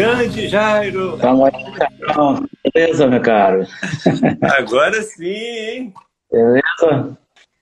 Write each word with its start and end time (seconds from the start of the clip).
Grande 0.00 0.48
Jairo! 0.48 1.18
Vamos 1.18 1.50
aí, 1.52 2.72
Beleza, 2.72 3.06
meu 3.06 3.20
caro? 3.20 3.66
Agora 4.56 5.02
sim, 5.02 5.26
hein? 5.26 5.94
Beleza? 6.32 7.18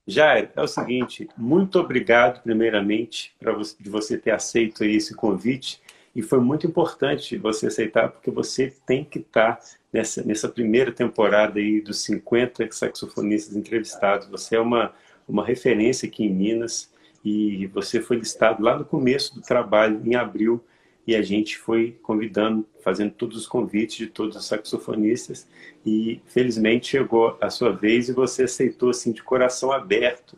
Jairo, 0.06 0.48
é 0.54 0.62
o 0.62 0.68
seguinte, 0.68 1.28
muito 1.36 1.80
obrigado, 1.80 2.40
primeiramente, 2.44 3.34
você, 3.42 3.74
de 3.80 3.90
você 3.90 4.16
ter 4.16 4.30
aceito 4.30 4.84
esse 4.84 5.16
convite. 5.16 5.82
E 6.14 6.22
foi 6.22 6.38
muito 6.38 6.64
importante 6.64 7.36
você 7.36 7.66
aceitar, 7.66 8.08
porque 8.08 8.30
você 8.30 8.72
tem 8.86 9.04
que 9.04 9.18
estar 9.18 9.58
nessa, 9.92 10.22
nessa 10.22 10.48
primeira 10.48 10.92
temporada 10.92 11.58
aí 11.58 11.80
dos 11.80 12.04
50 12.04 12.70
saxofonistas 12.70 13.56
entrevistados. 13.56 14.28
Você 14.28 14.54
é 14.54 14.60
uma, 14.60 14.92
uma 15.26 15.44
referência 15.44 16.06
aqui 16.06 16.22
em 16.22 16.32
Minas 16.32 16.88
e 17.24 17.66
você 17.66 18.00
foi 18.00 18.18
listado 18.18 18.62
lá 18.62 18.78
no 18.78 18.84
começo 18.84 19.34
do 19.34 19.42
trabalho, 19.42 20.00
em 20.04 20.14
abril, 20.14 20.62
e 21.08 21.16
a 21.16 21.22
gente 21.22 21.56
foi 21.56 21.96
convidando, 22.02 22.66
fazendo 22.84 23.12
todos 23.12 23.38
os 23.38 23.46
convites 23.46 23.96
de 23.96 24.08
todos 24.08 24.36
os 24.36 24.44
saxofonistas 24.44 25.48
e 25.84 26.20
felizmente 26.26 26.88
chegou 26.88 27.34
a 27.40 27.48
sua 27.48 27.72
vez 27.72 28.10
e 28.10 28.12
você 28.12 28.42
aceitou 28.42 28.90
assim 28.90 29.10
de 29.10 29.22
coração 29.22 29.72
aberto. 29.72 30.36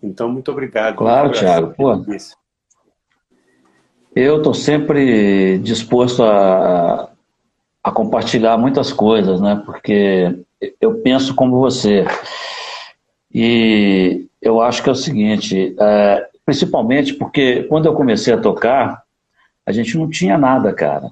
Então, 0.00 0.30
muito 0.30 0.52
obrigado. 0.52 0.94
Claro, 0.94 1.32
Thiago. 1.32 1.74
Pô, 1.74 2.00
eu 4.14 4.36
estou 4.36 4.54
sempre 4.54 5.58
disposto 5.58 6.22
a, 6.22 7.10
a 7.82 7.90
compartilhar 7.90 8.56
muitas 8.56 8.92
coisas, 8.92 9.40
né? 9.40 9.60
Porque 9.66 10.38
eu 10.80 11.00
penso 11.00 11.34
como 11.34 11.58
você. 11.58 12.04
E 13.34 14.28
eu 14.40 14.60
acho 14.60 14.84
que 14.84 14.88
é 14.88 14.92
o 14.92 14.94
seguinte, 14.94 15.74
é, 15.80 16.28
principalmente 16.46 17.12
porque 17.14 17.64
quando 17.64 17.86
eu 17.86 17.94
comecei 17.94 18.32
a 18.32 18.40
tocar, 18.40 19.02
a 19.66 19.72
gente 19.72 19.96
não 19.96 20.08
tinha 20.08 20.36
nada, 20.36 20.72
cara. 20.72 21.06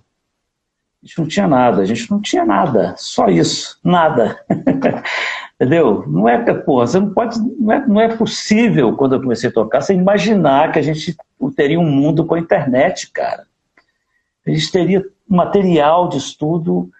A 1.02 1.06
gente 1.06 1.18
não 1.18 1.26
tinha 1.26 1.48
nada, 1.48 1.80
a 1.80 1.84
gente 1.86 2.10
não 2.10 2.20
tinha 2.20 2.44
nada, 2.44 2.94
só 2.98 3.28
isso, 3.28 3.78
nada. 3.82 4.38
Entendeu? 5.54 6.04
Não 6.06 6.28
é, 6.28 6.38
porra, 6.54 6.86
você 6.86 7.00
não 7.00 7.10
pode, 7.12 7.38
não 7.58 7.72
é, 7.72 7.86
não 7.86 8.00
é 8.00 8.16
possível, 8.16 8.94
quando 8.96 9.14
eu 9.14 9.20
comecei 9.20 9.48
a 9.48 9.52
tocar, 9.52 9.80
você 9.80 9.94
imaginar 9.94 10.72
que 10.72 10.78
a 10.78 10.82
gente 10.82 11.16
teria 11.56 11.80
um 11.80 11.90
mundo 11.90 12.26
com 12.26 12.34
a 12.34 12.38
internet, 12.38 13.10
cara. 13.12 13.46
A 14.46 14.50
gente 14.50 14.70
teria 14.70 15.04
material 15.28 16.08
de 16.08 16.18
estudo, 16.18 16.90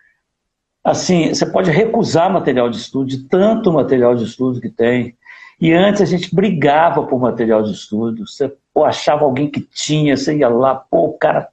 assim, 0.85 1.29
você 1.29 1.45
pode 1.45 1.71
recusar 1.71 2.33
material 2.33 2.71
de 2.71 2.77
estudo, 2.77 3.07
de 3.07 3.25
tanto 3.25 3.73
material 3.73 4.15
de 4.15 4.25
estudo 4.25 4.61
que 4.61 4.71
tem. 4.71 5.17
E 5.61 5.73
antes 5.73 6.01
a 6.01 6.07
gente 6.07 6.35
brigava 6.35 7.03
por 7.03 7.21
material 7.21 7.63
de 7.63 7.73
estudo, 7.73 8.27
você 8.27 8.51
pô, 8.73 8.85
achava 8.85 9.25
alguém 9.25 9.51
que 9.51 9.61
tinha, 9.61 10.17
você 10.17 10.37
ia 10.37 10.49
lá, 10.49 10.75
pô, 10.75 11.07
o 11.07 11.19
cara, 11.19 11.49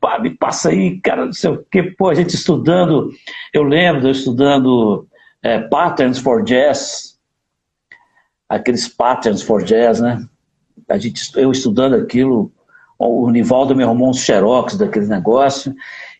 pá, 0.00 0.18
me 0.18 0.30
passa 0.30 0.70
aí, 0.70 1.00
cara, 1.00 1.26
não 1.26 1.32
sei 1.32 1.50
o 1.50 1.64
quê, 1.70 1.82
pô, 1.82 2.08
a 2.08 2.14
gente 2.14 2.34
estudando, 2.34 3.10
eu 3.52 3.62
lembro 3.62 4.06
eu 4.06 4.12
estudando 4.12 5.06
é, 5.42 5.60
Patterns 5.60 6.18
for 6.18 6.42
Jazz, 6.42 7.18
aqueles 8.48 8.88
Patterns 8.88 9.42
for 9.42 9.62
Jazz, 9.62 10.00
né? 10.00 10.24
A 10.88 10.98
gente, 10.98 11.30
eu 11.36 11.50
estudando 11.50 11.94
aquilo, 11.96 12.52
o 12.98 13.28
Nivaldo 13.30 13.74
me 13.74 13.82
arrumou 13.82 14.10
uns 14.10 14.20
xerox 14.20 14.76
daquele 14.76 15.06
negócio, 15.06 15.74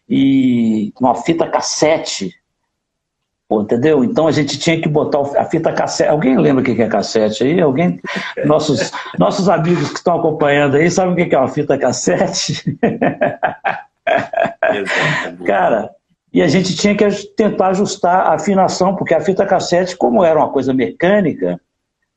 e 0.08 0.92
uma 1.00 1.14
fita 1.14 1.48
cassete, 1.48 2.34
Pô, 3.48 3.62
entendeu? 3.62 4.02
Então 4.02 4.26
a 4.26 4.32
gente 4.32 4.58
tinha 4.58 4.80
que 4.80 4.88
botar 4.88 5.20
a 5.40 5.44
fita 5.44 5.72
cassete. 5.72 6.10
Alguém 6.10 6.36
lembra 6.36 6.62
o 6.62 6.64
que 6.64 6.82
é 6.82 6.88
cassete 6.88 7.44
aí? 7.44 7.60
Alguém? 7.60 8.00
Nossos, 8.44 8.90
nossos 9.18 9.48
amigos 9.48 9.90
que 9.90 9.98
estão 9.98 10.18
acompanhando 10.18 10.76
aí 10.76 10.90
sabem 10.90 11.12
o 11.12 11.28
que 11.28 11.34
é 11.34 11.38
uma 11.38 11.48
fita 11.48 11.78
cassete? 11.78 12.76
Cara, 15.46 15.90
e 16.32 16.42
a 16.42 16.48
gente 16.48 16.76
tinha 16.76 16.96
que 16.96 17.08
tentar 17.36 17.68
ajustar 17.68 18.26
a 18.26 18.34
afinação, 18.34 18.96
porque 18.96 19.14
a 19.14 19.20
fita 19.20 19.46
cassete, 19.46 19.96
como 19.96 20.24
era 20.24 20.38
uma 20.38 20.50
coisa 20.50 20.74
mecânica, 20.74 21.60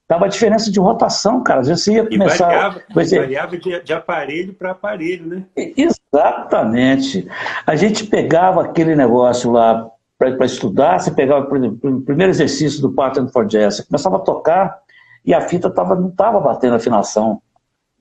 dava 0.07 0.27
diferença 0.27 0.71
de 0.71 0.79
rotação, 0.79 1.43
cara. 1.43 1.61
Às 1.61 1.67
vezes 1.67 1.83
você 1.83 1.93
ia 1.93 2.09
começar. 2.09 2.51
E 2.51 2.55
variava, 2.55 2.81
você... 2.93 3.19
variava 3.19 3.57
de, 3.57 3.81
de 3.81 3.93
aparelho 3.93 4.53
para 4.53 4.71
aparelho, 4.71 5.27
né? 5.27 5.43
Exatamente. 5.55 7.27
A 7.65 7.75
gente 7.75 8.07
pegava 8.07 8.63
aquele 8.63 8.95
negócio 8.95 9.51
lá 9.51 9.89
para 10.19 10.45
estudar, 10.45 10.99
você 10.99 11.11
pegava, 11.11 11.45
por 11.45 11.57
exemplo, 11.57 11.97
o 11.97 12.01
primeiro 12.01 12.29
exercício 12.29 12.81
do 12.81 12.91
Pattern 12.91 13.31
for 13.31 13.45
Jazz, 13.45 13.77
você 13.77 13.83
começava 13.85 14.17
a 14.17 14.19
tocar 14.19 14.79
e 15.25 15.33
a 15.33 15.39
fita 15.39 15.69
tava, 15.69 15.95
não 15.95 16.09
estava 16.09 16.41
batendo 16.41 16.75
afinação. 16.75 17.41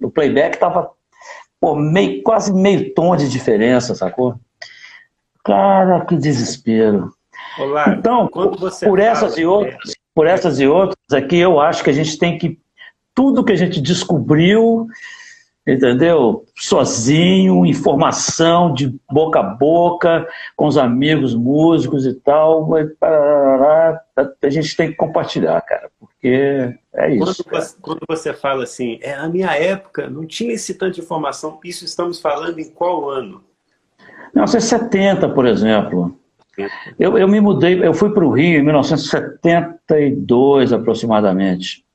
O 0.03 0.11
playback 0.11 0.56
estava 0.56 0.91
meio, 1.77 2.23
quase 2.25 2.53
meio 2.53 2.93
tom 2.93 3.15
de 3.15 3.29
diferença, 3.29 3.95
sacou? 3.95 4.34
Cara, 5.45 6.05
que 6.05 6.17
desespero. 6.17 7.12
Olá, 7.56 7.95
então, 7.97 8.29
por 8.29 8.99
essas 8.99 9.39
e 9.39 9.45
outras, 9.45 9.95
por 10.12 10.27
essas 10.27 10.59
e 10.59 10.67
outras, 10.67 10.97
aqui 11.12 11.37
eu 11.37 11.61
acho 11.61 11.85
que 11.85 11.91
a 11.91 11.93
gente 11.93 12.19
tem 12.19 12.37
que 12.37 12.59
tudo 13.15 13.45
que 13.45 13.53
a 13.53 13.56
gente 13.56 13.81
descobriu 13.81 14.89
entendeu? 15.69 16.47
Sozinho, 16.56 17.67
informação 17.67 18.73
de 18.73 18.99
boca 19.11 19.41
a 19.41 19.43
boca, 19.43 20.27
com 20.56 20.67
os 20.67 20.79
amigos 20.79 21.34
músicos 21.34 22.06
e 22.06 22.15
tal. 22.15 22.71
A 24.43 24.49
gente 24.49 24.75
tem 24.77 24.89
que 24.89 24.97
compartilhar, 24.97 25.61
cara, 25.61 25.91
porque 26.01 26.75
é 26.95 27.15
isso. 27.15 27.45
Quando 27.45 27.62
você, 27.62 27.77
quando 27.81 28.01
você, 28.09 28.33
fala 28.33 28.65
assim, 28.65 28.99
é 29.03 29.12
a 29.15 29.29
minha 29.29 29.55
época, 29.55 30.09
não 30.09 30.25
tinha 30.27 30.55
esse 30.55 30.73
tanto 30.75 30.95
de 30.95 31.03
informação, 31.03 31.61
isso 31.62 31.85
estamos 31.85 32.19
falando 32.21 32.59
em 32.59 32.71
qual 32.71 33.11
ano? 33.11 33.45
1970, 34.35 35.29
por 35.29 35.47
exemplo. 35.47 36.19
Eu, 36.99 37.17
eu 37.17 37.29
me 37.29 37.41
mudei, 37.41 37.87
eu 37.87 37.95
fui 37.95 38.12
para 38.12 38.25
o 38.25 38.33
Rio 38.33 38.59
em 38.59 38.65
1972 38.65 40.73
aproximadamente. 40.73 41.87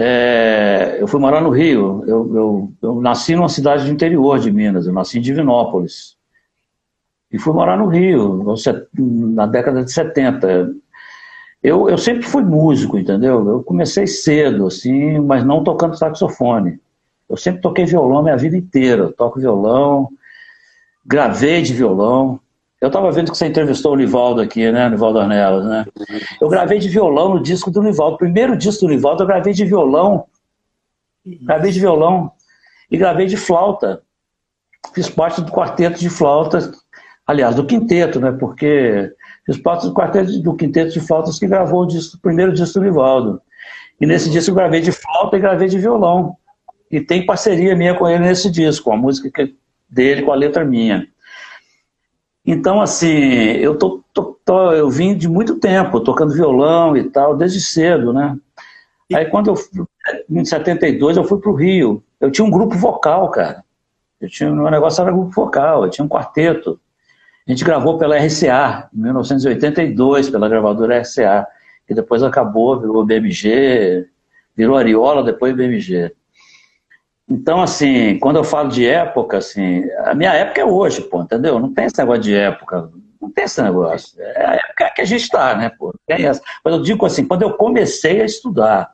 É, 0.00 0.98
eu 1.00 1.08
fui 1.08 1.18
morar 1.18 1.40
no 1.40 1.50
Rio. 1.50 2.04
Eu, 2.06 2.36
eu, 2.36 2.72
eu, 2.80 3.00
nasci 3.00 3.34
numa 3.34 3.48
cidade 3.48 3.84
do 3.84 3.90
interior 3.90 4.38
de 4.38 4.48
Minas. 4.52 4.86
Eu 4.86 4.92
nasci 4.92 5.18
em 5.18 5.20
Divinópolis. 5.20 6.16
E 7.32 7.38
fui 7.38 7.52
morar 7.52 7.76
no 7.76 7.88
Rio, 7.88 8.44
na 8.96 9.44
década 9.44 9.82
de 9.82 9.92
70. 9.92 10.72
Eu, 11.60 11.90
eu 11.90 11.98
sempre 11.98 12.22
fui 12.22 12.44
músico, 12.44 12.96
entendeu? 12.96 13.46
Eu 13.48 13.62
comecei 13.64 14.06
cedo, 14.06 14.68
assim, 14.68 15.18
mas 15.18 15.44
não 15.44 15.64
tocando 15.64 15.98
saxofone. 15.98 16.78
Eu 17.28 17.36
sempre 17.36 17.60
toquei 17.60 17.84
violão 17.84 18.22
minha 18.22 18.36
vida 18.36 18.56
inteira. 18.56 19.02
Eu 19.02 19.12
toco 19.12 19.40
violão, 19.40 20.08
gravei 21.04 21.60
de 21.60 21.74
violão. 21.74 22.40
Eu 22.80 22.88
estava 22.88 23.10
vendo 23.10 23.32
que 23.32 23.36
você 23.36 23.46
entrevistou 23.46 23.92
o 23.92 23.96
Nivaldo 23.96 24.40
aqui, 24.40 24.70
né? 24.70 24.88
Nivaldo 24.88 25.18
Ornelas, 25.18 25.66
né? 25.66 25.84
Eu 26.40 26.48
gravei 26.48 26.78
de 26.78 26.88
violão 26.88 27.34
no 27.34 27.42
disco 27.42 27.70
do 27.70 27.82
Nivaldo. 27.82 28.14
O 28.14 28.18
primeiro 28.18 28.56
disco 28.56 28.86
do 28.86 28.90
Nivaldo 28.90 29.24
eu 29.24 29.26
gravei 29.26 29.52
de 29.52 29.64
violão. 29.64 30.26
Gravei 31.42 31.72
de 31.72 31.80
violão. 31.80 32.30
E 32.88 32.96
gravei 32.96 33.26
de 33.26 33.36
flauta. 33.36 34.00
Fiz 34.94 35.10
parte 35.10 35.40
do 35.40 35.50
quarteto 35.50 35.98
de 35.98 36.08
flautas. 36.08 36.70
Aliás, 37.26 37.56
do 37.56 37.66
quinteto, 37.66 38.20
né? 38.20 38.30
Porque 38.30 39.12
fiz 39.44 39.58
parte 39.58 39.86
do 39.86 39.92
quarteto 39.92 40.38
do 40.38 40.54
quinteto 40.54 40.92
de 40.92 41.00
flautas 41.00 41.36
que 41.36 41.48
gravou 41.48 41.82
o, 41.82 41.86
disco, 41.86 42.16
o 42.16 42.20
primeiro 42.20 42.52
disco 42.52 42.78
do 42.78 42.84
Nivaldo. 42.84 43.42
E 44.00 44.06
nesse 44.06 44.30
disco 44.30 44.52
eu 44.52 44.54
gravei 44.54 44.80
de 44.80 44.92
flauta 44.92 45.36
e 45.36 45.40
gravei 45.40 45.68
de 45.68 45.78
violão. 45.78 46.36
E 46.88 47.00
tem 47.00 47.26
parceria 47.26 47.74
minha 47.74 47.94
com 47.94 48.08
ele 48.08 48.20
nesse 48.20 48.48
disco, 48.50 48.92
a 48.92 48.96
música 48.96 49.30
dele 49.90 50.22
com 50.22 50.30
a 50.30 50.36
letra 50.36 50.64
minha. 50.64 51.06
Então, 52.50 52.80
assim, 52.80 53.14
eu, 53.60 53.76
tô, 53.76 54.02
tô, 54.10 54.38
tô, 54.42 54.72
eu 54.72 54.88
vim 54.88 55.14
de 55.14 55.28
muito 55.28 55.56
tempo 55.56 56.00
tocando 56.00 56.32
violão 56.32 56.96
e 56.96 57.04
tal, 57.10 57.36
desde 57.36 57.60
cedo, 57.60 58.10
né? 58.10 58.38
Aí 59.12 59.26
quando 59.26 59.48
eu, 59.50 59.54
em 60.30 60.42
72, 60.42 61.18
eu 61.18 61.24
fui 61.24 61.38
para 61.38 61.50
o 61.50 61.54
Rio. 61.54 62.02
Eu 62.18 62.30
tinha 62.30 62.46
um 62.46 62.50
grupo 62.50 62.74
vocal, 62.74 63.30
cara. 63.30 63.62
Eu 64.18 64.30
tinha, 64.30 64.50
meu 64.50 64.70
negócio 64.70 65.02
era 65.02 65.12
grupo 65.12 65.30
vocal, 65.30 65.84
eu 65.84 65.90
tinha 65.90 66.02
um 66.02 66.08
quarteto. 66.08 66.80
A 67.46 67.50
gente 67.50 67.62
gravou 67.62 67.98
pela 67.98 68.16
RCA, 68.16 68.88
em 68.94 69.02
1982, 69.02 70.30
pela 70.30 70.48
gravadora 70.48 71.02
RCA, 71.02 71.46
que 71.86 71.92
depois 71.92 72.22
acabou, 72.22 72.80
virou 72.80 73.04
BMG, 73.04 74.08
virou 74.56 74.78
Ariola, 74.78 75.22
depois 75.22 75.54
BMG. 75.54 76.14
Então, 77.28 77.60
assim, 77.60 78.18
quando 78.18 78.36
eu 78.36 78.44
falo 78.44 78.70
de 78.70 78.86
época, 78.86 79.36
assim, 79.36 79.84
a 80.04 80.14
minha 80.14 80.32
época 80.32 80.60
é 80.62 80.64
hoje, 80.64 81.02
pô, 81.02 81.20
entendeu? 81.20 81.58
Não 81.60 81.72
tem 81.72 81.84
esse 81.84 81.98
negócio 81.98 82.22
de 82.22 82.34
época, 82.34 82.90
não 83.20 83.30
tem 83.30 83.44
esse 83.44 83.60
negócio. 83.60 84.18
É 84.18 84.46
a 84.46 84.54
época 84.54 84.90
que 84.94 85.02
a 85.02 85.04
gente 85.04 85.22
está, 85.22 85.54
né, 85.54 85.68
pô? 85.68 85.94
Tem 86.06 86.24
essa. 86.24 86.40
Mas 86.64 86.74
eu 86.74 86.82
digo 86.82 87.04
assim, 87.04 87.26
quando 87.26 87.42
eu 87.42 87.52
comecei 87.52 88.22
a 88.22 88.24
estudar, 88.24 88.92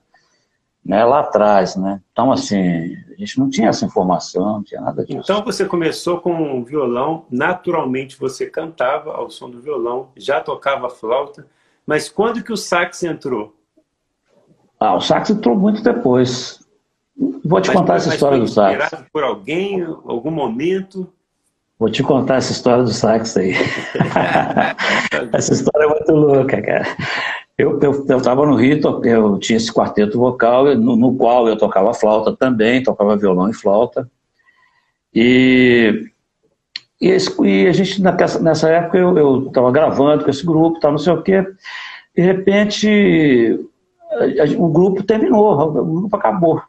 né, 0.84 1.04
lá 1.04 1.20
atrás, 1.20 1.76
né? 1.76 2.00
Então, 2.12 2.32
assim, 2.32 2.96
a 3.12 3.16
gente 3.16 3.38
não 3.38 3.48
tinha 3.48 3.69
essa 3.69 3.86
informação, 3.86 4.54
não 4.54 4.62
tinha 4.64 4.80
nada 4.80 5.04
disso. 5.04 5.20
Então, 5.22 5.44
você 5.44 5.64
começou 5.64 6.20
com 6.20 6.58
o 6.58 6.64
violão, 6.64 7.26
naturalmente 7.30 8.19
você 8.19 8.46
cantava 8.46 9.12
ao 9.12 9.30
som 9.30 9.48
do 9.48 9.60
violão, 9.60 10.08
já 10.16 10.40
tocava 10.40 10.90
flauta, 10.90 11.46
mas 11.87 12.08
quando 12.08 12.42
que 12.42 12.52
o 12.52 12.56
sax 12.56 13.02
entrou? 13.04 13.54
Ah, 14.80 14.96
o 14.96 15.00
sax 15.00 15.30
entrou 15.30 15.54
muito 15.54 15.82
depois. 15.82 16.63
Vou 17.16 17.61
te 17.61 17.69
mas, 17.69 17.76
contar 17.76 17.96
essa 17.96 18.08
história 18.08 18.38
do 18.38 18.49
sax. 18.49 19.05
por 19.12 19.22
alguém, 19.22 19.82
algum 19.82 20.31
momento? 20.31 21.12
Vou 21.78 21.90
te 21.90 22.02
contar 22.02 22.37
essa 22.37 22.52
história 22.52 22.82
do 22.82 22.93
sax 22.93 23.37
aí. 23.37 23.52
essa 25.32 25.52
história 25.52 25.84
é 25.84 25.88
muito 25.88 26.12
louca, 26.12 26.61
cara. 26.62 26.87
Eu 27.56 27.78
estava 28.16 28.44
no 28.46 28.56
Rio, 28.56 28.81
eu 29.05 29.38
tinha 29.38 29.56
esse 29.56 29.72
quarteto 29.72 30.19
vocal, 30.19 30.75
no, 30.75 30.96
no, 30.96 31.14
qual 31.14 31.46
eu 31.49 31.56
tocava 31.56 31.94
flauta 31.94 32.37
também, 32.37 32.82
tocava 32.82 33.16
violão 33.16 33.49
e 33.49 33.55
flauta. 33.55 34.11
E, 35.14 36.11
e, 37.00 37.08
esse, 37.08 37.31
e 37.44 37.69
a 37.69 37.72
gente, 37.72 38.02
nessa 38.02 38.69
época, 38.69 38.99
eu 38.99 39.46
estava 39.46 39.70
gravando 39.70 40.25
com 40.25 40.31
esse 40.31 40.44
grupo, 40.44 40.81
tal, 40.81 40.93
não 40.93 40.99
sei 40.99 41.12
o 41.12 41.22
quê. 41.22 41.46
De 42.16 42.22
repente, 42.22 43.61
a, 44.11 44.43
a, 44.43 44.58
o 44.58 44.69
grupo 44.69 45.05
terminou, 45.05 45.52
o 45.52 46.00
grupo 46.00 46.16
acabou. 46.16 46.61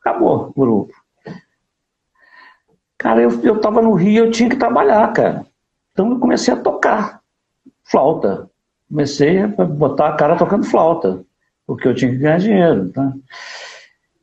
Acabou 0.00 0.52
o 0.54 0.60
grupo. 0.60 0.94
Cara, 2.96 3.22
eu, 3.22 3.30
eu 3.42 3.60
tava 3.60 3.80
no 3.80 3.94
Rio, 3.94 4.26
eu 4.26 4.30
tinha 4.30 4.48
que 4.48 4.56
trabalhar, 4.56 5.12
cara. 5.12 5.46
Então 5.92 6.10
eu 6.10 6.18
comecei 6.18 6.52
a 6.52 6.56
tocar 6.56 7.20
flauta. 7.84 8.50
Comecei 8.88 9.42
a 9.42 9.46
botar 9.46 10.08
a 10.08 10.16
cara 10.16 10.36
tocando 10.36 10.64
flauta, 10.64 11.22
porque 11.66 11.86
eu 11.86 11.94
tinha 11.94 12.10
que 12.10 12.16
ganhar 12.16 12.38
dinheiro, 12.38 12.90
tá? 12.90 13.12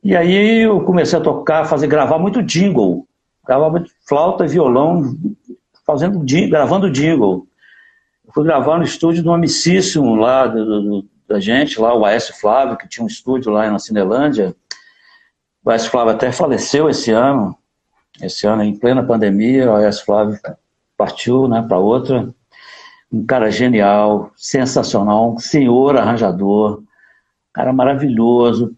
E 0.02 0.16
aí 0.16 0.62
eu 0.62 0.84
comecei 0.84 1.18
a 1.18 1.22
tocar, 1.22 1.64
fazer, 1.64 1.86
gravar 1.86 2.18
muito 2.18 2.42
jingle. 2.42 3.06
Gravava 3.46 3.84
flauta 4.06 4.44
e 4.44 4.48
violão, 4.48 5.16
fazendo, 5.86 6.24
gravando 6.48 6.90
jingle. 6.90 7.46
Eu 8.26 8.32
fui 8.32 8.44
gravar 8.44 8.78
no 8.78 8.84
estúdio 8.84 9.22
do 9.22 9.32
Amicíssimo 9.32 10.16
lá, 10.16 10.46
do, 10.48 10.82
do, 10.82 11.06
da 11.28 11.38
gente, 11.38 11.80
lá, 11.80 11.94
o 11.94 12.04
Aécio 12.04 12.34
Flávio, 12.34 12.76
que 12.76 12.88
tinha 12.88 13.04
um 13.04 13.08
estúdio 13.08 13.52
lá 13.52 13.70
na 13.70 13.78
Cinelândia. 13.78 14.54
O 15.66 15.70
Aécio 15.70 15.90
Flávio 15.90 16.12
até 16.12 16.30
faleceu 16.30 16.88
esse 16.88 17.10
ano, 17.10 17.58
esse 18.22 18.46
ano, 18.46 18.62
em 18.62 18.76
plena 18.76 19.02
pandemia, 19.02 19.68
o 19.68 19.74
Aécio 19.74 20.04
Flávio 20.04 20.38
partiu 20.96 21.48
né, 21.48 21.60
para 21.60 21.76
outra. 21.76 22.32
Um 23.12 23.26
cara 23.26 23.50
genial, 23.50 24.30
sensacional, 24.36 25.32
um 25.32 25.38
senhor 25.40 25.96
arranjador, 25.96 26.84
cara 27.52 27.72
maravilhoso. 27.72 28.76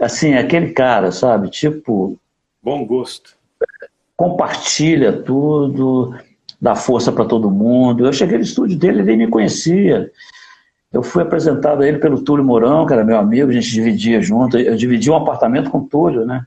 Assim, 0.00 0.32
aquele 0.32 0.72
cara, 0.72 1.12
sabe? 1.12 1.50
Tipo. 1.50 2.18
Bom 2.62 2.86
gosto. 2.86 3.36
Compartilha 4.16 5.22
tudo, 5.22 6.14
dá 6.58 6.74
força 6.74 7.12
para 7.12 7.26
todo 7.26 7.50
mundo. 7.50 8.06
Eu 8.06 8.12
cheguei 8.14 8.38
no 8.38 8.44
estúdio 8.44 8.78
dele, 8.78 9.00
ele 9.00 9.08
nem 9.08 9.18
me 9.18 9.28
conhecia. 9.28 10.10
Eu 10.92 11.02
fui 11.02 11.22
apresentado 11.22 11.82
a 11.82 11.88
ele 11.88 11.98
pelo 11.98 12.22
Túlio 12.22 12.44
Mourão, 12.44 12.86
que 12.86 12.92
era 12.92 13.04
meu 13.04 13.18
amigo, 13.18 13.50
a 13.50 13.54
gente 13.54 13.70
dividia 13.70 14.20
junto. 14.20 14.58
Eu 14.58 14.76
dividi 14.76 15.10
um 15.10 15.16
apartamento 15.16 15.70
com 15.70 15.78
o 15.78 15.86
Túlio, 15.86 16.24
né? 16.24 16.46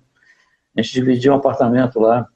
A 0.75 0.81
gente 0.81 0.93
dividia 0.93 1.31
um 1.31 1.35
apartamento 1.35 1.99
lá. 1.99 2.27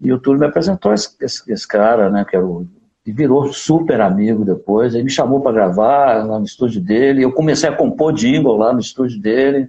E 0.00 0.12
o 0.12 0.18
Túlio 0.18 0.40
me 0.40 0.46
apresentou 0.46 0.92
esse, 0.92 1.16
esse, 1.20 1.52
esse 1.52 1.66
cara, 1.66 2.10
né, 2.10 2.24
que 2.24 2.36
era 2.36 2.44
o, 2.44 2.66
e 3.06 3.12
virou 3.12 3.52
super 3.52 4.00
amigo 4.00 4.44
depois. 4.44 4.94
Ele 4.94 5.04
me 5.04 5.10
chamou 5.10 5.40
para 5.40 5.52
gravar 5.52 6.26
lá 6.26 6.38
no 6.38 6.44
estúdio 6.44 6.80
dele. 6.80 7.22
Eu 7.22 7.32
comecei 7.32 7.68
a 7.68 7.76
compor 7.76 8.12
jingle 8.12 8.56
lá 8.56 8.72
no 8.72 8.80
estúdio 8.80 9.20
dele. 9.20 9.68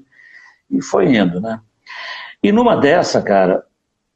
E 0.69 0.81
foi 0.81 1.15
indo, 1.15 1.39
né? 1.39 1.61
E 2.41 2.51
numa 2.51 2.75
dessa, 2.75 3.21
cara, 3.21 3.63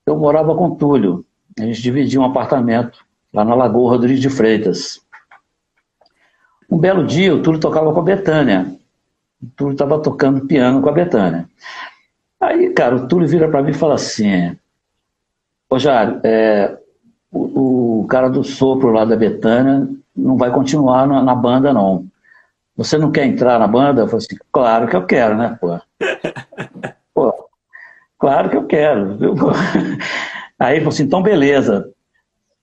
eu 0.08 0.18
morava 0.18 0.56
com 0.56 0.68
o 0.68 0.76
Túlio. 0.76 1.24
A 1.60 1.64
gente 1.64 1.82
dividia 1.82 2.20
um 2.20 2.26
apartamento 2.26 3.06
lá 3.32 3.46
na 3.46 3.54
Lagoa 3.54 3.92
Rodrigues 3.92 4.22
de 4.22 4.30
Freitas. 4.30 5.02
Um 6.72 6.78
belo 6.78 7.06
dia, 7.06 7.36
o 7.36 7.42
Túlio 7.42 7.60
tocava 7.60 7.92
com 7.94 8.00
a 8.00 8.04
Betânia. 8.04 8.66
O 9.44 9.48
Túlio 9.58 9.74
estava 9.74 10.00
tocando 10.00 10.48
piano 10.48 10.82
com 10.82 10.88
a 10.88 10.94
Betânia. 10.94 11.46
Aí, 12.40 12.70
cara, 12.70 12.96
o 12.96 13.08
Túlio 13.10 13.28
vira 13.28 13.50
para 13.50 13.62
mim 13.62 13.72
e 13.72 13.74
fala 13.74 13.96
assim: 13.96 14.56
Ô 15.70 15.78
Jário, 15.78 16.22
é, 16.24 16.78
o, 17.30 18.02
o, 18.02 18.08
cara 18.08 18.30
do 18.30 18.42
sopro 18.42 18.90
lá 18.90 19.04
da 19.04 19.18
Betânia 19.18 19.86
não 20.16 20.38
vai 20.38 20.50
continuar 20.50 21.06
na, 21.06 21.22
na, 21.22 21.36
banda, 21.36 21.74
não. 21.74 22.06
Você 22.78 22.98
não 22.98 23.12
quer 23.12 23.26
entrar 23.26 23.60
na 23.60 23.68
banda? 23.68 24.02
Eu 24.02 24.08
falei 24.08 24.26
assim: 24.26 24.38
claro 24.50 24.88
que 24.88 24.96
eu 24.96 25.06
quero, 25.06 25.36
né, 25.36 25.58
pô? 25.60 25.78
pô 27.14 27.50
claro 28.18 28.50
que 28.50 28.56
eu 28.56 28.66
quero. 28.66 29.18
Aí 30.58 30.76
ele 30.76 30.82
falou 30.82 30.94
assim: 30.94 31.04
então 31.04 31.22
beleza. 31.22 31.92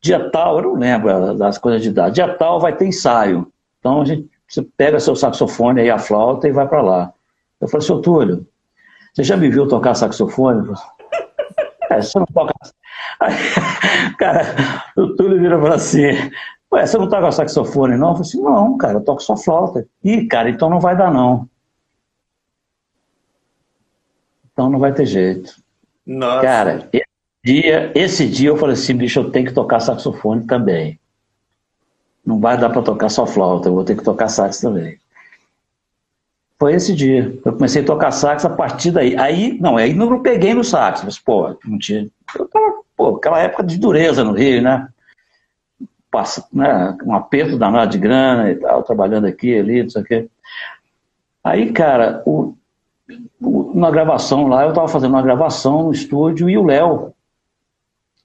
Dia 0.01 0.31
tal, 0.31 0.59
eu 0.59 0.63
não 0.63 0.75
lembro 0.77 1.35
das 1.35 1.59
coisas 1.59 1.83
de 1.83 1.89
idade. 1.89 2.15
Dia 2.15 2.35
tal 2.35 2.59
vai 2.59 2.75
ter 2.75 2.87
ensaio. 2.87 3.53
Então 3.79 4.03
a 4.03 4.05
gente, 4.05 4.29
você 4.47 4.63
pega 4.63 5.01
seu 5.01 5.15
saxofone 5.15 5.81
aí, 5.81 5.91
a 5.91 5.99
flauta 5.99 6.49
e 6.49 6.53
vai 6.53 6.67
para 6.67 6.83
lá. 6.83 7.13
Eu 7.61 7.69
falei, 7.69 7.87
seu 7.87 8.01
Túlio, 8.01 8.47
você 9.15 9.25
já 9.25 9.37
me 9.37 9.51
viu 9.51 9.67
tocar 9.67 9.95
saxofone? 9.95 10.69
É, 11.91 12.01
você 12.01 12.19
não 12.19 12.27
toca. 12.27 12.53
Aí, 13.21 13.35
cara, 14.19 14.43
o 14.97 15.15
Túlio 15.17 15.41
vira 15.41 15.59
e 15.59 15.61
fala 15.61 15.75
assim: 15.75 16.07
Ué, 16.73 16.87
você 16.87 16.99
não 16.99 17.09
toca 17.09 17.33
saxofone, 17.33 17.97
não? 17.97 18.11
Eu 18.11 18.15
falei 18.15 18.29
assim: 18.29 18.43
Não, 18.43 18.77
cara, 18.77 18.95
eu 18.95 19.05
toco 19.05 19.23
só 19.23 19.37
flauta. 19.37 19.87
Ih, 20.05 20.27
cara, 20.27 20.51
então 20.51 20.69
não 20.69 20.79
vai 20.79 20.97
dar, 20.97 21.11
não. 21.11 21.49
Então 24.53 24.69
não 24.69 24.79
vai 24.79 24.93
ter 24.93 25.07
jeito. 25.07 25.55
Nossa. 26.07 26.43
Cara, 26.43 26.89
esse 26.93 27.07
dia, 27.45 27.93
esse 27.95 28.29
dia 28.29 28.51
eu 28.51 28.57
falei 28.57 28.75
assim: 28.75 28.97
bicho, 28.97 29.21
eu 29.21 29.31
tenho 29.31 29.47
que 29.47 29.55
tocar 29.55 29.81
saxofone 29.81 30.47
também. 30.47 31.01
Não 32.29 32.39
vai 32.39 32.59
dar 32.59 32.69
para 32.69 32.83
tocar 32.83 33.09
só 33.09 33.27
flauta, 33.27 33.71
eu 33.71 33.75
vou 33.75 33.85
ter 33.85 33.97
que 33.97 34.05
tocar 34.05 34.29
sax 34.29 34.61
também. 34.61 34.99
Foi 36.59 36.75
esse 36.75 36.95
dia. 36.95 37.41
Eu 37.43 37.55
comecei 37.55 37.81
a 37.81 37.87
tocar 37.87 38.11
sax 38.11 38.45
a 38.45 38.51
partir 38.51 38.91
daí. 38.91 39.17
Aí, 39.17 39.59
não, 39.59 39.79
aí 39.79 39.95
não 39.95 40.21
peguei 40.21 40.53
no 40.53 40.63
sax, 40.63 41.03
mas, 41.03 41.19
pô, 41.19 41.57
não 41.65 41.79
tinha. 41.79 42.07
Eu 42.39 42.47
tava, 42.49 42.83
pô, 42.95 43.17
aquela 43.17 43.39
época 43.39 43.65
de 43.65 43.79
dureza 43.79 44.23
no 44.23 44.33
Rio, 44.33 44.61
né? 44.61 44.89
Passa, 46.11 46.47
né? 46.53 46.95
Um 47.03 47.15
aperto 47.15 47.57
danado 47.57 47.93
de 47.93 47.99
grana 47.99 48.51
e 48.51 48.57
tal, 48.57 48.83
trabalhando 48.83 49.27
aqui, 49.27 49.59
ali, 49.59 49.83
não 49.83 49.89
sei 49.89 50.03
o 50.03 50.05
quê. 50.05 50.29
Aí, 51.43 51.73
cara, 51.73 52.23
o, 52.27 52.55
o, 53.41 53.73
na 53.75 53.91
gravação 53.91 54.49
lá, 54.49 54.67
eu 54.67 54.75
tava 54.75 54.89
fazendo 54.89 55.13
uma 55.13 55.23
gravação 55.23 55.85
no 55.85 55.93
estúdio 55.93 56.51
e 56.51 56.59
o 56.59 56.67
Léo 56.67 57.15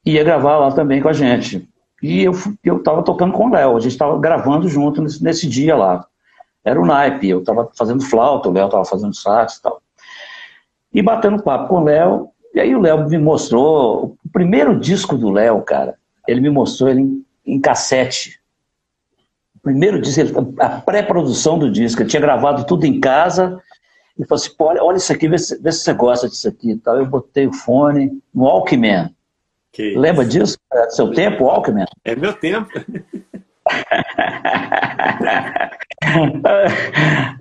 ia 0.05 0.25
gravar 0.25 0.57
lá 0.57 0.73
também 0.73 1.01
com 1.01 1.07
a 1.07 1.13
gente. 1.13 1.65
E 2.03 2.23
eu, 2.23 2.33
eu 2.63 2.83
tava 2.83 3.01
tocando 3.01 3.33
com 3.33 3.47
o 3.47 3.51
Léo, 3.51 3.77
a 3.77 3.79
gente 3.79 3.97
tava 3.97 4.19
gravando 4.19 4.69
junto 4.69 5.01
nesse, 5.01 5.23
nesse 5.23 5.47
dia 5.47 5.75
lá 5.75 6.05
era 6.63 6.81
o 6.81 6.85
naipe. 6.85 7.27
Eu 7.27 7.39
estava 7.39 7.69
fazendo 7.75 8.03
flauta, 8.03 8.50
o 8.50 8.51
Léo 8.51 8.65
estava 8.65 8.85
fazendo 8.85 9.13
sax 9.13 9.57
e 9.57 9.62
tal. 9.62 9.81
E 10.93 11.01
batendo 11.01 11.43
papo 11.43 11.67
com 11.69 11.81
o 11.81 11.83
Léo, 11.83 12.29
e 12.53 12.60
aí 12.60 12.75
o 12.75 12.79
Léo 12.79 13.10
me 13.10 13.17
mostrou, 13.17 14.15
o 14.24 14.29
primeiro 14.31 14.79
disco 14.79 15.17
do 15.17 15.29
Léo, 15.31 15.62
cara, 15.62 15.95
ele 16.27 16.39
me 16.39 16.50
mostrou 16.50 16.89
ele 16.89 17.01
em, 17.01 17.25
em 17.45 17.60
cassete. 17.60 18.39
O 19.55 19.60
primeiro 19.60 20.00
disco, 20.00 20.53
a 20.60 20.69
pré-produção 20.69 21.57
do 21.57 21.72
disco, 21.72 22.01
ele 22.01 22.10
tinha 22.10 22.22
gravado 22.22 22.65
tudo 22.65 22.86
em 22.86 23.00
casa, 23.00 23.60
e 24.17 24.24
falou 24.25 24.41
assim, 24.41 24.53
olha, 24.60 24.83
olha 24.83 24.98
isso 24.98 25.12
aqui, 25.12 25.27
vê 25.27 25.39
se, 25.39 25.60
vê 25.60 25.72
se 25.72 25.79
você 25.79 25.93
gosta 25.93 26.29
disso 26.29 26.48
aqui 26.48 26.72
e 26.72 26.77
tal. 26.77 26.98
Eu 26.98 27.07
botei 27.07 27.48
o 27.48 27.53
fone 27.53 28.12
no 28.33 28.43
Walkman. 28.43 29.10
Que 29.74 29.98
Lembra 29.98 30.24
isso? 30.24 30.32
disso? 30.32 30.58
É 30.72 30.89
seu 30.92 31.12
tempo, 31.12 31.44
Walkman? 31.46 31.86
É 32.06 32.15
meu 32.15 32.32
tempo. 32.32 32.70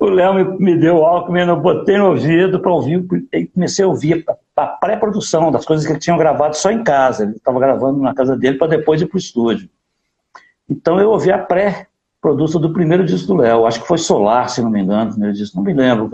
o 0.01 0.07
Léo 0.07 0.59
me, 0.59 0.79
deu 0.79 0.97
o 0.97 1.05
Alckmin, 1.05 1.41
eu 1.41 1.61
botei 1.61 1.99
no 1.99 2.09
ouvido 2.09 2.59
para 2.61 2.73
ouvir, 2.73 3.05
e 3.33 3.47
comecei 3.47 3.85
a 3.85 3.89
ouvir 3.89 4.25
a, 4.27 4.35
a 4.63 4.67
pré-produção 4.67 5.53
das 5.53 5.67
coisas 5.67 5.85
que 5.85 5.93
ele 5.93 6.01
tinha 6.01 6.17
gravado 6.17 6.57
só 6.57 6.71
em 6.71 6.83
casa. 6.83 7.25
Ele 7.25 7.33
estava 7.33 7.61
gravando 7.61 8.01
na 8.01 8.15
casa 8.15 8.35
dele 8.37 8.57
para 8.57 8.69
depois 8.69 9.03
ir 9.03 9.07
para 9.07 9.17
o 9.17 9.21
estúdio. 9.21 9.69
Então 10.69 10.99
eu 10.99 11.11
ouvi 11.11 11.31
a 11.31 11.39
pré-produção 11.39 12.61
do 12.61 12.73
primeiro 12.73 13.05
disco 13.05 13.29
do 13.29 13.37
Léo, 13.37 13.67
acho 13.67 13.83
que 13.83 13.87
foi 13.87 13.99
Solar, 13.99 14.49
se 14.49 14.63
não 14.63 14.71
me 14.71 14.81
engano, 14.81 15.11
o 15.11 15.13
primeiro 15.13 15.37
disco, 15.37 15.57
não 15.57 15.65
me 15.65 15.75
lembro 15.75 16.09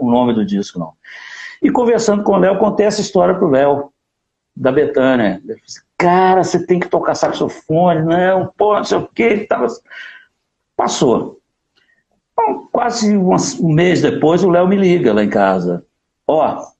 o 0.00 0.10
nome 0.10 0.34
do 0.34 0.44
disco, 0.44 0.80
não. 0.80 0.94
E 1.62 1.70
conversando 1.70 2.24
com 2.24 2.32
o 2.32 2.38
Léo, 2.38 2.58
contei 2.58 2.86
essa 2.86 3.00
história 3.00 3.34
para 3.34 3.46
o 3.46 3.50
Léo, 3.50 3.92
da 4.56 4.72
Betânia. 4.72 5.40
Disse, 5.44 5.82
cara, 5.96 6.42
você 6.42 6.64
tem 6.64 6.80
que 6.80 6.88
tocar 6.88 7.14
saxofone, 7.14 8.02
não, 8.02 8.52
pô, 8.56 8.76
não 8.76 8.84
sei 8.84 8.98
o 8.98 9.06
quê. 9.06 9.22
Ele 9.22 9.46
tava... 9.46 9.66
Passou. 10.76 11.40
Quase 12.72 13.16
um, 13.16 13.72
mês 13.72 14.00
depois, 14.00 14.42
o 14.42 14.50
Léo 14.50 14.66
me 14.66 14.76
liga 14.76 15.12
lá 15.12 15.22
em 15.22 15.28
casa. 15.28 15.84
Ó, 16.26 16.70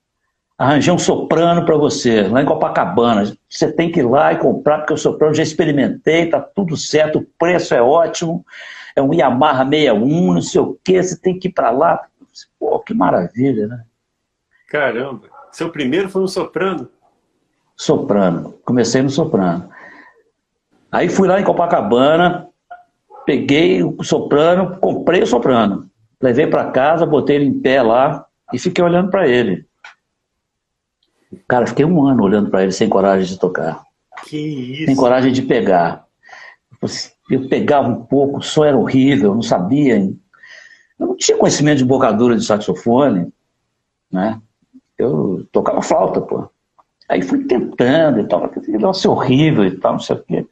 arranjei 0.57 0.93
um 0.93 0.99
soprano 0.99 1.65
para 1.67 1.77
você, 1.77 2.23
lá 2.23 2.43
em 2.43 2.47
Copacabana. 2.47 3.37
Você 3.49 3.71
tem 3.71 3.91
que 3.91 4.01
ir 4.01 4.05
lá 4.05 4.33
e 4.33 4.39
comprar, 4.39 4.79
porque 4.79 4.95
o 4.95 4.99
soprano 4.99 5.35
já 5.35 5.43
experimentei, 5.43 6.31
tá 6.31 6.41
tudo 6.41 6.77
certo, 6.77 7.19
o 7.19 7.27
preço 7.39 7.75
é 7.75 7.83
ótimo, 7.83 8.45
é 8.97 9.03
um 9.03 9.13
Yamaha 9.13 9.69
61, 9.69 10.35
não 10.35 10.43
sei 10.43 10.61
o 10.61 10.79
quê, 10.83 11.03
você 11.03 11.19
tem 11.19 11.39
que 11.39 11.49
ir 11.49 11.53
para 11.53 11.71
lá. 11.71 12.07
Pô, 12.59 12.79
que 12.79 12.95
maravilha, 12.95 13.67
né? 13.67 13.85
Caramba, 14.69 15.29
seu 15.51 15.71
primeiro 15.71 16.09
foi 16.09 16.23
um 16.23 16.29
soprano? 16.29 16.89
Soprano, 17.81 18.59
comecei 18.63 19.01
no 19.01 19.09
soprano. 19.09 19.71
Aí 20.93 21.09
fui 21.09 21.27
lá 21.27 21.41
em 21.41 21.45
Copacabana, 21.45 22.47
peguei 23.25 23.83
o 23.83 24.05
soprano, 24.05 24.77
comprei 24.77 25.23
o 25.23 25.27
soprano, 25.27 25.89
levei 26.21 26.47
para 26.47 26.71
casa, 26.73 27.07
botei 27.07 27.37
ele 27.37 27.47
em 27.47 27.59
pé 27.59 27.81
lá 27.81 28.27
e 28.53 28.59
fiquei 28.59 28.85
olhando 28.85 29.09
para 29.09 29.27
ele. 29.27 29.65
Cara, 31.49 31.67
fiquei 31.67 31.87
um 31.87 32.07
ano 32.07 32.23
olhando 32.23 32.51
para 32.51 32.63
ele 32.63 32.73
sem 32.73 32.87
coragem 32.87 33.27
de 33.27 33.39
tocar. 33.39 33.83
Que 34.27 34.37
isso? 34.37 34.85
Tem 34.85 34.95
coragem 34.95 35.33
de 35.33 35.41
pegar. 35.41 36.05
Eu 37.31 37.49
pegava 37.49 37.89
um 37.89 38.05
pouco, 38.05 38.41
o 38.41 38.43
som 38.43 38.63
era 38.63 38.77
horrível, 38.77 39.31
eu 39.31 39.35
não 39.37 39.43
sabia. 39.43 39.97
Eu 39.97 41.07
não 41.07 41.17
tinha 41.17 41.39
conhecimento 41.39 41.79
de 41.79 41.87
bocadura 41.87 42.37
de 42.37 42.45
saxofone, 42.45 43.33
né? 44.13 44.39
Eu 44.99 45.49
tocava 45.51 45.81
flauta, 45.81 46.21
pô. 46.21 46.51
Aí 47.11 47.23
fui 47.23 47.43
tentando 47.45 48.21
e 48.21 48.29
tal, 48.29 48.49
nossa, 48.79 49.11
horrível 49.11 49.65
e 49.65 49.77
tal, 49.77 49.95
não 49.95 49.99
sei 49.99 50.15
o 50.15 50.23
quê. 50.23 50.47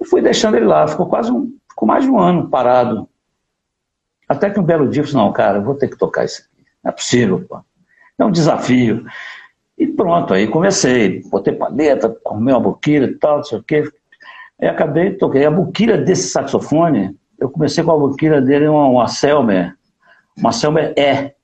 E 0.00 0.04
fui 0.04 0.22
deixando 0.22 0.56
ele 0.56 0.64
lá, 0.64 0.86
ficou 0.86 1.08
quase 1.08 1.32
um, 1.32 1.52
ficou 1.68 1.88
mais 1.88 2.04
de 2.04 2.10
um 2.10 2.20
ano 2.20 2.48
parado. 2.48 3.08
Até 4.28 4.48
que 4.48 4.60
um 4.60 4.62
belo 4.62 4.88
dia 4.88 5.02
eu 5.02 5.06
falei, 5.08 5.26
não, 5.26 5.32
cara, 5.32 5.58
eu 5.58 5.64
vou 5.64 5.74
ter 5.74 5.88
que 5.88 5.98
tocar 5.98 6.24
isso 6.24 6.42
aqui. 6.42 6.64
Não 6.84 6.90
é 6.90 6.92
possível, 6.92 7.44
pô. 7.48 7.58
É 8.16 8.24
um 8.24 8.30
desafio. 8.30 9.04
E 9.76 9.88
pronto, 9.88 10.32
aí 10.32 10.46
comecei, 10.46 11.20
botei 11.28 11.52
paleta, 11.52 12.16
arrumei 12.24 12.54
uma 12.54 12.60
boquilha 12.60 13.06
e 13.06 13.14
tal, 13.16 13.38
não 13.38 13.44
sei 13.44 13.58
o 13.58 13.62
quê. 13.64 13.90
Aí 14.60 14.68
acabei, 14.68 15.14
toquei. 15.14 15.44
A 15.44 15.50
boquilha 15.50 15.98
desse 15.98 16.28
saxofone, 16.28 17.18
eu 17.40 17.50
comecei 17.50 17.82
com 17.82 17.90
a 17.90 17.98
boquilha 17.98 18.40
dele, 18.40 18.68
uma, 18.68 18.86
uma 18.86 19.08
Selmer, 19.08 19.76
uma 20.38 20.52
Selmer 20.52 20.94
E, 20.96 21.34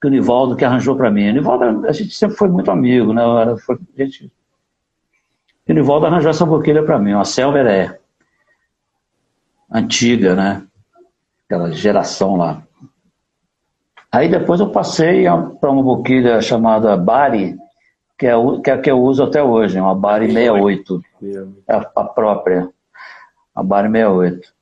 que 0.00 0.06
o 0.06 0.10
Nivaldo 0.10 0.56
que 0.56 0.64
arranjou 0.64 0.96
para 0.96 1.10
mim. 1.10 1.28
O 1.28 1.32
Nivaldo, 1.32 1.86
a 1.86 1.92
gente 1.92 2.14
sempre 2.14 2.36
foi 2.36 2.48
muito 2.48 2.70
amigo, 2.70 3.12
né? 3.12 3.22
Era, 3.22 3.56
foi, 3.56 3.78
a 3.98 4.02
gente... 4.02 4.32
O 5.68 5.72
Nivaldo 5.72 6.06
arranjou 6.06 6.30
essa 6.30 6.46
boquilha 6.46 6.82
para 6.82 6.98
mim, 6.98 7.12
uma 7.12 7.24
Selmer 7.24 7.66
E. 7.66 8.00
Antiga, 9.70 10.34
né? 10.34 10.66
Aquela 11.44 11.70
geração 11.70 12.36
lá. 12.36 12.62
Aí 14.10 14.28
depois 14.28 14.58
eu 14.58 14.70
passei 14.70 15.24
para 15.60 15.70
uma 15.70 15.82
boquilha 15.82 16.40
chamada 16.40 16.96
Bari, 16.96 17.56
que 18.18 18.26
é, 18.26 18.32
que 18.64 18.70
é 18.70 18.74
a 18.74 18.78
que 18.80 18.90
eu 18.90 19.00
uso 19.00 19.22
até 19.22 19.42
hoje, 19.42 19.78
uma 19.78 19.94
Bari 19.94 20.32
68. 20.32 21.02
É 21.68 21.74
a 21.74 22.04
própria. 22.04 22.68
A 23.54 23.62
Bari 23.62 23.88
68. 23.88 24.52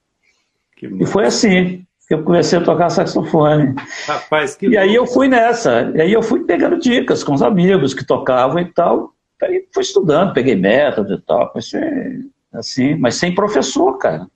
E 1.00 1.06
foi 1.06 1.24
assim 1.24 1.86
que 2.08 2.14
eu 2.14 2.24
comecei 2.24 2.58
a 2.58 2.64
tocar 2.64 2.88
saxofone. 2.88 3.74
Rapaz, 4.06 4.56
que 4.56 4.66
E 4.66 4.78
aí 4.78 4.94
eu 4.94 5.06
fui 5.06 5.28
nessa. 5.28 5.92
E 5.94 6.00
aí 6.00 6.12
eu 6.12 6.22
fui 6.22 6.42
pegando 6.44 6.78
dicas 6.78 7.22
com 7.22 7.34
os 7.34 7.42
amigos 7.42 7.92
que 7.92 8.04
tocavam 8.04 8.58
e 8.58 8.72
tal. 8.72 9.12
Aí 9.42 9.68
fui 9.72 9.82
estudando, 9.82 10.32
peguei 10.32 10.56
método 10.56 11.14
e 11.14 11.20
tal. 11.20 11.52
Assim, 11.54 12.30
assim, 12.50 12.94
mas 12.94 13.16
sem 13.16 13.34
professor, 13.34 13.98
cara. 13.98 14.26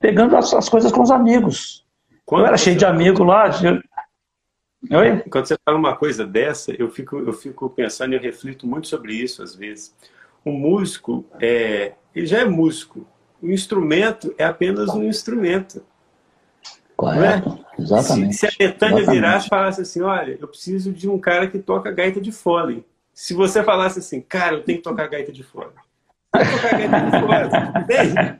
Pegando 0.00 0.34
as, 0.34 0.54
as 0.54 0.68
coisas 0.70 0.90
com 0.90 1.02
os 1.02 1.10
amigos. 1.10 1.84
Quando 2.24 2.42
eu 2.42 2.46
era 2.46 2.56
cheio 2.56 2.76
de 2.76 2.86
amigos 2.86 3.26
lá. 3.26 3.50
Oi? 4.90 5.18
Quando 5.30 5.46
você 5.46 5.56
fala 5.62 5.78
uma 5.78 5.94
coisa 5.94 6.26
dessa, 6.26 6.72
eu 6.72 6.88
fico, 6.88 7.18
eu 7.18 7.34
fico 7.34 7.68
pensando 7.68 8.14
e 8.14 8.16
eu 8.16 8.20
reflito 8.20 8.66
muito 8.66 8.88
sobre 8.88 9.12
isso 9.12 9.42
às 9.42 9.54
vezes. 9.54 9.94
O 10.42 10.50
músico, 10.50 11.26
é, 11.38 11.92
ele 12.14 12.26
já 12.26 12.40
é 12.40 12.44
músico. 12.46 13.06
O 13.42 13.50
instrumento 13.50 14.34
é 14.38 14.44
apenas 14.44 14.88
um 14.94 15.04
instrumento. 15.04 15.84
Correto, 17.02 17.58
é? 17.76 17.82
exatamente. 17.82 18.34
Se, 18.34 18.38
se, 18.38 18.46
a 18.46 18.50
Betânia 18.56 19.04
virasse 19.04 19.46
e 19.46 19.48
falasse 19.48 19.80
assim, 19.80 20.02
olha, 20.02 20.38
eu 20.40 20.46
preciso 20.46 20.92
de 20.92 21.08
um 21.08 21.18
cara 21.18 21.48
que 21.48 21.58
toca 21.58 21.90
gaita 21.90 22.20
de 22.20 22.30
fole. 22.30 22.84
Se 23.12 23.34
você 23.34 23.60
falasse 23.64 23.98
assim, 23.98 24.20
cara, 24.20 24.54
eu 24.54 24.62
tenho 24.62 24.78
que 24.78 24.84
tocar 24.84 25.08
gaita 25.08 25.32
de 25.32 25.42
fole. 25.42 25.72
Eu 26.32 26.50
tocar 26.52 26.78
gaita 26.78 27.00
de 27.00 27.10
fole, 27.20 28.38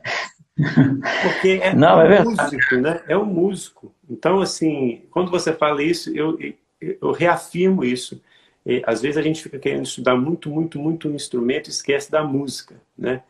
Porque 1.23 1.59
é 1.61 1.75
Não, 1.75 1.97
um 1.97 2.01
é 2.01 2.23
músico, 2.23 2.75
né? 2.77 3.01
É 3.07 3.17
um 3.17 3.25
músico. 3.25 3.93
Então, 4.09 4.39
assim, 4.39 5.01
quando 5.11 5.29
você 5.29 5.51
fala 5.51 5.83
isso, 5.83 6.15
eu, 6.15 6.37
eu 6.79 7.11
reafirmo 7.11 7.83
isso. 7.83 8.21
E, 8.65 8.81
às 8.85 9.01
vezes 9.01 9.17
a 9.17 9.21
gente 9.21 9.43
fica 9.43 9.59
querendo 9.59 9.83
estudar 9.83 10.15
muito, 10.15 10.49
muito, 10.49 10.79
muito 10.79 11.09
um 11.09 11.15
instrumento 11.15 11.67
e 11.67 11.71
esquece 11.71 12.09
da 12.09 12.23
música, 12.23 12.75
né? 12.97 13.23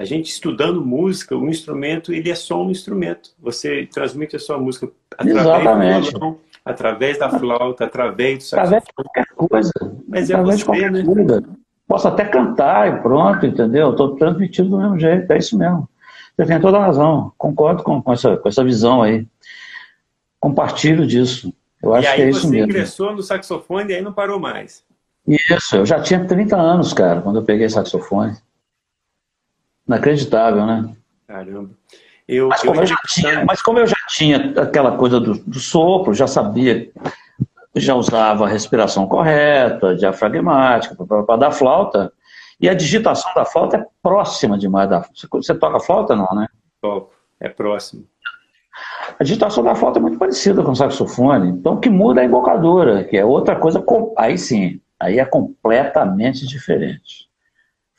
A 0.00 0.04
gente 0.06 0.30
estudando 0.30 0.82
música, 0.82 1.36
o 1.36 1.46
instrumento, 1.46 2.10
ele 2.10 2.30
é 2.30 2.34
só 2.34 2.64
um 2.64 2.70
instrumento. 2.70 3.32
Você 3.38 3.86
transmite 3.92 4.34
a 4.34 4.38
sua 4.38 4.56
música 4.56 4.88
através 5.10 5.46
Exatamente. 5.46 6.12
do 6.12 6.18
violão, 6.18 6.38
através 6.64 7.18
da 7.18 7.28
flauta, 7.28 7.84
através 7.84 8.38
do 8.38 8.44
saxofone. 8.44 8.76
Através 8.78 8.84
de 8.86 8.92
qualquer 8.94 9.26
coisa. 9.36 9.72
Mas 10.08 10.30
é 10.30 10.32
através 10.32 10.62
é 10.62 10.64
você, 10.64 10.90
né? 10.90 11.04
Coisa. 11.04 11.44
Posso 11.86 12.08
até 12.08 12.24
cantar 12.24 12.88
e 12.88 13.02
pronto, 13.02 13.44
entendeu? 13.44 13.90
Estou 13.90 14.16
transmitindo 14.16 14.70
do 14.70 14.78
mesmo 14.78 14.98
jeito, 14.98 15.30
é 15.30 15.36
isso 15.36 15.58
mesmo. 15.58 15.86
Você 16.34 16.46
tem 16.46 16.58
toda 16.58 16.78
a 16.78 16.86
razão, 16.86 17.30
concordo 17.36 17.82
com, 17.82 18.00
com, 18.00 18.12
essa, 18.14 18.38
com 18.38 18.48
essa 18.48 18.64
visão 18.64 19.02
aí. 19.02 19.26
Compartilho 20.40 21.06
disso. 21.06 21.52
Eu 21.82 21.92
acho 21.92 22.14
que 22.14 22.22
é 22.22 22.30
isso 22.30 22.48
mesmo. 22.48 22.54
E 22.54 22.58
aí 22.60 22.62
você 22.62 22.70
ingressou 22.70 23.14
no 23.14 23.22
saxofone 23.22 23.92
e 23.92 23.96
aí 23.96 24.00
não 24.00 24.14
parou 24.14 24.40
mais. 24.40 24.82
Isso, 25.28 25.76
eu 25.76 25.84
já 25.84 26.00
tinha 26.00 26.24
30 26.24 26.56
anos, 26.56 26.94
cara, 26.94 27.20
quando 27.20 27.36
eu 27.36 27.44
peguei 27.44 27.68
saxofone. 27.68 28.34
Inacreditável, 29.90 30.64
né? 30.64 30.88
Caramba. 31.26 31.70
Eu, 32.28 32.46
mas, 32.46 32.62
como 32.62 32.80
eu, 32.80 32.86
já 32.86 32.96
tinha, 33.08 33.44
mas 33.44 33.60
como 33.60 33.78
eu 33.80 33.86
já 33.88 33.96
tinha 34.06 34.54
aquela 34.62 34.96
coisa 34.96 35.18
do, 35.18 35.34
do 35.34 35.58
sopro, 35.58 36.14
já 36.14 36.28
sabia, 36.28 36.88
já 37.74 37.96
usava 37.96 38.44
a 38.44 38.48
respiração 38.48 39.08
correta, 39.08 39.96
diafragmática, 39.96 40.94
para 41.04 41.36
dar 41.36 41.50
flauta, 41.50 42.12
e 42.60 42.68
a 42.68 42.74
digitação 42.74 43.34
da 43.34 43.44
flauta 43.44 43.78
é 43.78 43.86
próxima 44.00 44.56
demais 44.56 44.88
da 44.88 45.04
Você 45.32 45.54
toca 45.56 45.80
flauta, 45.80 46.14
não, 46.14 46.32
né? 46.36 46.46
Toco, 46.80 47.12
é 47.40 47.48
próximo. 47.48 48.04
A 49.18 49.24
digitação 49.24 49.64
da 49.64 49.74
flauta 49.74 49.98
é 49.98 50.02
muito 50.02 50.18
parecida 50.18 50.62
com 50.62 50.70
o 50.70 50.76
saxofone. 50.76 51.48
Então, 51.48 51.74
o 51.74 51.80
que 51.80 51.90
muda 51.90 52.20
é 52.20 52.22
a 52.22 52.26
embocadura, 52.26 53.02
que 53.02 53.16
é 53.16 53.24
outra 53.24 53.56
coisa. 53.56 53.84
Aí 54.16 54.38
sim, 54.38 54.80
aí 55.00 55.18
é 55.18 55.24
completamente 55.24 56.46
diferente. 56.46 57.29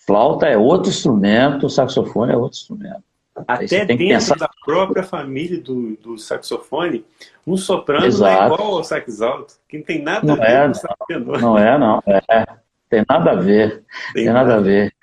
Flauta 0.05 0.47
é 0.47 0.57
outro 0.57 0.89
instrumento, 0.89 1.69
saxofone 1.69 2.33
é 2.33 2.37
outro 2.37 2.57
instrumento. 2.57 3.03
Até 3.47 3.85
dentro 3.85 3.97
pensar... 3.97 4.35
da 4.35 4.49
própria 4.65 5.03
família 5.03 5.59
do, 5.59 5.95
do 5.97 6.17
saxofone, 6.17 7.05
um 7.47 7.55
soprano 7.55 8.05
Exato. 8.05 8.33
não 8.33 8.41
é 8.41 8.45
igual 8.45 8.75
ao 8.75 8.83
sax 8.83 9.21
alto, 9.21 9.53
que 9.69 9.77
não 9.77 9.85
tem 9.85 10.01
nada 10.01 10.25
não 10.25 10.33
a 10.33 10.37
ver 10.37 10.51
é, 10.51 10.63
com 10.65 10.71
o 10.71 10.75
sax 10.75 10.95
tenor. 11.07 11.41
Não 11.41 11.57
é, 11.57 11.77
não. 11.77 12.03
É. 12.07 12.45
Tem 12.89 13.05
nada 13.07 13.31
a 13.31 13.35
ver. 13.35 13.83
Tem, 14.13 14.25
tem 14.25 14.33
nada 14.33 14.55
a 14.55 14.59
ver. 14.59 14.93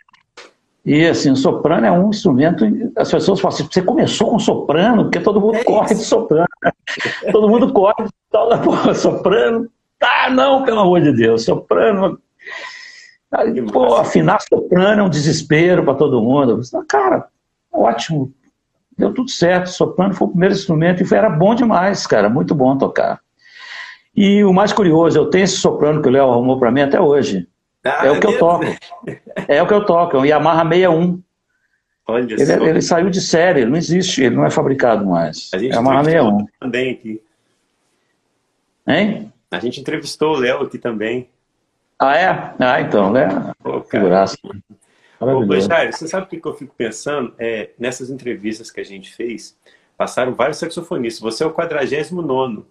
E 0.85 1.07
assim, 1.07 1.31
o 1.31 1.37
soprano 1.37 1.87
é 1.87 1.91
um 1.91 2.11
instrumento. 2.11 2.65
As 2.97 3.11
pessoas 3.11 3.41
falam 3.41 3.55
assim: 3.55 3.69
você 3.71 3.83
começou 3.83 4.31
com 4.31 4.39
soprano, 4.39 5.05
porque 5.05 5.21
todo 5.21 5.41
mundo 5.41 5.57
é 5.57 5.65
corre 5.65 5.95
de 5.95 6.05
soprano. 6.05 6.49
todo 7.33 7.49
mundo 7.49 7.73
corre 7.73 8.05
de 8.05 8.11
tal, 8.31 8.95
soprano. 8.95 9.69
Ah, 10.01 10.31
não, 10.31 10.65
pelo 10.65 10.81
amor 10.81 11.01
de 11.01 11.13
Deus, 11.13 11.45
soprano. 11.45 12.19
Aí, 13.31 13.63
pô, 13.63 13.95
afinar 13.97 14.41
soprano 14.41 15.03
é 15.03 15.05
um 15.05 15.11
desespero 15.11 15.85
para 15.85 15.95
todo 15.95 16.23
mundo. 16.23 16.61
Cara, 16.89 17.29
ótimo. 17.73 18.33
Deu 18.97 19.13
tudo 19.13 19.31
certo. 19.31 19.69
Soprano 19.69 20.15
foi 20.15 20.27
o 20.27 20.31
primeiro 20.31 20.55
instrumento 20.55 21.03
e 21.03 21.07
foi, 21.07 21.19
era 21.19 21.31
bom 21.31 21.55
demais, 21.55 22.07
cara. 22.07 22.29
Muito 22.29 22.55
bom 22.55 22.77
tocar. 22.77 23.21
E 24.17 24.43
o 24.43 24.53
mais 24.53 24.73
curioso, 24.73 25.19
eu 25.19 25.31
tenho 25.31 25.45
esse 25.45 25.59
soprano 25.59 26.03
que 26.03 26.09
o 26.09 26.11
Léo 26.11 26.31
arrumou 26.31 26.59
para 26.59 26.73
mim 26.73 26.81
até 26.81 27.01
hoje. 27.01 27.47
Ah, 27.85 28.07
é 28.07 28.11
o 28.11 28.19
que 28.19 28.27
eu 28.27 28.39
toco. 28.39 28.65
É 29.47 29.63
o 29.63 29.67
que 29.67 29.75
eu 29.75 29.87
toco, 29.87 30.17
é 30.17 30.21
um 30.21 30.25
Yamaha 30.25 30.69
61. 30.69 31.23
Olha 32.09 32.25
ele, 32.33 32.47
só. 32.47 32.67
ele 32.67 32.83
saiu 32.83 33.11
de 33.11 33.21
série, 33.21 33.61
ele 33.61 33.71
não 33.71 33.77
existe, 33.77 34.23
ele 34.23 34.35
não 34.35 34.45
é 34.45 34.51
fabricado 34.51 35.07
mais. 35.07 35.51
A 35.55 35.59
gente 35.59 35.73
é 35.73 35.77
Yamaha 35.77 36.05
61. 36.05 36.47
também 36.59 36.91
aqui. 36.91 37.23
Hein? 38.87 39.33
A 39.51 39.61
gente 39.61 39.81
entrevistou 39.81 40.35
o 40.35 40.39
Léo 40.39 40.63
aqui 40.63 40.79
também. 40.79 41.29
Ah, 42.01 42.17
é? 42.17 42.55
Ah, 42.61 42.81
então, 42.81 43.13
né? 43.13 43.29
Pô, 43.63 43.83
Figuraça. 43.83 44.37
Ô, 45.21 45.61
Jair, 45.61 45.93
você 45.93 46.07
sabe 46.07 46.27
o 46.27 46.29
que 46.29 46.47
eu 46.47 46.55
fico 46.55 46.73
pensando? 46.77 47.35
É, 47.39 47.71
nessas 47.77 48.09
entrevistas 48.09 48.71
que 48.71 48.81
a 48.81 48.85
gente 48.85 49.13
fez, 49.13 49.57
passaram 49.97 50.33
vários 50.33 50.59
saxofonistas. 50.59 51.21
Você 51.21 51.43
é 51.43 51.47
o 51.47 51.51
49 51.53 52.65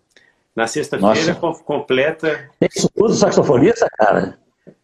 Na 0.55 0.65
sexta-feira 0.65 1.35
completa. 1.35 2.49
Tem 2.57 2.69
isso 2.73 2.89
tudo 2.95 3.13
saxofonista, 3.13 3.89
cara? 3.97 4.39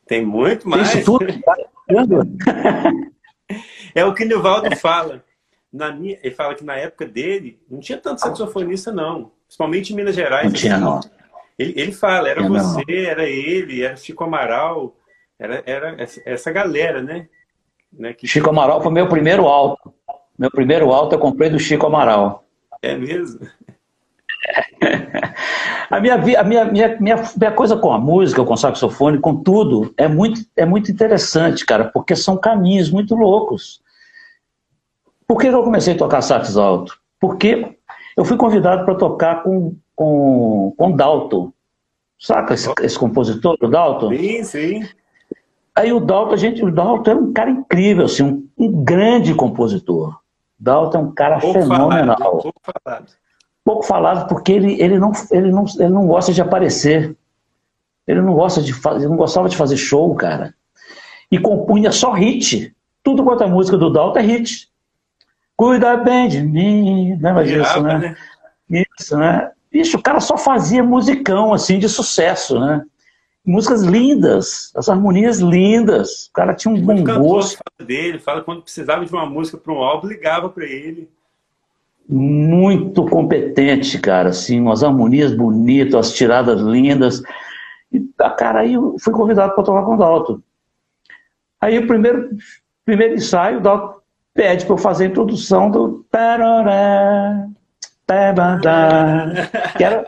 Tem 0.05 0.25
muito 0.25 0.67
mais. 0.67 0.91
Tem 0.91 1.01
isso 1.01 1.17
tudo. 1.17 1.25
é 3.95 4.03
o 4.03 4.13
que 4.13 4.25
o 4.25 4.27
Nivaldo 4.27 4.75
fala. 4.75 5.23
Minha, 5.71 6.19
ele 6.21 6.35
fala 6.35 6.53
que 6.53 6.65
na 6.65 6.75
época 6.75 7.05
dele 7.05 7.59
não 7.69 7.79
tinha 7.79 7.97
tanto 7.97 8.19
saxofonista, 8.19 8.91
não. 8.91 9.31
Principalmente 9.47 9.93
em 9.93 9.95
Minas 9.95 10.15
Gerais. 10.15 10.45
Não 10.45 10.53
tinha, 10.53 10.77
não. 10.77 10.99
Ele, 11.57 11.73
ele 11.75 11.91
fala, 11.91 12.29
era 12.29 12.41
você, 12.43 12.83
não. 12.87 12.95
era 13.05 13.23
ele, 13.23 13.83
era 13.83 13.95
Chico 13.95 14.23
Amaral, 14.23 14.95
era, 15.39 15.63
era 15.65 15.95
essa 16.25 16.51
galera, 16.51 17.01
né? 17.01 17.27
né 17.91 18.13
que... 18.13 18.27
Chico 18.27 18.49
Amaral 18.49 18.81
foi 18.81 18.91
meu 18.91 19.07
primeiro 19.07 19.47
alto. 19.47 19.93
Meu 20.37 20.49
primeiro 20.49 20.91
alto 20.91 21.15
eu 21.15 21.19
comprei 21.19 21.49
do 21.49 21.59
Chico 21.59 21.85
Amaral. 21.85 22.43
É 22.81 22.95
mesmo? 22.95 23.47
A 25.93 25.99
minha, 25.99 26.15
a 26.15 26.43
minha, 26.43 26.43
minha, 26.43 26.65
minha, 26.99 27.23
minha 27.37 27.51
coisa 27.51 27.77
com 27.77 27.91
a 27.91 27.99
música, 27.99 28.43
com 28.43 28.53
o 28.55 28.57
saxofone, 28.57 29.19
com 29.19 29.43
tudo, 29.43 29.93
é 29.95 30.07
muito, 30.07 30.41
é 30.55 30.65
muito 30.65 30.91
interessante, 30.91 31.63
cara, 31.63 31.85
porque 31.85 32.15
são 32.15 32.35
caminhos 32.35 32.89
muito 32.89 33.13
loucos. 33.13 33.79
Por 35.27 35.39
que 35.39 35.45
eu 35.45 35.63
comecei 35.63 35.93
a 35.93 35.97
tocar 35.97 36.23
sax 36.23 36.57
alto? 36.57 36.97
Porque 37.19 37.77
eu 38.17 38.25
fui 38.25 38.37
convidado 38.37 38.85
para 38.85 38.95
tocar 38.95 39.43
com, 39.43 39.75
com, 39.95 40.73
com 40.77 40.91
Dalton. 40.91 41.51
Saca 42.19 42.53
esse, 42.53 42.71
esse 42.81 42.97
compositor, 42.97 43.57
o 43.61 43.67
Dalton? 43.67 44.15
Sim, 44.15 44.43
sim. 44.43 44.89
Aí 45.75 45.91
o 45.91 45.99
Dalton, 45.99 46.33
a 46.33 46.37
gente, 46.37 46.63
o 46.63 46.71
Dalton 46.71 47.11
era 47.11 47.19
um 47.19 47.33
cara 47.33 47.49
incrível, 47.49 48.05
assim, 48.05 48.23
um, 48.23 48.47
um 48.57 48.83
grande 48.83 49.33
compositor. 49.33 50.17
Dalton 50.57 50.97
é 50.97 51.01
um 51.01 51.11
cara 51.11 51.39
pouco 51.39 51.59
fenomenal. 51.59 52.17
Falado, 52.17 52.41
pouco 52.41 52.61
falado. 52.63 53.05
Pouco 53.65 53.83
falado 53.83 54.27
porque 54.27 54.51
ele, 54.51 54.81
ele, 54.81 54.99
não, 54.99 55.11
ele, 55.31 55.51
não, 55.51 55.65
ele 55.79 55.89
não 55.89 56.07
gosta 56.07 56.31
de 56.31 56.41
aparecer. 56.41 57.15
Ele 58.07 58.21
não 58.21 58.33
gosta 58.33 58.61
de 58.61 58.73
fazer, 58.73 59.07
não 59.07 59.15
gostava 59.15 59.49
de 59.49 59.57
fazer 59.57 59.77
show, 59.77 60.13
cara. 60.15 60.53
E 61.31 61.39
compunha 61.39 61.91
só 61.91 62.11
hit. 62.11 62.75
Tudo 63.01 63.23
quanto 63.23 63.43
é 63.43 63.47
música 63.47 63.77
do 63.77 63.91
Dalton 63.91 64.19
é 64.19 64.21
hit. 64.21 64.69
Cuida 65.55 65.97
bem 65.97 66.27
de 66.27 66.41
mim, 66.41 67.17
lembra 67.21 67.43
disso, 67.43 67.81
né? 67.81 68.15
né? 68.69 68.85
Isso, 68.99 69.17
né? 69.17 69.51
Bicho, 69.73 69.97
o 69.97 70.01
cara 70.03 70.19
só 70.19 70.37
fazia 70.37 70.83
musicão, 70.83 71.51
assim, 71.51 71.79
de 71.79 71.89
sucesso, 71.89 72.59
né? 72.59 72.85
Músicas 73.43 73.81
lindas, 73.81 74.71
as 74.75 74.87
harmonias 74.87 75.39
lindas. 75.39 76.27
O 76.27 76.33
cara 76.33 76.53
tinha 76.53 76.71
um 76.71 76.79
bom 76.79 77.03
gosto. 77.03 77.57
Fala 77.57 77.87
dele, 77.87 78.19
fala 78.19 78.43
quando 78.43 78.61
precisava 78.61 79.03
de 79.03 79.11
uma 79.11 79.25
música 79.25 79.57
para 79.57 79.73
um 79.73 79.77
álbum, 79.77 80.07
ligava 80.07 80.47
para 80.47 80.63
ele. 80.65 81.09
Muito 82.07 83.03
competente, 83.07 83.97
cara, 83.97 84.29
assim, 84.29 84.61
umas 84.61 84.83
harmonias 84.83 85.35
bonitas, 85.35 85.95
as 85.95 86.13
tiradas 86.13 86.61
lindas. 86.61 87.23
E, 87.91 87.99
cara, 88.37 88.59
aí 88.59 88.75
eu 88.75 88.95
fui 88.99 89.11
convidado 89.11 89.55
para 89.55 89.63
tocar 89.63 89.83
com 89.83 89.95
o 89.95 89.97
Dalton. 89.97 90.39
Aí 91.59 91.79
o 91.79 91.87
primeiro, 91.87 92.29
primeiro 92.85 93.15
ensaio, 93.15 93.57
o 93.57 93.61
Dalton 93.61 93.95
pede 94.35 94.65
para 94.65 94.75
eu 94.75 94.77
fazer 94.77 95.05
a 95.05 95.07
introdução 95.07 95.71
do 95.71 96.05
que 99.77 99.83
era, 99.83 100.05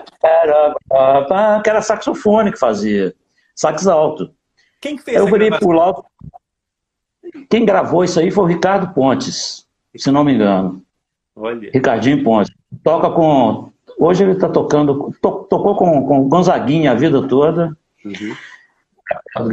que 1.64 1.70
era 1.70 1.82
saxofone 1.82 2.52
que 2.52 2.60
fazia, 2.60 3.14
sax 3.56 3.88
alto. 3.88 4.32
Quem 4.82 4.98
fez 4.98 5.18
Eu 5.18 5.26
virei 5.26 5.50
pro 5.52 5.72
lado. 5.72 6.04
Quem 7.50 7.66
gravou 7.66 8.04
isso 8.04 8.20
aí 8.20 8.32
foi 8.32 8.44
o 8.44 8.48
Ricardo 8.48 8.94
Pontes, 8.94 9.66
se 9.96 10.12
não 10.12 10.24
me 10.24 10.34
engano. 10.34 10.82
Olha. 11.36 11.70
Ricardinho 11.74 12.24
Pontes. 12.24 12.54
Toca 12.84 13.10
com. 13.10 13.72
Hoje 13.98 14.24
ele 14.24 14.34
está 14.34 14.48
tocando. 14.48 15.14
To, 15.22 15.32
tocou 15.50 15.76
com, 15.76 16.06
com 16.06 16.30
Gonzaguinha 16.30 16.92
a 16.92 16.96
vida 16.96 17.28
toda. 17.28 17.76
Uhum. 18.04 18.36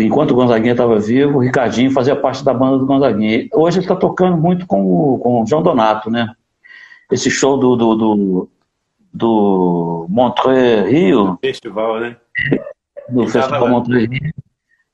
Enquanto 0.01 0.31
o 0.31 0.35
Gonzaguinha 0.35 0.73
estava 0.73 0.99
vivo, 0.99 1.39
o 1.39 1.41
Ricardinho 1.41 1.91
fazia 1.91 2.17
parte 2.17 2.45
da 2.45 2.55
banda 2.55 2.79
do 2.79 2.87
Gonzaguinha. 2.87 3.49
Hoje 3.53 3.79
ele 3.79 3.85
está 3.85 3.97
tocando 3.97 4.37
muito 4.37 4.67
com 4.67 4.83
o, 4.85 5.19
com 5.19 5.43
o 5.43 5.47
João 5.47 5.63
Donato, 5.63 6.11
né? 6.11 6.35
Esse 7.13 7.31
show 7.31 7.57
do, 7.59 7.77
do, 7.77 7.95
do, 7.95 8.49
do 9.13 10.07
Montreux 10.09 10.91
Rio. 10.91 11.39
Festival, 11.41 12.01
né? 12.01 12.17
Do 13.09 13.29
Festival 13.29 13.69
Montreux 13.69 14.09
Rio. 14.09 14.33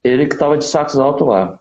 Ele 0.02 0.26
que 0.26 0.34
estava 0.34 0.58
de 0.58 0.64
sax 0.64 0.96
alto 0.96 1.24
lá. 1.24 1.60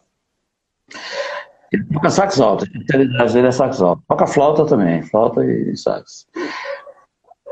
Ele 1.72 1.84
toca 1.94 2.10
sax 2.10 2.40
alto, 2.40 2.64
a 2.64 2.68
especialidade 2.68 3.34
dele 3.34 3.48
é 3.48 3.52
sax 3.52 3.82
alto. 3.82 4.02
Toca 4.08 4.26
flauta 4.26 4.66
também, 4.66 5.04
flauta 5.04 5.46
e 5.46 5.76
sax. 5.76 6.26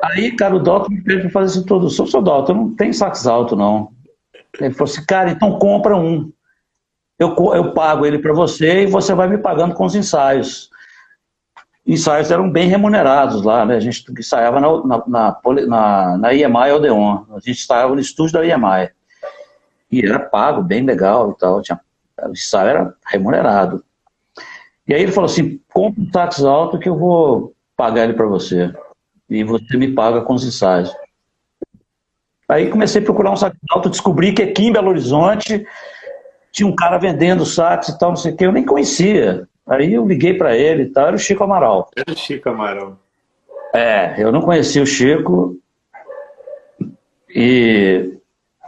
Aí, 0.03 0.35
cara, 0.35 0.55
o 0.55 0.59
Dalton 0.59 0.91
me 0.91 1.01
pediu 1.01 1.21
para 1.21 1.29
fazer 1.29 1.51
essa 1.51 1.59
introdução. 1.59 2.05
Seu 2.05 2.21
Dalton, 2.21 2.53
não 2.53 2.75
tem 2.75 2.93
sax 2.93 3.27
alto, 3.27 3.55
não. 3.55 3.91
Ele 4.59 4.73
falou 4.73 4.91
assim, 4.91 5.05
cara, 5.05 5.31
então 5.31 5.57
compra 5.59 5.97
um. 5.97 6.31
Eu, 7.17 7.35
eu 7.53 7.73
pago 7.73 8.05
ele 8.05 8.19
para 8.19 8.33
você 8.33 8.83
e 8.83 8.87
você 8.87 9.13
vai 9.13 9.27
me 9.27 9.37
pagando 9.37 9.73
com 9.73 9.85
os 9.85 9.95
ensaios. 9.95 10.69
Ensaios 11.85 12.31
eram 12.31 12.49
bem 12.49 12.67
remunerados 12.67 13.43
lá, 13.43 13.63
né? 13.63 13.75
A 13.75 13.79
gente 13.79 14.03
ensaiava 14.17 14.59
na, 14.59 15.03
na, 15.07 15.37
na, 15.67 16.17
na, 16.17 16.33
IEMAI 16.33 16.71
Odeon. 16.71 17.25
A 17.31 17.39
gente 17.39 17.61
ensaiava 17.61 17.93
no 17.93 18.01
estúdio 18.01 18.33
da 18.33 18.43
IEMAI. 18.43 18.89
E 19.91 20.03
era 20.03 20.19
pago, 20.19 20.63
bem 20.63 20.83
legal 20.83 21.31
e 21.31 21.37
tal. 21.37 21.61
Tinha, 21.61 21.79
o 22.23 22.31
ensaio 22.31 22.69
era 22.69 22.95
remunerado. 23.05 23.83
E 24.87 24.93
aí 24.93 25.01
ele 25.01 25.11
falou 25.11 25.29
assim, 25.29 25.59
compra 25.71 26.01
um 26.01 26.09
táxi 26.09 26.45
alto 26.45 26.79
que 26.79 26.89
eu 26.89 26.97
vou 26.97 27.53
pagar 27.77 28.05
ele 28.05 28.13
para 28.13 28.25
você. 28.25 28.73
E 29.29 29.43
você 29.43 29.77
me 29.77 29.93
paga 29.93 30.21
com 30.21 30.33
os 30.33 30.43
ensaios. 30.43 30.95
Aí 32.47 32.69
comecei 32.69 33.01
a 33.01 33.05
procurar 33.05 33.31
um 33.31 33.35
sax 33.35 33.55
alto, 33.69 33.89
descobri 33.89 34.33
que 34.33 34.43
aqui 34.43 34.67
em 34.67 34.71
Belo 34.71 34.89
Horizonte 34.89 35.65
tinha 36.51 36.67
um 36.67 36.75
cara 36.75 36.97
vendendo 36.97 37.45
sax 37.45 37.89
e 37.89 37.97
tal, 37.97 38.09
não 38.09 38.15
sei 38.15 38.31
o 38.31 38.37
que, 38.37 38.45
eu 38.45 38.51
nem 38.51 38.63
conhecia. 38.63 39.47
Aí 39.67 39.93
eu 39.93 40.05
liguei 40.05 40.33
para 40.33 40.55
ele 40.55 40.83
e 40.83 40.89
tal, 40.89 41.07
era 41.07 41.15
o 41.15 41.19
Chico 41.19 41.43
Amaral. 41.43 41.89
Era 41.95 42.11
o 42.11 42.17
Chico 42.17 42.49
Amaral. 42.49 42.99
É, 43.73 44.15
eu 44.17 44.31
não 44.31 44.41
conhecia 44.41 44.81
o 44.81 44.85
Chico 44.85 45.57
e 47.29 48.13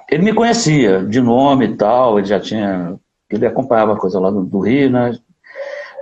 ele 0.09 0.23
me 0.23 0.33
conhecia 0.33 1.03
de 1.05 1.21
nome 1.21 1.65
e 1.65 1.75
tal, 1.75 2.17
ele 2.17 2.27
já 2.27 2.39
tinha, 2.39 2.95
ele 3.29 3.45
acompanhava 3.45 3.93
a 3.93 3.97
coisa 3.97 4.19
lá 4.19 4.29
do, 4.29 4.43
do 4.43 4.59
Rio, 4.59 4.89
né? 4.89 5.17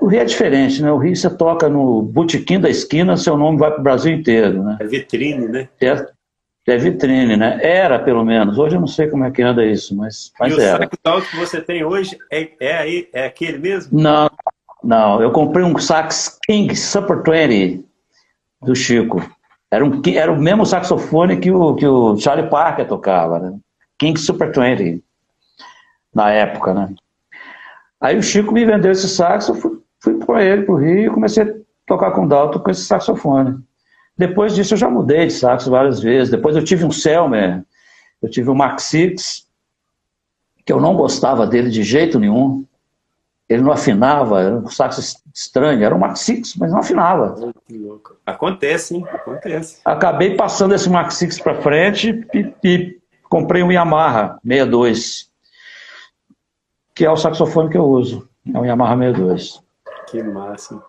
O 0.01 0.07
Rio 0.07 0.21
é 0.21 0.25
diferente, 0.25 0.81
né? 0.81 0.91
O 0.91 0.97
Rio 0.97 1.15
você 1.15 1.29
toca 1.29 1.69
no 1.69 2.01
botequim 2.01 2.59
da 2.59 2.69
esquina, 2.69 3.17
seu 3.17 3.37
nome 3.37 3.57
vai 3.57 3.71
para 3.71 3.79
o 3.79 3.83
Brasil 3.83 4.13
inteiro, 4.13 4.63
né? 4.63 4.77
É 4.79 4.85
vitrine, 4.85 5.47
né? 5.47 5.69
É, 5.81 6.05
é 6.67 6.77
vitrine, 6.77 7.37
né? 7.37 7.59
Era, 7.61 7.99
pelo 7.99 8.23
menos. 8.23 8.57
Hoje 8.57 8.75
eu 8.75 8.79
não 8.79 8.87
sei 8.87 9.07
como 9.07 9.23
é 9.23 9.31
que 9.31 9.41
anda 9.41 9.65
isso, 9.65 9.95
mas, 9.95 10.31
mas 10.39 10.57
e 10.57 10.61
era. 10.61 10.85
o 10.85 11.11
sax 11.11 11.29
que 11.29 11.37
você 11.37 11.61
tem 11.61 11.83
hoje 11.83 12.17
é, 12.31 12.49
é, 12.59 12.77
aí, 12.77 13.09
é 13.13 13.25
aquele 13.25 13.57
mesmo? 13.57 13.99
Não, 13.99 14.29
não. 14.85 15.21
Eu 15.21 15.31
comprei 15.31 15.63
um 15.63 15.77
sax 15.77 16.37
King 16.45 16.75
Super 16.75 17.21
20 17.23 17.83
do 18.61 18.75
Chico. 18.75 19.21
Era, 19.71 19.83
um, 19.83 20.01
era 20.05 20.31
o 20.31 20.39
mesmo 20.39 20.65
saxofone 20.65 21.37
que 21.37 21.51
o, 21.51 21.75
que 21.75 21.85
o 21.85 22.17
Charlie 22.17 22.49
Parker 22.49 22.87
tocava, 22.87 23.39
né? 23.39 23.57
King 23.97 24.19
Super 24.19 24.51
20, 24.51 25.03
na 26.13 26.31
época, 26.31 26.73
né? 26.73 26.93
Aí 27.99 28.17
o 28.17 28.23
Chico 28.23 28.53
me 28.53 28.65
vendeu 28.65 28.91
esse 28.91 29.09
sax, 29.09 29.47
eu 29.47 29.55
fui, 29.55 29.79
fui 29.99 30.19
com 30.19 30.37
ele 30.37 30.63
pro 30.63 30.75
Rio 30.75 31.11
e 31.11 31.13
comecei 31.13 31.43
a 31.43 31.53
tocar 31.87 32.11
com 32.11 32.25
o 32.25 32.29
Dalton 32.29 32.59
com 32.59 32.71
esse 32.71 32.85
saxofone. 32.85 33.57
Depois 34.17 34.55
disso 34.55 34.75
eu 34.75 34.77
já 34.77 34.89
mudei 34.89 35.27
de 35.27 35.33
sax 35.33 35.67
várias 35.67 35.99
vezes. 35.99 36.29
Depois 36.29 36.55
eu 36.55 36.63
tive 36.63 36.85
um 36.85 36.91
Selmer, 36.91 37.63
eu 38.21 38.29
tive 38.29 38.49
um 38.49 38.55
Max 38.55 38.83
Six, 38.83 39.47
que 40.65 40.71
eu 40.71 40.79
não 40.79 40.95
gostava 40.95 41.45
dele 41.45 41.69
de 41.69 41.83
jeito 41.83 42.19
nenhum. 42.19 42.65
Ele 43.47 43.61
não 43.61 43.71
afinava, 43.71 44.41
era 44.41 44.55
um 44.55 44.67
sax 44.67 45.21
estranho, 45.33 45.83
era 45.83 45.93
um 45.93 45.99
Max 45.99 46.21
Six, 46.21 46.55
mas 46.55 46.71
não 46.71 46.79
afinava. 46.79 47.53
Acontece, 48.25 48.95
hein? 48.95 49.05
Acontece. 49.07 49.81
Acabei 49.85 50.35
passando 50.35 50.73
esse 50.73 50.89
Max 50.89 51.15
Six 51.15 51.39
para 51.39 51.61
frente 51.61 52.25
e, 52.33 52.53
e 52.63 52.99
comprei 53.29 53.61
um 53.61 53.71
Yamaha 53.71 54.39
62, 54.43 55.29
que 56.95 57.05
é 57.05 57.11
o 57.11 57.17
saxofone 57.17 57.69
que 57.69 57.77
eu 57.77 57.85
uso. 57.85 58.27
É 58.51 58.57
um 58.57 58.65
Yamaha 58.65 58.97
62. 58.97 59.63
Que 60.07 60.23
massa. 60.23 60.81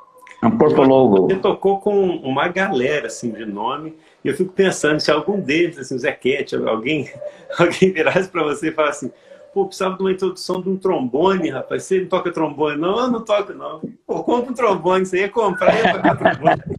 É 0.42 0.46
um 0.46 0.56
Purple 0.56 0.86
Logo. 0.86 1.28
Você 1.28 1.36
tocou 1.36 1.80
com 1.80 1.98
uma 2.08 2.48
galera 2.48 3.06
assim 3.06 3.30
de 3.30 3.44
nome, 3.44 3.96
e 4.24 4.28
eu 4.28 4.34
fico 4.34 4.52
pensando 4.52 5.00
se 5.00 5.10
algum 5.10 5.40
deles, 5.40 5.78
assim, 5.78 5.94
o 5.94 5.98
Zequete, 5.98 6.56
alguém, 6.56 7.10
alguém 7.58 7.92
virasse 7.92 8.28
para 8.28 8.42
você 8.42 8.68
e 8.68 8.72
falasse 8.72 9.06
assim, 9.06 9.14
pô, 9.56 9.64
precisava 9.64 9.96
de 9.96 10.02
uma 10.02 10.12
introdução 10.12 10.60
de 10.60 10.68
um 10.68 10.76
trombone, 10.76 11.48
rapaz. 11.48 11.84
Você 11.84 12.00
não 12.00 12.08
toca 12.08 12.30
trombone? 12.30 12.76
Não, 12.76 13.00
eu 13.00 13.10
não 13.10 13.24
toco, 13.24 13.54
não. 13.54 13.80
Pô, 14.06 14.22
compra 14.22 14.50
um 14.52 14.54
trombone, 14.54 15.06
você 15.06 15.20
ia 15.20 15.30
comprar 15.30 15.74
e 15.74 15.78
ia 15.78 15.94
tocar 15.94 16.16
trombone. 16.16 16.62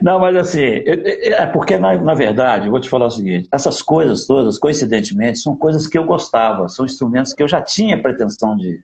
Não, 0.00 0.18
mas 0.20 0.36
assim, 0.36 0.62
é 0.62 1.44
porque, 1.46 1.76
na, 1.76 1.98
na 1.98 2.14
verdade, 2.14 2.66
eu 2.66 2.70
vou 2.70 2.80
te 2.80 2.88
falar 2.88 3.06
o 3.06 3.10
seguinte: 3.10 3.48
essas 3.52 3.82
coisas 3.82 4.26
todas, 4.26 4.56
coincidentemente, 4.56 5.40
são 5.40 5.56
coisas 5.56 5.88
que 5.88 5.98
eu 5.98 6.04
gostava, 6.04 6.68
são 6.68 6.84
instrumentos 6.84 7.34
que 7.34 7.42
eu 7.42 7.48
já 7.48 7.60
tinha 7.60 8.00
pretensão 8.00 8.56
de. 8.56 8.82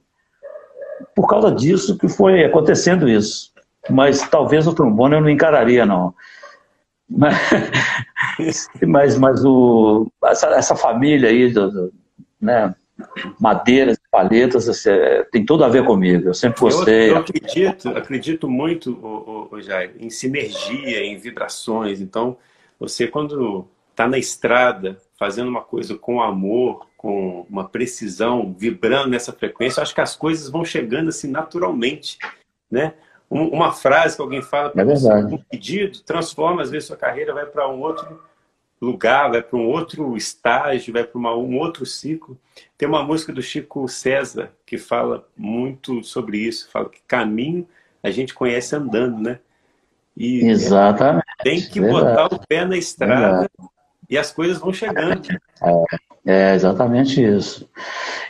Por 1.15 1.29
causa 1.29 1.53
disso 1.53 1.97
que 1.97 2.09
foi 2.09 2.45
acontecendo 2.45 3.09
isso 3.09 3.55
mas 3.89 4.27
talvez 4.29 4.67
o 4.67 4.75
trombone 4.75 5.15
eu 5.15 5.21
não 5.21 5.29
encararia, 5.29 5.85
não. 5.85 6.15
Mas, 7.09 7.37
mas, 8.87 9.19
mas 9.19 9.45
o, 9.45 10.11
essa, 10.25 10.49
essa 10.49 10.77
família 10.77 11.29
aí, 11.29 11.53
né, 12.41 12.75
madeiras, 13.41 13.99
palhetas, 14.11 14.69
assim, 14.69 14.91
é, 14.91 15.25
tem 15.25 15.45
tudo 15.45 15.65
a 15.65 15.69
ver 15.69 15.85
comigo. 15.85 16.29
Eu 16.29 16.35
sempre 16.35 16.61
gostei. 16.61 17.11
Eu, 17.11 17.15
eu 17.15 17.19
acredito, 17.19 17.89
acredito 17.91 18.49
muito, 18.49 18.93
o, 18.93 19.49
o, 19.53 19.57
o 19.57 19.61
Jair, 19.61 19.95
em 19.99 20.11
sinergia, 20.11 21.05
em 21.05 21.17
vibrações. 21.17 22.01
Então, 22.01 22.37
você 22.79 23.07
quando 23.07 23.67
está 23.91 24.07
na 24.07 24.19
estrada, 24.19 24.99
fazendo 25.19 25.49
uma 25.49 25.63
coisa 25.63 25.97
com 25.97 26.23
amor, 26.23 26.87
com 26.97 27.47
uma 27.49 27.69
precisão, 27.69 28.55
vibrando 28.57 29.11
nessa 29.11 29.33
frequência, 29.33 29.83
acho 29.83 29.95
que 29.95 30.01
as 30.01 30.17
coisas 30.17 30.49
vão 30.49 30.65
chegando 30.65 31.09
assim 31.09 31.31
naturalmente, 31.31 32.19
né? 32.71 32.95
uma 33.31 33.73
frase 33.73 34.15
que 34.17 34.23
alguém 34.23 34.43
fala 34.43 34.73
é 34.77 34.85
um 35.25 35.39
pedido, 35.39 36.01
transforma, 36.03 36.63
às 36.63 36.71
vezes, 36.71 36.87
sua 36.87 36.97
carreira, 36.97 37.35
vai 37.35 37.47
para 37.47 37.69
um 37.69 37.81
outro 37.81 38.23
lugar, 38.85 39.31
vai 39.31 39.43
para 39.43 39.59
um 39.59 39.67
outro 39.67 40.17
estágio, 40.17 40.93
vai 40.93 41.05
para 41.05 41.19
um 41.19 41.59
outro 41.59 41.85
ciclo. 41.85 42.39
Tem 42.77 42.89
uma 42.89 43.03
música 43.03 43.33
do 43.33 43.43
Chico 43.43 43.89
César 43.89 44.53
que 44.67 44.79
fala 44.79 45.27
muito 45.37 46.03
sobre 46.05 46.39
isso, 46.39 46.69
fala 46.71 46.89
que 46.89 47.01
caminho 47.07 47.67
a 48.03 48.11
gente 48.11 48.35
conhece 48.35 48.77
andando, 48.77 49.19
né? 49.19 49.39
E 50.17 50.47
Exatamente. 50.47 51.25
tem 51.43 51.61
que 51.61 51.81
Verdade. 51.81 52.05
botar 52.05 52.35
o 52.37 52.47
pé 52.47 52.65
na 52.65 52.77
estrada 52.77 53.31
Verdade. 53.31 53.51
e 54.09 54.19
as 54.19 54.31
coisas 54.31 54.59
vão 54.59 54.73
chegando. 54.73 55.23
É, 56.27 56.51
é 56.51 56.55
exatamente 56.55 57.25
isso. 57.25 57.69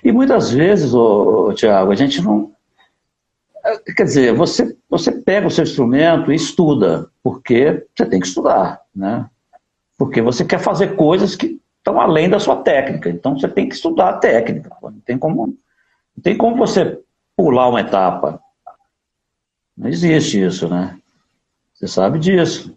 E 0.03 0.13
muitas 0.13 0.51
vezes, 0.51 0.95
ô, 0.95 1.49
ô, 1.49 1.55
Tiago, 1.55 1.91
a 1.91 1.97
gente 1.97 2.23
não. 2.23 2.53
Quer 3.97 4.05
dizer, 4.05 4.35
você, 4.35 4.77
você 4.89 5.11
pega 5.11 5.47
o 5.47 5.51
seu 5.51 5.65
instrumento 5.65 6.31
e 6.31 6.37
estuda, 6.37 7.11
porque 7.23 7.87
você 7.95 8.07
tem 8.07 8.21
que 8.21 8.27
estudar, 8.27 8.81
né? 8.95 9.29
Porque 9.97 10.21
você 10.21 10.45
quer 10.45 10.59
fazer 10.59 10.97
coisas 10.97 11.37
que 11.37 11.61
estão 11.79 12.01
além 12.01 12.29
da 12.29 12.41
sua 12.41 12.57
técnica. 12.57 13.11
Então 13.11 13.39
você 13.39 13.49
tem 13.49 13.69
que 13.69 13.75
estudar 13.75 14.11
a 14.11 14.19
técnica. 14.19 14.71
Não 14.83 15.01
tem 15.01 15.19
como, 15.19 15.47
não 15.47 16.23
tem 16.23 16.37
como 16.37 16.57
você 16.57 17.01
pular 17.37 17.69
uma 17.69 17.81
etapa. 17.81 18.41
Não 19.77 19.89
existe 19.89 20.43
isso, 20.43 20.69
né? 20.69 20.99
Você 21.75 21.89
sabe 21.89 22.19
disso. 22.19 22.77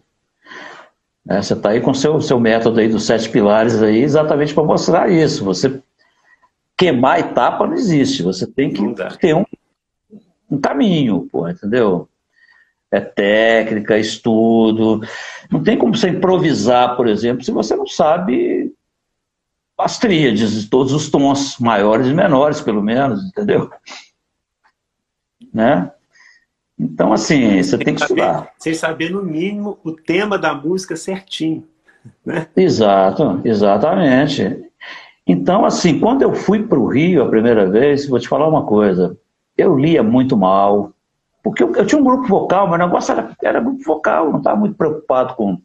É, 1.28 1.42
você 1.42 1.52
está 1.52 1.70
aí 1.70 1.80
com 1.80 1.90
o 1.90 1.94
seu, 1.94 2.20
seu 2.20 2.40
método 2.40 2.80
aí 2.80 2.88
dos 2.88 3.04
sete 3.04 3.28
pilares 3.28 3.82
aí 3.82 3.98
exatamente 4.02 4.54
para 4.54 4.64
mostrar 4.64 5.10
isso. 5.10 5.44
Você 5.44 5.80
queimar 6.76 7.20
etapa 7.20 7.66
não 7.66 7.74
existe. 7.74 8.22
Você 8.22 8.46
tem 8.46 8.72
que 8.72 8.82
ter 9.18 9.34
um, 9.34 9.44
um 10.50 10.60
caminho, 10.60 11.28
pô, 11.30 11.48
entendeu? 11.48 12.08
É 12.90 13.00
técnica, 13.00 13.98
estudo. 13.98 15.02
Não 15.50 15.62
tem 15.62 15.76
como 15.76 15.94
você 15.94 16.08
improvisar, 16.08 16.96
por 16.96 17.06
exemplo, 17.06 17.44
se 17.44 17.50
você 17.50 17.76
não 17.76 17.86
sabe 17.86 18.72
as 19.76 19.98
tríades, 19.98 20.68
todos 20.68 20.92
os 20.92 21.08
tons, 21.08 21.58
maiores 21.58 22.08
e 22.08 22.14
menores, 22.14 22.60
pelo 22.60 22.82
menos, 22.82 23.24
entendeu? 23.24 23.70
Né? 25.52 25.90
Então, 26.78 27.12
assim, 27.12 27.62
você 27.62 27.76
tem 27.78 27.94
que 27.94 28.02
estudar. 28.02 28.52
Sem 28.58 28.74
saber, 28.74 29.10
no 29.10 29.22
mínimo, 29.22 29.78
o 29.84 29.92
tema 29.92 30.38
da 30.38 30.54
música 30.54 30.96
certinho. 30.96 31.64
Né? 32.24 32.46
Exato, 32.56 33.40
exatamente. 33.44 34.64
Então, 35.26 35.64
assim, 35.64 36.00
quando 36.00 36.22
eu 36.22 36.34
fui 36.34 36.66
para 36.66 36.78
o 36.78 36.86
Rio 36.86 37.22
a 37.22 37.28
primeira 37.28 37.68
vez, 37.68 38.08
vou 38.08 38.18
te 38.18 38.28
falar 38.28 38.48
uma 38.48 38.64
coisa, 38.64 39.16
eu 39.56 39.76
lia 39.76 40.02
muito 40.02 40.36
mal, 40.36 40.92
porque 41.42 41.62
eu, 41.62 41.74
eu 41.74 41.86
tinha 41.86 42.00
um 42.00 42.04
grupo 42.04 42.26
vocal, 42.26 42.66
mas 42.66 42.80
o 42.80 42.84
negócio 42.84 43.12
era, 43.12 43.36
era 43.42 43.60
grupo 43.60 43.82
vocal, 43.82 44.30
não 44.30 44.38
estava 44.38 44.56
muito 44.56 44.76
preocupado 44.76 45.34
com, 45.34 45.60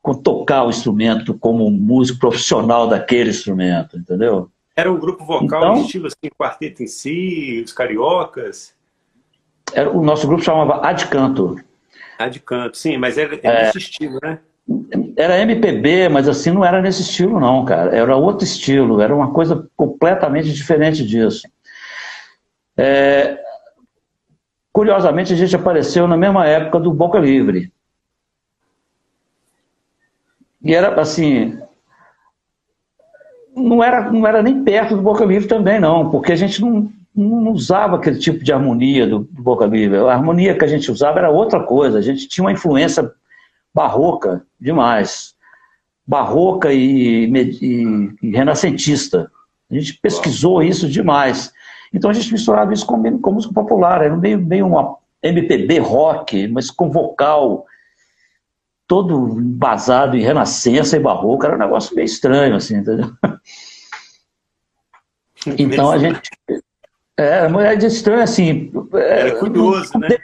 com 0.00 0.14
tocar 0.14 0.64
o 0.64 0.70
instrumento 0.70 1.34
como 1.34 1.66
um 1.66 1.70
músico 1.70 2.20
profissional 2.20 2.88
daquele 2.88 3.30
instrumento, 3.30 3.96
entendeu? 3.96 4.50
Era 4.74 4.90
um 4.90 4.98
grupo 4.98 5.24
vocal 5.24 5.44
então, 5.44 5.82
estilo 5.82 6.06
assim, 6.06 6.30
quarteto 6.36 6.82
em 6.82 6.86
si, 6.86 7.62
os 7.64 7.72
cariocas? 7.72 8.74
Era, 9.74 9.90
o 9.90 10.02
nosso 10.02 10.26
grupo 10.26 10.42
chamava 10.42 10.86
Adcanto. 10.86 11.56
Adcanto, 12.18 12.76
sim, 12.76 12.96
mas 12.96 13.18
era, 13.18 13.38
era 13.42 13.60
é, 13.60 13.66
nesse 13.66 13.78
estilo, 13.78 14.18
né? 14.22 14.38
Era 15.16 15.40
MPB, 15.40 16.08
mas 16.08 16.28
assim 16.28 16.50
não 16.50 16.64
era 16.64 16.80
nesse 16.80 17.02
estilo 17.02 17.38
não, 17.38 17.64
cara. 17.64 17.94
Era 17.94 18.16
outro 18.16 18.44
estilo, 18.44 19.00
era 19.00 19.14
uma 19.14 19.32
coisa 19.32 19.68
completamente 19.76 20.52
diferente 20.52 21.04
disso. 21.04 21.46
É, 22.76 23.38
curiosamente, 24.72 25.32
a 25.32 25.36
gente 25.36 25.54
apareceu 25.54 26.06
na 26.08 26.16
mesma 26.16 26.46
época 26.46 26.80
do 26.80 26.92
Boca 26.92 27.18
Livre. 27.18 27.72
E 30.62 30.74
era 30.74 31.00
assim, 31.00 31.58
não 33.54 33.82
era, 33.82 34.10
não 34.10 34.26
era 34.26 34.42
nem 34.42 34.62
perto 34.64 34.96
do 34.96 35.02
Boca 35.02 35.24
Livre 35.24 35.48
também, 35.48 35.80
não, 35.80 36.10
porque 36.10 36.32
a 36.32 36.36
gente 36.36 36.60
não, 36.60 36.90
não 37.14 37.52
usava 37.52 37.96
aquele 37.96 38.18
tipo 38.18 38.42
de 38.42 38.52
harmonia 38.52 39.06
do, 39.06 39.20
do 39.20 39.42
Boca 39.42 39.66
Livre. 39.66 39.98
A 39.98 40.12
harmonia 40.12 40.56
que 40.56 40.64
a 40.64 40.68
gente 40.68 40.90
usava 40.90 41.18
era 41.18 41.30
outra 41.30 41.60
coisa. 41.60 41.98
A 41.98 42.02
gente 42.02 42.28
tinha 42.28 42.44
uma 42.44 42.52
influência 42.52 43.10
barroca 43.74 44.44
demais. 44.60 45.34
Barroca 46.06 46.72
e, 46.72 47.26
e, 47.26 48.16
e 48.22 48.30
renascentista. 48.30 49.30
A 49.70 49.74
gente 49.74 49.98
pesquisou 50.00 50.62
isso 50.62 50.88
demais. 50.88 51.52
Então 51.92 52.10
a 52.10 52.12
gente 52.12 52.32
misturava 52.32 52.72
isso 52.72 52.86
com, 52.86 53.20
com 53.20 53.32
música 53.32 53.52
popular. 53.52 54.02
Era 54.02 54.16
meio, 54.16 54.40
meio 54.40 54.66
uma 54.66 54.96
MPB 55.22 55.78
rock, 55.78 56.48
mas 56.48 56.70
com 56.70 56.90
vocal 56.90 57.66
todo 58.86 59.38
embasado 59.38 60.16
em 60.16 60.22
renascença 60.22 60.96
e 60.96 61.00
barroco. 61.00 61.44
Era 61.44 61.56
um 61.56 61.58
negócio 61.58 61.94
meio 61.94 62.06
estranho, 62.06 62.56
assim, 62.56 62.76
entendeu? 62.76 63.12
Então 65.58 65.90
a 65.90 65.98
gente 65.98 66.30
é, 67.16 67.46
é 67.46 67.86
estranho 67.86 68.22
assim. 68.22 68.72
É, 68.94 69.28
é 69.28 69.30
curioso, 69.32 69.90
não, 69.94 70.08
né? 70.08 70.16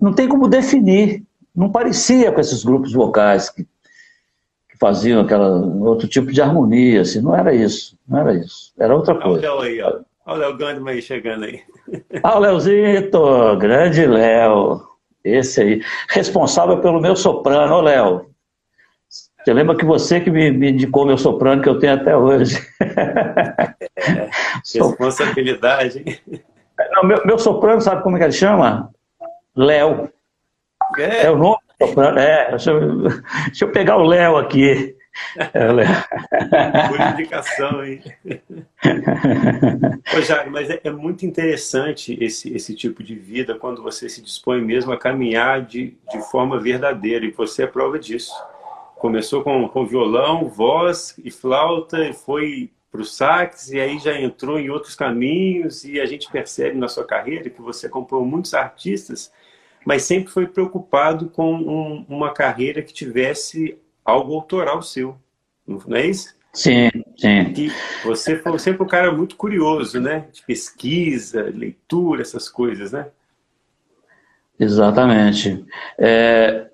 Não 0.00 0.12
tem 0.12 0.28
como 0.28 0.48
definir. 0.48 1.24
Não 1.54 1.70
parecia 1.70 2.32
com 2.32 2.40
esses 2.40 2.64
grupos 2.64 2.92
vocais 2.92 3.50
que, 3.50 3.64
que 3.64 4.78
faziam 4.78 5.20
aquela 5.20 5.48
outro 5.48 6.06
tipo 6.06 6.32
de 6.32 6.40
harmonia, 6.40 7.02
assim. 7.02 7.20
Não 7.20 7.34
era 7.34 7.54
isso. 7.54 7.98
Não 8.08 8.18
era 8.18 8.34
isso. 8.34 8.72
Era 8.78 8.94
outra 8.94 9.20
coisa. 9.20 9.52
Olha 9.52 9.68
aí, 9.68 9.82
ó. 9.82 10.00
Olha 10.24 10.36
o 10.36 10.38
Léo 10.38 10.56
Gandman 10.56 10.94
aí 10.94 11.02
chegando 11.02 11.44
aí. 11.44 11.60
Ah, 12.22 12.36
o 12.36 12.40
Léozito, 12.40 13.56
grande 13.58 14.06
Léo. 14.06 14.80
Esse 15.24 15.60
aí. 15.60 15.82
Responsável 16.08 16.80
pelo 16.80 17.00
meu 17.00 17.16
soprano, 17.16 17.74
ô 17.74 17.80
Léo. 17.80 18.32
Você 19.44 19.52
lembra 19.52 19.76
que 19.76 19.84
você 19.84 20.20
que 20.20 20.30
me, 20.30 20.52
me 20.52 20.70
indicou 20.70 21.04
meu 21.04 21.18
soprano 21.18 21.60
que 21.60 21.68
eu 21.68 21.78
tenho 21.78 21.94
até 21.94 22.16
hoje. 22.16 22.58
É, 24.04 24.28
responsabilidade. 24.74 26.20
Não, 26.90 27.04
meu, 27.04 27.24
meu, 27.24 27.38
soprano, 27.38 27.80
sabe 27.80 28.02
como 28.02 28.16
é 28.16 28.18
que 28.18 28.24
ele 28.24 28.32
chama? 28.32 28.90
Léo. 29.54 30.08
É, 30.98 31.26
é 31.26 31.30
o 31.30 31.36
nome 31.36 31.58
do 31.78 31.86
soprano. 31.86 32.18
É, 32.18 32.50
deixa 32.50 32.72
eu, 32.72 33.02
deixa 33.46 33.64
eu 33.64 33.70
pegar 33.70 33.96
o 33.98 34.04
Léo 34.04 34.36
aqui. 34.36 34.96
É. 35.36 36.88
Por 36.88 37.00
indicação, 37.12 37.84
hein? 37.84 38.02
Ô, 40.16 40.20
Jair, 40.22 40.50
mas 40.50 40.70
é, 40.70 40.80
é, 40.84 40.90
muito 40.90 41.26
interessante 41.26 42.16
esse, 42.22 42.54
esse 42.54 42.74
tipo 42.74 43.02
de 43.02 43.14
vida 43.14 43.54
quando 43.54 43.82
você 43.82 44.08
se 44.08 44.22
dispõe 44.22 44.60
mesmo 44.62 44.92
a 44.92 44.98
caminhar 44.98 45.62
de, 45.62 45.96
de 46.10 46.30
forma 46.30 46.58
verdadeira, 46.58 47.24
e 47.24 47.30
você 47.30 47.64
é 47.64 47.66
prova 47.66 47.98
disso. 47.98 48.32
Começou 48.96 49.42
com, 49.42 49.68
com 49.68 49.86
violão, 49.86 50.48
voz 50.48 51.14
e 51.22 51.30
flauta, 51.30 52.04
e 52.04 52.12
foi 52.12 52.70
para 52.90 53.00
o 53.00 53.04
sax, 53.04 53.70
e 53.70 53.80
aí 53.80 53.98
já 53.98 54.18
entrou 54.20 54.58
em 54.58 54.70
outros 54.70 54.94
caminhos, 54.94 55.84
e 55.84 56.00
a 56.00 56.06
gente 56.06 56.30
percebe 56.30 56.76
na 56.78 56.88
sua 56.88 57.04
carreira 57.04 57.48
que 57.48 57.60
você 57.62 57.86
acompanhou 57.86 58.24
muitos 58.24 58.52
artistas, 58.54 59.32
mas 59.84 60.02
sempre 60.02 60.30
foi 60.30 60.46
preocupado 60.46 61.28
com 61.30 61.54
um, 61.54 62.06
uma 62.08 62.32
carreira 62.32 62.82
que 62.82 62.92
tivesse 62.92 63.78
algo 64.04 64.34
autoral 64.34 64.82
seu, 64.82 65.16
não 65.66 65.96
é 65.96 66.06
isso? 66.06 66.34
Sim, 66.52 66.90
sim. 67.16 67.52
Que 67.54 67.72
você 68.04 68.36
foi 68.36 68.58
sempre 68.58 68.82
um 68.82 68.86
cara 68.86 69.10
muito 69.10 69.36
curioso, 69.36 69.98
né? 69.98 70.26
De 70.32 70.42
pesquisa, 70.42 71.50
leitura, 71.54 72.20
essas 72.20 72.48
coisas, 72.48 72.92
né? 72.92 73.06
Exatamente. 74.60 75.64
É, 75.98 76.66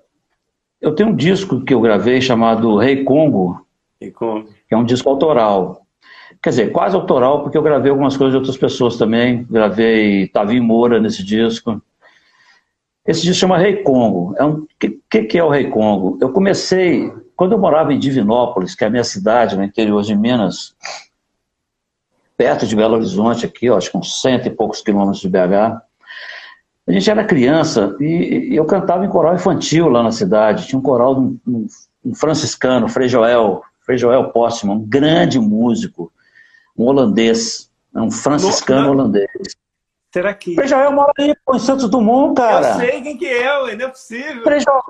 eu 0.81 0.93
tenho 0.93 1.09
um 1.09 1.15
disco 1.15 1.63
que 1.63 1.73
eu 1.73 1.79
gravei 1.79 2.21
chamado 2.21 2.77
Rei 2.77 3.03
Congo, 3.03 3.65
Rei 4.01 4.11
Congo, 4.11 4.49
que 4.67 4.75
é 4.75 4.77
um 4.77 4.83
disco 4.83 5.09
autoral. 5.09 5.85
Quer 6.41 6.49
dizer, 6.49 6.71
quase 6.71 6.95
autoral, 6.95 7.43
porque 7.43 7.57
eu 7.57 7.63
gravei 7.63 7.89
algumas 7.89 8.15
coisas 8.15 8.33
de 8.33 8.37
outras 8.37 8.57
pessoas 8.57 8.97
também. 8.97 9.45
Gravei 9.49 10.27
Tavim 10.27 10.59
Moura 10.59 10.99
nesse 10.99 11.23
disco. 11.23 11.81
Esse 13.09 13.21
disco 13.21 13.39
chama 13.39 13.57
Rei 13.57 13.77
Congo. 13.77 14.33
O 14.33 14.35
é 14.37 14.45
um, 14.45 14.67
que, 14.77 15.01
que, 15.09 15.23
que 15.23 15.37
é 15.39 15.43
o 15.43 15.49
Rei 15.49 15.67
Congo? 15.69 16.19
Eu 16.21 16.31
comecei, 16.31 17.11
quando 17.35 17.53
eu 17.53 17.57
morava 17.57 17.91
em 17.91 17.97
Divinópolis, 17.97 18.75
que 18.75 18.83
é 18.83 18.87
a 18.87 18.89
minha 18.89 19.03
cidade, 19.03 19.57
no 19.57 19.63
interior 19.63 20.03
de 20.03 20.15
Minas, 20.15 20.75
perto 22.37 22.67
de 22.67 22.75
Belo 22.75 22.95
Horizonte, 22.95 23.47
aqui, 23.47 23.67
ó, 23.67 23.77
acho 23.77 23.89
que 23.89 23.97
uns 23.97 24.21
cento 24.21 24.45
e 24.45 24.51
poucos 24.51 24.81
quilômetros 24.81 25.21
de 25.21 25.27
BH. 25.27 25.81
A 26.87 26.91
gente 26.91 27.09
era 27.09 27.23
criança 27.23 27.95
e, 27.99 28.51
e 28.51 28.55
eu 28.55 28.65
cantava 28.65 29.03
em 29.03 29.09
coral 29.09 29.33
infantil 29.33 29.89
lá 29.89 30.03
na 30.03 30.11
cidade. 30.11 30.67
Tinha 30.67 30.77
um 30.77 30.83
coral 30.83 31.15
de 31.15 31.21
um, 31.21 31.39
um, 31.47 31.67
um 32.05 32.13
franciscano, 32.13 32.87
Frei 32.87 33.07
Joel, 33.07 33.63
Frei 33.81 33.97
Joel 33.97 34.29
Postman, 34.29 34.75
um 34.75 34.85
grande 34.85 35.39
músico 35.39 36.11
um 36.79 36.85
holandês, 36.85 37.69
um 37.93 38.09
franciscano 38.09 38.83
no, 38.83 38.91
holandês. 38.91 39.27
Será 40.13 40.33
que. 40.33 40.55
Frei 40.55 40.67
Joel 40.67 40.91
mora 40.91 41.13
aí, 41.17 41.35
pô, 41.45 41.55
em 41.55 41.59
Santos 41.59 41.89
Dumont, 41.89 42.35
cara. 42.35 42.69
Eu 42.69 42.73
sei 42.75 43.01
quem 43.01 43.17
que 43.17 43.27
é, 43.27 43.61
ué, 43.61 43.75
não 43.75 43.85
é 43.85 43.89
possível. 43.89 44.43
Frei 44.43 44.59
Joel, 44.59 44.83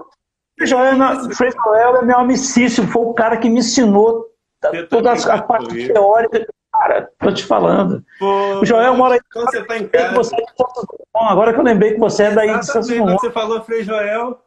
Frei 0.57 0.67
Joel, 0.67 1.33
Frei 1.35 1.51
Joel 1.51 1.97
é 1.97 2.01
meu 2.03 2.19
amicício, 2.19 2.87
foi 2.87 3.01
o 3.03 3.13
cara 3.13 3.37
que 3.37 3.49
me 3.49 3.59
ensinou 3.59 4.25
todas 4.89 5.27
as 5.27 5.41
partes 5.41 5.87
teóricas. 5.87 6.45
Cara, 6.71 7.09
tô 7.19 7.31
te 7.33 7.43
falando. 7.43 8.03
Pô, 8.19 8.59
o 8.61 8.65
Joel 8.65 8.95
mora 8.95 9.15
aí. 9.15 9.21
Então 9.27 9.43
você 9.43 9.63
tá 9.65 9.77
em 9.77 9.87
casa. 9.87 10.15
Você 10.15 10.35
é 10.35 10.43
Agora 11.15 11.53
que 11.53 11.59
eu 11.59 11.63
lembrei 11.63 11.93
que 11.93 11.99
você 11.99 12.23
é 12.23 12.31
daí 12.31 12.57
de 12.57 12.65
Santos 12.65 12.87
Dumont. 12.87 13.19
Você 13.19 13.31
falou 13.31 13.61
Frei 13.61 13.83
Joel. 13.83 14.39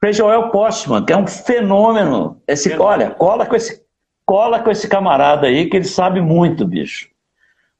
Frei 0.00 0.12
Joel 0.12 0.50
Postman, 0.50 1.04
que 1.04 1.12
é 1.12 1.16
um 1.16 1.26
fenômeno. 1.26 2.40
Esse, 2.46 2.70
fenômeno. 2.70 2.90
Olha, 2.90 3.10
cola 3.10 3.44
com 3.44 3.56
esse 3.56 3.84
cola 4.26 4.60
com 4.60 4.70
esse 4.70 4.88
camarada 4.88 5.46
aí 5.46 5.68
que 5.68 5.76
ele 5.76 5.84
sabe 5.84 6.20
muito, 6.20 6.66
bicho. 6.66 7.08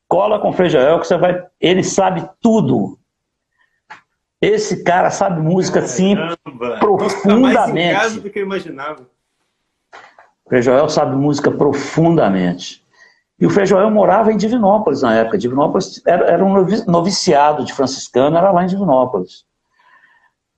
Cola 0.09 0.39
com 0.39 0.51
o 0.51 0.53
Frei 0.53 0.69
Joel 0.69 1.01
que 1.01 1.07
você 1.07 1.17
vai. 1.17 1.45
Ele 1.61 1.83
sabe 1.83 2.29
tudo. 2.41 2.99
Esse 4.41 4.85
cara 4.85 5.11
sabe 5.11 5.41
música 5.41 5.81
assim 5.81 6.17
profundamente. 6.79 7.95
mais 7.95 8.17
em 8.17 8.21
do 8.21 8.31
que 8.31 8.39
eu 8.39 8.45
imaginava. 8.45 9.07
Frei 10.47 10.61
Joel 10.61 10.89
sabe 10.89 11.17
música 11.17 11.51
profundamente. 11.51 12.85
E 13.41 13.47
o 13.47 13.51
Frei 13.51 13.67
Joel 13.67 13.91
morava 13.91 14.33
em 14.33 14.37
Divinópolis 14.37 15.03
na 15.03 15.15
época. 15.15 15.39
Divinópolis 15.39 16.03
era, 16.07 16.27
era 16.27 16.45
um 16.45 16.53
noviciado 16.87 17.65
de 17.65 17.73
franciscano, 17.73 18.37
era 18.37 18.53
lá 18.53 18.63
em 18.63 18.69
Divinópolis. 18.69 19.45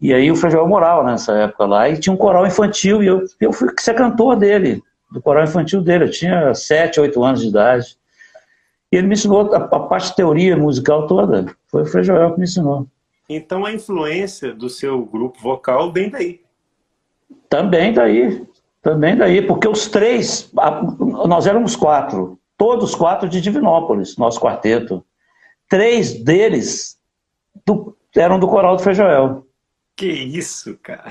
E 0.00 0.12
aí 0.12 0.30
o 0.30 0.36
Frei 0.36 0.50
Joel 0.50 0.68
morava 0.68 1.02
nessa 1.02 1.32
época 1.32 1.64
lá, 1.64 1.88
e 1.88 1.98
tinha 1.98 2.12
um 2.12 2.18
coral 2.18 2.46
infantil, 2.46 3.02
e 3.02 3.06
eu, 3.06 3.22
eu 3.40 3.52
fui 3.52 3.68
ser 3.78 3.94
cantor 3.94 4.36
dele, 4.36 4.82
do 5.10 5.22
coral 5.22 5.44
infantil 5.44 5.80
dele. 5.80 6.04
Eu 6.04 6.10
tinha 6.10 6.54
sete, 6.54 7.00
oito 7.00 7.22
anos 7.24 7.40
de 7.40 7.48
idade. 7.48 7.96
E 8.92 8.96
ele 8.96 9.06
me 9.06 9.14
ensinou 9.14 9.52
a, 9.54 9.58
a 9.58 9.80
parte 9.80 10.10
de 10.10 10.16
teoria 10.16 10.56
musical 10.56 11.06
toda. 11.06 11.54
Foi 11.68 11.82
o 11.82 11.86
Frei 11.86 12.04
Joel 12.04 12.32
que 12.32 12.38
me 12.38 12.44
ensinou. 12.44 12.86
Então 13.28 13.64
a 13.64 13.72
influência 13.72 14.54
do 14.54 14.68
seu 14.68 15.04
grupo 15.04 15.40
vocal 15.40 15.92
vem 15.92 16.08
daí. 16.08 16.40
Também 17.48 17.92
daí. 17.92 18.46
Também 18.80 19.16
daí, 19.16 19.42
porque 19.42 19.66
os 19.66 19.88
três, 19.88 20.48
nós 21.26 21.44
éramos 21.48 21.74
quatro, 21.74 22.38
todos 22.56 22.94
quatro 22.94 23.28
de 23.28 23.40
Divinópolis, 23.40 24.16
nosso 24.16 24.40
quarteto. 24.40 25.04
Três 25.68 26.22
deles 26.22 26.96
do, 27.64 27.96
eram 28.14 28.38
do 28.38 28.46
coral 28.46 28.76
do 28.76 28.82
Fejoel. 28.82 29.44
Que 29.96 30.06
isso, 30.06 30.78
cara. 30.80 31.10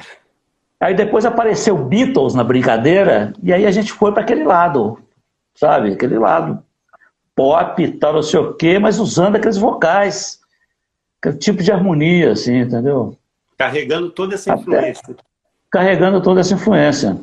Aí 0.80 0.94
depois 0.94 1.26
apareceu 1.26 1.78
Beatles 1.78 2.34
na 2.34 2.46
brincadeira, 2.46 3.34
e 3.44 3.52
aí 3.52 3.66
a 3.66 3.72
gente 3.72 3.92
foi 3.92 4.14
para 4.14 4.22
aquele 4.22 4.46
lado, 4.46 4.98
sabe? 5.54 5.92
Aquele 5.92 6.18
lado 6.18 6.64
pop, 7.36 7.88
tal, 8.00 8.14
não 8.14 8.24
sei 8.24 8.40
o 8.40 8.54
quê, 8.54 8.80
mas 8.80 8.98
usando 8.98 9.36
aqueles 9.36 9.58
vocais, 9.58 10.40
aquele 11.20 11.38
tipo 11.38 11.62
de 11.62 11.72
harmonia, 11.72 12.32
assim, 12.32 12.60
entendeu? 12.60 13.18
Carregando 13.58 14.10
toda 14.10 14.36
essa 14.36 14.54
influência. 14.54 15.04
Até, 15.04 15.24
carregando 15.70 16.22
toda 16.22 16.40
essa 16.40 16.54
influência. 16.54 17.20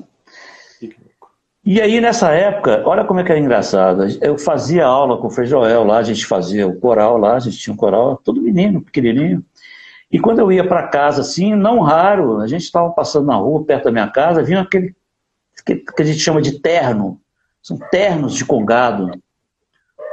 E 1.64 1.80
aí, 1.80 2.00
nessa 2.00 2.32
época, 2.32 2.82
olha 2.84 3.04
como 3.04 3.20
é 3.20 3.24
que 3.24 3.30
era 3.30 3.40
engraçado. 3.40 4.04
Eu 4.20 4.36
fazia 4.36 4.84
aula 4.84 5.16
com 5.16 5.28
o 5.28 5.30
Frei 5.30 5.46
Joel 5.46 5.84
lá, 5.84 5.98
a 5.98 6.02
gente 6.02 6.26
fazia 6.26 6.66
o 6.66 6.78
coral 6.78 7.16
lá, 7.16 7.36
a 7.36 7.38
gente 7.38 7.56
tinha 7.56 7.72
um 7.72 7.76
coral, 7.76 8.20
todo 8.22 8.42
menino, 8.42 8.82
pequenininho. 8.82 9.44
E 10.10 10.18
quando 10.18 10.40
eu 10.40 10.52
ia 10.52 10.66
para 10.66 10.88
casa, 10.88 11.22
assim, 11.22 11.54
não 11.54 11.80
raro, 11.80 12.40
a 12.40 12.46
gente 12.46 12.62
estava 12.62 12.90
passando 12.90 13.26
na 13.26 13.36
rua, 13.36 13.64
perto 13.64 13.84
da 13.84 13.92
minha 13.92 14.08
casa, 14.08 14.42
vinha 14.42 14.60
aquele 14.60 14.94
que, 15.64 15.76
que 15.76 16.02
a 16.02 16.04
gente 16.04 16.18
chama 16.18 16.42
de 16.42 16.58
terno, 16.58 17.20
são 17.62 17.78
ternos 17.90 18.34
de 18.34 18.44
congado, 18.44 19.10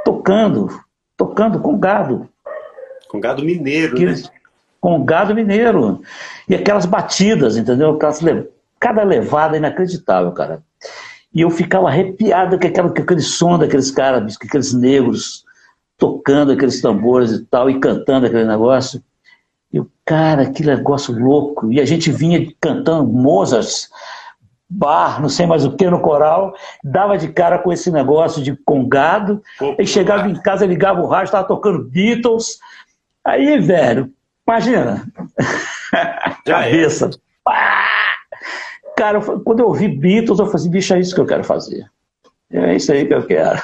tocando, 0.04 0.68
tocando 1.16 1.60
congado. 1.60 2.28
Congado 3.08 3.42
mineiro, 3.42 3.96
que, 3.96 4.06
né? 4.06 4.14
Congado 4.80 5.34
mineiro. 5.34 6.02
E 6.48 6.54
aquelas 6.54 6.86
batidas, 6.86 7.56
entendeu? 7.56 7.90
Aquelas, 7.90 8.20
cada 8.78 9.02
levada 9.02 9.56
inacreditável, 9.56 10.32
cara. 10.32 10.62
E 11.32 11.42
eu 11.42 11.50
ficava 11.50 11.88
arrepiado 11.88 12.58
com, 12.58 12.66
aquela, 12.66 12.88
com 12.88 13.02
aquele 13.02 13.20
som 13.20 13.58
daqueles 13.58 13.90
caras, 13.90 14.36
com 14.36 14.46
aqueles 14.46 14.72
negros 14.72 15.44
tocando 16.00 16.52
aqueles 16.52 16.80
tambores 16.80 17.30
e 17.30 17.44
tal, 17.44 17.68
e 17.68 17.78
cantando 17.78 18.26
aquele 18.26 18.46
negócio. 18.46 19.02
E 19.72 19.78
o 19.78 19.88
cara, 20.04 20.50
que 20.50 20.64
negócio 20.64 21.16
louco. 21.16 21.70
E 21.70 21.78
a 21.78 21.84
gente 21.84 22.10
vinha 22.10 22.50
cantando 22.58 23.06
Mozart, 23.06 23.88
bar, 24.70 25.20
não 25.20 25.28
sei 25.28 25.46
mais 25.46 25.64
o 25.64 25.74
que, 25.74 25.90
no 25.90 26.00
coral, 26.00 26.54
dava 26.84 27.18
de 27.18 27.28
cara 27.28 27.58
com 27.58 27.72
esse 27.72 27.90
negócio 27.90 28.40
de 28.40 28.54
congado, 28.54 29.42
e 29.78 29.84
chegava 29.84 30.28
em 30.28 30.34
casa, 30.40 30.64
ligava 30.64 31.00
o 31.00 31.06
rádio, 31.06 31.26
estava 31.26 31.48
tocando 31.48 31.84
Beatles. 31.84 32.60
Aí, 33.24 33.58
velho, 33.58 34.12
imagina. 34.46 35.04
Cabeça. 36.46 37.10
Cara, 38.96 39.20
quando 39.20 39.60
eu 39.60 39.66
ouvi 39.66 39.88
Beatles, 39.88 40.38
eu 40.38 40.46
falei 40.46 40.60
assim, 40.60 40.70
bicho, 40.70 40.94
é 40.94 41.00
isso 41.00 41.14
que 41.14 41.20
eu 41.20 41.26
quero 41.26 41.42
fazer. 41.42 41.90
É 42.52 42.76
isso 42.76 42.92
aí 42.92 43.06
que 43.06 43.14
eu 43.14 43.26
quero. 43.26 43.58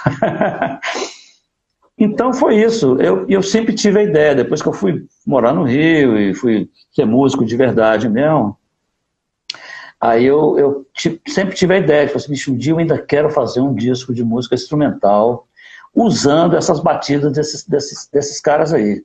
então 1.97 2.33
foi 2.33 2.57
isso. 2.57 2.97
Eu, 3.01 3.27
eu 3.29 3.43
sempre 3.43 3.75
tive 3.75 4.01
a 4.01 4.03
ideia, 4.03 4.35
depois 4.35 4.61
que 4.61 4.69
eu 4.69 4.73
fui 4.73 5.05
morar 5.27 5.53
no 5.53 5.65
Rio 5.65 6.19
e 6.19 6.35
fui 6.35 6.69
ser 6.93 7.05
músico 7.05 7.45
de 7.45 7.57
verdade 7.57 8.09
mesmo, 8.09 8.57
aí 10.01 10.25
eu, 10.25 10.59
eu 10.59 10.87
sempre 11.27 11.55
tive 11.55 11.75
a 11.75 11.79
ideia, 11.79 12.09
falei 12.09 12.23
assim, 12.23 12.33
bicho, 12.33 12.53
um 12.53 12.57
dia 12.57 12.73
eu 12.73 12.79
ainda 12.79 13.01
quero 13.01 13.31
fazer 13.31 13.61
um 13.61 13.75
disco 13.75 14.15
de 14.15 14.25
música 14.25 14.55
instrumental 14.55 15.47
usando 15.95 16.57
essas 16.57 16.81
batidas 16.81 17.33
desses, 17.33 17.67
desses, 17.67 18.09
desses 18.13 18.41
caras 18.41 18.73
aí. 18.73 19.03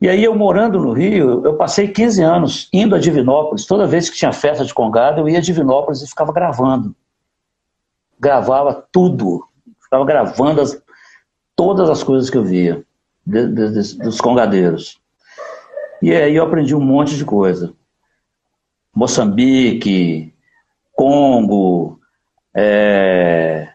E 0.00 0.08
aí 0.08 0.22
eu 0.22 0.34
morando 0.34 0.78
no 0.78 0.92
Rio, 0.92 1.44
eu 1.44 1.56
passei 1.56 1.88
15 1.88 2.22
anos 2.22 2.68
indo 2.72 2.94
a 2.94 2.98
Divinópolis. 2.98 3.64
Toda 3.64 3.86
vez 3.86 4.10
que 4.10 4.16
tinha 4.16 4.32
festa 4.32 4.64
de 4.64 4.74
Congado, 4.74 5.20
eu 5.20 5.28
ia 5.28 5.38
a 5.38 5.42
Divinópolis 5.42 6.02
e 6.02 6.08
ficava 6.08 6.32
gravando. 6.32 6.94
Gravava 8.20 8.86
tudo. 8.92 9.44
Ficava 9.82 10.04
gravando 10.04 10.60
as, 10.60 10.80
todas 11.56 11.88
as 11.88 12.02
coisas 12.02 12.28
que 12.28 12.36
eu 12.36 12.44
via 12.44 12.84
de, 13.26 13.46
de, 13.46 13.70
de, 13.70 13.98
dos 13.98 14.20
congadeiros. 14.20 15.00
E 16.02 16.12
aí 16.14 16.36
eu 16.36 16.44
aprendi 16.44 16.74
um 16.74 16.80
monte 16.80 17.16
de 17.16 17.24
coisa. 17.24 17.72
Moçambique, 18.94 20.32
Congo, 20.92 21.98
é... 22.54 23.68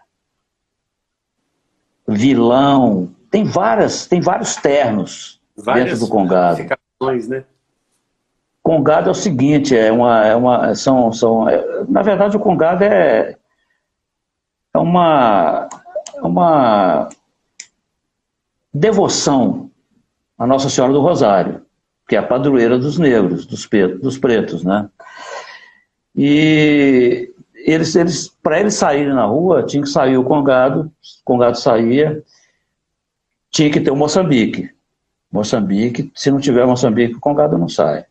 vilão, 2.08 3.14
tem 3.30 3.44
várias, 3.44 4.08
tem 4.08 4.22
vários 4.22 4.56
ternos 4.56 5.40
Várias 5.58 5.86
dentro 5.86 6.06
do 6.06 6.10
Congado. 6.10 6.64
Né? 7.28 7.46
Congado 8.64 9.08
é 9.08 9.12
o 9.12 9.16
seguinte, 9.16 9.76
é 9.76 9.92
uma, 9.92 10.26
é 10.26 10.36
uma, 10.36 10.76
são, 10.76 11.12
são, 11.12 11.50
é, 11.50 11.84
na 11.88 12.02
verdade 12.02 12.38
o 12.38 12.40
Congado 12.40 12.84
é, 12.84 13.36
é 14.74 14.78
uma, 14.78 15.68
é 16.16 16.22
uma 16.22 17.10
devoção 18.74 19.72
à 20.38 20.46
Nossa 20.46 20.70
Senhora 20.70 20.94
do 20.94 21.02
Rosário, 21.02 21.66
que 22.08 22.16
é 22.16 22.20
a 22.20 22.24
padroeira 22.24 22.78
dos 22.78 22.98
negros, 23.00 23.46
dos, 23.46 23.68
dos 24.02 24.18
pretos, 24.18 24.64
né? 24.64 24.90
E 26.22 27.32
eles, 27.56 27.96
eles 27.96 28.28
para 28.44 28.60
eles 28.60 28.74
saírem 28.74 29.14
na 29.14 29.24
rua, 29.24 29.64
tinha 29.64 29.82
que 29.82 29.88
sair 29.88 30.18
o 30.18 30.24
Congado, 30.26 30.82
o 30.82 31.24
Congado 31.24 31.58
saía, 31.58 32.22
tinha 33.50 33.72
que 33.72 33.80
ter 33.80 33.90
o 33.90 33.96
Moçambique. 33.96 34.70
Moçambique, 35.32 36.12
se 36.14 36.30
não 36.30 36.42
tiver 36.42 36.66
Moçambique, 36.66 37.16
o 37.16 37.22
Congado 37.22 37.58
não 37.58 37.70
sai. 37.70 38.04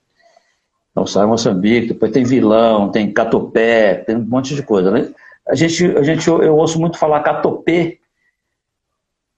Não 0.95 1.07
sai 1.07 1.27
Moçambique, 1.27 1.89
depois 1.89 2.11
tem 2.11 2.25
Vilão, 2.25 2.91
tem 2.91 3.13
Catopé, 3.13 3.97
tem 3.97 4.17
um 4.17 4.25
monte 4.25 4.55
de 4.55 4.63
coisa. 4.63 4.91
Né? 4.91 5.13
A 5.47 5.55
gente, 5.55 5.85
a 5.95 6.03
gente, 6.03 6.27
eu 6.27 6.57
ouço 6.57 6.81
muito 6.81 6.97
falar 6.97 7.21
Catopê, 7.21 8.01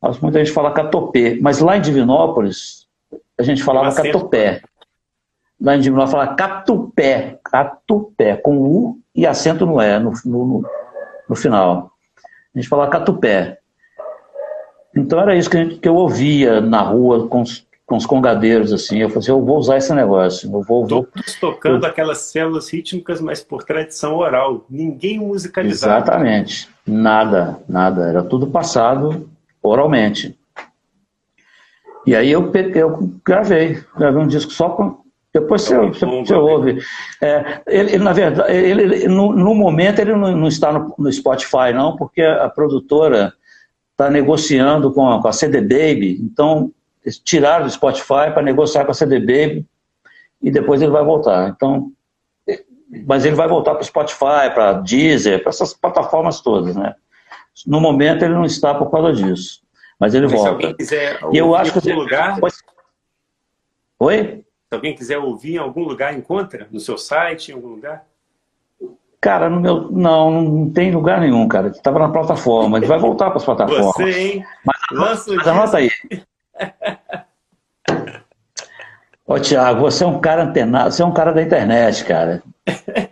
ouço 0.01 0.23
muita 0.23 0.39
gente 0.39 0.55
falar 0.55 0.71
Catopê, 0.75 1.41
mas 1.43 1.59
lá 1.59 1.77
em 1.77 1.81
Divinópolis, 1.81 2.87
a 3.37 3.43
gente 3.43 3.65
falava 3.65 3.93
Catopé. 3.93 4.63
Lá 5.61 5.77
em 5.77 5.81
Divinópolis 5.81 6.13
falava 6.13 6.35
Catupé, 6.35 7.39
Catupé, 7.45 8.37
com 8.37 8.57
U 8.57 8.99
e 9.15 9.27
acento 9.27 9.67
no 9.67 9.81
E, 9.81 9.99
no, 9.99 10.13
no, 10.25 10.65
no 11.29 11.37
final. 11.37 11.93
A 12.55 12.59
gente 12.59 12.69
falava 12.69 12.91
Catupé. 12.91 13.59
Então 14.97 15.21
era 15.21 15.37
isso 15.37 15.51
que, 15.51 15.57
gente, 15.57 15.77
que 15.77 15.89
eu 15.89 15.95
ouvia 15.95 16.61
na 16.61 16.81
rua 16.81 17.29
com 17.29 17.43
os, 17.43 17.67
com 17.87 17.97
os 17.97 18.07
congadeiros, 18.07 18.73
assim. 18.73 18.99
Eu 18.99 19.09
falei 19.09 19.21
assim, 19.21 19.31
eu 19.31 19.45
vou 19.45 19.59
usar 19.59 19.77
esse 19.77 19.95
negócio. 19.95 20.47
Eu 20.47 20.63
vou, 20.63 20.87
vou... 20.87 20.87
Todos 20.87 21.35
tocando 21.35 21.85
eu... 21.85 21.91
aquelas 21.91 22.19
células 22.19 22.73
rítmicas, 22.73 23.21
mas 23.21 23.43
por 23.43 23.63
tradição 23.63 24.17
oral. 24.17 24.65
Ninguém 24.69 25.19
musicalizava. 25.19 25.99
Exatamente. 25.99 26.69
Nada, 26.87 27.59
nada. 27.69 28.09
Era 28.09 28.23
tudo 28.23 28.47
passado 28.47 29.29
oralmente. 29.63 30.37
E 32.07 32.17
aí 32.17 32.33
eu, 32.33 32.51
eu 32.75 33.11
gravei. 33.25 33.85
Gravei 33.97 34.23
um 34.23 34.27
disco 34.27 34.51
só 34.53 34.71
com... 34.71 35.00
Depois 35.33 35.63
você, 35.63 35.77
você, 35.77 36.07
você 36.07 36.35
ouve. 36.35 36.79
É, 37.21 37.63
ele, 37.67 37.95
ele, 37.95 38.05
na 38.05 38.13
verdade, 38.13 38.53
ele, 38.53 39.07
no, 39.07 39.33
no 39.33 39.55
momento 39.55 40.01
ele 40.01 40.15
não, 40.15 40.37
não 40.37 40.49
está 40.49 40.73
no, 40.73 40.93
no, 40.99 41.13
Spotify, 41.13 41.73
não, 41.73 41.97
porque 41.97 42.21
a 42.21 42.49
produtora 42.49 43.33
está 43.93 44.11
negociando 44.11 44.93
com 44.93 45.09
a, 45.09 45.23
com 45.23 45.29
a 45.29 45.33
CD 45.33 45.61
Baby, 45.61 46.19
então 46.21 46.73
tiraram 47.25 47.65
do 47.65 47.71
Spotify 47.71 48.33
para 48.33 48.43
negociar 48.43 48.85
com 48.85 48.91
a 48.91 48.95
CD 48.95 49.21
Baby 49.21 49.67
e 50.43 50.51
depois 50.51 50.83
ele 50.83 50.91
vai 50.91 51.05
voltar. 51.05 51.49
Então, 51.51 51.93
mas 53.07 53.25
ele 53.25 53.37
vai 53.37 53.47
voltar 53.47 53.75
para 53.75 53.83
o 53.83 53.87
Spotify, 53.87 54.51
para 54.53 54.73
Deezer, 54.73 55.41
para 55.43 55.51
essas 55.51 55.73
plataformas 55.73 56.41
todas, 56.41 56.75
né? 56.75 56.95
No 57.67 57.81
momento 57.81 58.25
ele 58.25 58.35
não 58.35 58.45
está 58.45 58.75
por 58.75 58.91
causa 58.91 59.13
disso, 59.13 59.61
mas 59.99 60.13
ele 60.13 60.27
mas 60.27 60.33
volta. 60.33 60.49
Se 60.49 60.55
alguém 60.55 60.77
quiser 60.77 61.21
e 61.33 61.39
eu 61.39 61.55
acho 61.55 61.81
que 61.81 61.93
lugar, 61.93 62.39
oi. 64.01 64.45
Se 64.71 64.77
alguém 64.77 64.95
quiser 64.95 65.19
ouvir 65.19 65.55
em 65.55 65.59
algum 65.59 65.83
lugar, 65.83 66.17
encontra 66.17 66.69
no 66.71 66.79
seu 66.79 66.97
site, 66.97 67.51
em 67.51 67.55
algum 67.55 67.71
lugar. 67.71 68.05
Cara, 69.21 69.51
no 69.51 69.61
meu, 69.61 69.91
não, 69.91 70.31
não 70.31 70.71
tem 70.71 70.93
lugar 70.93 71.21
nenhum, 71.21 71.49
cara. 71.49 71.67
Estava 71.67 71.99
na 71.99 72.09
plataforma, 72.09 72.79
ele 72.79 72.87
vai 72.87 72.97
voltar 72.97 73.31
para 73.31 73.39
as 73.39 73.45
plataformas. 73.45 73.97
Você, 73.97 74.11
hein? 74.13 74.45
Mas, 74.93 75.27
mas 75.27 75.49
anota 75.49 75.79
aí. 75.79 75.91
Ô, 79.27 79.41
Tiago, 79.41 79.81
você 79.81 80.05
é 80.05 80.07
um 80.07 80.21
cara 80.21 80.45
antenado, 80.45 80.93
você 80.93 81.03
é 81.03 81.07
um 81.07 81.13
cara 81.13 81.33
da 81.33 81.43
internet, 81.43 82.05
cara. 82.05 82.41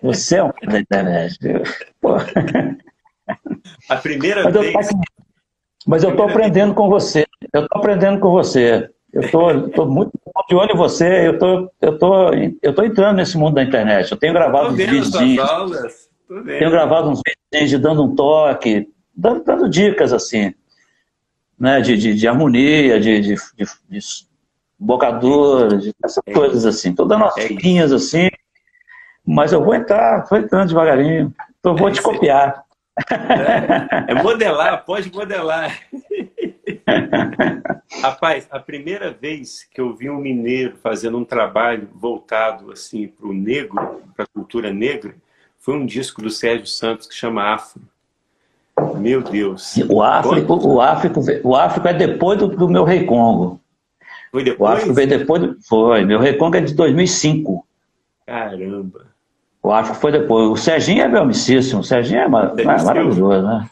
Você 0.01 0.37
é 0.37 0.45
um 0.45 0.53
cara 0.53 0.73
da 0.73 0.79
internet. 0.79 1.39
Pô. 2.01 2.19
A 3.89 3.97
primeira 3.97 4.49
vez. 4.49 4.91
Mas 5.85 6.05
eu 6.05 6.11
estou 6.11 6.29
aprendendo 6.29 6.73
com 6.73 6.89
você. 6.89 7.27
Eu 7.53 7.65
estou 7.65 7.81
aprendendo 7.81 8.21
com 8.21 8.31
você. 8.31 8.89
Eu 9.19 9.67
estou 9.67 9.87
muito 9.87 10.13
de 10.49 10.55
olho 10.55 10.73
em 10.73 10.77
você. 10.77 11.27
Eu 11.27 11.39
tô, 11.39 11.71
eu 11.81 11.99
tô, 11.99 12.31
eu 12.63 12.75
tô 12.75 12.83
entrando 12.83 13.17
nesse 13.17 13.37
mundo 13.37 13.55
da 13.55 13.63
internet. 13.63 14.11
Eu 14.11 14.19
tenho 14.19 14.33
gravado 14.33 14.69
uns 14.69 14.77
vídeos. 14.77 15.11
Tenho 15.11 16.71
gravado 16.71 17.11
uns 17.11 17.21
vídeos 17.53 17.71
de 17.71 17.79
dando 17.79 18.05
um 18.05 18.15
toque, 18.15 18.89
dando, 19.15 19.43
dando 19.43 19.69
dicas 19.69 20.13
assim, 20.13 20.55
né, 21.59 21.81
de, 21.81 21.97
de, 21.97 22.15
de 22.15 22.29
harmonia, 22.29 23.01
de, 23.01 23.21
de, 23.21 23.35
de, 23.35 23.65
de 23.89 24.01
bocadura, 24.79 25.77
de 25.79 25.93
essas 26.05 26.23
é 26.27 26.33
coisas 26.33 26.65
assim. 26.65 26.91
Estou 26.91 27.07
dando 27.07 27.23
umas 27.25 27.37
é 27.37 27.95
assim, 27.95 28.29
mas 29.27 29.53
eu 29.53 29.65
vou 29.65 29.75
entrar, 29.75 30.27
vou 30.29 30.39
entrando 30.39 30.69
devagarinho. 30.69 31.35
Então 31.59 31.75
vou 31.75 31.89
é 31.89 31.93
te 31.93 32.03
copiar. 32.03 32.63
É, 33.11 34.13
é 34.13 34.23
modelar, 34.23 34.85
pode 34.85 35.11
modelar. 35.13 35.79
Rapaz, 38.03 38.47
a 38.51 38.59
primeira 38.59 39.11
vez 39.11 39.65
que 39.65 39.81
eu 39.81 39.95
vi 39.95 40.11
um 40.11 40.19
mineiro 40.19 40.77
fazendo 40.83 41.19
um 41.19 41.25
trabalho 41.25 41.89
voltado 41.95 42.71
assim 42.73 43.09
para 43.09 43.27
o 43.27 43.33
negro, 43.33 44.03
para 44.15 44.25
a 44.25 44.29
cultura 44.33 44.73
negra, 44.73 45.15
foi 45.59 45.75
um 45.75 45.87
disco 45.87 46.23
do 46.23 46.31
Sérgio 46.31 46.67
Santos 46.67 47.07
que 47.07 47.15
chama 47.15 47.43
Afro. 47.43 47.83
Meu 48.97 49.23
Deus. 49.23 49.77
O 49.89 50.03
Áfrico, 50.03 50.55
o 50.55 50.81
Áfrico, 50.81 51.21
o 51.43 51.57
Áfrico 51.57 51.89
é 51.89 51.95
depois 51.95 52.39
do, 52.39 52.49
do 52.49 52.69
meu 52.69 52.85
Rei 52.85 53.05
Congo. 53.05 53.61
Foi 54.31 54.45
depois? 54.45 54.71
O 54.71 54.73
Áfrico 54.73 54.95
veio 54.95 55.09
depois. 55.09 55.43
Do, 55.43 55.59
foi. 55.63 56.05
Meu 56.05 56.21
Rei 56.21 56.35
Congo 56.35 56.57
é 56.57 56.61
de 56.61 56.75
2005. 56.75 57.67
Caramba. 58.27 59.07
O 59.63 59.73
Áfrico 59.73 59.99
foi 59.99 60.13
depois. 60.13 60.49
O 60.51 60.57
Serginho 60.57 61.03
é 61.03 61.09
meu 61.09 61.23
amicíssimo. 61.23 61.81
O 61.81 61.85
Serginho 61.85 62.21
é, 62.21 62.29
mar... 62.29 62.55
é 62.59 62.65
maravilhoso, 62.65 63.43
né? 63.43 63.69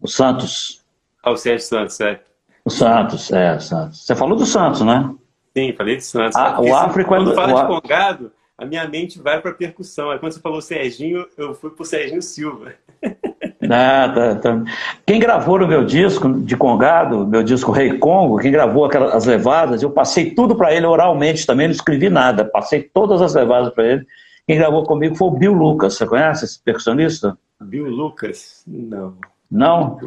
O 0.00 0.08
Santos. 0.08 0.82
Ah, 1.22 1.30
o 1.30 1.36
Sérgio 1.36 1.66
Santos, 1.66 2.00
é. 2.00 2.20
O 2.64 2.70
Santos, 2.70 3.32
é, 3.32 3.56
o 3.56 3.60
Santos. 3.60 4.06
Você 4.06 4.14
falou 4.14 4.36
do 4.36 4.46
Santos, 4.46 4.82
né? 4.82 5.14
Sim, 5.56 5.72
falei 5.72 5.96
de 5.96 6.04
Santos. 6.04 6.36
Ah, 6.36 6.60
o 6.60 6.74
Áfrico 6.74 7.14
é... 7.14 7.18
Quando 7.18 7.34
fala 7.34 7.62
de 7.62 7.66
Congado, 7.66 8.32
a 8.56 8.64
minha 8.64 8.86
mente 8.86 9.20
vai 9.20 9.40
para 9.40 9.52
percussão. 9.52 10.10
Aí 10.10 10.18
quando 10.18 10.32
você 10.32 10.40
falou 10.40 10.60
Serginho, 10.60 11.26
eu 11.36 11.54
fui 11.54 11.70
para 11.70 11.82
o 11.82 11.86
Serginho 11.86 12.22
Silva. 12.22 12.72
Ah, 13.72 14.10
tá, 14.12 14.34
tá. 14.36 14.64
Quem 15.06 15.20
gravou 15.20 15.58
no 15.58 15.68
meu 15.68 15.84
disco 15.84 16.32
de 16.40 16.56
Congado, 16.56 17.26
meu 17.26 17.42
disco 17.42 17.70
Rei 17.70 17.98
Congo, 17.98 18.38
quem 18.38 18.50
gravou 18.50 18.86
aquelas, 18.86 19.14
as 19.14 19.26
levadas, 19.26 19.82
eu 19.82 19.90
passei 19.90 20.34
tudo 20.34 20.56
para 20.56 20.74
ele 20.74 20.86
oralmente 20.86 21.46
também, 21.46 21.68
não 21.68 21.72
escrevi 21.72 22.08
nada, 22.08 22.44
passei 22.44 22.82
todas 22.82 23.22
as 23.22 23.34
levadas 23.34 23.72
para 23.72 23.86
ele. 23.86 24.06
Quem 24.46 24.56
gravou 24.56 24.82
comigo 24.84 25.14
foi 25.14 25.28
o 25.28 25.32
Bill 25.32 25.52
Lucas, 25.52 25.94
você 25.94 26.06
conhece 26.06 26.46
esse 26.46 26.60
percussionista? 26.60 27.38
Bill 27.60 27.88
Lucas? 27.88 28.64
Não. 28.66 29.14
Não? 29.48 29.98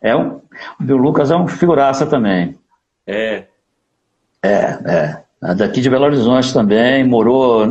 É 0.00 0.14
um, 0.16 0.40
o 0.80 0.96
Lucas 0.96 1.30
é 1.30 1.36
um 1.36 1.48
figuraça 1.48 2.06
também. 2.06 2.56
É. 3.06 3.44
É, 4.42 4.52
é. 4.52 5.24
é 5.42 5.54
daqui 5.54 5.80
de 5.80 5.90
Belo 5.90 6.04
Horizonte 6.04 6.52
também, 6.52 7.04
morou, 7.04 7.66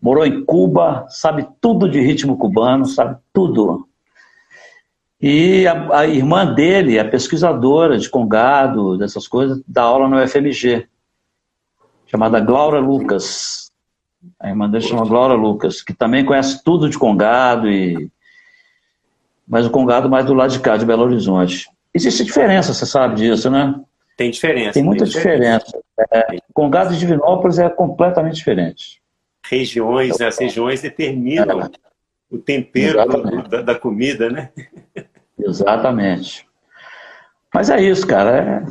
morou 0.00 0.26
em 0.26 0.44
Cuba, 0.44 1.06
sabe 1.08 1.46
tudo 1.60 1.88
de 1.88 2.00
ritmo 2.00 2.36
cubano, 2.36 2.84
sabe 2.84 3.16
tudo. 3.32 3.88
E 5.20 5.66
a, 5.66 6.00
a, 6.00 6.06
irmã 6.06 6.52
dele, 6.52 6.98
a 6.98 7.08
pesquisadora 7.08 7.98
de 7.98 8.08
Congado, 8.08 8.98
dessas 8.98 9.26
coisas, 9.26 9.62
dá 9.66 9.82
aula 9.82 10.08
no 10.08 10.22
UFMG, 10.22 10.86
chamada 12.06 12.38
Glaura 12.38 12.78
Lucas. 12.78 13.72
A 14.38 14.48
irmã 14.48 14.68
dele 14.68 14.84
chama 14.84 15.06
Glaura 15.06 15.34
Lucas, 15.34 15.80
que 15.80 15.94
também 15.94 16.24
conhece 16.24 16.62
tudo 16.62 16.90
de 16.90 16.98
Congado, 16.98 17.70
e... 17.70 18.10
mas 19.46 19.66
o 19.66 19.70
Congado 19.70 20.08
mais 20.08 20.26
do 20.26 20.34
lado 20.34 20.52
de 20.52 20.60
cá, 20.60 20.76
de 20.76 20.84
Belo 20.84 21.04
Horizonte. 21.04 21.68
Existe 21.94 22.24
diferença, 22.24 22.74
você 22.74 22.84
sabe 22.84 23.16
disso, 23.16 23.50
né? 23.50 23.74
Tem 24.16 24.30
diferença. 24.30 24.72
Tem 24.72 24.82
muita 24.82 25.04
tem 25.04 25.12
diferença. 25.12 25.64
diferença. 25.66 25.82
É, 26.12 26.38
Congado 26.52 26.94
e 26.94 26.96
Divinópolis 26.96 27.58
é 27.58 27.68
completamente 27.68 28.36
diferente. 28.36 29.00
Regiões, 29.48 30.18
né? 30.18 30.26
as 30.26 30.38
regiões 30.38 30.82
determinam 30.82 31.60
é 31.60 31.70
o 32.30 32.38
tempero 32.38 33.06
do, 33.06 33.48
da, 33.48 33.62
da, 33.62 33.74
comida, 33.74 34.28
né? 34.28 34.50
Exatamente. 35.38 36.46
Mas 37.54 37.70
é 37.70 37.80
isso, 37.80 38.06
cara. 38.06 38.66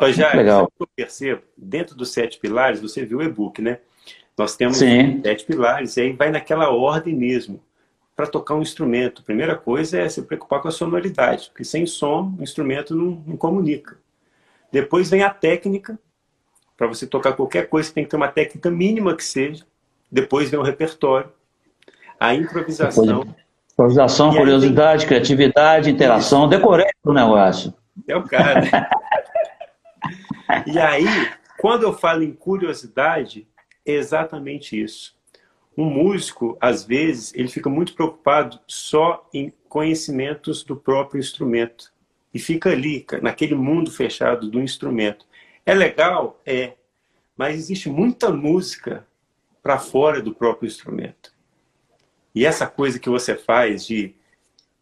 É 0.00 0.12
já, 0.12 0.32
legal. 0.34 0.70
Eu 0.78 0.86
percebo, 0.94 1.42
dentro 1.56 1.96
dos 1.96 2.12
sete 2.12 2.38
pilares, 2.38 2.80
você 2.80 3.04
viu 3.04 3.18
o 3.18 3.22
e-book, 3.22 3.62
né? 3.62 3.78
Nós 4.36 4.54
temos 4.54 4.76
Sim. 4.76 5.20
sete 5.22 5.44
pilares, 5.44 5.96
e 5.96 6.02
aí 6.02 6.12
vai 6.12 6.30
naquela 6.30 6.70
ordem 6.70 7.14
mesmo. 7.14 7.60
Para 8.18 8.26
tocar 8.26 8.56
um 8.56 8.62
instrumento, 8.62 9.22
a 9.22 9.24
primeira 9.24 9.54
coisa 9.54 10.00
é 10.00 10.08
se 10.08 10.20
preocupar 10.22 10.60
com 10.60 10.66
a 10.66 10.72
sonoridade, 10.72 11.50
porque 11.50 11.62
sem 11.62 11.86
som 11.86 12.34
o 12.36 12.42
instrumento 12.42 12.92
não, 12.92 13.22
não 13.24 13.36
comunica. 13.36 13.96
Depois 14.72 15.08
vem 15.08 15.22
a 15.22 15.30
técnica, 15.30 15.96
para 16.76 16.88
você 16.88 17.06
tocar 17.06 17.34
qualquer 17.34 17.68
coisa, 17.68 17.92
tem 17.92 18.02
que 18.02 18.10
ter 18.10 18.16
uma 18.16 18.26
técnica 18.26 18.72
mínima 18.72 19.14
que 19.14 19.22
seja. 19.22 19.64
Depois 20.10 20.50
vem 20.50 20.58
o 20.58 20.64
repertório 20.64 21.30
a 22.18 22.34
improvisação. 22.34 23.24
Improvisação, 23.72 24.34
curiosidade, 24.34 25.02
tem... 25.02 25.08
criatividade, 25.10 25.88
interação. 25.88 26.40
Isso. 26.40 26.48
Decorei 26.48 26.90
o 27.04 27.12
negócio. 27.12 27.72
É 28.08 28.16
o 28.16 28.24
cara. 28.24 28.62
e 30.66 30.76
aí, 30.76 31.06
quando 31.60 31.84
eu 31.84 31.92
falo 31.92 32.24
em 32.24 32.32
curiosidade, 32.32 33.46
é 33.86 33.92
exatamente 33.92 34.82
isso. 34.82 35.16
Um 35.78 35.88
músico, 35.88 36.58
às 36.60 36.84
vezes, 36.84 37.32
ele 37.36 37.46
fica 37.46 37.70
muito 37.70 37.94
preocupado 37.94 38.58
só 38.66 39.24
em 39.32 39.52
conhecimentos 39.68 40.64
do 40.64 40.74
próprio 40.74 41.20
instrumento. 41.20 41.92
E 42.34 42.40
fica 42.40 42.70
ali, 42.70 43.06
naquele 43.22 43.54
mundo 43.54 43.88
fechado 43.88 44.50
do 44.50 44.60
instrumento. 44.60 45.24
É 45.64 45.72
legal? 45.72 46.42
É. 46.44 46.72
Mas 47.36 47.54
existe 47.54 47.88
muita 47.88 48.32
música 48.32 49.06
para 49.62 49.78
fora 49.78 50.20
do 50.20 50.34
próprio 50.34 50.66
instrumento. 50.66 51.32
E 52.34 52.44
essa 52.44 52.66
coisa 52.66 52.98
que 52.98 53.08
você 53.08 53.36
faz 53.36 53.86
de 53.86 54.16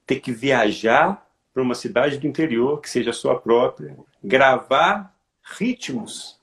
ter 0.06 0.20
que 0.20 0.32
viajar 0.32 1.28
para 1.52 1.62
uma 1.62 1.74
cidade 1.74 2.16
do 2.16 2.26
interior, 2.26 2.80
que 2.80 2.88
seja 2.88 3.12
sua 3.12 3.38
própria, 3.38 3.94
gravar 4.24 5.14
ritmos, 5.42 6.40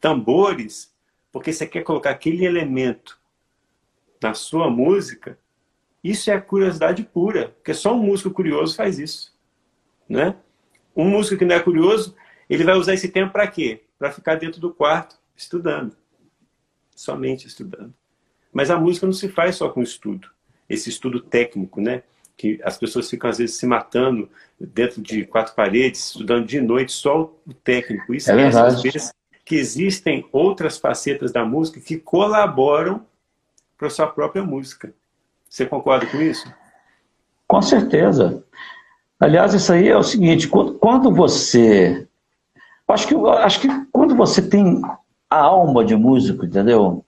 tambores, 0.00 0.94
porque 1.32 1.52
você 1.52 1.66
quer 1.66 1.82
colocar 1.82 2.10
aquele 2.10 2.44
elemento 2.44 3.23
na 4.24 4.32
sua 4.32 4.70
música, 4.70 5.38
isso 6.02 6.30
é 6.30 6.40
curiosidade 6.40 7.02
pura, 7.02 7.50
porque 7.50 7.74
só 7.74 7.94
um 7.94 8.02
músico 8.02 8.30
curioso 8.30 8.74
faz 8.74 8.98
isso. 8.98 9.34
Né? 10.08 10.34
Um 10.96 11.08
músico 11.08 11.38
que 11.38 11.44
não 11.44 11.54
é 11.54 11.60
curioso, 11.60 12.16
ele 12.48 12.64
vai 12.64 12.74
usar 12.74 12.94
esse 12.94 13.08
tempo 13.08 13.32
para 13.32 13.46
quê? 13.46 13.82
Para 13.98 14.10
ficar 14.10 14.36
dentro 14.36 14.60
do 14.60 14.72
quarto 14.72 15.16
estudando. 15.36 15.94
Somente 16.96 17.46
estudando. 17.46 17.92
Mas 18.50 18.70
a 18.70 18.78
música 18.78 19.04
não 19.04 19.12
se 19.12 19.28
faz 19.28 19.56
só 19.56 19.68
com 19.68 19.82
estudo, 19.82 20.28
esse 20.68 20.88
estudo 20.88 21.20
técnico, 21.20 21.80
né? 21.80 22.02
Que 22.36 22.58
as 22.64 22.78
pessoas 22.78 23.10
ficam 23.10 23.28
às 23.28 23.38
vezes 23.38 23.56
se 23.56 23.66
matando 23.66 24.30
dentro 24.58 25.02
de 25.02 25.26
quatro 25.26 25.54
paredes, 25.54 26.06
estudando 26.06 26.46
de 26.46 26.60
noite 26.60 26.92
só 26.92 27.34
o 27.46 27.52
técnico. 27.52 28.14
Isso 28.14 28.30
é 28.30 28.46
às 28.46 28.80
vezes 28.80 29.12
que 29.44 29.56
existem 29.56 30.26
outras 30.32 30.78
facetas 30.78 31.30
da 31.30 31.44
música 31.44 31.78
que 31.78 31.98
colaboram 31.98 33.04
para 33.76 33.90
sua 33.90 34.06
própria 34.06 34.42
música. 34.42 34.92
Você 35.48 35.66
concorda 35.66 36.06
com 36.06 36.20
isso? 36.20 36.52
Com 37.46 37.62
certeza. 37.62 38.44
Aliás, 39.20 39.54
isso 39.54 39.72
aí 39.72 39.88
é 39.88 39.96
o 39.96 40.02
seguinte: 40.02 40.48
quando 40.48 41.10
você. 41.12 42.06
Acho 42.86 43.08
que, 43.08 43.14
acho 43.14 43.60
que 43.60 43.68
quando 43.90 44.14
você 44.14 44.42
tem 44.42 44.82
a 45.30 45.38
alma 45.38 45.84
de 45.84 45.96
músico, 45.96 46.44
entendeu? 46.44 47.04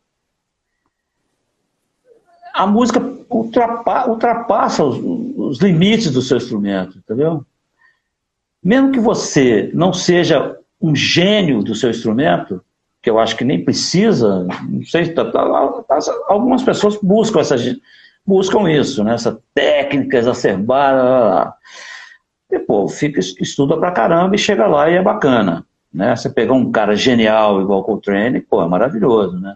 a 2.57 2.67
música 2.67 3.01
ultrapa, 3.29 4.09
ultrapassa 4.09 4.83
os, 4.83 4.99
os, 5.37 5.59
limites 5.59 6.11
do 6.11 6.23
seu 6.23 6.39
instrumento, 6.39 6.97
entendeu? 6.97 7.45
Mesmo 8.64 8.91
que 8.91 8.99
você 8.99 9.71
não 9.75 9.93
seja 9.93 10.59
um 10.81 10.97
gênio 10.97 11.62
do 11.62 11.75
seu 11.75 11.91
instrumento, 11.91 12.64
que 13.07 13.11
eu 13.11 13.21
acho 13.21 13.37
que 13.37 13.45
nem 13.45 13.65
precisa, 13.65 14.49
não 14.69 14.85
sei, 14.85 15.13
tá, 15.13 15.25
tá, 15.31 15.83
tá, 15.85 15.99
algumas 16.27 16.65
pessoas 16.65 16.99
buscam 17.01 17.39
essa, 17.39 17.55
buscam 18.27 18.69
isso, 18.69 19.05
né? 19.05 19.15
essa 19.15 19.41
técnica 19.55 20.19
exacerbada. 20.19 21.55
E, 22.51 22.59
pô, 22.59 22.89
fica, 22.89 23.21
estuda 23.21 23.77
pra 23.77 23.93
caramba 23.93 24.35
e 24.35 24.39
chega 24.39 24.67
lá 24.67 24.91
e 24.91 24.97
é 24.97 25.03
bacana. 25.03 25.65
Né? 25.95 26.17
Você 26.17 26.29
pegar 26.29 26.55
um 26.55 26.73
cara 26.73 26.97
genial 26.97 27.63
igual 27.63 27.79
o 27.79 27.85
Coltrane, 27.85 28.41
pô, 28.41 28.61
é 28.61 28.67
maravilhoso, 28.67 29.39
né? 29.39 29.55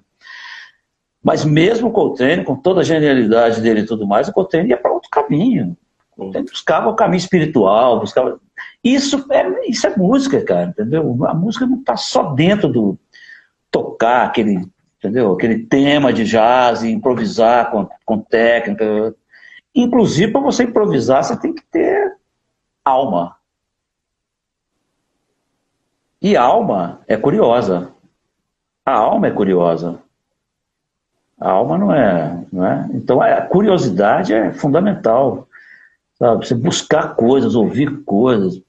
Mas 1.20 1.44
mesmo 1.44 1.88
o 1.88 1.92
Coltrane, 1.92 2.44
com 2.44 2.54
toda 2.54 2.82
a 2.82 2.84
genialidade 2.84 3.60
dele 3.60 3.80
e 3.80 3.86
tudo 3.86 4.06
mais, 4.06 4.28
o 4.28 4.32
Coltrane 4.32 4.68
ia 4.68 4.76
para 4.76 4.92
outro 4.92 5.10
caminho. 5.10 5.76
O 6.12 6.22
Coltrane 6.22 6.46
buscava 6.48 6.88
o 6.88 6.94
caminho 6.94 7.18
espiritual, 7.18 7.98
buscava... 7.98 8.38
Isso 8.84 9.26
é, 9.28 9.68
isso 9.68 9.88
é 9.88 9.96
música, 9.96 10.40
cara, 10.44 10.66
entendeu? 10.66 11.18
A 11.26 11.34
música 11.34 11.66
não 11.66 11.80
está 11.80 11.96
só 11.96 12.32
dentro 12.32 12.68
do 12.68 12.96
tocar 13.70 14.26
aquele, 14.26 14.66
entendeu? 14.98 15.32
Aquele 15.32 15.64
tema 15.64 16.12
de 16.12 16.24
jazz 16.24 16.82
improvisar 16.82 17.70
com, 17.70 17.88
com 18.04 18.18
técnica. 18.18 19.14
Inclusive, 19.74 20.32
para 20.32 20.40
você 20.40 20.64
improvisar, 20.64 21.24
você 21.24 21.38
tem 21.38 21.54
que 21.54 21.62
ter 21.70 22.16
alma. 22.84 23.36
E 26.20 26.36
alma 26.36 27.00
é 27.06 27.16
curiosa. 27.16 27.92
A 28.84 28.92
alma 28.92 29.28
é 29.28 29.30
curiosa. 29.30 30.00
A 31.40 31.50
alma 31.50 31.78
não 31.78 31.92
é, 31.92 32.44
não 32.52 32.66
é? 32.66 32.88
Então 32.92 33.22
a 33.22 33.40
curiosidade 33.40 34.34
é 34.34 34.52
fundamental. 34.52 35.48
Sabe? 36.18 36.46
Você 36.46 36.54
buscar 36.54 37.14
coisas, 37.14 37.54
ouvir 37.54 38.04
coisas, 38.04 38.60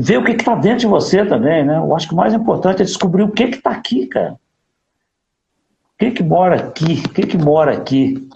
ver 0.00 0.18
o 0.18 0.24
que 0.24 0.32
está 0.32 0.54
dentro 0.54 0.80
de 0.80 0.86
você 0.86 1.24
também, 1.26 1.64
né? 1.64 1.76
Eu 1.76 1.94
acho 1.94 2.08
que 2.08 2.14
o 2.14 2.16
mais 2.16 2.32
importante 2.32 2.80
é 2.80 2.84
descobrir 2.84 3.22
o 3.22 3.30
que 3.30 3.44
está 3.44 3.70
aqui, 3.70 4.06
cara. 4.06 4.32
O 4.32 5.98
que, 5.98 6.10
que 6.12 6.22
mora 6.22 6.56
aqui? 6.56 7.02
O 7.04 7.08
que, 7.10 7.26
que 7.26 7.36
mora 7.36 7.76
aqui? 7.76 8.28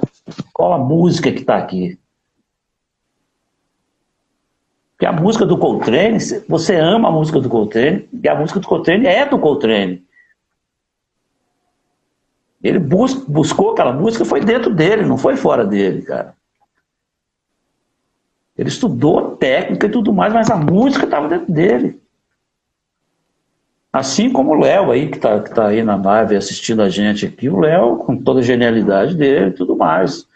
Qual 0.52 0.74
a 0.74 0.78
música 0.78 1.32
que 1.32 1.40
está 1.40 1.56
aqui? 1.56 1.98
Porque 4.92 5.06
a 5.06 5.12
música 5.12 5.46
do 5.46 5.56
Coltrane, 5.56 6.18
você 6.46 6.76
ama 6.76 7.08
a 7.08 7.12
música 7.12 7.40
do 7.40 7.48
Coltrane, 7.48 8.08
e 8.12 8.28
a 8.28 8.34
música 8.34 8.60
do 8.60 8.68
Coltrane 8.68 9.06
é 9.06 9.26
do 9.26 9.38
Coltrane. 9.38 10.04
Ele 12.62 12.78
bus 12.78 13.14
buscou 13.14 13.72
aquela 13.72 13.92
música, 13.92 14.24
foi 14.24 14.40
dentro 14.40 14.72
dele, 14.74 15.04
não 15.04 15.16
foi 15.16 15.36
fora 15.36 15.64
dele, 15.66 16.02
cara. 16.02 16.34
Ele 18.56 18.68
estudou 18.68 19.36
técnica 19.36 19.86
e 19.86 19.90
tudo 19.90 20.12
mais, 20.12 20.32
mas 20.32 20.50
a 20.50 20.56
música 20.56 21.04
estava 21.04 21.28
dentro 21.28 21.52
dele. 21.52 22.00
Assim 23.92 24.30
como 24.30 24.52
o 24.52 24.58
Léo 24.58 24.90
aí, 24.90 25.08
que 25.08 25.16
está 25.16 25.40
tá 25.40 25.68
aí 25.68 25.82
na 25.82 25.96
nave 25.96 26.36
assistindo 26.36 26.82
a 26.82 26.88
gente 26.88 27.26
aqui, 27.26 27.48
o 27.48 27.60
Léo, 27.60 27.98
com 27.98 28.16
toda 28.16 28.40
a 28.40 28.42
genialidade 28.42 29.16
dele 29.16 29.50
e 29.50 29.54
tudo 29.54 29.76
mais. 29.76 30.26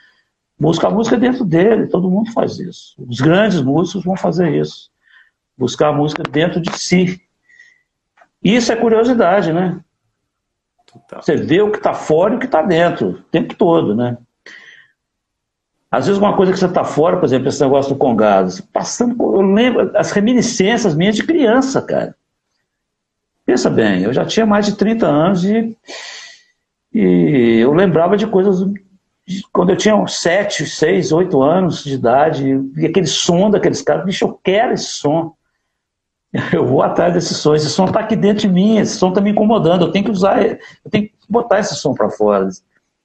Busca 0.58 0.88
a 0.88 0.90
música 0.90 1.16
dentro 1.16 1.44
dele, 1.44 1.86
todo 1.86 2.10
mundo 2.10 2.32
faz 2.32 2.58
isso. 2.58 2.94
Os 2.98 3.20
grandes 3.20 3.60
músicos 3.60 4.04
vão 4.04 4.16
fazer 4.16 4.54
isso. 4.54 4.90
Buscar 5.56 5.88
a 5.88 5.92
música 5.92 6.22
dentro 6.22 6.60
de 6.60 6.76
si. 6.78 7.20
Isso 8.42 8.72
é 8.72 8.76
curiosidade, 8.76 9.52
né? 9.52 9.80
Total. 10.86 11.22
Você 11.22 11.36
vê 11.36 11.60
o 11.60 11.70
que 11.70 11.78
está 11.78 11.92
fora 11.92 12.34
e 12.34 12.36
o 12.36 12.40
que 12.40 12.46
está 12.46 12.62
dentro, 12.62 13.08
o 13.10 13.22
tempo 13.24 13.54
todo, 13.54 13.94
né? 13.94 14.18
Às 15.90 16.06
vezes 16.06 16.20
uma 16.20 16.36
coisa 16.36 16.52
que 16.52 16.58
você 16.58 16.66
está 16.66 16.84
fora, 16.84 17.16
por 17.16 17.24
exemplo, 17.24 17.48
esse 17.48 17.62
negócio 17.62 17.94
do 17.94 17.98
Congado, 17.98 18.52
passando, 18.72 19.16
eu 19.20 19.40
lembro 19.40 19.90
as 19.96 20.10
reminiscências 20.10 20.94
minhas 20.94 21.16
de 21.16 21.24
criança, 21.24 21.80
cara. 21.80 22.14
Pensa 23.46 23.70
bem, 23.70 24.02
eu 24.02 24.12
já 24.12 24.26
tinha 24.26 24.44
mais 24.44 24.66
de 24.66 24.76
30 24.76 25.06
anos 25.06 25.44
e, 25.44 25.74
e 26.92 27.60
eu 27.60 27.72
lembrava 27.72 28.16
de 28.18 28.26
coisas 28.26 28.60
de 29.26 29.42
quando 29.50 29.70
eu 29.70 29.76
tinha 29.76 30.06
7, 30.06 30.66
6, 30.66 31.12
8 31.12 31.42
anos 31.42 31.84
de 31.84 31.94
idade, 31.94 32.46
e 32.76 32.86
aquele 32.86 33.06
som 33.06 33.50
daqueles 33.50 33.82
caras, 33.82 34.04
bicho, 34.04 34.24
eu 34.24 34.40
quero 34.42 34.72
esse 34.72 34.84
som. 34.86 35.34
Eu 36.52 36.66
vou 36.66 36.82
atrás 36.82 37.14
desse 37.14 37.34
som, 37.34 37.54
esse 37.54 37.70
som 37.70 37.86
está 37.86 38.00
aqui 38.00 38.14
dentro 38.14 38.42
de 38.42 38.48
mim, 38.50 38.76
esse 38.76 38.98
som 38.98 39.08
está 39.08 39.18
me 39.18 39.30
incomodando, 39.30 39.86
eu 39.86 39.90
tenho 39.90 40.04
que 40.04 40.10
usar, 40.10 40.44
eu 40.44 40.90
tenho 40.90 41.08
que 41.08 41.14
botar 41.26 41.58
esse 41.58 41.74
som 41.74 41.94
para 41.94 42.10
fora. 42.10 42.50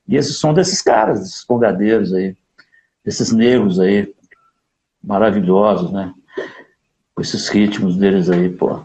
E 0.05 0.17
esse 0.17 0.33
som 0.33 0.53
desses 0.53 0.81
caras, 0.81 1.19
desses 1.19 1.41
congadeiros 1.41 2.13
aí 2.13 2.35
desses 3.03 3.31
negros 3.31 3.79
aí, 3.79 4.13
maravilhosos, 5.03 5.91
né? 5.91 6.13
Com 7.13 7.21
esses 7.21 7.47
ritmos 7.49 7.97
deles 7.97 8.29
aí, 8.29 8.49
pô. 8.49 8.83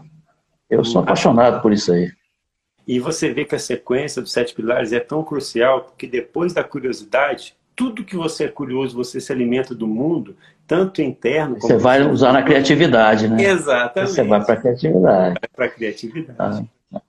Eu 0.69 0.83
sou 0.83 1.01
apaixonado 1.01 1.61
por 1.61 1.73
isso 1.73 1.91
aí. 1.91 2.11
E 2.87 2.99
você 2.99 3.31
vê 3.31 3.45
que 3.45 3.55
a 3.55 3.59
sequência 3.59 4.21
dos 4.21 4.31
sete 4.31 4.53
pilares 4.53 4.91
é 4.91 4.99
tão 4.99 5.23
crucial, 5.23 5.81
porque 5.81 6.07
depois 6.07 6.53
da 6.53 6.63
curiosidade, 6.63 7.55
tudo 7.75 8.03
que 8.03 8.15
você 8.15 8.45
é 8.45 8.47
curioso, 8.47 8.95
você 8.95 9.21
se 9.21 9.31
alimenta 9.31 9.73
do 9.73 9.87
mundo, 9.87 10.35
tanto 10.67 11.01
interno 11.01 11.55
como... 11.55 11.67
Você 11.67 11.77
vai 11.77 12.01
usar 12.01 12.33
na 12.33 12.43
criatividade, 12.43 13.27
né? 13.27 13.43
Exatamente. 13.43 14.11
Você 14.11 14.23
vai 14.23 14.43
para 14.43 14.53
a 14.53 14.57
criatividade. 14.57 15.39
Vai 15.39 15.49
para 15.55 15.65
a 15.65 15.69
criatividade. 15.69 16.69
Ah, 16.93 17.01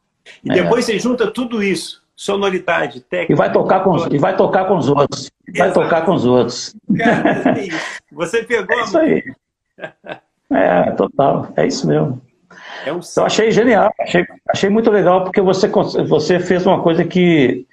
e 0.44 0.50
depois 0.50 0.88
é. 0.88 0.92
você 0.92 0.98
junta 0.98 1.30
tudo 1.30 1.62
isso, 1.62 1.99
sonoridade, 2.20 3.00
técnica... 3.00 3.32
E 3.32 3.34
vai 3.34 3.50
tocar 3.50 3.82
com, 3.82 3.96
e 4.14 4.18
vai 4.18 4.36
tocar 4.36 4.66
com 4.66 4.76
os 4.76 4.90
outros. 4.90 5.30
Vai 5.56 5.68
Exato. 5.68 5.80
tocar 5.80 6.04
com 6.04 6.12
os 6.12 6.26
outros. 6.26 6.76
Cara, 6.98 7.58
é 7.58 7.68
Você 8.12 8.42
pegou 8.42 8.78
é 8.78 8.82
isso 8.82 8.98
aí. 8.98 9.24
É, 10.50 10.90
total. 10.90 11.50
É 11.56 11.66
isso 11.66 11.86
mesmo. 11.86 12.20
É 12.84 12.92
um... 12.92 13.00
Eu 13.16 13.24
achei 13.24 13.50
genial, 13.50 13.90
achei, 13.98 14.26
achei 14.50 14.68
muito 14.68 14.90
legal, 14.90 15.24
porque 15.24 15.40
você, 15.40 15.66
você 15.68 16.38
fez 16.38 16.66
uma 16.66 16.82
coisa 16.82 17.06
que 17.06 17.66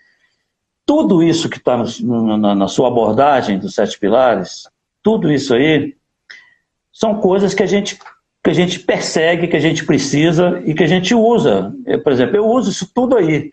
tudo 0.86 1.22
isso 1.22 1.50
que 1.50 1.58
está 1.58 1.84
na, 2.04 2.56
na, 2.56 2.68
sua 2.70 2.88
abordagem 2.88 3.60
dos 3.60 3.76
sete 3.76 4.00
pilares, 4.00 4.64
tudo 5.04 5.30
isso 5.30 5.54
aí, 5.54 5.94
são 6.94 7.20
coisas 7.20 7.54
que 7.54 7.64
a 7.64 7.68
gente 7.68 8.00
que 8.42 8.52
a 8.52 8.54
gente 8.54 8.80
persegue, 8.80 9.48
que 9.48 9.58
a 9.58 9.60
gente 9.60 9.86
precisa 9.86 10.62
e 10.64 10.74
que 10.74 10.84
a 10.84 10.88
gente 10.88 11.14
usa. 11.14 11.76
Eu, 11.86 12.02
por 12.02 12.14
exemplo, 12.14 12.38
eu 12.38 12.46
uso 12.46 12.70
isso 12.70 12.90
tudo 12.94 13.18
aí. 13.18 13.52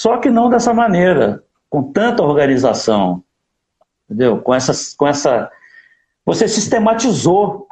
Só 0.00 0.16
que 0.16 0.30
não 0.30 0.48
dessa 0.48 0.72
maneira 0.72 1.44
com 1.68 1.92
tanta 1.92 2.22
organização, 2.22 3.22
entendeu? 4.06 4.40
Com, 4.40 4.54
essas, 4.54 4.94
com 4.94 5.06
essa. 5.06 5.50
Você 6.24 6.48
sistematizou 6.48 7.68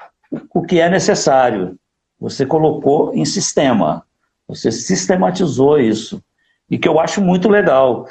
o 0.53 0.63
que 0.63 0.79
é 0.79 0.91
necessário. 0.91 1.79
Você 2.21 2.45
colocou 2.45 3.15
em 3.15 3.25
sistema. 3.25 4.05
Você 4.47 4.71
sistematizou 4.71 5.81
isso. 5.81 6.23
E 6.71 6.77
que 6.77 6.87
eu 6.87 7.01
acho 7.01 7.23
muito 7.23 7.49
legal, 7.49 8.07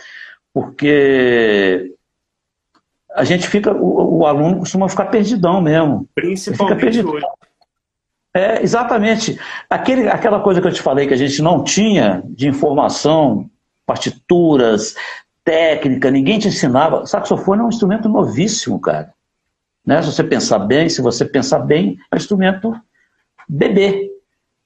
porque 0.51 1.93
a 3.13 3.24
gente 3.24 3.47
fica, 3.47 3.72
o, 3.72 4.22
o 4.22 4.26
aluno 4.26 4.57
costuma 4.57 4.89
ficar 4.89 5.05
perdidão 5.05 5.61
mesmo. 5.61 6.09
Principalmente 6.15 6.80
perdidão. 6.80 7.11
hoje. 7.11 7.26
É, 8.34 8.63
exatamente. 8.63 9.39
Aquele, 9.70 10.07
aquela 10.09 10.39
coisa 10.39 10.59
que 10.59 10.68
eu 10.68 10.74
te 10.74 10.82
falei 10.82 11.05
que 11.05 11.13
a 11.13 11.18
gente 11.18 11.39
não 11.39 11.63
tinha 11.63 12.24
de 12.26 12.47
informação, 12.47 13.47
partituras, 13.88 14.96
técnica, 15.46 16.12
ninguém 16.12 16.38
te 16.38 16.50
ensinava. 16.50 17.06
Saxofone 17.06 17.62
é 17.62 17.64
um 17.64 17.70
instrumento 17.70 18.10
novíssimo, 18.10 18.80
cara. 18.82 19.14
Né? 19.86 20.02
Se 20.02 20.12
você 20.12 20.24
pensar 20.26 20.60
bem, 20.60 20.90
se 20.90 21.02
você 21.02 21.24
pensar 21.24 21.60
bem, 21.60 21.98
é 22.12 22.16
um 22.16 22.18
instrumento 22.18 22.76
bebê. 23.48 24.12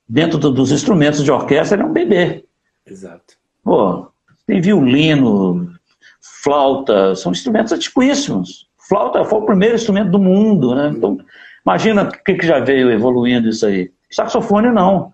Dentro 0.10 0.40
do, 0.40 0.52
dos 0.52 0.72
instrumentos 0.72 1.24
de 1.24 1.32
orquestra, 1.32 1.78
ele 1.78 1.84
é 1.84 1.86
um 1.86 1.94
bebê. 1.94 2.44
Exato. 2.86 3.36
Pô, 3.64 4.08
tem 4.48 4.60
violino, 4.60 5.72
flauta, 6.20 7.16
são 7.16 7.32
instrumentos 7.32 7.72
antiquíssimos. 7.72 8.68
Flauta 8.90 9.24
foi 9.24 9.40
o 9.40 9.46
primeiro 9.46 9.76
instrumento 9.76 10.10
do 10.10 10.20
mundo, 10.20 10.76
né? 10.76 10.90
Então, 10.90 11.20
imagina 11.64 12.04
o 12.04 12.12
que, 12.12 12.34
que 12.34 12.46
já 12.46 12.60
veio 12.60 12.92
evoluindo 12.92 13.48
isso 13.48 13.66
aí. 13.68 13.92
Saxofone 14.10 14.72
não. 14.72 15.14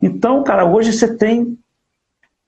Então, 0.00 0.42
cara, 0.42 0.64
hoje 0.64 0.92
você 0.92 1.14
tem 1.16 1.56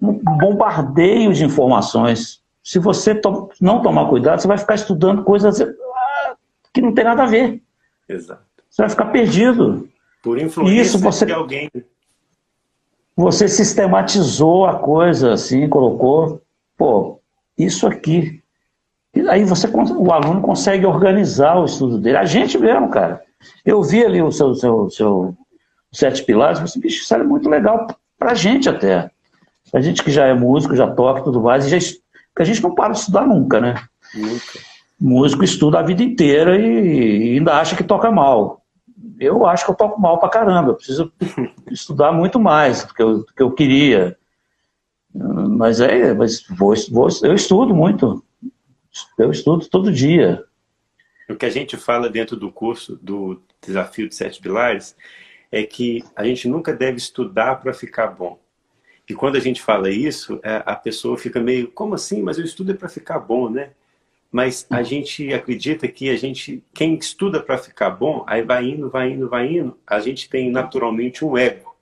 um 0.01 0.13
bombardeio 0.39 1.33
de 1.33 1.45
informações. 1.45 2.43
Se 2.63 2.79
você 2.79 3.15
to 3.15 3.49
não 3.61 3.83
tomar 3.83 4.09
cuidado, 4.09 4.41
você 4.41 4.49
vai 4.49 4.59
ficar 4.59 4.75
estudando 4.75 5.23
coisas 5.25 5.61
ah, 5.61 6.37
que 6.73 6.81
não 6.81 6.93
tem 6.93 7.05
nada 7.05 7.23
a 7.23 7.27
ver. 7.27 7.63
Exato. 8.09 8.43
Você 8.69 8.83
vai 8.83 8.91
ficar 8.91 9.07
perdido. 9.07 9.89
Por 10.23 10.39
influência 10.39 10.83
Isso 10.83 10.99
você, 10.99 11.25
de 11.25 11.33
alguém. 11.33 11.71
Você 13.17 13.49
sistematizou 13.49 14.67
a 14.67 14.79
coisa 14.79 15.33
assim, 15.33 15.69
colocou, 15.69 16.43
pô, 16.77 17.21
isso 17.57 17.87
aqui. 17.87 18.43
E 19.15 19.27
aí 19.29 19.45
você, 19.45 19.67
o 19.69 20.13
aluno 20.13 20.43
consegue 20.43 20.85
organizar 20.85 21.59
o 21.59 21.65
estudo 21.65 21.99
dele. 21.99 22.19
A 22.19 22.25
gente 22.25 22.59
mesmo, 22.59 22.91
cara. 22.91 23.23
Eu 23.65 23.83
vi 23.83 24.05
ali 24.05 24.21
o 24.21 24.31
seu, 24.31 24.55
seu, 24.55 24.91
seu 24.91 25.37
sete 25.93 26.25
pilares, 26.25 26.59
falei, 26.59 26.73
bicho, 26.77 27.03
isso 27.03 27.15
é 27.15 27.23
muito 27.23 27.49
legal 27.49 27.87
pra 28.19 28.35
gente 28.35 28.69
até. 28.69 29.11
A 29.73 29.81
gente 29.81 30.03
que 30.03 30.11
já 30.11 30.27
é 30.27 30.35
músico, 30.35 30.77
já 30.77 30.91
toca 30.91 31.21
e 31.21 31.25
tudo 31.25 31.41
mais, 31.41 31.67
e 31.67 31.69
já, 31.69 31.97
a 32.39 32.45
gente 32.45 32.63
não 32.63 32.75
para 32.75 32.93
de 32.93 33.01
estudar 33.01 33.27
nunca, 33.27 33.61
né? 33.61 33.75
Nunca. 34.15 34.59
Músico 35.01 35.45
estuda 35.45 35.79
a 35.79 35.83
vida 35.83 36.03
inteira 36.03 36.59
e, 36.59 37.33
e 37.33 37.37
ainda 37.37 37.55
acha 37.55 37.77
que 37.77 37.85
toca 37.85 38.11
mal. 38.11 38.63
Eu 39.19 39.47
acho 39.47 39.65
que 39.65 39.71
eu 39.71 39.75
toco 39.75 40.01
mal 40.01 40.19
pra 40.19 40.29
caramba. 40.29 40.71
Eu 40.71 40.75
preciso 40.75 41.13
estudar 41.71 42.13
muito 42.13 42.39
mais 42.39 42.85
do 42.85 42.95
que 42.95 43.03
eu, 43.03 43.19
do 43.19 43.27
que 43.27 43.43
eu 43.43 43.51
queria. 43.51 44.17
Mas 45.15 45.81
é, 45.81 46.13
mas 46.13 46.43
vou, 46.49 46.75
vou, 46.91 47.09
eu 47.23 47.35
estudo 47.35 47.75
muito. 47.75 48.23
Eu 49.19 49.31
estudo 49.31 49.67
todo 49.69 49.93
dia. 49.93 50.45
O 51.29 51.35
que 51.35 51.47
a 51.47 51.51
gente 51.51 51.77
fala 51.77 52.09
dentro 52.09 52.37
do 52.37 52.53
curso 52.53 52.99
do 53.03 53.43
Desafio 53.61 54.09
de 54.09 54.15
Sete 54.15 54.41
Pilares 54.41 54.97
é 55.51 55.63
que 55.65 56.05
a 56.15 56.25
gente 56.25 56.49
nunca 56.49 56.73
deve 56.73 56.99
estudar 56.99 57.57
para 57.57 57.73
ficar 57.73 58.09
bom. 58.09 58.39
E 59.09 59.15
quando 59.15 59.37
a 59.37 59.41
gente 59.41 59.63
fala 59.63 59.91
isso, 59.91 60.41
é, 60.43 60.63
a 60.67 60.75
pessoa 60.75 61.17
fica 61.17 61.41
meio, 61.41 61.71
como 61.71 61.95
assim? 61.95 62.23
Mas 62.23 62.39
eu 62.39 62.45
estudo 62.45 62.73
é 62.73 62.75
para 62.75 62.89
ficar 62.89 63.19
bom, 63.21 63.49
né? 63.49 63.71
Mas 64.31 64.67
a 64.69 64.83
gente 64.83 65.33
acredita 65.33 65.87
que 65.87 66.11
a 66.11 66.17
gente, 66.17 66.63
quem 66.75 66.95
estuda 66.97 67.41
para 67.41 67.57
ficar 67.57 67.91
bom, 67.91 68.25
aí 68.27 68.43
vai 68.43 68.65
indo, 68.69 68.91
vai 68.91 69.11
indo, 69.11 69.29
vai 69.29 69.47
indo, 69.51 69.79
a 69.87 70.01
gente 70.01 70.29
tem 70.29 70.51
naturalmente 70.51 71.25
um 71.25 71.39
ego. 71.39 71.75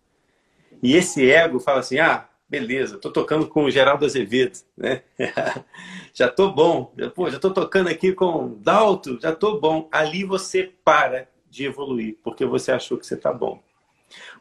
E 0.83 0.95
esse 0.95 1.31
ego 1.31 1.59
fala 1.59 1.81
assim, 1.81 1.99
ah, 1.99 2.29
beleza, 2.49 2.99
tô 2.99 3.11
tocando 3.11 3.49
com 3.49 3.65
o 3.65 3.71
Geraldo 3.71 4.05
Azevedo, 4.05 4.59
né? 4.77 5.03
já 6.13 6.29
tô 6.29 6.53
bom, 6.53 6.93
pô, 7.15 7.31
já 7.31 7.39
tô 7.39 7.51
tocando 7.51 7.89
aqui 7.89 8.13
com 8.13 8.55
Dalto, 8.61 9.19
já 9.21 9.35
tô 9.35 9.59
bom. 9.59 9.89
Ali 9.91 10.25
você 10.25 10.71
para 10.85 11.27
de 11.51 11.65
evoluir, 11.65 12.19
porque 12.23 12.45
você 12.45 12.71
achou 12.71 12.99
que 12.99 13.07
você 13.07 13.17
tá 13.17 13.33
bom. 13.33 13.63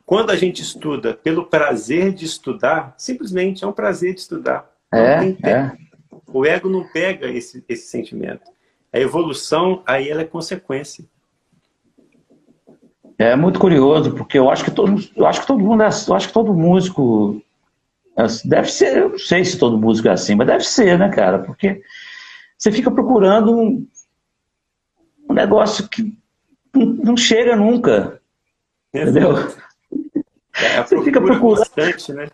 Quando 0.06 0.32
a 0.32 0.36
gente 0.36 0.62
estuda 0.62 1.14
pelo 1.14 1.46
prazer 1.46 2.14
de 2.14 2.26
estudar, 2.26 2.94
simplesmente 2.98 3.64
é 3.64 3.68
um 3.68 3.72
prazer 3.72 4.14
de 4.14 4.22
estudar. 4.22 4.70
É, 4.94 5.50
é. 5.50 5.72
O 6.28 6.46
ego 6.46 6.70
não 6.70 6.88
pega 6.88 7.30
esse, 7.30 7.64
esse 7.68 7.88
sentimento. 7.88 8.52
A 8.92 9.00
evolução, 9.00 9.82
aí 9.86 10.10
ela 10.10 10.22
é 10.22 10.26
consequência. 10.26 11.06
É 13.18 13.36
muito 13.36 13.60
curioso, 13.60 14.14
porque 14.14 14.38
eu 14.38 14.50
acho 14.50 14.64
que 14.64 14.72
todo, 14.72 15.02
eu 15.16 15.26
acho 15.26 15.42
que 15.42 15.48
todo 15.48 15.64
mundo, 15.64 15.84
é, 15.84 15.88
eu 15.88 16.16
acho 16.16 16.28
que 16.28 16.34
todo 16.34 16.54
músico 16.54 17.42
é, 18.18 18.24
deve 18.46 18.70
ser, 18.70 18.98
eu 18.98 19.10
não 19.10 19.20
sei 19.20 19.46
se 19.46 19.58
todo 19.58 19.78
músico 19.78 20.08
é 20.08 20.12
assim, 20.12 20.36
mas 20.36 20.48
deve 20.48 20.64
ser, 20.64 20.98
né, 20.98 21.10
cara? 21.10 21.40
Porque 21.40 21.82
você 22.58 22.72
fica 22.72 22.92
procurando 22.92 23.52
um, 23.52 23.88
um 25.30 25.34
negócio 25.34 25.88
que 25.88 26.18
não, 26.74 26.86
não 26.86 27.18
chega 27.18 27.56
nunca. 27.56 28.22
Entendeu? 28.94 29.36
É, 30.56 30.84
você 30.84 31.02
fica 31.02 31.20
procurando. 31.20 31.60
Bastante, 31.60 32.14
né? 32.14 32.28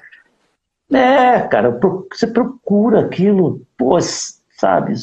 É, 0.92 1.42
cara, 1.42 1.80
você 2.12 2.28
procura 2.28 3.02
aquilo, 3.02 3.62
pô, 3.78 3.98
sabe? 4.02 4.94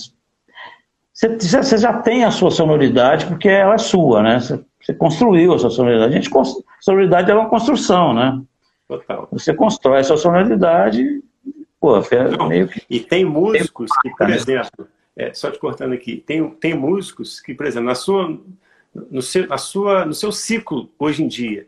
Você, 1.12 1.78
já 1.78 1.94
tem 2.02 2.24
a 2.24 2.30
sua 2.30 2.50
sonoridade, 2.50 3.24
porque 3.26 3.48
ela 3.48 3.74
é 3.74 3.78
sua, 3.78 4.22
né? 4.22 4.38
Você, 4.38 4.94
construiu 4.94 5.54
a 5.54 5.58
sua 5.58 5.70
sonoridade. 5.70 6.12
A 6.12 6.20
gente, 6.20 6.30
sonoridade 6.80 7.30
é 7.30 7.34
uma 7.34 7.48
construção, 7.48 8.12
né? 8.12 8.42
Total. 8.86 9.28
Você 9.32 9.54
constrói 9.54 10.00
a 10.00 10.04
sua 10.04 10.16
sonoridade, 10.16 11.22
pô, 11.80 11.94
Não, 12.38 12.48
meio 12.48 12.68
que... 12.68 12.82
E 12.90 13.00
tem 13.00 13.24
músicos 13.24 13.90
que, 14.02 14.10
por 14.10 14.28
exemplo, 14.28 14.86
é, 15.16 15.32
só 15.32 15.50
te 15.50 15.58
cortando 15.58 15.94
aqui, 15.94 16.18
tem, 16.18 16.48
tem 16.50 16.74
músicos 16.74 17.40
que, 17.40 17.54
por 17.54 17.64
exemplo, 17.64 17.88
na 17.88 17.94
sua, 17.94 18.38
no, 19.10 19.22
seu, 19.22 19.46
na 19.46 19.58
sua, 19.58 20.04
no 20.04 20.14
seu 20.14 20.32
ciclo 20.32 20.90
hoje 20.98 21.22
em 21.22 21.28
dia, 21.28 21.66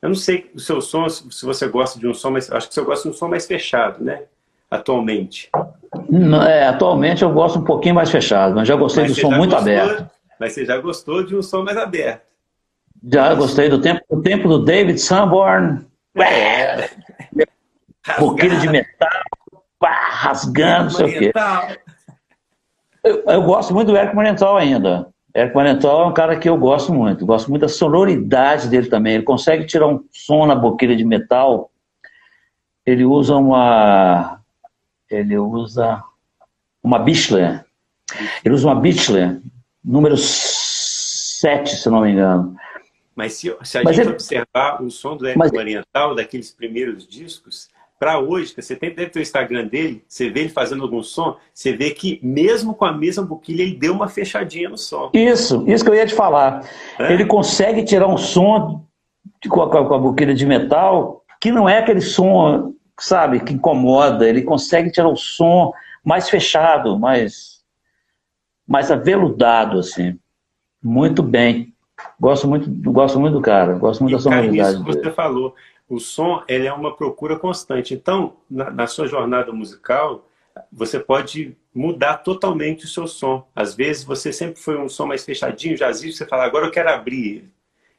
eu 0.00 0.08
não 0.08 0.16
sei 0.16 0.50
o 0.54 0.58
seu 0.58 0.80
som, 0.80 1.08
se 1.08 1.44
você 1.44 1.68
gosta 1.68 1.98
de 1.98 2.08
um 2.08 2.14
som, 2.14 2.30
mas 2.30 2.50
acho 2.50 2.68
que 2.68 2.74
você 2.74 2.82
gosta 2.82 3.08
de 3.08 3.14
um 3.14 3.16
som 3.16 3.28
mais 3.28 3.46
fechado, 3.46 4.02
né? 4.02 4.22
Atualmente. 4.70 5.50
É, 6.48 6.66
atualmente 6.66 7.22
eu 7.22 7.32
gosto 7.32 7.58
um 7.58 7.64
pouquinho 7.64 7.94
mais 7.94 8.10
fechado, 8.10 8.54
mas 8.54 8.66
já 8.66 8.74
gostei 8.74 9.04
mas 9.04 9.14
do 9.14 9.20
som 9.20 9.30
muito 9.30 9.50
gostou, 9.50 9.72
aberto. 9.72 10.10
Mas 10.40 10.52
você 10.54 10.64
já 10.64 10.78
gostou 10.78 11.22
de 11.24 11.36
um 11.36 11.42
som 11.42 11.62
mais 11.62 11.76
aberto. 11.76 12.22
Já 13.04 13.34
gostei 13.34 13.68
do 13.68 13.80
tempo, 13.80 14.00
do 14.10 14.22
tempo 14.22 14.48
do 14.48 14.64
David 14.64 14.98
Sanborn. 14.98 15.86
É. 16.16 16.88
Boquilho 18.18 18.58
de 18.60 18.68
metal, 18.68 19.08
pá, 19.78 20.08
rasgando, 20.10 20.84
não 20.84 20.90
sei 20.90 21.06
o 21.06 21.18
quê. 21.18 21.32
Eu, 23.04 23.22
eu, 23.26 23.42
gosto 23.42 23.74
muito 23.74 23.88
do 23.88 23.96
Eric 23.96 24.14
Marienthal 24.14 24.56
ainda. 24.56 25.08
Eric 25.34 25.54
Marienthal 25.54 26.02
é 26.02 26.06
um 26.06 26.12
cara 26.12 26.38
que 26.38 26.48
eu 26.48 26.56
gosto 26.56 26.92
muito. 26.92 27.24
Gosto 27.24 27.48
muito 27.48 27.62
da 27.62 27.68
sonoridade 27.68 28.68
dele 28.68 28.88
também. 28.88 29.14
Ele 29.14 29.22
consegue 29.22 29.64
tirar 29.64 29.86
um 29.86 30.04
som 30.10 30.46
na 30.46 30.54
boquilha 30.54 30.94
de 30.94 31.04
metal. 31.04 31.70
Ele 32.84 33.04
usa 33.04 33.36
uma... 33.36 34.40
Ele 35.10 35.38
usa 35.38 36.02
uma 36.82 36.98
Bichler. 36.98 37.64
Ele 38.44 38.54
usa 38.54 38.68
uma 38.68 38.78
Bichler, 38.78 39.40
número 39.82 40.16
7, 40.16 41.76
se 41.76 41.88
não 41.88 42.02
me 42.02 42.10
engano. 42.12 42.54
Mas 43.14 43.34
se, 43.34 43.54
se 43.62 43.78
a 43.78 43.82
mas 43.82 43.96
gente 43.96 44.06
ele... 44.06 44.14
observar 44.14 44.82
o 44.82 44.90
som 44.90 45.16
do 45.16 45.26
Eric 45.26 45.38
mas... 45.38 45.52
Marienthal, 45.52 46.14
daqueles 46.14 46.50
primeiros 46.50 47.06
discos, 47.06 47.70
para 48.02 48.18
hoje, 48.18 48.52
você 48.58 48.74
tem 48.74 48.92
dentro 48.92 49.12
do 49.12 49.20
Instagram 49.20 49.68
dele, 49.68 50.02
você 50.08 50.28
vê 50.28 50.40
ele 50.40 50.48
fazendo 50.48 50.82
algum 50.82 51.04
som, 51.04 51.36
você 51.54 51.72
vê 51.72 51.92
que 51.92 52.18
mesmo 52.20 52.74
com 52.74 52.84
a 52.84 52.90
mesma 52.90 53.24
boquilha, 53.24 53.62
ele 53.62 53.76
deu 53.76 53.92
uma 53.94 54.08
fechadinha 54.08 54.68
no 54.68 54.76
som. 54.76 55.08
Isso, 55.14 55.62
isso 55.68 55.84
que 55.84 55.90
eu 55.90 55.94
ia 55.94 56.04
te 56.04 56.12
falar. 56.12 56.68
É? 56.98 57.12
Ele 57.12 57.24
consegue 57.24 57.84
tirar 57.84 58.08
um 58.08 58.16
som 58.16 58.84
de, 59.40 59.48
com, 59.48 59.62
a, 59.62 59.70
com 59.70 59.94
a 59.94 59.98
boquilha 59.98 60.34
de 60.34 60.44
metal 60.44 61.22
que 61.40 61.52
não 61.52 61.68
é 61.68 61.78
aquele 61.78 62.00
som, 62.00 62.74
sabe, 62.98 63.38
que 63.38 63.54
incomoda. 63.54 64.28
Ele 64.28 64.42
consegue 64.42 64.90
tirar 64.90 65.08
um 65.08 65.14
som 65.14 65.72
mais 66.04 66.28
fechado, 66.28 66.98
mais, 66.98 67.60
mais 68.66 68.90
aveludado, 68.90 69.78
assim. 69.78 70.18
Muito 70.82 71.22
bem. 71.22 71.72
Gosto 72.18 72.48
muito, 72.48 72.68
gosto 72.90 73.20
muito 73.20 73.34
do 73.34 73.40
cara, 73.40 73.74
gosto 73.74 74.00
muito 74.00 74.14
e, 74.14 74.16
da 74.16 74.22
sonoridade. 74.22 74.72
Isso 74.72 74.84
que 74.84 74.92
você 74.92 75.12
falou 75.12 75.54
o 75.92 76.00
som 76.00 76.42
ele 76.48 76.66
é 76.66 76.72
uma 76.72 76.96
procura 76.96 77.38
constante. 77.38 77.92
Então, 77.92 78.38
na, 78.50 78.70
na, 78.70 78.86
sua 78.86 79.06
jornada 79.06 79.52
musical, 79.52 80.26
você 80.72 80.98
pode 80.98 81.54
mudar 81.74 82.16
totalmente 82.18 82.86
o 82.86 82.88
seu 82.88 83.06
som. 83.06 83.46
Às 83.54 83.74
vezes 83.74 84.02
você 84.02 84.32
sempre 84.32 84.58
foi 84.58 84.78
um 84.78 84.88
som 84.88 85.04
mais 85.04 85.22
fechadinho, 85.22 85.76
jazzista, 85.76 86.24
você 86.24 86.30
fala, 86.30 86.44
agora 86.44 86.66
eu 86.66 86.70
quero 86.70 86.88
abrir. 86.88 87.52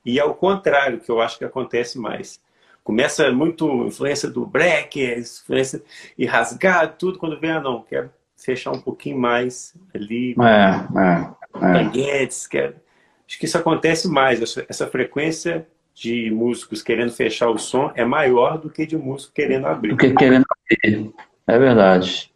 E 0.04 0.20
é 0.20 0.26
o 0.26 0.34
contrário 0.34 1.00
que 1.00 1.12
eu 1.12 1.22
acho 1.22 1.38
que 1.38 1.46
acontece 1.46 2.00
mais. 2.00 2.42
Começa 2.84 3.32
muito 3.32 3.86
influência 3.86 4.28
do 4.28 4.44
break, 4.44 5.00
influência 5.00 5.84
e 6.18 6.26
rasgar 6.26 6.98
tudo, 6.98 7.20
quando 7.20 7.40
vem, 7.40 7.52
ah 7.52 7.62
não, 7.62 7.84
quero 7.84 8.10
fechar 8.36 8.72
um 8.72 8.82
pouquinho 8.82 9.20
mais 9.20 9.76
ali. 9.94 10.36
É, 10.42 11.00
é, 11.00 11.82
é. 11.86 12.30
quero... 12.50 12.76
Acho 13.28 13.40
que 13.40 13.46
isso 13.46 13.58
acontece 13.58 14.08
mais, 14.08 14.42
essa 14.68 14.88
frequência 14.88 15.68
de 15.94 16.32
músicos 16.32 16.82
querendo 16.82 17.12
fechar 17.12 17.50
o 17.50 17.58
som 17.58 17.92
é 17.96 18.04
maior 18.04 18.58
do 18.58 18.70
que 18.70 18.86
de 18.86 18.98
músico 18.98 19.34
querendo 19.34 19.68
abrir. 19.68 19.90
Do 19.90 19.98
que 19.98 20.12
querendo 20.12 20.46
abrir. 20.50 21.12
É 21.48 21.60
verdade. 21.60 22.32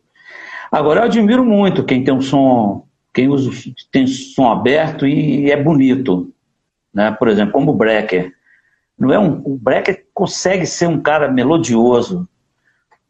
Agora, 0.72 1.02
eu 1.02 1.06
admiro 1.06 1.44
muito 1.44 1.84
quem 1.84 2.04
tem 2.04 2.14
um 2.14 2.22
som, 2.22 2.88
quem 3.14 3.28
usa, 3.30 3.50
tem 3.92 4.06
som 4.06 4.50
aberto 4.50 5.08
e 5.08 5.50
é 5.50 5.62
bonito. 5.62 6.34
Né? 6.94 7.12
Por 7.12 7.28
exemplo, 7.28 7.54
como 7.54 7.72
o 7.72 7.76
Brecker. 7.76 8.34
Não 8.98 9.14
é 9.14 9.20
um, 9.20 9.42
o 9.46 9.58
Brecker 9.58 10.08
consegue 10.14 10.66
ser 10.66 10.88
um 10.88 11.00
cara 11.00 11.32
melodioso. 11.32 12.28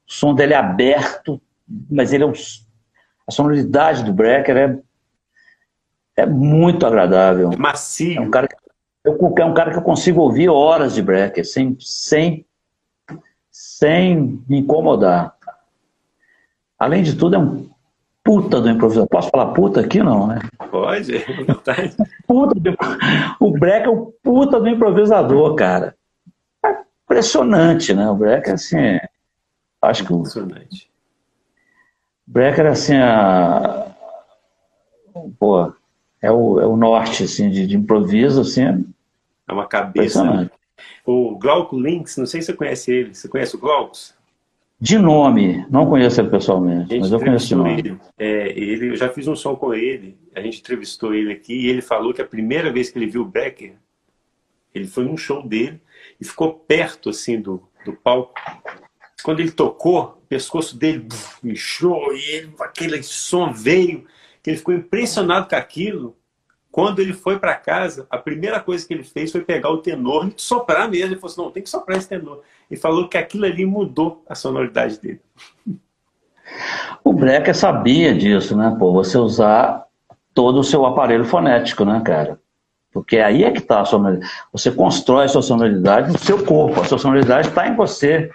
O 0.08 0.12
som 0.12 0.34
dele 0.34 0.54
é 0.54 0.58
aberto, 0.58 1.42
mas 1.90 2.14
ele 2.14 2.24
é 2.24 2.28
um, 2.28 2.34
a 3.28 3.32
sonoridade 3.32 4.04
do 4.04 4.14
Brecker 4.14 4.56
é, 4.56 4.80
é 6.16 6.26
muito 6.26 6.86
agradável. 6.86 7.52
Macio. 7.58 8.18
É 8.18 8.22
um 8.22 8.30
cara 8.30 8.48
que 8.48 8.56
eu, 9.08 9.36
é 9.38 9.46
um 9.46 9.54
cara 9.54 9.72
que 9.72 9.78
eu 9.78 9.84
consigo 9.84 10.22
ouvir 10.22 10.50
horas 10.50 10.94
de 10.94 11.02
break, 11.02 11.44
sem, 11.46 11.78
sem, 11.80 12.46
sem 13.50 14.44
me 14.48 14.60
incomodar. 14.60 15.36
Além 16.78 17.02
de 17.02 17.16
tudo, 17.16 17.36
é 17.36 17.40
um 17.40 17.70
puta 18.24 18.60
do 18.60 18.70
improvisador. 18.70 19.08
Posso 19.08 19.30
falar 19.30 19.54
puta 19.54 19.80
aqui, 19.80 20.04
não, 20.04 20.28
né? 20.28 20.40
Pode. 20.70 21.14
puta 22.28 22.60
do... 22.60 22.78
O 23.40 23.52
break 23.52 23.86
é 23.86 23.90
o 23.90 24.14
puta 24.22 24.60
do 24.60 24.68
improvisador, 24.68 25.56
cara. 25.56 25.96
É 26.66 26.76
impressionante, 27.06 27.94
né? 27.94 28.10
O 28.10 28.16
break 28.16 28.50
é 28.50 28.54
assim... 28.54 29.00
Acho 29.82 30.04
que 30.06 30.12
o... 30.12 30.18
Impressionante. 30.18 30.92
Break 32.28 32.60
era 32.60 32.72
assim, 32.72 32.98
a... 32.98 33.88
Pô, 35.40 35.74
é 36.22 36.32
o, 36.32 36.60
é 36.60 36.66
o 36.66 36.76
norte, 36.76 37.24
assim, 37.24 37.50
de, 37.50 37.66
de 37.66 37.78
improviso, 37.78 38.42
assim, 38.42 38.86
é 39.48 39.54
uma 39.54 39.68
cabeça. 39.68 40.52
O 41.06 41.38
Glauco 41.38 41.80
Links, 41.80 42.18
não 42.18 42.26
sei 42.26 42.42
se 42.42 42.48
você 42.48 42.54
conhece 42.54 42.92
ele. 42.92 43.16
Você 43.16 43.28
conhece 43.28 43.56
o 43.56 43.60
Glaucus? 43.60 44.16
De 44.80 45.00
nome, 45.00 45.66
não 45.72 45.88
conheço 45.88 46.22
ele 46.22 46.30
pessoalmente, 46.30 47.00
mas 47.00 47.12
eu 47.12 47.20
conheço 47.20 47.48
de 47.48 47.56
nome. 47.56 47.80
Ele. 47.80 48.00
É, 48.16 48.50
ele, 48.50 48.90
eu 48.90 48.96
já 48.96 49.10
fiz 49.10 49.28
um 49.28 49.36
som 49.36 49.56
com 49.56 49.74
ele, 49.74 50.16
a 50.36 50.40
gente 50.40 50.60
entrevistou 50.60 51.16
ele 51.16 51.34
aqui 51.34 51.62
e 51.62 51.68
ele 51.68 51.82
falou 51.82 52.14
que 52.14 52.22
a 52.22 52.28
primeira 52.28 52.72
vez 52.72 52.92
que 52.92 53.00
ele 53.00 53.08
viu 53.08 53.24
o 53.24 53.26
Becker, 53.26 53.74
ele 54.76 54.86
foi 54.86 55.06
num 55.06 55.18
show 55.18 55.42
dele 55.42 55.82
e 56.22 56.26
ficou 56.26 56.54
perto 56.54 57.10
assim 57.10 57.42
do, 57.42 57.68
do 57.84 57.94
palco. 57.94 58.36
Quando 59.24 59.40
ele 59.40 59.50
tocou, 59.50 60.20
o 60.24 60.28
pescoço 60.28 60.78
dele 60.78 61.08
inchou 61.44 62.14
e 62.14 62.24
ele, 62.36 62.54
aquele 62.60 63.02
som 63.02 63.52
veio, 63.52 64.06
que 64.44 64.52
ele 64.52 64.58
ficou 64.58 64.76
impressionado 64.76 65.50
com 65.50 65.56
aquilo 65.56 66.16
quando 66.72 67.00
ele 67.00 67.14
foi 67.14 67.40
para 67.40 67.56
casa, 67.56 68.06
a 68.10 68.18
primeira 68.18 68.60
coisa 68.60 68.86
que 68.88 68.94
ele 68.94 69.04
fez 69.04 69.32
foi 69.32 69.42
pegar 69.42 69.70
o 69.70 69.78
tenor 69.78 70.28
e 70.28 70.34
soprar 70.38 70.90
mesmo. 70.90 71.08
Ele 71.08 71.16
falou 71.16 71.32
assim, 71.32 71.42
não, 71.42 71.52
tem 71.52 71.64
que 71.64 71.70
soprar 71.70 71.98
esse 71.98 72.08
tenor. 72.08 72.42
E 72.70 72.76
falou 72.76 73.08
que 73.08 73.18
aquilo 73.18 73.46
ali 73.46 73.66
mudou 73.66 74.24
a 74.28 74.36
sonoridade 74.36 75.00
dele. 75.00 75.22
O 77.04 77.14
Brecker 77.14 77.56
sabia 77.56 78.14
disso, 78.14 78.56
né? 78.56 78.76
Pô, 78.78 78.94
você 78.94 79.18
usar 79.18 79.86
todo 80.34 80.60
o 80.60 80.64
seu 80.64 80.86
aparelho 80.86 81.26
fonético, 81.26 81.84
né, 81.84 82.02
cara? 82.06 82.40
Porque 82.92 83.18
aí 83.18 83.44
é 83.44 83.52
que 83.52 83.60
está 83.60 83.82
a 83.82 83.86
sonoridade. 83.86 84.32
Você 84.52 84.72
constrói 84.72 85.26
a 85.26 85.30
sua 85.30 85.42
sonoridade 85.42 86.12
no 86.12 86.20
seu 86.20 86.46
corpo. 86.46 86.80
A 86.80 86.86
sua 86.86 86.98
sonoridade 86.98 87.50
está 87.50 87.68
em 87.68 87.76
você. 87.76 88.30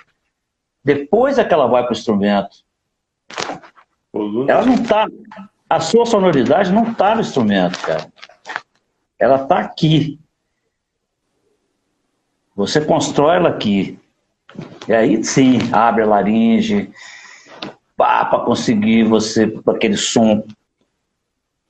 Depois 0.84 1.38
é 1.38 1.44
que 1.44 1.54
ela 1.54 1.66
vai 1.66 1.82
para 1.82 1.90
o 1.90 1.96
instrumento. 1.96 2.56
Ela 4.48 4.66
não 4.66 4.74
está. 4.74 5.06
A 5.68 5.80
sua 5.80 6.04
sonoridade 6.04 6.72
não 6.72 6.90
está 6.90 7.14
no 7.14 7.20
instrumento, 7.20 7.78
cara 7.80 8.11
ela 9.22 9.42
está 9.42 9.60
aqui. 9.60 10.18
Você 12.56 12.80
constrói 12.80 13.36
ela 13.36 13.50
aqui. 13.50 13.96
E 14.88 14.92
aí 14.92 15.22
sim, 15.22 15.58
abre 15.72 16.02
a 16.02 16.06
laringe, 16.06 16.90
para 17.96 18.40
conseguir 18.40 19.04
você, 19.04 19.46
com 19.46 19.70
aquele 19.70 19.96
som, 19.96 20.44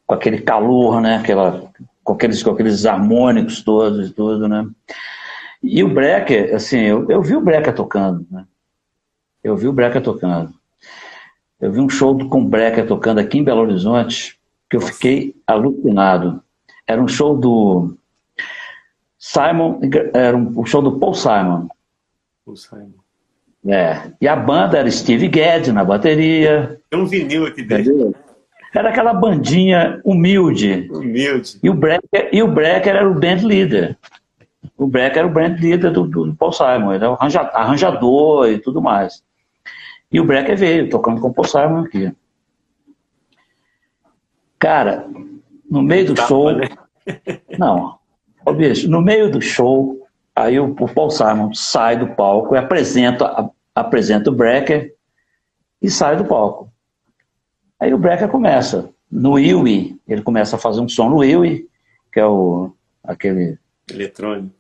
com 0.07 0.15
aquele 0.15 0.41
calor, 0.41 1.01
né? 1.03 1.17
Aquela, 1.17 1.71
com, 2.03 2.15
aqueles, 2.15 2.43
com 2.43 2.51
aqueles 2.53 2.87
harmônicos 2.87 3.63
todos 3.63 4.09
e 4.09 4.13
tudo, 4.15 4.49
né? 4.49 4.67
E 5.63 5.85
o 5.85 5.93
Brecker, 5.93 6.55
assim, 6.55 6.81
eu, 6.81 7.09
eu 7.11 7.23
vi 7.23 7.37
o 7.37 7.41
Brecker 7.43 7.75
tocando, 7.75 8.27
né? 8.31 8.47
Eu 9.45 9.57
vi 9.59 9.69
o 9.69 9.73
Brecker 9.75 10.03
tocando. 10.03 10.55
Eu 11.61 11.71
vi 11.71 11.81
um 11.81 11.89
show 11.89 12.17
com 12.29 12.41
o 12.41 12.49
Brecker 12.49 12.87
tocando 12.87 13.19
aqui 13.19 13.39
em 13.39 13.45
Belo 13.45 13.61
Horizonte, 13.61 14.41
que 14.71 14.77
eu 14.77 14.81
fiquei 14.81 15.37
alucinado. 15.47 16.43
Era 16.87 17.03
um 17.03 17.09
show 17.09 17.37
do 17.37 17.97
Simon, 19.19 19.81
era 20.13 20.37
um 20.37 20.65
show 20.67 20.83
do 20.83 20.99
Paul 20.99 21.15
Simon. 21.15 21.69
Paul 22.45 22.57
Simon. 22.57 23.03
É. 23.67 24.11
E 24.21 24.27
a 24.27 24.35
banda 24.35 24.79
era 24.79 24.91
Steve 24.91 25.29
Gadd 25.29 25.71
na 25.73 25.85
bateria. 25.85 26.81
Tem 26.91 27.01
um 27.01 27.07
vinil 27.07 27.47
aqui 27.47 27.63
dentro. 27.63 28.15
Era 28.75 28.89
aquela 28.89 29.13
bandinha 29.13 30.01
humilde. 30.05 30.89
Humilde. 30.91 31.59
E 31.63 31.71
o 31.71 31.75
Brecker, 31.75 32.31
e 32.33 32.43
o 32.43 32.49
Brecker 32.49 32.97
era 32.97 33.09
o 33.09 33.15
band 33.15 33.47
leader. 33.47 33.97
O 34.77 34.87
Brecker 34.87 35.19
era 35.19 35.27
o 35.27 35.31
band 35.31 35.57
leader 35.61 35.93
do, 35.93 36.07
do 36.07 36.35
Paul 36.35 36.53
Simon. 36.53 36.95
Ele 36.95 37.05
era 37.05 37.13
o 37.13 37.19
arranjador 37.55 38.49
e 38.49 38.59
tudo 38.59 38.81
mais. 38.81 39.23
E 40.11 40.19
o 40.19 40.25
Brecker 40.25 40.57
veio 40.57 40.91
tocando 40.91 41.21
com 41.21 41.29
o 41.29 41.35
Paul 41.35 41.47
Simon 41.47 41.85
aqui. 41.85 42.13
Cara, 44.59 45.07
no 45.73 45.83
meio 45.83 46.13
do 46.13 46.21
show. 46.21 46.53
Né? 46.53 46.69
Não. 47.59 47.99
Ô, 48.45 48.53
bicho, 48.53 48.91
no 48.91 49.01
meio 49.01 49.31
do 49.31 49.41
show, 49.41 50.07
aí 50.37 50.61
o, 50.61 50.67
o 50.67 50.89
Paul 50.89 51.11
Simon 51.11 51.55
sai 51.55 51.97
do 51.97 52.09
palco 52.09 52.55
e 52.55 52.59
apresenta, 52.59 53.51
apresenta 53.75 54.29
o 54.29 54.35
Brecker 54.35 54.95
e 55.81 55.89
sai 55.89 56.17
do 56.17 56.27
palco. 56.27 56.71
Aí 57.81 57.95
o 57.95 57.99
Brecker 57.99 58.29
começa. 58.29 58.91
No 59.11 59.39
Iwi, 59.39 59.99
ele 60.07 60.23
começa 60.23 60.57
a 60.57 60.59
fazer 60.59 60.81
um 60.81 60.89
som 60.89 61.09
no 61.09 61.25
Iwi, 61.25 61.69
que 62.13 62.21
é 62.21 62.27
o 62.27 62.71
aquele 63.03 63.59
eletrônico. 63.91 64.55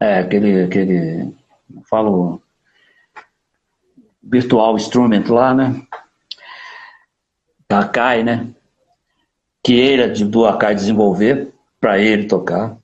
É, 0.00 0.18
aquele 0.18 0.64
aquele 0.64 1.34
falo 1.88 2.40
virtual 4.22 4.76
instrument 4.76 5.24
lá, 5.28 5.54
né? 5.54 5.82
Da 7.68 7.80
Akai, 7.80 8.24
né? 8.24 8.48
Que 9.66 9.74
ele 9.74 10.24
do 10.24 10.46
Akai 10.46 10.76
desenvolver 10.76 11.52
para 11.80 11.98
ele 11.98 12.28
tocar. 12.28 12.76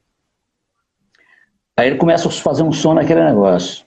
Aí 1.76 1.87
ele 1.87 1.97
começa 1.97 2.26
a 2.26 2.33
fazer 2.33 2.64
um 2.64 2.72
som 2.72 2.93
naquele 2.93 3.22
negócio. 3.22 3.87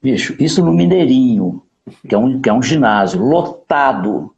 Bicho, 0.00 0.36
isso 0.38 0.64
no 0.64 0.72
Mineirinho, 0.72 1.60
que 2.08 2.14
é 2.14 2.18
um, 2.18 2.40
que 2.40 2.48
é 2.48 2.52
um 2.52 2.62
ginásio 2.62 3.20
lotado. 3.20 4.32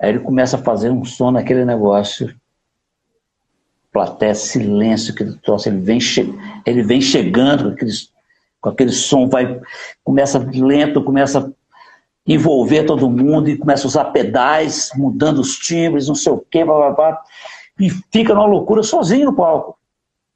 Aí 0.00 0.08
ele 0.08 0.20
começa 0.20 0.56
a 0.56 0.62
fazer 0.62 0.90
um 0.90 1.04
som 1.04 1.30
naquele 1.30 1.66
negócio. 1.66 2.34
Plateia, 3.92 4.34
silêncio, 4.34 5.14
que 5.14 5.26
troço. 5.42 5.68
Ele 5.68 5.80
vem, 5.82 5.98
ele 6.64 6.82
vem 6.82 7.02
chegando 7.02 7.64
com 7.64 7.70
aquele, 7.72 7.92
com 8.58 8.68
aquele 8.70 8.92
som, 8.92 9.28
vai, 9.28 9.60
começa 10.02 10.38
lento, 10.38 11.04
começa 11.04 11.52
envolver 12.28 12.84
todo 12.84 13.10
mundo 13.10 13.48
e 13.48 13.56
começa 13.56 13.86
a 13.86 13.88
usar 13.88 14.04
pedais, 14.06 14.90
mudando 14.94 15.38
os 15.40 15.58
timbres, 15.58 16.06
não 16.06 16.14
sei 16.14 16.32
o 16.32 16.44
quê, 16.50 16.64
blá, 16.64 16.76
blá, 16.76 16.90
blá, 16.90 17.22
e 17.80 17.90
fica 18.12 18.34
numa 18.34 18.46
loucura 18.46 18.82
sozinho 18.82 19.26
no 19.26 19.34
palco 19.34 19.78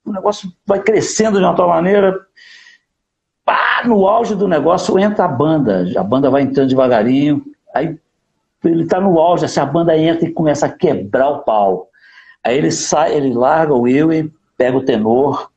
o 0.04 0.12
negócio 0.12 0.52
vai 0.66 0.80
crescendo 0.80 1.38
de 1.38 1.44
uma 1.44 1.54
tal 1.54 1.68
maneira. 1.68 2.18
Pá, 3.44 3.82
no 3.84 4.06
auge 4.06 4.34
do 4.34 4.48
negócio 4.48 4.98
entra 4.98 5.24
a 5.24 5.28
banda. 5.28 5.84
A 5.96 6.02
banda 6.02 6.30
vai 6.30 6.42
entrando 6.42 6.68
devagarinho. 6.68 7.44
Aí 7.74 7.98
ele 8.64 8.84
está 8.84 9.00
no 9.00 9.18
auge, 9.18 9.44
assim, 9.44 9.60
a 9.60 9.66
banda 9.66 9.96
entra 9.96 10.26
e 10.26 10.32
começa 10.32 10.66
a 10.66 10.72
quebrar 10.72 11.28
o 11.28 11.38
pau. 11.40 11.88
Aí 12.44 12.56
ele 12.56 12.70
sai, 12.70 13.14
ele 13.14 13.32
larga 13.32 13.72
o 13.72 13.82
Will, 13.82 14.32
pega 14.56 14.76
o 14.76 14.84
tenor 14.84 15.50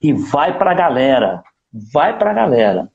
e 0.00 0.12
vai 0.12 0.56
para 0.56 0.72
a 0.72 0.74
galera. 0.74 1.42
Vai 1.72 2.18
para 2.18 2.30
a 2.30 2.34
galera. 2.34 2.90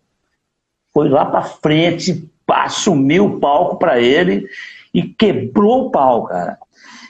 Foi 0.94 1.10
lá 1.10 1.26
para 1.26 1.42
frente, 1.42 2.32
assumiu 2.48 3.26
o 3.26 3.40
palco 3.40 3.78
para 3.78 4.00
ele 4.00 4.48
e 4.94 5.04
quebrou 5.04 5.88
o 5.88 5.92
pau, 5.92 6.26
cara. 6.26 6.58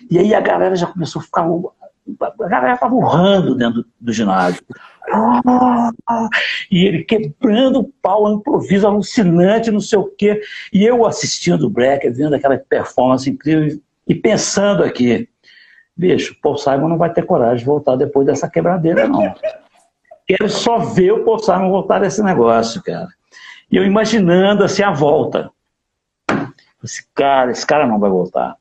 E 0.10 0.20
aí 0.20 0.34
a 0.34 0.40
galera 0.40 0.76
já 0.76 0.88
começou 0.88 1.22
a 1.22 1.26
ficar 1.26 1.46
a 2.22 2.48
galera 2.48 2.74
estava 2.74 2.94
urrando 2.94 3.56
dentro 3.56 3.86
do 4.00 4.12
ginásio. 4.12 4.62
E 6.70 6.86
ele 6.86 7.04
quebrando 7.04 7.80
o 7.80 7.94
pau, 8.02 8.26
um 8.26 8.36
improviso 8.36 8.86
alucinante, 8.86 9.72
não 9.72 9.80
sei 9.80 10.00
o 10.00 10.06
quê. 10.18 10.42
E 10.72 10.86
eu 10.86 11.06
assistindo 11.06 11.68
o 11.68 11.70
Black, 11.70 12.08
vendo 12.10 12.36
aquela 12.36 12.58
performance 12.58 13.30
incrível 13.30 13.80
e 14.08 14.16
pensando 14.16 14.84
aqui, 14.84 15.30
bicho, 15.96 16.36
Paul 16.42 16.58
Simon 16.58 16.90
não 16.90 16.98
vai 16.98 17.14
ter 17.14 17.26
coragem 17.26 17.60
de 17.60 17.66
voltar 17.66 17.96
depois 17.96 18.26
dessa 18.26 18.50
quebradeira, 18.50 19.08
não. 19.08 19.34
Quero 20.28 20.50
só 20.50 20.80
ver 20.80 21.12
o 21.12 21.24
Paul 21.24 21.40
Simon 21.40 21.70
voltar 21.70 22.00
desse 22.00 22.22
negócio, 22.22 22.82
cara. 22.84 23.08
E 23.74 23.76
eu 23.76 23.84
imaginando 23.84 24.64
assim 24.64 24.84
a 24.84 24.92
volta. 24.92 25.52
Esse 26.84 27.08
cara, 27.16 27.50
esse 27.50 27.66
cara 27.66 27.88
não 27.88 27.98
vai 28.00 28.08
voltar. 28.08 28.56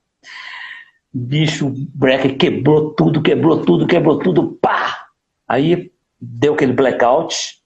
Bicho, 1.13 1.67
o 1.67 1.71
breaker 1.71 2.39
quebrou 2.39 2.95
tudo, 2.95 3.21
quebrou 3.21 3.63
tudo, 3.63 3.87
quebrou 3.87 4.19
tudo, 4.19 4.53
pá! 4.53 5.09
Aí 5.47 5.93
deu 6.19 6.55
aquele 6.55 6.73
blackout. 6.73 7.63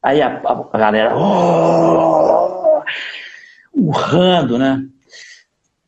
Aí 0.00 0.22
a, 0.22 0.40
a 0.72 0.78
galera. 0.78 1.16
Oh, 1.18 2.84
urrando, 3.74 4.56
né? 4.56 4.86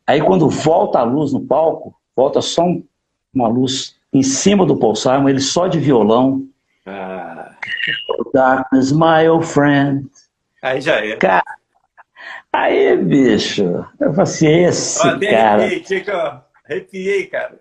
Aí 0.05 0.21
quando 0.21 0.49
volta 0.49 0.99
a 0.99 1.03
luz 1.03 1.31
no 1.31 1.39
palco, 1.39 1.95
volta 2.13 2.41
só 2.41 2.63
um, 2.63 2.85
uma 3.33 3.47
luz 3.47 3.95
em 4.11 4.23
cima 4.23 4.65
do 4.65 4.75
Paul 4.75 4.97
Simon, 4.97 5.29
ele 5.29 5.39
só 5.39 5.67
de 5.67 5.79
violão. 5.79 6.45
Ah. 6.85 7.42
Darkness, 8.33 8.91
my 8.91 9.27
old 9.27 9.45
friend. 9.45 10.09
Aí 10.61 10.81
já 10.81 10.95
é. 11.05 11.15
Cara, 11.17 11.43
Aí, 12.53 12.95
bicho, 12.97 13.63
eu 13.99 14.13
falei 14.13 14.21
assim, 14.21 14.47
esse 14.47 14.99
ó, 14.99 15.19
cara... 15.19 15.63
Arrepiei, 15.63 16.05
arrepiei, 16.63 17.25
cara. 17.25 17.59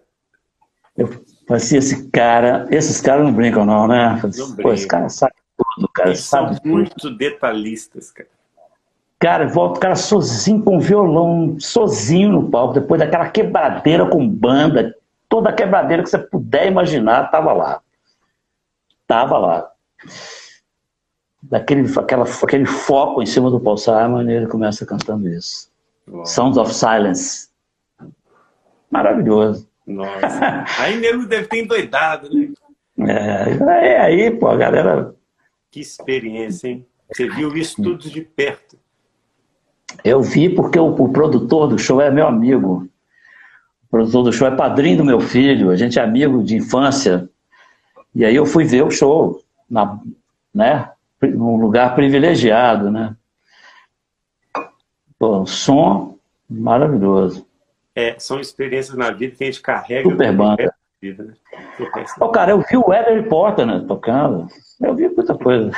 Eu 0.95 1.07
falei 1.09 1.25
assim, 1.49 1.79
esse 1.79 2.11
cara, 2.11 2.67
esses 2.71 3.01
caras 3.01 3.25
não 3.25 3.33
brincam 3.33 3.65
não, 3.65 3.89
né? 3.89 4.19
Falei, 4.21 4.39
não 4.39 4.55
Pô, 4.57 4.71
esse 4.71 4.87
cara 4.87 5.09
sabe 5.09 5.33
tudo, 5.57 5.89
cara. 5.89 6.11
Eles 6.11 6.21
sabe 6.21 6.57
são 6.57 6.71
muito 6.71 7.11
detalhistas, 7.17 8.11
cara. 8.11 8.29
Cara, 9.19 9.49
volta 9.49 9.79
o 9.79 9.81
cara 9.81 9.97
sozinho 9.97 10.63
com 10.63 10.79
violão, 10.79 11.57
sozinho 11.59 12.31
no 12.31 12.51
palco, 12.51 12.75
depois 12.75 12.99
daquela 12.99 13.31
quebradeira 13.31 14.05
com 14.05 14.29
banda, 14.29 14.95
toda 15.27 15.49
a 15.49 15.55
quebradeira 15.55 16.03
que 16.03 16.11
você 16.11 16.19
puder 16.19 16.67
imaginar, 16.67 17.31
tava 17.31 17.55
lá. 17.55 17.81
Tava 19.07 19.39
lá 19.39 19.72
daquele 21.43 21.89
aquela, 21.99 22.25
aquele 22.25 22.67
foco 22.67 23.23
em 23.23 23.27
cima 23.27 23.51
do 23.51 23.61
Paul 23.61 23.77
Simon 23.77 24.23
e 24.23 24.33
ele 24.33 24.47
começa 24.47 24.87
cantando 24.87 25.29
isso. 25.29 25.71
Uau. 26.09 26.25
Sounds 26.25 26.57
of 26.57 26.73
Silence. 26.73 27.49
Maravilhoso. 28.91 29.69
Nossa. 29.87 30.65
Aí 30.79 30.97
mesmo 30.99 31.27
deve 31.27 31.49
ter 31.49 31.59
endoidado, 31.59 32.29
né? 32.31 32.53
É, 32.99 33.95
é 33.95 34.01
aí, 34.01 34.31
pô, 34.31 34.49
a 34.49 34.57
galera. 34.57 35.15
Que 35.71 35.81
experiência, 35.81 36.69
hein? 36.69 36.87
Você 37.11 37.29
viu 37.29 37.57
isso 37.57 37.83
tudo 37.83 38.09
de 38.09 38.21
perto? 38.21 38.79
Eu 40.05 40.23
vi 40.23 40.49
porque 40.49 40.79
o, 40.79 40.89
o 40.89 41.13
produtor 41.13 41.69
do 41.69 41.79
show 41.79 42.01
é 42.01 42.11
meu 42.11 42.27
amigo. 42.27 42.89
O 43.87 43.91
produtor 43.91 44.25
do 44.25 44.33
show 44.33 44.47
é 44.47 44.55
padrinho 44.55 44.99
do 44.99 45.05
meu 45.05 45.21
filho, 45.21 45.71
a 45.71 45.77
gente 45.77 45.99
é 45.99 46.03
amigo 46.03 46.43
de 46.43 46.57
infância. 46.57 47.29
E 48.15 48.25
aí 48.25 48.37
eu 48.37 48.47
fui 48.47 48.65
ver 48.65 48.83
o 48.85 48.91
show, 48.91 49.42
na, 49.73 49.99
né? 50.55 50.91
num 51.23 51.57
lugar 51.57 51.95
privilegiado, 51.95 52.91
né? 52.91 53.17
Pô, 55.19 55.47
som 55.47 56.19
maravilhoso. 56.49 57.47
É, 57.95 58.19
são 58.19 58.41
experiências 58.41 58.97
na 58.97 59.11
vida 59.11 59.35
que 59.37 59.45
a 59.45 59.47
gente 59.47 59.63
carrega. 59.63 60.09
Super 60.09 60.33
banda. 60.33 60.75
Vida, 61.01 61.25
né? 61.25 61.35
oh, 62.21 62.29
cara, 62.29 62.53
eu 62.53 62.61
vi 62.61 62.77
o 62.77 62.89
Weather 62.89 63.29
Porter 63.29 63.67
né, 63.67 63.85
tocando. 63.87 64.49
Eu 64.81 64.95
vi 64.95 65.09
muita 65.09 65.37
coisa. 65.37 65.71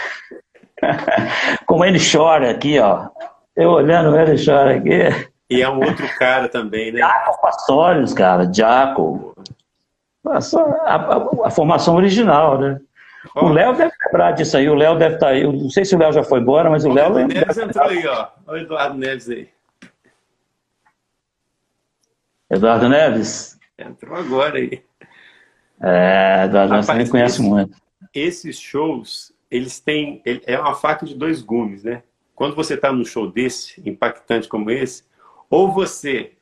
Como 1.67 1.85
ele 1.85 1.99
chora 1.99 2.51
aqui, 2.51 2.79
ó. 2.79 3.09
Eu 3.57 3.71
olhando 3.71 4.15
Weather 4.15 4.43
chora 4.45 4.77
aqui. 4.77 5.29
E 5.49 5.63
é 5.63 5.69
um 5.69 5.79
outro 5.79 6.07
cara 6.19 6.49
também, 6.49 6.93
né? 6.93 6.99
Jaco 6.99 7.41
Pastorius, 7.41 8.13
cara. 8.13 8.51
Jaco. 8.53 9.35
A, 10.27 10.39
a, 10.39 11.47
a, 11.47 11.51
formação 11.51 11.97
original, 11.97 12.59
né? 12.59 12.81
O 13.35 13.49
Léo 13.49 13.75
deve 13.75 13.93
lembrar 14.05 14.33
disso 14.33 14.57
aí, 14.57 14.69
o 14.69 14.75
Léo 14.75 14.99
deve 14.99 15.15
estar 15.15 15.27
tá 15.27 15.33
aí. 15.33 15.43
Eu 15.43 15.53
não 15.53 15.71
sei 15.71 15.85
se 15.85 15.95
o 15.95 15.99
Léo 15.99 16.13
já 16.13 16.23
foi 16.23 16.41
embora, 16.41 16.69
mas 16.69 16.85
o, 16.85 16.91
o 16.91 16.93
Léo 16.93 17.13
lembra. 17.13 17.41
Neves 17.41 17.59
entrou 17.59 17.89
aí, 17.89 18.07
ó. 18.07 18.29
O 18.47 18.57
Eduardo 18.57 18.99
Neves 18.99 19.31
aí. 19.31 19.49
Eduardo 22.51 22.89
Neves? 22.89 23.59
Entrou 23.79 24.17
agora 24.17 24.59
aí. 24.59 24.83
É, 25.81 26.45
Eduardo 26.45 26.73
Neves 26.73 26.87
também 26.87 27.09
conhece 27.09 27.41
esse, 27.41 27.49
muito. 27.49 27.77
Esses 28.13 28.59
shows, 28.59 29.33
eles 29.51 29.81
têm. 29.81 30.23
É 30.47 30.59
uma 30.59 30.75
faca 30.75 31.07
de 31.07 31.15
dois 31.15 31.41
gumes, 31.41 31.85
né? 31.85 32.03
Quando 32.35 32.55
você 32.55 32.75
está 32.75 32.93
num 32.93 33.05
show 33.05 33.31
desse, 33.31 33.81
impactante 33.89 34.49
como 34.49 34.71
esse, 34.71 35.05
ou 35.49 35.73
você 35.73 36.33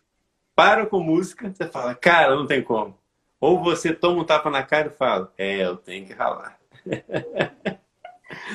para 0.55 0.87
com 0.87 1.01
música, 1.01 1.53
você 1.53 1.66
fala, 1.66 1.95
cara, 1.95 2.35
não 2.35 2.47
tem 2.47 2.62
como. 2.62 2.97
Ou 3.41 3.62
você 3.62 3.93
toma 3.93 4.22
um 4.22 4.24
tapa 4.24 4.51
na 4.51 4.62
cara 4.62 4.89
e 4.89 4.97
fala, 4.97 5.33
é, 5.37 5.64
eu 5.64 5.76
tenho 5.76 6.07
que 6.07 6.12
ralar. 6.12 6.62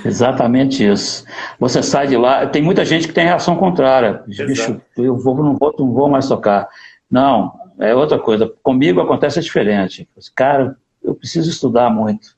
Exatamente 0.06 0.88
isso. 0.88 1.26
Você 1.60 1.82
sai 1.82 2.08
de 2.08 2.18
lá, 2.18 2.46
tem 2.48 2.62
muita 2.62 2.86
gente 2.86 3.08
que 3.08 3.14
tem 3.14 3.26
reação 3.26 3.56
contrária. 3.56 4.24
Bicho, 4.28 4.82
eu 4.98 5.18
vou, 5.18 5.36
não, 5.36 5.56
vou, 5.56 5.76
não 5.78 5.92
vou 5.92 6.10
mais 6.10 6.28
tocar. 6.28 6.68
Não, 7.10 7.54
é 7.80 7.96
outra 7.96 8.20
coisa. 8.20 8.52
Comigo 8.64 9.02
acontece 9.02 9.40
diferente. 9.42 10.08
Cara, 10.36 10.78
eu 11.04 11.16
preciso 11.16 11.50
estudar 11.50 11.90
muito. 11.90 12.36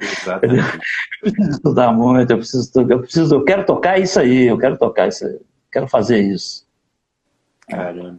Exatamente. 0.00 0.78
eu 1.22 1.32
preciso 1.32 1.50
estudar 1.50 1.92
muito, 1.92 2.30
eu 2.30 2.38
preciso, 2.38 2.70
eu 2.88 3.00
preciso, 3.00 3.34
eu 3.34 3.44
quero 3.44 3.64
tocar 3.64 3.98
isso 3.98 4.20
aí, 4.20 4.46
eu 4.46 4.58
quero 4.58 4.76
tocar 4.78 5.08
isso 5.08 5.26
aí, 5.26 5.38
quero 5.70 5.88
fazer 5.88 6.20
isso. 6.20 6.66
Caramba. 7.68 8.18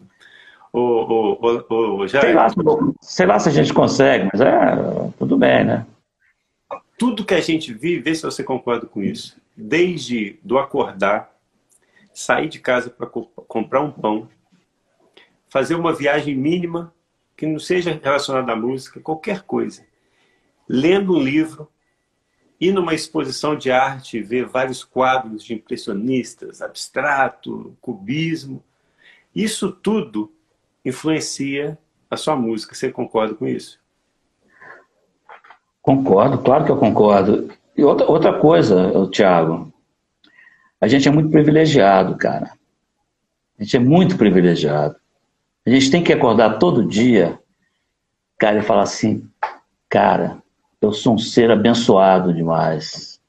O, 0.74 0.80
o, 0.80 1.64
o, 1.70 1.98
o, 2.00 2.08
já... 2.08 2.22
sei, 2.22 2.34
lá, 2.34 2.48
sei 3.00 3.26
lá 3.28 3.40
se 3.40 3.48
a 3.48 3.52
gente 3.52 3.74
consegue, 3.74 4.28
mas 4.32 4.42
é 4.42 4.76
tudo 5.20 5.38
bem, 5.38 5.64
né? 5.64 5.86
Tudo 7.04 7.26
que 7.26 7.34
a 7.34 7.42
gente 7.42 7.74
vive, 7.74 8.02
vê 8.02 8.16
se 8.16 8.24
você 8.24 8.42
concorda 8.46 8.86
com 8.86 9.04
isso. 9.04 9.36
Desde 9.58 10.40
do 10.42 10.58
acordar, 10.58 11.38
sair 12.14 12.48
de 12.48 12.60
casa 12.60 12.90
para 12.90 13.08
comprar 13.08 13.82
um 13.82 13.92
pão, 13.92 14.30
fazer 15.50 15.76
uma 15.76 15.92
viagem 15.92 16.34
mínima 16.34 16.96
que 17.36 17.46
não 17.46 17.60
seja 17.60 18.00
relacionada 18.02 18.54
à 18.54 18.56
música, 18.56 19.02
qualquer 19.02 19.42
coisa. 19.42 19.86
Lendo 20.66 21.14
um 21.14 21.22
livro, 21.22 21.70
ir 22.58 22.72
numa 22.72 22.94
exposição 22.94 23.58
de 23.58 23.70
arte, 23.70 24.22
ver 24.22 24.46
vários 24.46 24.82
quadros 24.82 25.44
de 25.44 25.54
impressionistas, 25.54 26.62
abstrato, 26.62 27.76
cubismo. 27.82 28.64
Isso 29.36 29.74
tudo 29.74 30.32
influencia 30.86 31.78
a 32.10 32.16
sua 32.16 32.38
música. 32.38 32.74
Você 32.74 32.90
concorda 32.90 33.36
com 33.36 33.46
isso? 33.46 33.83
Concordo, 35.84 36.38
claro 36.38 36.64
que 36.64 36.72
eu 36.72 36.78
concordo. 36.78 37.52
E 37.76 37.84
outra, 37.84 38.10
outra 38.10 38.40
coisa, 38.40 38.90
Tiago, 39.12 39.72
a 40.80 40.88
gente 40.88 41.10
é 41.10 41.12
muito 41.12 41.30
privilegiado, 41.30 42.18
cara. 42.18 42.52
A 43.60 43.64
gente 43.64 43.76
é 43.76 43.80
muito 43.80 44.18
privilegiado. 44.18 44.96
A 45.66 45.70
gente 45.70 45.92
tem 45.92 46.02
que 46.02 46.14
acordar 46.14 46.58
todo 46.58 46.88
dia, 46.88 47.38
cara, 48.38 48.60
e 48.60 48.64
falar 48.64 48.84
assim, 48.84 49.30
cara, 49.90 50.38
eu 50.82 50.94
sou 50.94 51.16
um 51.16 51.18
ser 51.18 51.52
abençoado 51.52 52.34
demais. 52.34 53.20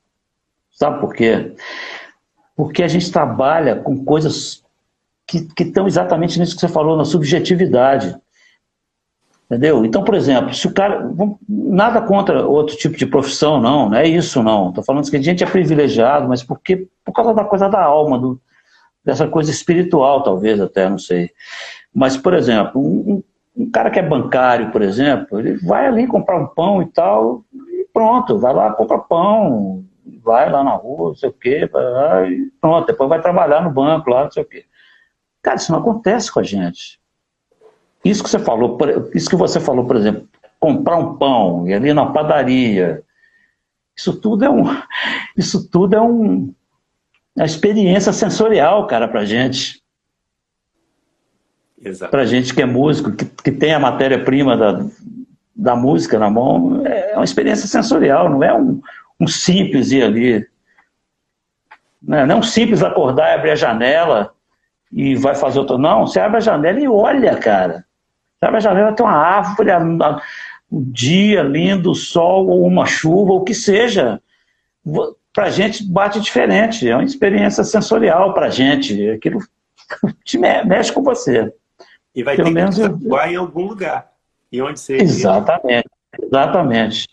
Sabe 0.70 1.00
por 1.00 1.12
quê? 1.12 1.56
Porque 2.56 2.84
a 2.84 2.88
gente 2.88 3.10
trabalha 3.10 3.76
com 3.76 4.04
coisas 4.04 4.64
que, 5.26 5.44
que 5.54 5.64
estão 5.64 5.88
exatamente 5.88 6.38
nisso 6.38 6.54
que 6.54 6.60
você 6.60 6.68
falou, 6.68 6.96
na 6.96 7.04
subjetividade. 7.04 8.16
Entendeu? 9.46 9.84
Então, 9.84 10.02
por 10.02 10.14
exemplo, 10.14 10.54
se 10.54 10.66
o 10.66 10.72
cara. 10.72 11.08
Nada 11.48 12.00
contra 12.00 12.46
outro 12.46 12.76
tipo 12.76 12.96
de 12.96 13.06
profissão, 13.06 13.60
não, 13.60 13.90
não 13.90 13.96
é 13.96 14.06
isso, 14.06 14.42
não. 14.42 14.70
Estou 14.70 14.82
falando 14.82 15.10
que 15.10 15.16
a 15.16 15.22
gente 15.22 15.44
é 15.44 15.46
privilegiado, 15.46 16.26
mas 16.28 16.42
porque, 16.42 16.88
por 17.04 17.12
causa 17.12 17.34
da 17.34 17.44
coisa 17.44 17.68
da 17.68 17.82
alma, 17.82 18.18
do, 18.18 18.40
dessa 19.04 19.28
coisa 19.28 19.50
espiritual, 19.50 20.22
talvez 20.22 20.60
até, 20.60 20.88
não 20.88 20.98
sei. 20.98 21.30
Mas, 21.94 22.16
por 22.16 22.32
exemplo, 22.32 22.80
um, 22.80 23.22
um 23.56 23.70
cara 23.70 23.90
que 23.90 23.98
é 23.98 24.02
bancário, 24.02 24.70
por 24.72 24.80
exemplo, 24.80 25.38
ele 25.38 25.56
vai 25.58 25.86
ali 25.86 26.06
comprar 26.06 26.38
um 26.38 26.46
pão 26.46 26.82
e 26.82 26.86
tal, 26.86 27.44
e 27.52 27.86
pronto, 27.92 28.38
vai 28.38 28.54
lá, 28.54 28.72
compra 28.72 28.98
pão, 28.98 29.84
vai 30.22 30.50
lá 30.50 30.64
na 30.64 30.72
rua, 30.72 31.10
não 31.10 31.14
sei 31.14 31.28
o 31.28 31.32
quê, 31.32 31.68
e 32.28 32.50
pronto, 32.60 32.86
depois 32.86 33.08
vai 33.08 33.20
trabalhar 33.20 33.62
no 33.62 33.70
banco 33.70 34.10
lá, 34.10 34.24
não 34.24 34.30
sei 34.30 34.42
o 34.42 34.46
quê. 34.46 34.64
Cara, 35.42 35.56
isso 35.56 35.70
não 35.70 35.80
acontece 35.80 36.32
com 36.32 36.40
a 36.40 36.42
gente. 36.42 36.98
Isso 38.04 38.22
que 38.22 38.28
você 38.28 38.38
falou, 38.38 38.78
isso 39.14 39.30
que 39.30 39.36
você 39.36 39.58
falou, 39.58 39.86
por 39.86 39.96
exemplo, 39.96 40.28
comprar 40.60 40.96
um 40.96 41.16
pão 41.16 41.66
e 41.66 41.72
ali 41.72 41.92
na 41.94 42.06
padaria, 42.06 43.02
isso 43.96 44.18
tudo 44.20 44.44
é 44.44 44.50
um, 44.50 44.64
isso 45.36 45.68
tudo 45.70 45.96
é 45.96 46.00
um, 46.00 46.52
uma 47.36 47.46
experiência 47.46 48.12
sensorial, 48.12 48.86
cara, 48.86 49.08
para 49.08 49.24
gente. 49.24 49.82
Para 52.10 52.24
gente 52.24 52.54
que 52.54 52.62
é 52.62 52.66
músico, 52.66 53.12
que, 53.12 53.24
que 53.24 53.52
tem 53.52 53.74
a 53.74 53.78
matéria-prima 53.78 54.56
da, 54.56 54.86
da 55.54 55.76
música 55.76 56.18
na 56.18 56.30
mão, 56.30 56.84
é 56.86 57.14
uma 57.14 57.24
experiência 57.24 57.66
sensorial, 57.66 58.30
não 58.30 58.42
é 58.42 58.54
um, 58.54 58.80
um 59.20 59.26
simples 59.26 59.92
ir 59.92 60.02
ali. 60.02 60.46
Não 62.02 62.18
é, 62.18 62.26
não 62.26 62.36
é 62.36 62.38
um 62.38 62.42
simples 62.42 62.82
acordar 62.82 63.30
e 63.30 63.34
abrir 63.34 63.50
a 63.50 63.56
janela 63.56 64.34
e 64.90 65.14
vai 65.14 65.34
fazer 65.34 65.58
outra. 65.58 65.76
Não, 65.76 66.06
você 66.06 66.20
abre 66.20 66.38
a 66.38 66.40
janela 66.40 66.80
e 66.80 66.88
olha, 66.88 67.36
cara. 67.36 67.84
Sabe, 68.40 68.56
a 68.56 68.60
janela 68.60 68.92
tem 68.92 69.04
uma 69.04 69.16
árvore, 69.16 69.70
um 70.70 70.82
dia 70.90 71.42
lindo, 71.42 71.94
sol 71.94 72.48
ou 72.48 72.66
uma 72.66 72.86
chuva, 72.86 73.32
ou 73.32 73.40
o 73.40 73.44
que 73.44 73.54
seja. 73.54 74.20
Para 75.32 75.46
a 75.46 75.50
gente 75.50 75.84
bate 75.84 76.20
diferente, 76.20 76.88
é 76.88 76.94
uma 76.94 77.04
experiência 77.04 77.64
sensorial 77.64 78.34
para 78.34 78.46
a 78.46 78.50
gente. 78.50 79.10
Aquilo 79.10 79.40
te 80.24 80.38
mexe 80.38 80.92
com 80.92 81.02
você. 81.02 81.52
E 82.14 82.22
vai 82.22 82.36
Pelo 82.36 82.48
ter 82.48 82.54
menos 82.54 82.76
que 82.76 82.82
atuar 82.82 83.32
em 83.32 83.36
algum 83.36 83.66
lugar. 83.66 84.12
E 84.52 84.62
onde 84.62 84.78
você 84.78 84.96
Exatamente, 84.96 85.88
exatamente. 86.22 87.08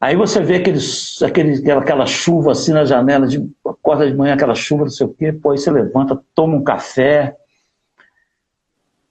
Aí 0.00 0.16
você 0.16 0.40
vê 0.40 0.56
aqueles, 0.56 1.20
aquele, 1.22 1.70
aquela 1.70 2.06
chuva 2.06 2.52
assim 2.52 2.72
na 2.72 2.84
janela, 2.84 3.26
de, 3.26 3.46
acorda 3.66 4.08
de 4.08 4.16
manhã, 4.16 4.34
aquela 4.34 4.54
chuva, 4.54 4.84
não 4.84 4.90
sei 4.90 5.06
o 5.06 5.12
quê, 5.12 5.32
pô, 5.32 5.50
aí 5.50 5.58
você 5.58 5.70
levanta, 5.70 6.22
toma 6.34 6.56
um 6.56 6.64
café, 6.64 7.36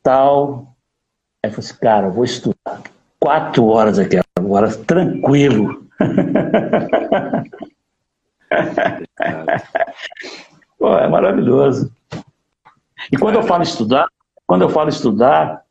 tal, 0.01 0.73
Aí 1.41 1.49
eu 1.49 1.53
falei 1.53 1.69
assim, 1.69 1.79
cara, 1.79 2.07
eu 2.07 2.11
vou 2.11 2.25
estudar 2.25 2.83
quatro 3.19 3.65
horas 3.65 3.97
aqui 3.97 4.19
agora, 4.37 4.75
tranquilo. 4.77 5.87
Pô, 10.77 10.97
é 10.97 11.07
maravilhoso. 11.07 11.91
E 13.11 13.17
quando 13.17 13.35
eu 13.35 13.43
falo 13.43 13.63
estudar, 13.63 14.07
quando 14.45 14.63
eu 14.63 14.69
falo 14.69 14.89
estudar, 14.89 15.63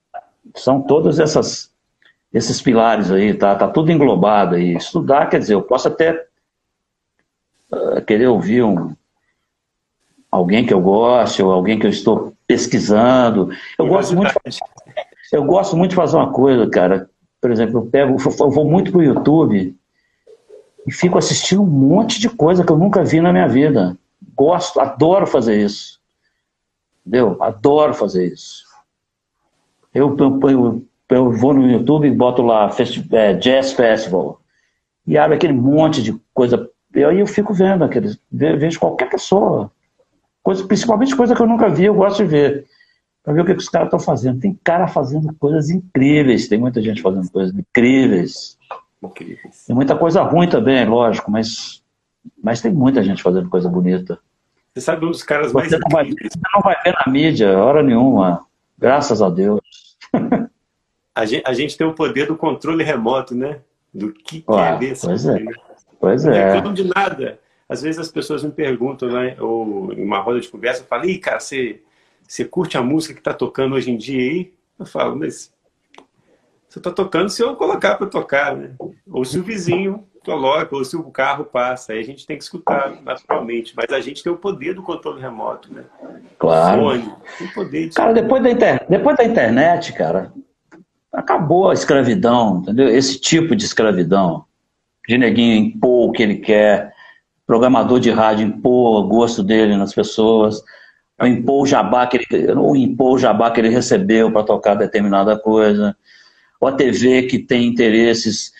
são 0.54 0.80
todos 0.82 1.18
essas, 1.18 1.70
esses 2.32 2.62
pilares 2.62 3.10
aí, 3.10 3.34
tá? 3.34 3.54
Tá 3.54 3.68
tudo 3.68 3.92
englobado 3.92 4.54
aí. 4.54 4.74
Estudar, 4.74 5.26
quer 5.26 5.38
dizer, 5.38 5.54
eu 5.54 5.62
posso 5.62 5.88
até 5.88 6.26
uh, 7.72 8.00
querer 8.06 8.28
ouvir 8.28 8.62
um, 8.62 8.94
alguém 10.30 10.64
que 10.64 10.72
eu 10.72 10.80
goste, 10.80 11.42
ou 11.42 11.52
alguém 11.52 11.78
que 11.78 11.86
eu 11.86 11.90
estou 11.90 12.34
pesquisando. 12.46 13.50
Eu 13.78 13.86
gosto 13.86 14.14
muito. 14.14 14.32
Eu 15.32 15.44
gosto 15.44 15.76
muito 15.76 15.90
de 15.90 15.96
fazer 15.96 16.16
uma 16.16 16.32
coisa, 16.32 16.68
cara. 16.68 17.08
Por 17.40 17.50
exemplo, 17.50 17.78
eu 17.78 17.86
pego, 17.86 18.16
eu 18.40 18.50
vou 18.50 18.64
muito 18.64 18.90
pro 18.90 19.02
YouTube 19.02 19.76
e 20.86 20.92
fico 20.92 21.18
assistindo 21.18 21.62
um 21.62 21.66
monte 21.66 22.18
de 22.18 22.28
coisa 22.28 22.64
que 22.64 22.72
eu 22.72 22.78
nunca 22.78 23.04
vi 23.04 23.20
na 23.20 23.32
minha 23.32 23.48
vida. 23.48 23.96
Gosto, 24.34 24.80
adoro 24.80 25.26
fazer 25.26 25.60
isso. 25.62 26.00
Entendeu? 27.06 27.36
Adoro 27.40 27.94
fazer 27.94 28.26
isso. 28.26 28.64
Eu, 29.94 30.16
eu, 30.18 30.40
eu, 30.50 30.82
eu 31.08 31.32
vou 31.32 31.54
no 31.54 31.70
YouTube 31.70 32.06
e 32.06 32.10
boto 32.10 32.42
lá 32.42 32.70
é, 33.12 33.34
Jazz 33.34 33.72
Festival 33.72 34.40
e 35.06 35.16
abre 35.16 35.36
aquele 35.36 35.52
monte 35.52 36.02
de 36.02 36.14
coisa. 36.34 36.68
E 36.94 37.04
aí 37.04 37.20
eu 37.20 37.26
fico 37.26 37.52
vendo 37.54 37.84
aqueles, 37.84 38.18
vejo 38.30 38.80
qualquer 38.80 39.08
pessoa, 39.08 39.70
coisa, 40.42 40.64
principalmente 40.66 41.16
coisa 41.16 41.34
que 41.34 41.40
eu 41.40 41.46
nunca 41.46 41.68
vi, 41.68 41.84
eu 41.84 41.94
gosto 41.94 42.18
de 42.18 42.24
ver 42.24 42.66
para 43.28 43.34
ver 43.34 43.42
o 43.42 43.44
que, 43.44 43.54
que 43.54 43.60
os 43.60 43.68
caras 43.68 43.88
estão 43.88 44.00
fazendo. 44.00 44.40
Tem 44.40 44.58
cara 44.64 44.88
fazendo 44.88 45.34
coisas 45.34 45.68
incríveis, 45.68 46.48
tem 46.48 46.58
muita 46.58 46.80
gente 46.80 47.02
fazendo 47.02 47.30
coisas 47.30 47.54
incríveis. 47.54 48.56
incríveis. 49.02 49.66
Tem 49.66 49.76
muita 49.76 49.94
coisa 49.94 50.22
ruim 50.22 50.48
também, 50.48 50.86
lógico, 50.86 51.30
mas, 51.30 51.82
mas 52.42 52.62
tem 52.62 52.72
muita 52.72 53.02
gente 53.02 53.22
fazendo 53.22 53.50
coisa 53.50 53.68
bonita. 53.68 54.18
Você 54.72 54.80
sabe 54.80 55.04
um 55.04 55.10
dos 55.10 55.22
caras 55.22 55.52
mais 55.52 55.68
você 55.68 55.78
não, 55.78 55.90
vai, 55.90 56.06
você 56.06 56.38
não 56.54 56.62
vai 56.62 56.82
ver 56.82 56.94
na 56.94 57.12
mídia, 57.12 57.58
hora 57.58 57.82
nenhuma. 57.82 58.46
Graças 58.78 59.20
a 59.20 59.28
Deus. 59.28 59.60
A 61.14 61.26
gente, 61.26 61.42
a 61.44 61.52
gente 61.52 61.76
tem 61.76 61.86
o 61.86 61.92
poder 61.92 62.28
do 62.28 62.36
controle 62.36 62.82
remoto, 62.82 63.34
né? 63.34 63.58
Do 63.92 64.10
que, 64.12 64.40
que 64.40 64.50
Ué, 64.50 64.68
é 64.70 64.78
ver. 64.78 64.98
Pois 64.98 65.26
é. 65.26 65.44
Pois 66.00 66.24
é. 66.24 66.60
Não 66.62 66.72
de 66.72 66.84
nada. 66.84 67.38
Às 67.68 67.82
vezes 67.82 67.98
as 67.98 68.10
pessoas 68.10 68.42
me 68.42 68.52
perguntam, 68.52 69.10
né? 69.10 69.36
Ou 69.38 69.92
em 69.92 70.02
uma 70.02 70.20
roda 70.20 70.40
de 70.40 70.48
conversa, 70.48 70.82
eu 70.82 70.86
falo, 70.86 71.04
Ih, 71.04 71.18
cara, 71.18 71.40
você 71.40 71.82
você 72.28 72.44
curte 72.44 72.76
a 72.76 72.82
música 72.82 73.14
que 73.14 73.20
está 73.20 73.32
tocando 73.32 73.74
hoje 73.74 73.90
em 73.90 73.96
dia 73.96 74.20
aí? 74.20 74.52
Eu 74.78 74.84
falo, 74.84 75.16
mas 75.16 75.50
você 76.68 76.78
está 76.78 76.90
tocando 76.90 77.30
se 77.30 77.42
eu 77.42 77.56
colocar 77.56 77.96
para 77.96 78.06
tocar, 78.06 78.54
né? 78.54 78.72
Ou 79.10 79.24
se 79.24 79.38
o 79.38 79.42
vizinho 79.42 80.06
coloca, 80.22 80.76
ou 80.76 80.84
se 80.84 80.94
o 80.94 81.04
carro 81.04 81.46
passa. 81.46 81.94
Aí 81.94 82.00
a 82.00 82.04
gente 82.04 82.26
tem 82.26 82.36
que 82.36 82.44
escutar 82.44 83.00
naturalmente. 83.02 83.72
Mas 83.74 83.90
a 83.90 84.00
gente 84.00 84.22
tem 84.22 84.30
o 84.30 84.36
poder 84.36 84.74
do 84.74 84.82
controle 84.82 85.22
remoto, 85.22 85.72
né? 85.72 85.84
Claro. 86.38 86.82
Fone, 86.82 87.14
tem 87.38 87.48
poder 87.48 87.88
de... 87.88 87.94
Cara, 87.94 88.12
depois 88.12 88.42
da, 88.42 88.50
inter... 88.50 88.86
depois 88.86 89.16
da 89.16 89.24
internet, 89.24 89.94
cara, 89.94 90.30
acabou 91.10 91.70
a 91.70 91.74
escravidão, 91.74 92.58
entendeu? 92.58 92.88
Esse 92.88 93.18
tipo 93.18 93.56
de 93.56 93.64
escravidão. 93.64 94.44
De 95.08 95.16
neguinho 95.16 95.54
impor 95.54 96.10
o 96.10 96.12
que 96.12 96.22
ele 96.22 96.36
quer, 96.36 96.92
programador 97.46 97.98
de 97.98 98.10
rádio 98.10 98.46
impor 98.46 99.02
o 99.02 99.08
gosto 99.08 99.42
dele 99.42 99.74
nas 99.74 99.94
pessoas 99.94 100.62
o 101.20 101.26
impor 101.26 101.62
o 101.62 101.66
jabá 101.66 102.06
que 102.06 102.18
ele, 102.18 102.52
o 102.52 102.76
impor 102.76 103.14
o 103.14 103.18
jabá 103.18 103.50
que 103.50 103.60
ele 103.60 103.68
recebeu 103.68 104.30
para 104.30 104.44
tocar 104.44 104.74
determinada 104.74 105.38
coisa, 105.38 105.96
ou 106.60 106.68
a 106.68 106.72
TV 106.72 107.24
que 107.24 107.38
tem 107.38 107.66
interesses 107.66 108.52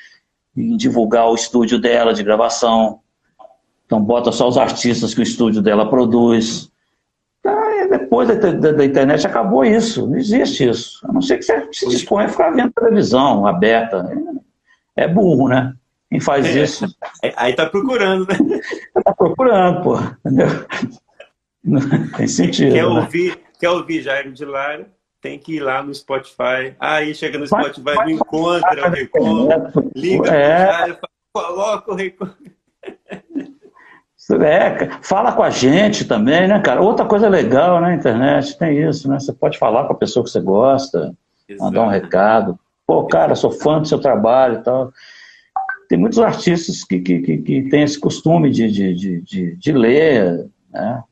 em 0.56 0.76
divulgar 0.76 1.28
o 1.28 1.34
estúdio 1.34 1.80
dela 1.80 2.12
de 2.12 2.22
gravação. 2.22 3.00
Então 3.86 4.02
bota 4.02 4.32
só 4.32 4.48
os 4.48 4.59
artistas 4.59 5.14
que 5.14 5.20
o 5.20 5.22
estúdio 5.22 5.62
dela 5.62 5.88
produz. 5.88 6.70
depois 7.90 8.28
da, 8.28 8.34
da, 8.34 8.72
da, 8.72 8.84
internet 8.84 9.26
acabou 9.26 9.64
isso, 9.64 10.06
não 10.06 10.16
existe 10.16 10.68
isso. 10.68 11.00
A 11.09 11.12
não 11.12 11.22
ser 11.22 11.38
que 11.38 11.44
você 11.44 11.68
se 11.72 11.88
disponha 11.88 12.26
a 12.26 12.30
ficar 12.30 12.50
vendo 12.50 12.72
televisão 12.72 13.46
aberta. 13.46 14.11
É 14.96 15.06
burro, 15.06 15.48
né? 15.48 15.72
Quem 16.11 16.20
faz 16.20 16.44
é. 16.44 16.62
isso. 16.62 16.86
Aí 17.36 17.54
tá 17.54 17.66
procurando, 17.66 18.26
né? 18.26 18.61
Tá 19.04 19.14
procurando, 19.14 19.82
pô. 19.82 19.96
Entendeu? 20.26 20.48
tem 22.16 22.26
sentido. 22.26 22.72
Quer 22.72 22.82
né? 22.82 22.86
ouvir, 22.86 23.40
quer 23.59 23.70
ouvir 23.70 24.02
Jairo 24.02 24.32
de 24.32 24.44
Lara? 24.44 24.88
Tem 25.20 25.38
que 25.38 25.56
ir 25.56 25.61
lá 25.61 25.82
no 25.82 25.92
Spotify. 25.94 26.74
Aí 26.78 27.14
chega 27.14 27.38
no 27.38 27.46
Spotify, 27.46 27.82
vai, 27.82 27.96
não 27.96 28.11
encontra 28.11 28.88
o 28.88 28.90
Recon, 28.90 29.48
liga 29.94 30.30
é. 30.30 30.64
pro 30.64 30.72
Jairo, 30.72 30.98
coloca 31.32 31.92
o 31.92 31.94
Recon. 31.94 32.28
É, 34.30 34.90
fala 35.02 35.32
com 35.32 35.42
a 35.42 35.48
gente 35.48 36.04
também, 36.04 36.46
né, 36.46 36.61
cara? 36.61 36.82
Outra 36.82 37.06
coisa 37.06 37.30
legal 37.30 37.80
na 37.80 37.94
internet 37.94 38.59
tem 38.59 38.86
isso, 38.86 39.09
né? 39.09 39.18
Você 39.18 39.32
pode 39.32 39.56
falar 39.56 39.86
com 39.86 39.94
a 39.94 39.96
pessoa 39.96 40.22
que 40.22 40.30
você 40.30 40.40
gosta, 40.40 41.14
Exato. 41.48 41.64
mandar 41.64 41.82
um 41.84 41.88
recado. 41.88 42.59
Pô, 42.86 43.06
cara, 43.06 43.34
sou 43.34 43.50
fã 43.50 43.80
do 43.80 43.88
seu 43.88 43.98
trabalho 43.98 44.59
e 44.59 44.62
tal. 44.62 44.92
Tem 45.88 45.98
muitos 45.98 46.18
artistas 46.18 46.84
que, 46.84 47.00
que, 47.00 47.20
que, 47.20 47.38
que 47.38 47.62
têm 47.70 47.82
esse 47.82 47.98
costume 47.98 48.50
de, 48.50 48.70
de, 48.70 48.94
de, 48.94 49.22
de, 49.22 49.56
de 49.56 49.72
ler, 49.72 50.46
né? 50.70 51.02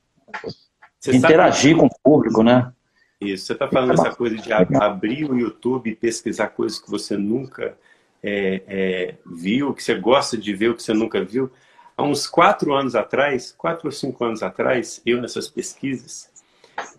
De 1.02 1.16
interagir 1.16 1.76
com 1.76 1.86
o 1.86 1.90
público, 2.02 2.42
né? 2.42 2.72
Isso, 3.20 3.46
você 3.46 3.52
está 3.54 3.68
falando 3.68 3.92
essa 3.92 4.14
coisa 4.14 4.36
de 4.36 4.52
abrir 4.52 5.30
o 5.30 5.38
YouTube 5.38 5.90
e 5.90 5.96
pesquisar 5.96 6.48
coisas 6.48 6.78
que 6.78 6.90
você 6.90 7.16
nunca 7.16 7.76
é, 8.22 8.62
é, 8.66 9.14
viu, 9.24 9.72
que 9.72 9.82
você 9.82 9.94
gosta 9.94 10.36
de 10.36 10.52
ver, 10.54 10.70
o 10.70 10.74
que 10.74 10.82
você 10.82 10.92
nunca 10.92 11.24
viu. 11.24 11.50
Há 11.96 12.02
uns 12.02 12.26
quatro 12.26 12.74
anos 12.74 12.94
atrás, 12.94 13.54
quatro 13.56 13.86
ou 13.88 13.92
cinco 13.92 14.22
anos 14.24 14.42
atrás, 14.42 15.00
eu 15.06 15.20
nessas 15.20 15.48
pesquisas, 15.48 16.30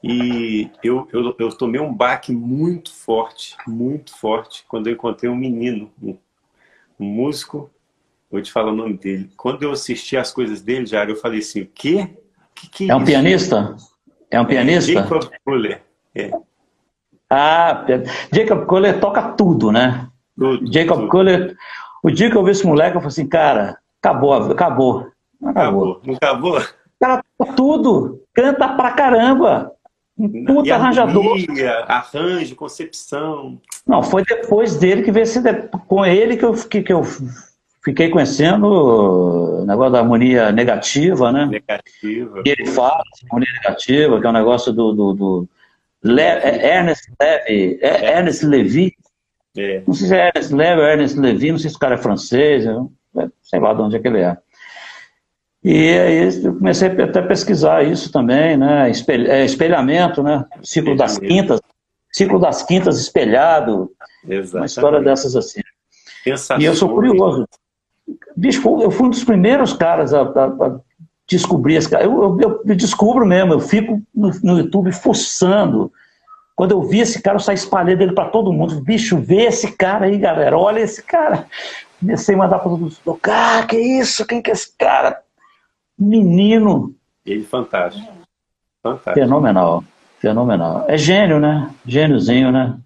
e 0.03 0.71
eu, 0.83 1.07
eu, 1.13 1.35
eu 1.37 1.49
tomei 1.49 1.79
um 1.79 1.93
baque 1.93 2.31
muito 2.31 2.91
forte, 2.91 3.55
muito 3.67 4.17
forte, 4.17 4.65
quando 4.67 4.87
eu 4.87 4.93
encontrei 4.93 5.29
um 5.29 5.35
menino, 5.35 5.91
um, 6.01 6.17
um 6.99 7.05
músico, 7.05 7.69
vou 8.31 8.41
te 8.41 8.51
falar 8.51 8.71
o 8.71 8.75
nome 8.75 8.97
dele. 8.97 9.29
Quando 9.37 9.61
eu 9.61 9.71
assisti 9.71 10.17
as 10.17 10.31
coisas 10.31 10.61
dele, 10.61 10.87
já 10.87 11.05
eu 11.05 11.15
falei 11.15 11.39
assim, 11.39 11.61
o 11.61 11.67
quê? 11.67 12.17
Que 12.59 12.69
que 12.69 12.83
é, 12.85 12.93
é 12.93 12.95
um 12.95 13.03
pianista? 13.03 13.75
É 14.31 14.41
um 14.41 14.45
pianista? 14.45 14.91
Jacob 14.91 15.29
Kohler. 15.45 15.81
É. 16.15 16.31
Ah, 17.29 17.85
Jacob 18.33 18.65
Kohler 18.65 18.99
toca 18.99 19.21
tudo, 19.33 19.71
né? 19.71 20.07
Tudo, 20.37 20.71
Jacob 20.71 20.99
tudo. 20.99 21.09
Kohler. 21.09 21.55
O 22.03 22.09
dia 22.09 22.29
que 22.29 22.37
eu 22.37 22.43
vi 22.43 22.51
esse 22.51 22.65
moleque, 22.65 22.95
eu 22.95 23.01
falei 23.01 23.07
assim, 23.07 23.27
cara, 23.27 23.77
acabou, 24.01 24.33
acabou. 24.33 25.11
Não 25.39 25.49
acabou. 25.49 26.01
Não 26.05 26.15
acabou? 26.15 26.57
O 26.57 26.99
cara 26.99 27.23
toca 27.37 27.53
tudo, 27.53 28.23
canta 28.33 28.69
pra 28.69 28.91
caramba. 28.91 29.71
Um 30.17 30.45
puta 30.45 30.73
arranjador. 30.73 31.37
Arranjo, 31.87 32.55
concepção. 32.55 33.61
Não, 33.85 34.01
foi 34.01 34.23
depois 34.23 34.75
dele 34.75 35.03
que 35.03 35.11
veio 35.11 35.23
esse, 35.23 35.39
com 35.87 36.03
ele 36.03 36.37
que 36.37 36.43
eu, 36.43 36.53
que, 36.53 36.81
que 36.81 36.91
eu 36.91 37.03
fiquei 37.87 38.09
conhecendo 38.09 38.65
o 38.65 39.65
negócio 39.65 39.93
da 39.93 39.99
harmonia 39.99 40.51
negativa, 40.51 41.31
né? 41.31 41.45
Negativa. 41.45 42.43
Que 42.43 42.49
ele 42.49 42.65
fala, 42.65 43.01
harmonia 43.23 43.53
negativa, 43.53 44.19
que 44.19 44.27
é 44.27 44.29
um 44.29 44.33
negócio 44.33 44.73
do, 44.73 44.91
do, 44.91 45.13
do 45.13 45.49
Le, 46.03 46.21
é 46.21 46.77
Ernest 46.77 47.09
Levy, 47.17 47.79
é, 47.81 47.87
é. 47.87 48.17
Ernest 48.17 48.45
Levy. 48.45 48.93
É. 49.57 49.83
Não 49.87 49.93
sei 49.93 50.07
se 50.07 50.15
é 50.15 50.27
Ernest 50.27 50.53
Levy 50.53 50.81
ou 50.81 50.87
Ernest 50.87 51.17
Levy, 51.17 51.51
não 51.51 51.59
sei 51.59 51.69
se 51.69 51.77
o 51.77 51.79
cara 51.79 51.95
é 51.95 51.97
francês, 51.97 52.65
sei 53.41 53.59
lá 53.59 53.73
de 53.73 53.81
onde 53.81 53.95
é 53.95 53.99
que 53.99 54.07
ele 54.09 54.19
é. 54.19 54.37
E 55.63 55.97
aí 55.97 56.43
eu 56.43 56.55
comecei 56.55 56.89
até 56.89 57.19
a 57.19 57.25
pesquisar 57.25 57.83
isso 57.83 58.11
também, 58.11 58.57
né? 58.57 58.91
É, 59.29 59.45
espelhamento, 59.45 60.21
né? 60.21 60.45
Ciclo 60.61 60.95
das 60.95 61.17
quintas, 61.17 61.61
ciclo 62.11 62.37
das 62.37 62.63
quintas 62.63 62.99
espelhado, 62.99 63.89
Exatamente. 64.23 64.55
uma 64.55 64.65
história 64.65 65.01
dessas 65.01 65.37
assim. 65.37 65.61
E 66.59 66.65
eu 66.65 66.75
sou 66.75 66.89
curioso. 66.89 67.47
Bicho, 68.37 68.61
eu 68.81 68.91
fui 68.91 69.07
um 69.07 69.09
dos 69.09 69.23
primeiros 69.23 69.73
caras 69.73 70.13
a, 70.13 70.21
a, 70.21 70.45
a 70.45 70.79
descobrir 71.27 71.73
esse 71.73 71.89
cara. 71.89 72.03
Eu, 72.03 72.39
eu, 72.39 72.61
eu, 72.63 72.75
descubro 72.75 73.25
mesmo, 73.25 73.51
eu 73.51 73.59
fico 73.59 73.99
no, 74.13 74.31
no, 74.43 74.59
YouTube 74.59 74.91
fuçando. 74.91 75.91
Quando 76.55 76.71
eu 76.71 76.83
vi 76.83 76.99
esse 76.99 77.19
cara, 77.19 77.37
eu 77.37 77.39
saí 77.39 77.55
espalhando 77.55 78.01
ele 78.03 78.13
para 78.13 78.29
todo 78.29 78.53
mundo. 78.53 78.79
Bicho, 78.79 79.17
vê 79.17 79.45
esse 79.45 79.71
cara 79.71 80.05
aí, 80.05 80.19
galera. 80.19 80.55
Olha 80.55 80.79
esse 80.79 81.01
cara. 81.01 81.47
Comecei 81.99 82.35
a 82.35 82.37
mandar 82.37 82.59
para 82.59 82.69
todo 82.69 82.79
mundo. 82.79 82.95
Ah, 83.23 83.65
que 83.67 83.75
isso? 83.75 84.23
Quem 84.27 84.39
que 84.39 84.51
é 84.51 84.53
esse 84.53 84.71
cara? 84.77 85.19
Menino. 85.97 86.93
Ele 87.25 87.43
fantástico. 87.43 88.07
Fantástico. 88.83 89.15
Fenomenal. 89.15 89.83
Fenomenal. 90.19 90.85
É 90.87 90.95
gênio, 90.95 91.39
né? 91.39 91.71
Gêniozinho, 91.83 92.51
né? 92.51 92.77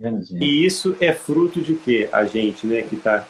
Gêniozinho. 0.00 0.40
E 0.40 0.64
isso 0.64 0.96
é 1.00 1.12
fruto 1.12 1.60
de 1.60 1.74
quê? 1.74 2.08
A 2.12 2.24
gente, 2.24 2.68
né, 2.68 2.82
que 2.82 2.94
está 2.94 3.26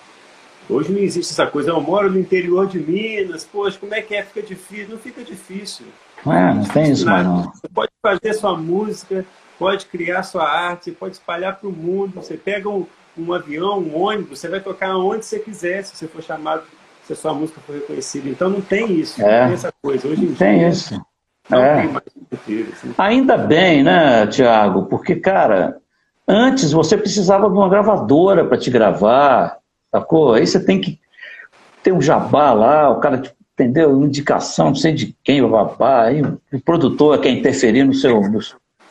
Hoje 0.71 0.93
não 0.93 1.01
existe 1.01 1.33
essa 1.33 1.47
coisa, 1.47 1.71
eu 1.71 1.81
moro 1.81 2.11
no 2.11 2.19
interior 2.19 2.67
de 2.67 2.79
Minas, 2.79 3.45
poxa, 3.45 3.77
como 3.79 3.95
é 3.95 4.01
que 4.01 4.15
é? 4.15 4.23
Fica 4.23 4.43
difícil. 4.43 4.91
Não 4.91 4.99
fica 4.99 5.23
difícil. 5.23 5.87
É, 6.27 6.55
não 6.55 6.65
tem 6.65 6.93
isso 6.93 7.05
mais 7.05 7.25
não. 7.25 7.43
Você 7.53 7.69
pode 7.69 7.91
fazer 8.01 8.35
sua 8.35 8.57
música, 8.57 9.25
pode 9.59 9.87
criar 9.87 10.23
sua 10.23 10.49
arte, 10.49 10.85
você 10.85 10.93
pode 10.93 11.15
espalhar 11.15 11.57
para 11.57 11.69
o 11.69 11.73
mundo. 11.73 12.15
Você 12.15 12.37
pega 12.37 12.69
um, 12.69 12.87
um, 13.19 13.33
avião, 13.33 13.79
um 13.79 14.01
ônibus, 14.01 14.39
você 14.39 14.49
vai 14.49 14.61
tocar 14.61 14.97
onde 14.97 15.25
você 15.25 15.39
quiser, 15.39 15.83
se 15.83 15.97
você 15.97 16.07
for 16.07 16.23
chamado, 16.23 16.63
se 17.05 17.13
a 17.13 17.17
sua 17.17 17.35
música 17.35 17.61
for 17.67 17.75
reconhecida. 17.75 18.29
Então 18.29 18.49
não 18.49 18.61
tem 18.61 18.93
isso, 18.93 19.21
é. 19.21 19.25
não 19.25 19.47
tem 19.47 19.55
essa 19.55 19.73
coisa. 19.83 20.07
Hoje 20.07 20.23
em 20.23 20.27
não 20.27 20.35
dia, 20.35 20.47
tem 20.47 20.69
isso. 20.69 21.01
Não 21.49 21.59
é. 21.59 21.81
tem 21.81 21.91
mais 21.91 22.05
assim. 22.73 22.95
Ainda 22.97 23.37
bem, 23.37 23.83
né, 23.83 24.27
Tiago? 24.29 24.87
Porque, 24.87 25.17
cara, 25.17 25.79
antes 26.27 26.71
você 26.71 26.97
precisava 26.97 27.49
de 27.49 27.55
uma 27.55 27.69
gravadora 27.69 28.45
para 28.45 28.59
te 28.59 28.71
gravar, 28.71 29.60
Sacou? 29.91 30.35
Aí 30.35 30.47
você 30.47 30.65
tem 30.65 30.81
que 30.81 31.01
ter 31.83 31.93
um 31.93 32.01
jabá 32.01 32.53
lá, 32.53 32.91
o 32.91 33.01
cara, 33.01 33.23
entendeu? 33.55 34.01
Indicação, 34.01 34.69
não 34.69 34.75
sei 34.75 34.93
de 34.93 35.17
quem, 35.25 35.43
o 35.43 35.55
aí 35.81 36.23
o 36.23 36.61
produtor 36.65 37.21
quer 37.21 37.31
interferir 37.31 37.85
no 37.85 37.95
seu, 37.95 38.21
no, 38.21 38.41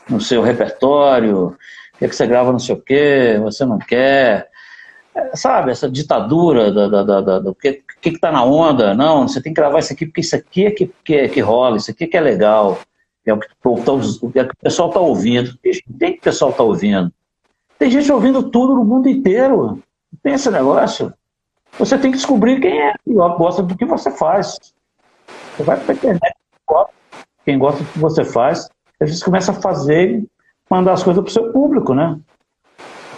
no 0.10 0.22
seu 0.22 0.42
repertório, 0.42 1.56
quer 1.98 2.10
que 2.10 2.16
você 2.16 2.28
grava 2.28 2.52
não 2.52 2.60
sei 2.60 2.76
o 2.76 2.82
quê, 2.82 3.40
você 3.42 3.66
não 3.66 3.80
quer. 3.80 4.50
É, 5.16 5.36
sabe, 5.36 5.72
essa 5.72 5.90
ditadura 5.90 6.72
da, 6.72 6.88
da, 6.88 7.04
da, 7.04 7.22
da 7.22 7.40
do 7.40 7.56
que, 7.56 7.82
que, 8.02 8.12
que 8.12 8.20
tá 8.20 8.32
na 8.32 8.44
onda, 8.44 8.94
não, 8.94 9.28
você 9.28 9.42
tem 9.42 9.54
que 9.54 9.60
gravar 9.60 9.80
isso 9.80 9.94
aqui 9.94 10.06
porque 10.06 10.22
isso 10.22 10.36
aqui 10.36 10.66
é 10.66 10.72
que, 10.72 10.92
que, 11.04 11.28
que 11.30 11.40
rola, 11.40 11.78
isso 11.78 11.92
aqui 11.92 12.04
é 12.04 12.08
que 12.08 12.18
é 12.18 12.22
legal, 12.22 12.80
é 13.26 13.34
o 13.34 13.40
que, 13.40 13.48
o, 13.66 13.78
é 14.36 14.42
o 14.42 14.48
que 14.48 14.54
o 14.54 14.58
pessoal 14.62 14.90
está 14.90 15.00
ouvindo. 15.00 15.58
Tem 15.98 16.14
que 16.14 16.20
o 16.20 16.22
pessoal 16.22 16.52
está 16.52 16.64
ouvindo. 16.64 17.12
Tem 17.78 17.90
gente 17.90 18.12
ouvindo 18.12 18.44
tudo 18.50 18.76
no 18.76 18.84
mundo 18.84 19.08
inteiro 19.08 19.82
tem 20.22 20.34
esse 20.34 20.50
negócio. 20.50 21.14
Você 21.78 21.98
tem 21.98 22.12
que 22.12 22.18
descobrir 22.18 22.60
quem 22.60 22.82
é 22.82 22.94
que 23.04 23.14
gosta 23.14 23.64
do 23.64 23.78
que 23.78 23.86
você 23.86 24.12
faz. 24.12 24.58
Você 25.56 25.64
vai 25.64 25.80
para 25.80 25.94
a 25.94 25.96
internet, 25.96 26.36
quem 27.46 27.58
gosta 27.58 27.84
do 27.84 27.92
que 27.92 28.00
você 28.00 28.24
faz, 28.24 28.70
a 29.00 29.06
gente 29.06 29.24
começa 29.24 29.52
a 29.52 29.56
fazer 29.56 30.24
mandar 30.70 30.94
as 30.94 31.04
coisas 31.04 31.24
para 31.24 31.30
o 31.30 31.34
seu 31.34 31.52
público, 31.52 31.94
né? 31.94 32.20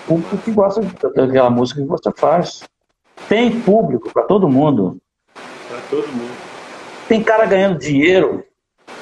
O 0.05 0.07
público 0.07 0.37
que 0.37 0.51
gosta 0.51 0.81
daquela 1.15 1.49
música 1.49 1.81
que 1.81 1.87
você 1.87 2.11
faz. 2.15 2.63
Tem 3.27 3.61
público 3.61 4.11
para 4.11 4.23
todo 4.23 4.49
mundo. 4.49 4.97
Para 5.33 5.81
todo 5.89 6.07
mundo. 6.07 6.31
Tem 7.07 7.21
cara 7.21 7.45
ganhando 7.45 7.77
dinheiro 7.77 8.43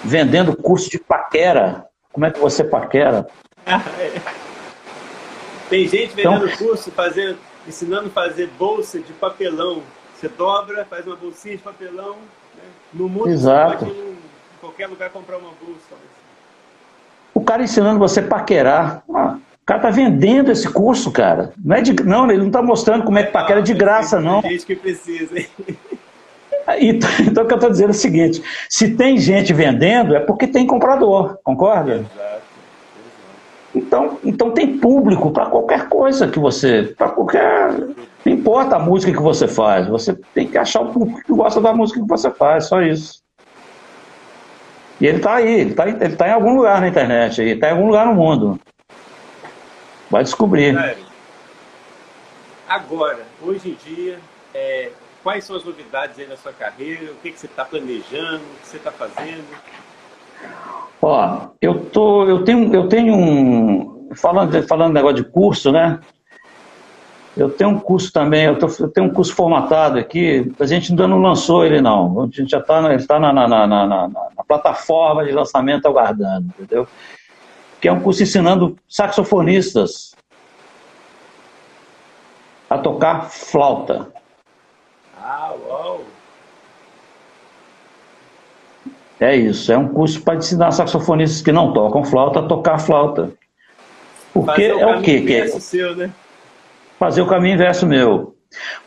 vendendo 0.04 0.56
curso 0.56 0.90
de 0.90 1.00
paquera. 1.00 1.86
Como 2.12 2.26
é 2.26 2.32
que 2.32 2.40
você 2.40 2.64
paquera? 2.64 3.28
Tem 5.70 5.88
gente 5.88 6.16
vendendo 6.16 6.48
então, 6.48 6.58
curso, 6.58 6.92
fazendo 6.92 7.38
ensinando 7.70 8.08
a 8.08 8.12
fazer 8.12 8.50
bolsa 8.60 9.00
de 9.00 9.14
papelão. 9.14 9.82
Você 10.16 10.28
dobra, 10.28 10.86
faz 10.86 11.08
uma 11.08 11.16
bolsinha 11.16 11.56
de 11.56 11.64
papelão. 11.64 12.16
Né? 12.56 12.64
No 12.94 13.08
mundo, 13.08 13.30
Exato. 13.30 13.86
você 13.86 13.86
pode 13.86 14.00
em 14.00 14.18
qualquer 14.60 14.88
lugar 14.88 15.10
comprar 15.12 15.38
uma 15.38 15.52
bolsa. 15.64 15.96
O 17.34 17.42
cara 17.42 17.64
ensinando 17.64 18.00
você 18.00 18.22
paquerar. 18.22 19.04
Ah, 19.14 19.38
o 19.62 19.66
cara 19.66 19.80
tá 19.80 19.90
vendendo 19.90 20.52
esse 20.52 20.68
curso, 20.70 21.12
cara. 21.12 21.54
Não, 21.64 21.76
é 21.76 21.82
de, 21.82 21.94
não 22.04 22.30
ele 22.30 22.44
não 22.44 22.52
tá 22.52 22.62
mostrando 22.62 23.06
como 23.06 23.20
é 23.20 23.24
que 23.24 23.32
paquera 23.32 23.62
de 23.62 23.74
graça, 23.74 24.20
não. 24.20 24.42
Tem 24.42 24.52
gente 24.52 24.66
que 24.66 24.76
precisa, 24.76 25.40
hein? 25.40 25.48
Então, 26.78 27.10
então 27.22 27.44
o 27.44 27.48
que 27.48 27.54
eu 27.54 27.58
estou 27.58 27.72
dizendo 27.72 27.88
é 27.88 27.92
o 27.92 27.96
seguinte: 27.96 28.44
se 28.70 28.96
tem 28.96 29.18
gente 29.18 29.52
vendendo, 29.52 30.16
é 30.16 30.20
porque 30.20 30.46
tem 30.46 30.68
comprador, 30.68 31.40
concorda? 31.44 31.96
Exato. 31.96 32.49
Então, 33.74 34.18
então 34.24 34.52
tem 34.52 34.78
público 34.80 35.32
para 35.32 35.46
qualquer 35.46 35.88
coisa 35.88 36.28
que 36.28 36.40
você. 36.40 36.94
para 36.98 37.10
qualquer. 37.10 37.72
Não 38.26 38.34
importa 38.34 38.76
a 38.76 38.80
música 38.80 39.12
que 39.12 39.22
você 39.22 39.48
faz, 39.48 39.88
você 39.88 40.14
tem 40.34 40.48
que 40.48 40.58
achar 40.58 40.82
o 40.82 40.92
público 40.92 41.22
que 41.22 41.32
gosta 41.32 41.62
da 41.62 41.74
música 41.74 42.02
que 42.02 42.08
você 42.08 42.30
faz, 42.32 42.66
só 42.66 42.82
isso. 42.82 43.22
E 45.00 45.08
ele 45.08 45.18
está 45.18 45.36
aí, 45.36 45.62
ele 45.62 45.72
está 45.72 45.88
ele 45.88 46.16
tá 46.16 46.28
em 46.28 46.32
algum 46.32 46.56
lugar 46.56 46.82
na 46.82 46.88
internet, 46.88 47.42
ele 47.42 47.52
está 47.52 47.70
em 47.70 47.72
algum 47.72 47.88
lugar 47.88 48.06
no 48.06 48.16
mundo. 48.16 48.60
Vai 50.10 50.24
descobrir. 50.24 50.76
Agora, 52.68 53.26
hoje 53.42 53.70
em 53.70 53.76
dia, 53.76 54.20
é, 54.54 54.92
quais 55.24 55.44
são 55.44 55.56
as 55.56 55.64
novidades 55.64 56.20
aí 56.20 56.28
na 56.28 56.36
sua 56.36 56.52
carreira? 56.52 57.12
O 57.12 57.16
que, 57.16 57.32
que 57.32 57.40
você 57.40 57.46
está 57.46 57.64
planejando? 57.64 58.44
O 58.44 58.62
que 58.62 58.68
você 58.68 58.78
está 58.78 58.92
fazendo? 58.92 59.46
Ó, 61.02 61.48
eu, 61.62 61.86
tô, 61.86 62.26
eu 62.26 62.44
tenho, 62.44 62.74
eu 62.74 62.88
tenho 62.88 63.16
um. 63.16 64.10
Falando, 64.16 64.68
falando 64.68 64.94
negócio 64.94 65.18
de 65.18 65.24
curso, 65.24 65.72
né? 65.72 66.00
Eu 67.38 67.50
tenho 67.50 67.70
um 67.70 67.80
curso 67.80 68.12
também, 68.12 68.46
eu, 68.46 68.60
tô, 68.60 68.68
eu, 68.80 68.90
tenho 68.90 69.08
um 69.08 69.14
curso 69.14 69.34
formatado 69.34 69.98
aqui, 69.98 70.52
a 70.60 70.66
gente 70.66 70.92
ainda 70.92 71.08
não 71.08 71.22
lançou 71.22 71.64
ele 71.64 71.80
não, 71.80 72.24
a 72.24 72.26
gente 72.26 72.50
já 72.50 72.58
está 72.58 72.94
ele 72.94 73.06
tá 73.06 73.20
na, 73.20 73.32
na, 73.32 73.48
na, 73.48 73.88
na, 73.88 74.44
plataforma 74.46 75.24
de 75.24 75.32
lançamento 75.32 75.88
aguardando, 75.88 76.48
entendeu? 76.48 76.86
Que 77.80 77.88
é 77.88 77.94
um 77.94 78.02
curso 78.02 78.24
ensinando 78.24 78.76
saxofonistas 78.90 80.14
a 82.70 82.78
tocar 82.78 83.30
flauta. 83.30 84.12
Ah, 85.22 85.54
uau! 85.66 86.02
É 89.20 89.36
isso, 89.36 89.72
é 89.72 89.78
um 89.78 89.88
curso 89.90 90.22
para 90.22 90.36
ensinar 90.36 90.72
saxofonistas 90.72 91.42
que 91.42 91.52
não 91.52 91.74
tocam 91.74 92.04
flauta 92.04 92.40
a 92.40 92.44
tocar 92.44 92.80
flauta. 92.80 93.32
Porque 94.34 94.64
é 94.64 94.86
o 94.86 95.02
quê? 95.02 95.22
Que 95.22 95.34
é... 95.36 95.48
Seu, 95.48 95.96
né? 95.96 96.12
fazer 97.00 97.22
o 97.22 97.28
caminho 97.28 97.56
inverso 97.56 97.88
meu. 97.88 98.36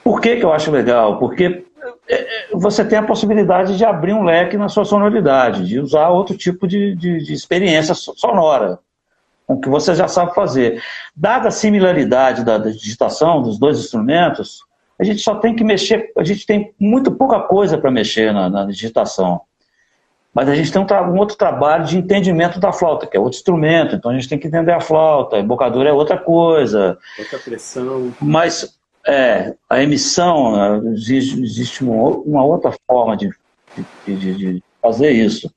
Por 0.04 0.20
que, 0.20 0.36
que 0.36 0.44
eu 0.44 0.52
acho 0.52 0.70
legal? 0.70 1.18
Porque 1.18 1.64
é, 2.06 2.14
é, 2.14 2.48
você 2.52 2.84
tem 2.84 2.98
a 2.98 3.02
possibilidade 3.02 3.76
de 3.76 3.84
abrir 3.84 4.12
um 4.12 4.22
leque 4.22 4.56
na 4.56 4.68
sua 4.68 4.84
sonoridade, 4.84 5.66
de 5.66 5.80
usar 5.80 6.10
outro 6.10 6.36
tipo 6.36 6.68
de, 6.68 6.94
de, 6.94 7.24
de 7.24 7.32
experiência 7.32 7.94
sonora, 7.94 8.78
com 9.46 9.58
que 9.58 9.68
você 9.68 9.94
já 9.94 10.06
sabe 10.06 10.34
fazer. 10.34 10.82
Dada 11.16 11.48
a 11.48 11.52
similaridade 11.52 12.44
da, 12.44 12.58
da 12.58 12.70
digitação 12.70 13.40
dos 13.40 13.58
dois 13.58 13.78
instrumentos, 13.78 14.60
a 14.98 15.04
gente 15.04 15.22
só 15.22 15.36
tem 15.36 15.56
que 15.56 15.64
mexer, 15.64 16.12
a 16.16 16.22
gente 16.22 16.44
tem 16.44 16.74
muito 16.78 17.10
pouca 17.10 17.40
coisa 17.40 17.78
para 17.78 17.90
mexer 17.90 18.32
na, 18.32 18.50
na 18.50 18.66
digitação. 18.66 19.40
Mas 20.34 20.48
a 20.48 20.54
gente 20.54 20.72
tem 20.72 20.80
um, 20.80 20.86
um, 21.10 21.18
outro 21.18 21.36
trabalho 21.36 21.84
de 21.84 21.98
entendimento 21.98 22.58
da 22.58 22.72
flauta, 22.72 23.06
que 23.06 23.16
é 23.16 23.20
outro 23.20 23.36
instrumento, 23.36 23.94
então 23.94 24.10
a 24.10 24.14
gente 24.14 24.28
tem 24.28 24.38
que 24.38 24.46
entender 24.46 24.72
a 24.72 24.80
flauta, 24.80 25.36
a 25.36 25.40
embocadura 25.40 25.90
é 25.90 25.92
outra 25.92 26.16
coisa. 26.16 26.98
Outra 27.18 27.38
pressão. 27.38 28.12
Mas 28.20 28.78
é, 29.06 29.54
a 29.68 29.82
emissão, 29.82 30.86
existe, 30.92 31.42
existe 31.42 31.84
uma, 31.84 32.08
uma, 32.18 32.44
outra 32.44 32.72
forma 32.86 33.16
de, 33.16 33.30
de, 34.06 34.16
de, 34.16 34.34
de, 34.34 34.62
fazer 34.80 35.10
isso. 35.10 35.52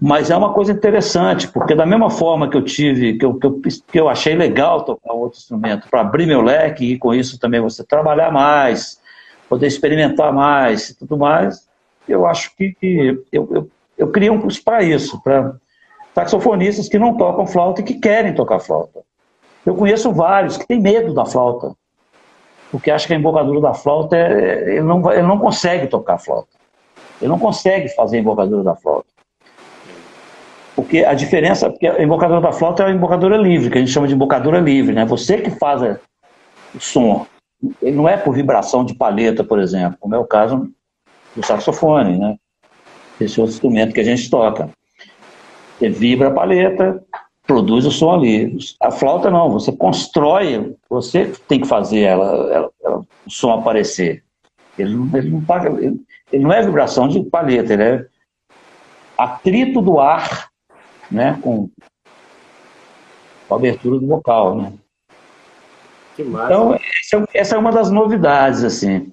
Mas 0.00 0.30
é 0.30 0.36
uma 0.36 0.52
coisa 0.54 0.72
interessante, 0.72 1.46
porque 1.48 1.74
da 1.74 1.84
mesma 1.84 2.08
forma 2.08 2.48
que 2.48 2.56
eu 2.56 2.64
tive, 2.64 3.18
que 3.18 3.24
eu, 3.24 3.34
que 3.34 3.46
eu, 3.46 3.60
que 3.60 4.00
eu 4.00 4.08
achei 4.08 4.34
legal 4.34 4.82
tocar 4.82 5.12
outro 5.12 5.38
instrumento, 5.38 5.88
para 5.88 6.00
abrir 6.00 6.26
meu 6.26 6.40
leque 6.40 6.92
e 6.92 6.98
com 6.98 7.12
isso 7.14 7.38
também 7.38 7.60
você 7.60 7.84
trabalhar 7.84 8.32
mais, 8.32 8.98
poder 9.48 9.66
experimentar 9.66 10.32
mais 10.32 10.88
e 10.88 10.96
tudo 10.96 11.18
mais, 11.18 11.68
eu 12.08 12.26
acho 12.26 12.56
que, 12.56 12.72
que 12.80 13.20
eu, 13.30 13.48
eu 13.52 13.70
eu 14.00 14.10
criei 14.10 14.30
um 14.30 14.40
curso 14.40 14.64
para 14.64 14.82
isso, 14.82 15.22
para 15.22 15.54
saxofonistas 16.14 16.88
que 16.88 16.98
não 16.98 17.16
tocam 17.16 17.46
flauta 17.46 17.82
e 17.82 17.84
que 17.84 17.94
querem 17.94 18.34
tocar 18.34 18.58
flauta. 18.58 19.00
Eu 19.64 19.74
conheço 19.74 20.10
vários 20.10 20.56
que 20.56 20.66
têm 20.66 20.80
medo 20.80 21.12
da 21.12 21.26
flauta, 21.26 21.74
porque 22.72 22.90
acham 22.90 23.08
que 23.08 23.12
a 23.12 23.16
embocadura 23.16 23.60
da 23.60 23.74
flauta 23.74 24.16
é, 24.16 24.76
ele, 24.76 24.82
não, 24.82 25.12
ele 25.12 25.26
não 25.26 25.38
consegue 25.38 25.86
tocar 25.86 26.18
flauta. 26.18 26.48
Ele 27.20 27.28
não 27.28 27.38
consegue 27.38 27.90
fazer 27.90 28.16
a 28.16 28.20
embocadura 28.20 28.62
da 28.62 28.74
flauta. 28.74 29.06
Porque 30.74 31.04
a 31.04 31.12
diferença, 31.12 31.68
porque 31.68 31.86
a 31.86 32.02
embocadura 32.02 32.40
da 32.40 32.52
flauta 32.52 32.82
é 32.82 32.86
a 32.86 32.90
embocadura 32.90 33.36
livre, 33.36 33.68
que 33.68 33.76
a 33.76 33.80
gente 33.80 33.92
chama 33.92 34.08
de 34.08 34.14
embocadura 34.14 34.58
livre, 34.60 34.94
né? 34.94 35.04
Você 35.04 35.38
que 35.38 35.50
faz 35.50 35.82
o 36.74 36.80
som. 36.80 37.26
Ele 37.82 37.96
não 37.96 38.08
é 38.08 38.16
por 38.16 38.34
vibração 38.34 38.82
de 38.82 38.94
palheta, 38.94 39.44
por 39.44 39.58
exemplo, 39.58 39.98
como 40.00 40.14
é 40.14 40.18
o 40.18 40.24
caso 40.24 40.70
do 41.36 41.44
saxofone, 41.44 42.18
né? 42.18 42.36
Esse 43.24 43.40
outro 43.40 43.54
instrumento 43.54 43.94
que 43.94 44.00
a 44.00 44.04
gente 44.04 44.28
toca. 44.30 44.70
Você 45.78 45.88
vibra 45.88 46.28
a 46.28 46.32
paleta, 46.32 47.02
produz 47.46 47.86
o 47.86 47.90
som 47.90 48.12
ali. 48.12 48.56
A 48.80 48.90
flauta 48.90 49.30
não, 49.30 49.50
você 49.50 49.72
constrói, 49.72 50.74
você 50.88 51.32
tem 51.48 51.60
que 51.60 51.66
fazer 51.66 52.00
ela, 52.00 52.26
ela, 52.52 52.70
ela 52.84 52.98
o 52.98 53.30
som 53.30 53.52
aparecer. 53.52 54.22
Ele, 54.78 54.94
ele, 55.14 55.30
não 55.30 55.40
tá, 55.42 55.66
ele, 55.66 56.00
ele, 56.32 56.42
não 56.42 56.52
é 56.52 56.62
vibração 56.62 57.08
de 57.08 57.22
paleta, 57.24 57.72
ele 57.72 57.82
é 57.82 58.06
atrito 59.16 59.82
do 59.82 59.98
ar 59.98 60.48
né, 61.10 61.38
com 61.42 61.68
a 63.50 63.54
abertura 63.54 63.98
do 63.98 64.06
vocal. 64.06 64.56
Né? 64.56 64.72
Então, 66.18 66.74
é, 66.74 66.80
essa 67.34 67.56
é 67.56 67.58
uma 67.58 67.72
das 67.72 67.90
novidades, 67.90 68.62
assim. 68.62 69.12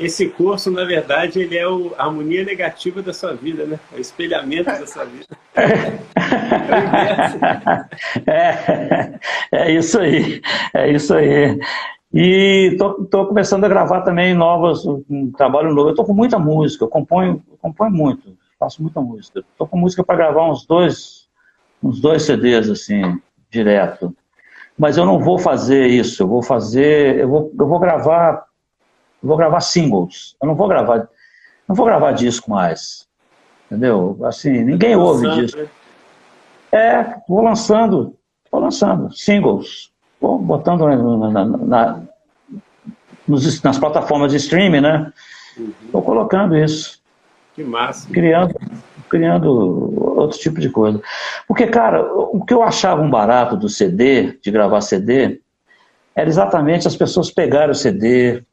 Esse 0.00 0.28
curso, 0.28 0.70
na 0.70 0.84
verdade, 0.84 1.40
ele 1.40 1.58
é 1.58 1.68
o, 1.68 1.92
a 1.98 2.06
harmonia 2.06 2.42
negativa 2.42 3.02
da 3.02 3.12
sua 3.12 3.34
vida, 3.34 3.66
né? 3.66 3.78
É 3.92 3.96
o 3.96 4.00
espelhamento 4.00 4.64
da 4.64 4.86
sua 4.86 5.04
vida. 5.04 5.26
É, 8.26 9.18
é 9.52 9.72
isso 9.72 9.98
aí, 9.98 10.40
é 10.74 10.90
isso 10.90 11.14
aí. 11.14 11.58
E 12.12 12.70
estou 12.72 13.26
começando 13.26 13.64
a 13.64 13.68
gravar 13.68 14.02
também 14.02 14.34
novas, 14.34 14.84
um 14.86 15.30
trabalho 15.36 15.74
novo. 15.74 15.88
Eu 15.88 15.92
estou 15.92 16.04
com 16.04 16.14
muita 16.14 16.38
música, 16.38 16.84
eu 16.84 16.88
componho, 16.88 17.42
eu 17.50 17.56
componho 17.58 17.90
muito, 17.90 18.36
faço 18.58 18.82
muita 18.82 19.00
música. 19.00 19.40
Estou 19.40 19.66
com 19.66 19.78
música 19.78 20.02
para 20.02 20.16
gravar 20.16 20.50
uns 20.50 20.66
dois, 20.66 21.28
uns 21.82 22.00
dois 22.00 22.22
CDs, 22.22 22.68
assim, 22.68 23.20
direto. 23.50 24.14
Mas 24.78 24.96
eu 24.96 25.04
não 25.04 25.18
vou 25.18 25.38
fazer 25.38 25.86
isso, 25.86 26.22
eu 26.22 26.28
vou 26.28 26.42
fazer, 26.42 27.18
eu 27.18 27.28
vou, 27.28 27.52
eu 27.58 27.66
vou 27.66 27.78
gravar 27.78 28.44
eu 29.22 29.28
vou 29.28 29.36
gravar 29.36 29.60
singles. 29.60 30.36
Eu 30.40 30.48
não 30.48 30.54
vou 30.54 30.68
gravar, 30.68 31.08
não 31.68 31.74
vou 31.74 31.86
gravar 31.86 32.12
disco 32.12 32.50
mais. 32.50 33.06
Entendeu? 33.66 34.18
Assim, 34.24 34.64
ninguém 34.64 34.96
ouve 34.96 35.30
disco. 35.30 35.60
Né? 35.60 35.68
É, 36.72 37.14
vou 37.28 37.42
lançando, 37.42 38.16
vou 38.50 38.60
lançando 38.60 39.12
singles. 39.14 39.90
Vou 40.20 40.38
botando 40.38 40.86
na, 40.86 41.30
na, 41.30 41.44
na, 41.44 42.02
nos, 43.26 43.62
nas 43.62 43.78
plataformas 43.78 44.32
de 44.32 44.38
streaming, 44.38 44.80
né? 44.80 45.12
Estou 45.56 46.00
uhum. 46.00 46.06
colocando 46.06 46.56
isso. 46.56 47.00
Que 47.54 47.64
massa. 47.64 48.08
Criando, 48.10 48.54
criando 49.08 50.18
outro 50.18 50.38
tipo 50.38 50.60
de 50.60 50.68
coisa. 50.70 51.00
Porque, 51.46 51.66
cara, 51.66 52.02
o 52.12 52.44
que 52.44 52.54
eu 52.54 52.62
achava 52.62 53.02
um 53.02 53.10
barato 53.10 53.56
do 53.56 53.68
CD, 53.68 54.38
de 54.42 54.50
gravar 54.50 54.80
CD, 54.80 55.40
era 56.14 56.28
exatamente 56.28 56.86
as 56.86 56.96
pessoas 56.96 57.30
pegarem 57.30 57.70
o 57.70 57.74
CD, 57.74 58.44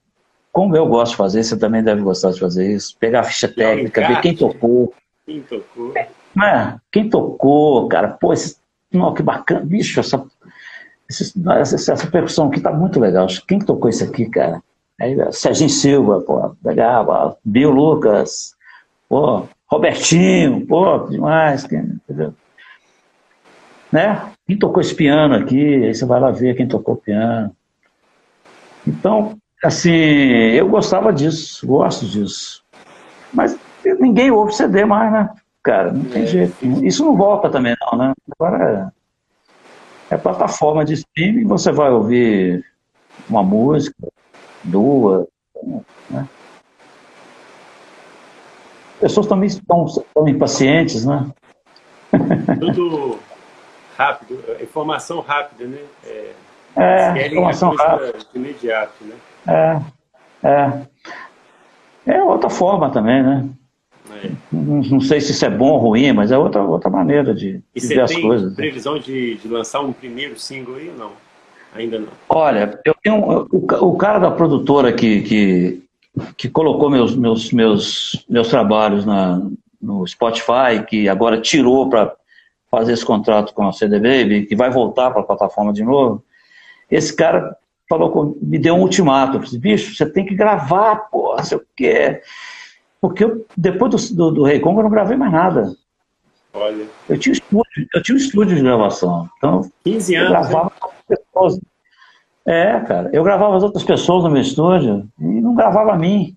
como 0.57 0.75
eu 0.75 0.87
gosto 0.87 1.11
de 1.11 1.17
fazer, 1.17 1.43
você 1.43 1.55
também 1.55 1.83
deve 1.83 2.01
gostar 2.01 2.31
de 2.31 2.39
fazer 2.39 2.67
isso. 2.73 2.97
Pegar 2.99 3.19
a 3.19 3.23
ficha 3.23 3.47
técnica, 3.47 4.07
ver 4.07 4.21
quem 4.21 4.35
tocou. 4.35 4.91
Quem 5.23 5.43
tocou. 5.43 5.93
É, 5.95 6.73
quem 6.91 7.07
tocou, 7.07 7.87
cara. 7.87 8.07
Pô, 8.07 8.33
esse, 8.33 8.57
não, 8.91 9.13
que 9.13 9.21
bacana. 9.21 9.63
Bicho, 9.63 9.99
essa, 9.99 10.25
essa, 11.07 11.75
essa 11.75 12.07
percussão 12.07 12.47
aqui 12.47 12.59
tá 12.59 12.73
muito 12.73 12.99
legal. 12.99 13.27
Quem 13.47 13.59
tocou 13.59 13.87
isso 13.87 14.03
aqui, 14.03 14.27
cara? 14.27 14.63
Aí, 14.99 15.15
Serginho 15.31 15.69
Silva, 15.69 16.21
pô, 16.21 16.55
legal. 16.65 17.37
Bill 17.45 17.69
Lucas, 17.69 18.55
pô, 19.07 19.43
Robertinho, 19.67 20.65
pô, 20.65 21.05
demais. 21.07 21.65
Entendeu? 21.65 22.33
Né? 23.91 24.31
Quem 24.47 24.57
tocou 24.57 24.81
esse 24.81 24.95
piano 24.95 25.35
aqui? 25.35 25.85
Aí 25.85 25.93
você 25.93 26.03
vai 26.03 26.19
lá 26.19 26.31
ver 26.31 26.55
quem 26.55 26.67
tocou 26.67 26.95
o 26.95 26.97
piano. 26.97 27.55
Então, 28.87 29.37
assim, 29.63 29.91
eu 29.91 30.67
gostava 30.67 31.11
disso, 31.11 31.65
gosto 31.65 32.05
disso. 32.05 32.63
Mas 33.33 33.57
ninguém 33.99 34.31
ouve 34.31 34.53
CD 34.53 34.85
mais, 34.85 35.11
né? 35.11 35.29
Cara, 35.63 35.91
não 35.91 36.05
tem 36.05 36.23
é. 36.23 36.27
jeito. 36.27 36.65
Isso 36.85 37.03
não 37.03 37.15
volta 37.15 37.49
também, 37.49 37.75
não, 37.81 37.97
né? 37.97 38.13
Agora 38.39 38.93
é, 40.09 40.15
é 40.15 40.17
plataforma 40.17 40.85
de 40.85 40.93
streaming, 40.93 41.45
você 41.45 41.71
vai 41.71 41.91
ouvir 41.91 42.65
uma 43.29 43.43
música, 43.43 44.07
duas, 44.63 45.27
né? 46.09 46.27
Pessoas 48.99 49.27
também 49.27 49.47
estão, 49.47 49.85
estão 49.85 50.27
impacientes, 50.27 51.05
né? 51.05 51.29
Tudo 52.59 53.19
rápido, 53.97 54.43
informação 54.61 55.19
rápida, 55.19 55.65
né? 55.65 55.83
É, 56.05 56.33
é 56.75 57.27
informação 57.27 57.75
rápida. 57.75 58.13
De 58.13 58.37
imediato, 58.37 59.03
né? 59.03 59.15
É, 59.47 59.81
é. 60.43 60.87
É 62.05 62.21
outra 62.23 62.49
forma 62.49 62.89
também, 62.89 63.21
né? 63.21 63.49
É. 64.23 64.31
Não, 64.51 64.81
não, 64.81 65.01
sei 65.01 65.19
se 65.19 65.31
isso 65.31 65.45
é 65.45 65.49
bom 65.49 65.71
ou 65.71 65.77
ruim, 65.77 66.13
mas 66.13 66.31
é 66.31 66.37
outra, 66.37 66.63
outra 66.63 66.89
maneira 66.89 67.35
de, 67.35 67.61
e 67.75 67.81
de 67.81 67.87
ver 67.87 68.01
as 68.01 68.15
coisas. 68.15 68.51
Né? 68.51 68.55
previsão 68.55 68.97
de, 68.97 69.35
de 69.35 69.47
lançar 69.47 69.81
um 69.81 69.91
primeiro 69.91 70.39
single 70.39 70.75
aí 70.75 70.89
ou 70.89 70.95
não? 70.95 71.11
Ainda 71.75 71.99
não? 71.99 72.07
Olha, 72.29 72.79
eu 72.85 72.95
tenho 73.03 73.19
o, 73.19 73.91
o 73.91 73.97
cara 73.97 74.19
da 74.19 74.31
produtora 74.31 74.93
que, 74.93 75.21
que, 75.21 75.83
que 76.37 76.49
colocou 76.49 76.89
meus, 76.89 77.15
meus, 77.15 77.51
meus, 77.51 78.25
meus 78.29 78.47
trabalhos 78.47 79.05
na, 79.05 79.41
no 79.81 80.07
Spotify, 80.07 80.83
que 80.87 81.09
agora 81.09 81.41
tirou 81.41 81.89
para 81.89 82.15
fazer 82.71 82.93
esse 82.93 83.05
contrato 83.05 83.53
com 83.53 83.67
a 83.67 83.73
CD 83.73 83.99
Baby, 83.99 84.45
que 84.45 84.55
vai 84.55 84.69
voltar 84.69 85.11
para 85.11 85.21
a 85.21 85.25
plataforma 85.25 85.73
de 85.73 85.83
novo. 85.83 86.23
esse 86.89 87.13
cara 87.15 87.55
falou, 87.88 88.38
me 88.41 88.57
deu 88.57 88.75
um 88.75 88.81
ultimato. 88.81 89.38
Eu 89.38 89.41
disse, 89.41 89.57
bicho, 89.57 89.95
você 89.95 90.05
tem 90.05 90.25
que 90.25 90.35
gravar, 90.35 91.09
pô, 91.09 91.41
sei 91.43 91.57
o 91.57 91.65
quê. 91.75 92.21
Porque 92.99 93.23
eu, 93.23 93.45
depois 93.55 94.09
do, 94.09 94.15
do, 94.15 94.31
do 94.31 94.43
Rei 94.43 94.59
Congo 94.59 94.79
eu 94.79 94.83
não 94.83 94.91
gravei 94.91 95.17
mais 95.17 95.31
nada. 95.31 95.75
Olha. 96.53 96.88
Eu 97.07 97.19
tinha 97.19 97.33
estúdio, 97.33 97.88
eu 97.93 98.01
tinha 98.01 98.15
um 98.15 98.19
estúdio 98.19 98.55
de 98.55 98.63
gravação. 98.63 99.29
Então, 99.38 99.69
15 99.83 100.15
anos. 100.15 100.27
Eu 100.27 100.35
gravava 100.35 100.71
né? 101.09 101.15
pessoas. 101.15 101.59
É, 102.45 102.79
cara, 102.79 103.09
eu 103.13 103.23
gravava 103.23 103.57
as 103.57 103.63
outras 103.63 103.83
pessoas 103.83 104.23
no 104.23 104.31
meu 104.31 104.41
estúdio 104.41 105.07
e 105.19 105.23
não 105.23 105.53
gravava 105.53 105.93
a 105.93 105.97
mim. 105.97 106.35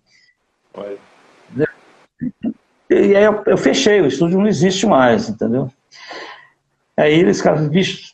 Olha. 0.74 0.98
E 2.90 3.16
aí 3.16 3.22
eu, 3.22 3.42
eu, 3.46 3.56
fechei, 3.56 4.00
o 4.00 4.06
estúdio 4.06 4.38
não 4.38 4.48
existe 4.48 4.84
mais, 4.84 5.28
entendeu? 5.28 5.70
Aí 6.96 7.14
eles, 7.14 7.40
cara, 7.40 7.60
bicho, 7.62 8.12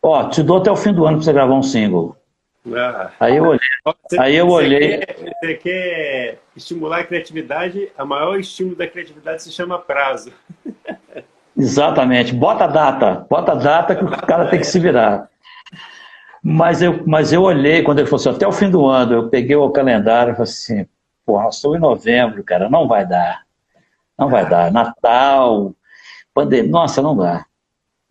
ó, 0.00 0.28
te 0.28 0.42
dou 0.42 0.58
até 0.58 0.70
o 0.70 0.76
fim 0.76 0.92
do 0.92 1.04
ano 1.04 1.16
pra 1.16 1.24
você 1.24 1.32
gravar 1.32 1.54
um 1.54 1.62
single. 1.62 2.13
Ah. 2.72 3.10
Aí 3.20 3.36
eu 3.36 3.44
olhei. 3.44 3.60
Você, 3.84 4.20
aí 4.20 4.36
eu 4.36 4.48
olhei. 4.48 4.98
Quer, 4.98 5.16
você 5.16 5.54
quer 5.54 6.38
estimular 6.56 7.00
a 7.00 7.04
criatividade? 7.04 7.90
A 7.96 8.04
maior 8.04 8.38
estímulo 8.38 8.76
da 8.76 8.86
criatividade 8.86 9.42
se 9.42 9.52
chama 9.52 9.78
prazo. 9.78 10.32
Exatamente. 11.56 12.34
Bota 12.34 12.64
a 12.64 12.68
data. 12.68 13.26
Bota 13.28 13.52
a 13.52 13.56
data 13.56 13.94
que 13.94 14.04
o 14.04 14.10
cara 14.10 14.48
tem 14.48 14.60
que 14.60 14.66
se 14.66 14.80
virar. 14.80 15.28
Mas 16.42 16.82
eu, 16.82 17.02
mas 17.06 17.32
eu 17.32 17.42
olhei, 17.42 17.82
quando 17.82 18.00
ele 18.00 18.06
falou 18.06 18.20
assim, 18.20 18.36
até 18.36 18.46
o 18.46 18.52
fim 18.52 18.70
do 18.70 18.84
ano, 18.86 19.14
eu 19.14 19.28
peguei 19.30 19.56
o 19.56 19.70
calendário 19.70 20.32
e 20.32 20.36
falei 20.36 20.50
assim, 20.50 20.86
pô, 21.24 21.40
nós 21.40 21.56
estamos 21.56 21.78
em 21.78 21.80
novembro, 21.80 22.44
cara, 22.44 22.68
não 22.68 22.86
vai 22.86 23.06
dar. 23.06 23.44
Não 24.18 24.28
vai 24.28 24.46
dar. 24.46 24.70
Natal, 24.70 25.74
pandemia, 26.34 26.70
nossa, 26.70 27.00
não 27.00 27.16
dá. 27.16 27.46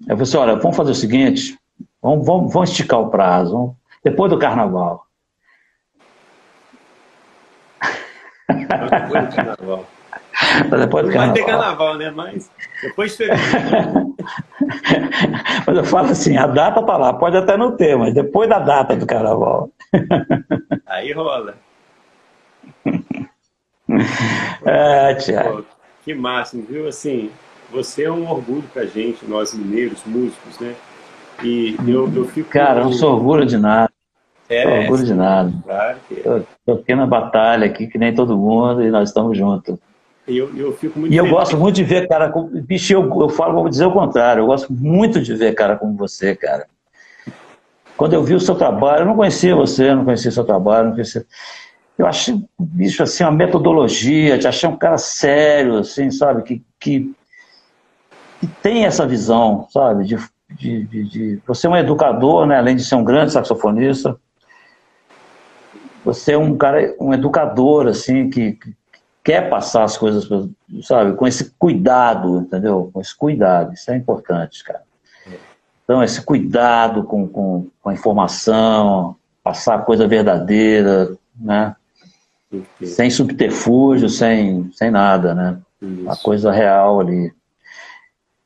Eu 0.01 0.17
falei 0.17 0.23
assim, 0.23 0.37
olha, 0.37 0.55
vamos 0.55 0.75
fazer 0.75 0.91
o 0.91 0.95
seguinte, 0.95 1.59
vamos, 2.01 2.25
vamos, 2.25 2.51
vamos 2.51 2.71
esticar 2.71 3.01
o 3.01 3.09
prazo, 3.09 3.51
vamos, 3.51 3.75
depois 4.03 4.31
do 4.31 4.37
carnaval. 4.37 5.05
Depois 8.49 9.29
do 9.29 9.35
carnaval. 9.35 9.85
depois 10.69 11.05
do 11.05 11.11
Não 11.11 11.13
carnaval. 11.13 11.13
vai 11.13 11.33
ter 11.33 11.45
carnaval, 11.45 11.97
né? 11.97 12.11
Mas 12.11 12.51
depois 12.81 13.11
de 13.11 13.17
fevereiro. 13.17 14.15
mas 15.67 15.77
eu 15.77 15.83
falo 15.85 16.09
assim, 16.09 16.37
a 16.37 16.47
data 16.47 16.83
tá 16.83 16.97
lá, 16.97 17.13
pode 17.13 17.37
até 17.37 17.57
não 17.57 17.75
ter, 17.75 17.97
mas 17.97 18.13
depois 18.13 18.49
da 18.49 18.59
data 18.59 18.95
do 18.95 19.05
carnaval. 19.05 19.69
Aí 20.85 21.11
rola. 21.13 21.55
É, 24.65 25.15
Tiago. 25.15 25.65
Que 26.03 26.13
máximo, 26.13 26.63
viu? 26.63 26.87
Assim, 26.87 27.31
você 27.71 28.03
é 28.03 28.11
um 28.11 28.29
orgulho 28.29 28.63
pra 28.73 28.85
gente, 28.85 29.25
nós 29.25 29.53
mineiros, 29.53 30.03
músicos, 30.05 30.59
né? 30.59 30.75
E 31.41 31.75
eu, 31.87 32.11
eu 32.13 32.25
fico. 32.25 32.49
Cara, 32.49 32.81
eu 32.81 32.85
não 32.85 32.93
sou 32.93 33.13
orgulho 33.15 33.45
de 33.45 33.57
nada. 33.57 33.92
É, 34.53 34.79
orgulho 34.81 35.05
de 35.05 35.13
nada. 35.13 35.51
Claro 35.63 35.99
que 36.07 36.15
é. 36.15 36.43
Eu 36.65 36.95
na 36.95 37.05
batalha 37.07 37.65
aqui, 37.65 37.87
que 37.87 37.97
nem 37.97 38.13
todo 38.13 38.37
mundo, 38.37 38.83
e 38.83 38.89
nós 38.91 39.09
estamos 39.09 39.37
juntos. 39.37 39.77
Eu, 40.27 40.55
eu 40.57 40.71
fico 40.73 40.99
muito 40.99 41.13
E 41.13 41.17
eu 41.17 41.25
feliz. 41.25 41.37
gosto 41.37 41.57
muito 41.57 41.75
de 41.75 41.83
ver 41.83 42.07
cara 42.07 42.29
como. 42.29 42.49
Bicho, 42.61 42.93
eu, 42.93 43.21
eu 43.21 43.29
falo, 43.29 43.53
vou 43.53 43.69
dizer 43.69 43.85
o 43.85 43.91
contrário, 43.91 44.41
eu 44.41 44.47
gosto 44.47 44.71
muito 44.71 45.21
de 45.21 45.33
ver 45.35 45.53
cara 45.53 45.75
como 45.75 45.95
você, 45.97 46.35
cara. 46.35 46.65
Quando 47.97 48.13
eu 48.13 48.23
vi 48.23 48.33
o 48.33 48.39
seu 48.39 48.55
trabalho, 48.55 49.01
eu 49.01 49.05
não 49.05 49.15
conhecia 49.15 49.55
você, 49.55 49.93
não 49.93 50.03
conhecia 50.05 50.29
o 50.29 50.33
seu 50.33 50.43
trabalho, 50.43 50.85
não 50.87 50.93
conhecia. 50.93 51.25
Eu 51.97 52.07
achei, 52.07 52.41
bicho, 52.59 53.03
assim, 53.03 53.23
uma 53.23 53.31
metodologia, 53.31 54.39
te 54.39 54.47
achei 54.47 54.67
um 54.67 54.75
cara 54.75 54.97
sério, 54.97 55.77
assim, 55.79 56.09
sabe, 56.09 56.41
que, 56.41 56.63
que, 56.79 57.13
que 58.41 58.47
tem 58.63 58.85
essa 58.85 59.05
visão, 59.05 59.67
sabe, 59.69 60.05
de, 60.05 60.17
de, 60.49 60.83
de, 60.85 61.03
de- 61.03 61.39
Você 61.45 61.67
é 61.67 61.69
um 61.69 61.77
educador, 61.77 62.47
né, 62.47 62.57
além 62.57 62.75
de 62.75 62.83
ser 62.83 62.95
um 62.95 63.03
grande 63.03 63.31
saxofonista. 63.31 64.17
Você 66.03 66.33
é 66.33 66.37
um 66.37 66.57
cara, 66.57 66.95
um 66.99 67.13
educador, 67.13 67.87
assim, 67.87 68.29
que, 68.29 68.53
que 68.53 68.75
quer 69.23 69.49
passar 69.49 69.83
as 69.83 69.97
coisas, 69.97 70.27
sabe, 70.83 71.15
com 71.15 71.25
esse 71.25 71.51
cuidado, 71.57 72.39
entendeu? 72.39 72.89
Com 72.93 72.99
esse 72.99 73.15
cuidado, 73.15 73.73
isso 73.73 73.89
é 73.89 73.95
importante, 73.95 74.63
cara. 74.63 74.83
Então, 75.83 76.03
esse 76.03 76.21
cuidado 76.21 77.03
com, 77.03 77.27
com, 77.27 77.67
com 77.81 77.89
a 77.89 77.93
informação, 77.93 79.15
passar 79.43 79.75
a 79.75 79.81
coisa 79.81 80.07
verdadeira, 80.07 81.15
né? 81.35 81.75
Sem 82.83 83.09
subterfúgio, 83.09 84.07
sem, 84.07 84.71
sem 84.73 84.91
nada, 84.91 85.33
né? 85.33 85.59
A 86.07 86.13
Isso. 86.13 86.23
coisa 86.23 86.51
real 86.51 86.99
ali. 86.99 87.33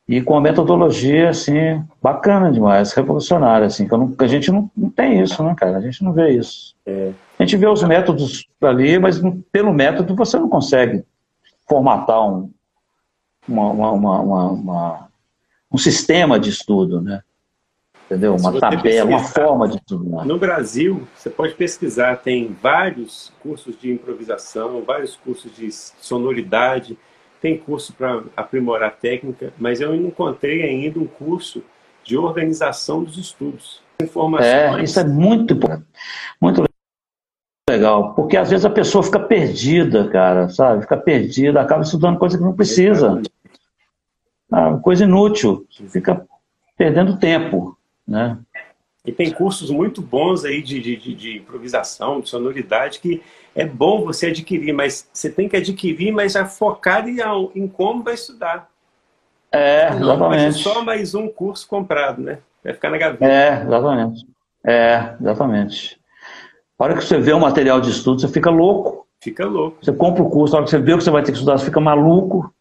E 0.08 0.22
com 0.22 0.36
a 0.36 0.40
metodologia, 0.40 1.28
assim, 1.28 1.84
bacana 2.02 2.50
demais, 2.50 2.92
revolucionária, 2.92 3.66
assim, 3.66 3.86
que, 3.86 3.94
não- 3.94 4.14
a 4.18 4.26
gente 4.26 4.50
não, 4.50 4.70
não 4.74 4.88
tem 4.88 5.20
isso, 5.20 5.42
né, 5.44 5.54
cara? 5.54 5.76
A 5.76 5.80
gente 5.82 6.02
não 6.02 6.14
vê 6.14 6.30
isso. 6.30 6.74
É. 6.86 7.12
A 7.38 7.42
gente 7.42 7.56
vê 7.58 7.66
os 7.66 7.82
métodos 7.82 8.48
ali, 8.62 8.98
mas 8.98 9.20
pelo 9.52 9.72
método 9.72 10.14
você 10.14 10.38
não 10.38 10.48
consegue 10.48 11.04
formatar 11.68 12.26
um, 12.26 12.50
uma, 13.46 13.70
uma, 13.70 14.50
uma, 14.50 15.08
um 15.70 15.76
sistema 15.76 16.40
de 16.40 16.48
estudo, 16.48 17.02
né? 17.02 17.22
Entendeu? 18.06 18.34
Uma 18.36 18.58
tabela, 18.58 19.10
uma 19.10 19.22
forma 19.22 19.68
de 19.68 19.76
estudar. 19.76 20.24
No 20.24 20.38
Brasil, 20.38 21.06
você 21.14 21.28
pode 21.28 21.52
pesquisar, 21.52 22.16
tem 22.16 22.56
vários 22.62 23.30
cursos 23.42 23.78
de 23.78 23.92
improvisação, 23.92 24.82
vários 24.82 25.14
cursos 25.16 25.54
de 25.54 25.70
sonoridade, 25.70 26.98
tem 27.40 27.58
curso 27.58 27.92
para 27.92 28.22
aprimorar 28.36 28.88
a 28.88 28.92
técnica, 28.92 29.52
mas 29.58 29.80
eu 29.80 29.94
não 29.94 30.08
encontrei 30.08 30.62
ainda 30.62 30.98
um 30.98 31.06
curso 31.06 31.62
de 32.04 32.16
organização 32.16 33.04
dos 33.04 33.16
estudos. 33.16 33.82
Informações. 34.00 34.48
É, 34.48 34.82
isso 34.82 35.00
é 35.00 35.04
muito 35.04 35.54
importante. 35.54 35.86
Muito 36.40 36.64
legal. 37.68 38.14
Porque 38.14 38.36
às 38.36 38.50
vezes 38.50 38.64
a 38.64 38.70
pessoa 38.70 39.02
fica 39.02 39.20
perdida, 39.20 40.08
cara, 40.08 40.48
sabe? 40.48 40.82
Fica 40.82 40.96
perdida, 40.96 41.60
acaba 41.60 41.82
estudando 41.82 42.18
coisa 42.18 42.38
que 42.38 42.44
não 42.44 42.54
precisa. 42.54 43.20
Ah, 44.50 44.78
coisa 44.82 45.04
inútil. 45.04 45.66
Fica 45.88 46.26
perdendo 46.76 47.18
tempo, 47.18 47.76
né? 48.06 48.38
E 49.04 49.12
tem 49.12 49.30
cursos 49.30 49.70
muito 49.70 50.02
bons 50.02 50.44
aí 50.44 50.60
de, 50.60 50.80
de, 50.80 51.14
de- 51.14 51.36
improvisação, 51.38 52.20
de 52.20 52.28
sonoridade, 52.28 53.00
que 53.00 53.22
é 53.54 53.64
bom 53.64 54.04
você 54.04 54.26
adquirir, 54.26 54.72
mas 54.72 55.08
você 55.12 55.30
tem 55.30 55.48
que 55.48 55.56
adquirir, 55.56 56.12
mas 56.12 56.32
já 56.32 56.44
focado 56.44 57.08
em, 57.08 57.18
em 57.54 57.66
como 57.66 58.02
vai 58.02 58.14
estudar. 58.14 58.68
É, 59.50 59.90
Não 59.90 60.02
exatamente. 60.02 60.58
só 60.58 60.84
mais 60.84 61.14
um 61.14 61.28
curso 61.28 61.66
comprado, 61.66 62.20
né? 62.20 62.38
Vai 62.62 62.74
ficar 62.74 62.90
na 62.90 62.98
gaveta. 62.98 63.24
É, 63.24 63.62
exatamente. 63.62 64.26
É, 64.66 65.14
exatamente. 65.20 65.98
A 66.78 66.84
hora 66.84 66.94
que 66.94 67.04
você 67.04 67.18
vê 67.18 67.32
o 67.32 67.40
material 67.40 67.80
de 67.80 67.90
estudo, 67.90 68.20
você 68.20 68.28
fica 68.28 68.50
louco. 68.50 69.06
Fica 69.20 69.46
louco. 69.46 69.78
Você 69.82 69.92
compra 69.92 70.22
o 70.22 70.30
curso, 70.30 70.54
a 70.54 70.58
hora 70.58 70.64
que 70.64 70.70
você 70.70 70.78
vê 70.78 70.92
o 70.92 70.98
que 70.98 71.04
você 71.04 71.10
vai 71.10 71.22
ter 71.22 71.32
que 71.32 71.38
estudar, 71.38 71.58
você 71.58 71.64
fica 71.64 71.80
maluco. 71.80 72.52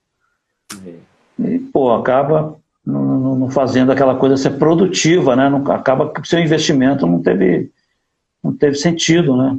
E, 1.40 1.60
pô, 1.60 1.94
acaba 1.94 2.57
não, 2.88 3.20
não- 3.20 3.36
não 3.36 3.52
fazendo 3.52 3.92
aquela 3.92 4.16
coisa 4.16 4.38
ser 4.38 4.52
produtiva, 4.58 5.36
né? 5.36 5.50
Não, 5.50 5.70
acaba 5.72 6.12
que 6.12 6.22
o 6.22 6.26
seu 6.26 6.40
investimento 6.40 7.06
não 7.06 7.22
teve, 7.22 7.70
não 8.44 8.56
teve 8.56 8.76
sentido, 8.76 9.36
né? 9.36 9.58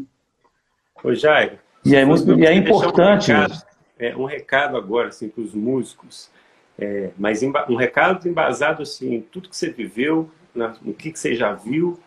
Ô, 1.05 1.15
Jairo, 1.15 1.59
E 1.85 1.95
é, 1.95 2.05
muito, 2.05 2.39
e 2.39 2.47
é 2.47 2.55
importante. 2.55 3.31
Um 3.31 3.37
recado, 3.41 3.63
é, 3.99 4.17
um 4.17 4.25
recado 4.25 4.77
agora, 4.77 5.09
assim, 5.09 5.29
para 5.29 5.43
os 5.43 5.55
músicos, 5.55 6.31
é, 6.79 7.11
mas 7.19 7.43
um 7.43 7.77
recado 7.77 8.27
embasado, 8.29 8.83
assim, 8.83 9.15
em 9.15 9.21
tudo 9.21 9.49
que 9.49 9.57
você 9.57 9.71
viveu, 9.71 10.31
na- 10.55 10.75
no 10.83 10.95
que, 10.95 11.13
que 11.13 11.19
você 11.19 11.35
já 11.35 11.53
viu, 11.53 11.99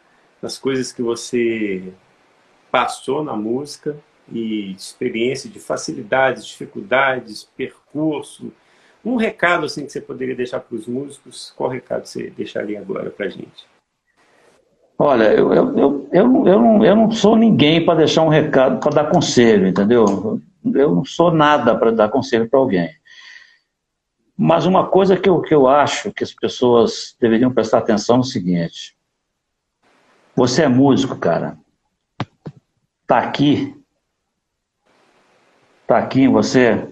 nas 0.42 0.58
coisas 0.58 0.92
que 0.92 1.02
você 1.02 1.94
passou 2.72 3.24
na 3.24 3.36
música 3.36 3.96
e 4.32 4.72
experiência 4.72 5.50
de 5.50 5.60
facilidades, 5.60 6.46
dificuldades, 6.46 7.44
percurso. 7.56 8.52
Um 9.04 9.16
recado, 9.16 9.66
assim, 9.66 9.86
que 9.86 9.92
você 9.92 10.00
poderia 10.00 10.36
deixar 10.36 10.60
para 10.60 10.76
os 10.76 10.86
músicos, 10.86 11.52
qual 11.56 11.70
recado 11.70 12.06
você 12.06 12.30
deixaria 12.30 12.80
agora 12.80 13.10
para 13.10 13.26
a 13.26 13.30
gente? 13.30 13.66
Olha, 14.98 15.34
eu, 15.34 15.52
eu, 15.52 15.78
eu, 15.78 16.08
eu, 16.12 16.28
não- 16.62 16.86
eu, 16.86 16.96
não, 16.96 17.12
sou 17.12 17.36
ninguém 17.36 17.84
para 17.84 17.96
deixar 17.98 18.22
um 18.22 18.30
recado, 18.30 18.80
para 18.80 19.02
dar 19.02 19.10
conselho, 19.10 19.68
entendeu? 19.68 20.40
Eu 20.64 20.96
não 20.96 21.04
sou 21.04 21.32
nada 21.32 21.76
para 21.76 21.92
dar 21.92 22.10
conselho 22.10 22.48
para 22.48 22.60
alguém. 22.60 22.90
Mas 24.38 24.68
uma 24.68 24.88
coisa 24.88 25.18
que 25.18 25.28
eu, 25.28 25.42
que 25.42 25.54
eu 25.54 25.68
acho 25.68 26.12
que 26.12 26.24
as 26.24 26.34
pessoas 26.34 27.16
deveriam 27.20 27.52
prestar 27.52 27.80
atenção 27.80 28.18
é 28.18 28.20
o 28.20 28.24
seguinte: 28.24 28.96
você 30.36 30.64
é 30.64 30.68
músico, 30.68 31.18
cara. 31.18 31.58
Tá 33.08 33.18
aqui. 33.20 33.76
Tá 35.88 35.98
aqui 35.98 36.22
em 36.22 36.32
você. 36.32 36.88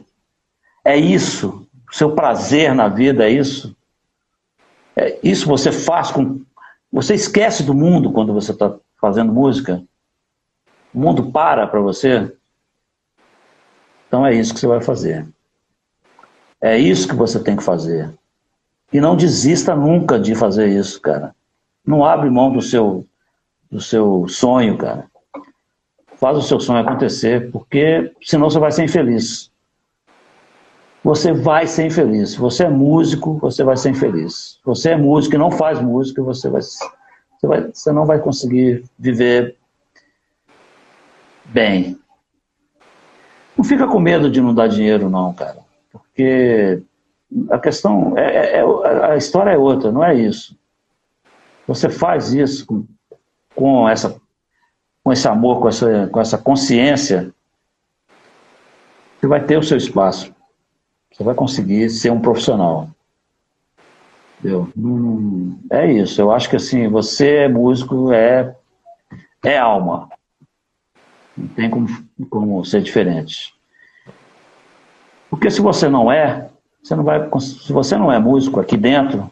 É 0.83 0.97
isso. 0.97 1.58
O 1.91 1.95
seu 1.95 2.13
prazer 2.13 2.73
na 2.75 2.87
vida 2.87 3.25
é 3.25 3.31
isso. 3.31 3.75
É 4.95 5.19
isso 5.23 5.47
você 5.47 5.71
faz 5.71 6.11
com 6.11 6.41
você 6.91 7.13
esquece 7.13 7.63
do 7.63 7.73
mundo 7.73 8.11
quando 8.11 8.33
você 8.33 8.51
está 8.51 8.75
fazendo 8.99 9.31
música? 9.31 9.83
O 10.93 10.99
mundo 10.99 11.31
para 11.31 11.67
para 11.67 11.79
você? 11.79 12.31
Então 14.07 14.25
é 14.25 14.33
isso 14.33 14.53
que 14.53 14.59
você 14.59 14.67
vai 14.67 14.81
fazer. 14.81 15.27
É 16.59 16.77
isso 16.77 17.07
que 17.07 17.15
você 17.15 17.39
tem 17.39 17.55
que 17.55 17.63
fazer. 17.63 18.11
E 18.91 18.99
não 18.99 19.15
desista 19.15 19.75
nunca 19.75 20.19
de 20.19 20.33
fazer 20.33 20.67
isso, 20.67 20.99
cara. 20.99 21.35
Não 21.85 22.03
abre 22.03 22.29
mão 22.29 22.51
do 22.51 22.61
seu, 22.61 23.05
do 23.69 23.79
seu 23.79 24.27
sonho, 24.27 24.77
cara. 24.77 25.05
Faz 26.15 26.37
o 26.37 26.41
seu 26.41 26.59
sonho 26.59 26.79
acontecer, 26.79 27.51
porque 27.51 28.11
senão 28.21 28.49
você 28.49 28.59
vai 28.59 28.71
ser 28.71 28.83
infeliz. 28.83 29.51
Você 31.03 31.31
vai 31.31 31.65
ser 31.65 31.85
infeliz. 31.85 32.35
Você 32.35 32.65
é 32.65 32.69
músico, 32.69 33.37
você 33.39 33.63
vai 33.63 33.77
ser 33.77 33.91
infeliz. 33.91 34.59
Você 34.65 34.91
é 34.91 34.97
músico 34.97 35.35
e 35.35 35.39
não 35.39 35.51
faz 35.51 35.79
música, 35.81 36.21
você 36.21 36.49
vai, 36.49 36.61
você 36.61 37.47
vai, 37.47 37.69
você 37.73 37.91
não 37.91 38.05
vai 38.05 38.19
conseguir 38.19 38.83
viver 38.97 39.55
bem. 41.45 41.97
Não 43.57 43.63
fica 43.63 43.87
com 43.87 43.99
medo 43.99 44.29
de 44.29 44.41
não 44.41 44.53
dar 44.53 44.67
dinheiro, 44.67 45.09
não, 45.09 45.33
cara. 45.33 45.59
Porque 45.91 46.81
a 47.49 47.59
questão, 47.59 48.17
é, 48.17 48.57
é, 48.57 48.59
é 48.59 49.11
a 49.11 49.17
história 49.17 49.51
é 49.51 49.57
outra, 49.57 49.91
não 49.91 50.03
é 50.03 50.15
isso. 50.15 50.57
Você 51.67 51.89
faz 51.89 52.33
isso 52.33 52.65
com, 52.65 52.85
com, 53.55 53.87
essa, 53.87 54.19
com 55.03 55.13
esse 55.13 55.27
amor, 55.27 55.61
com 55.61 55.67
essa, 55.67 56.07
com 56.07 56.19
essa 56.19 56.37
consciência, 56.37 57.33
você 59.19 59.27
vai 59.27 59.43
ter 59.43 59.57
o 59.57 59.63
seu 59.63 59.77
espaço. 59.77 60.33
Você 61.19 61.23
vai 61.25 61.35
conseguir 61.35 61.89
ser 61.89 62.13
um 62.13 62.21
profissional. 62.21 62.89
Entendeu? 64.39 64.69
É 65.69 65.91
isso. 65.91 66.21
Eu 66.21 66.31
acho 66.31 66.49
que 66.49 66.55
assim, 66.55 66.87
você 66.87 67.39
é 67.39 67.49
músico, 67.49 68.13
é, 68.13 68.55
é 69.43 69.57
alma. 69.57 70.07
Não 71.35 71.47
tem 71.49 71.69
como, 71.69 71.89
como 72.29 72.63
ser 72.63 72.81
diferente. 72.81 73.53
Porque 75.29 75.51
se 75.51 75.59
você 75.59 75.89
não 75.89 76.09
é, 76.09 76.49
você 76.81 76.95
não 76.95 77.03
vai, 77.03 77.29
se 77.37 77.73
você 77.73 77.97
não 77.97 78.09
é 78.09 78.17
músico 78.17 78.61
aqui 78.61 78.77
dentro, 78.77 79.29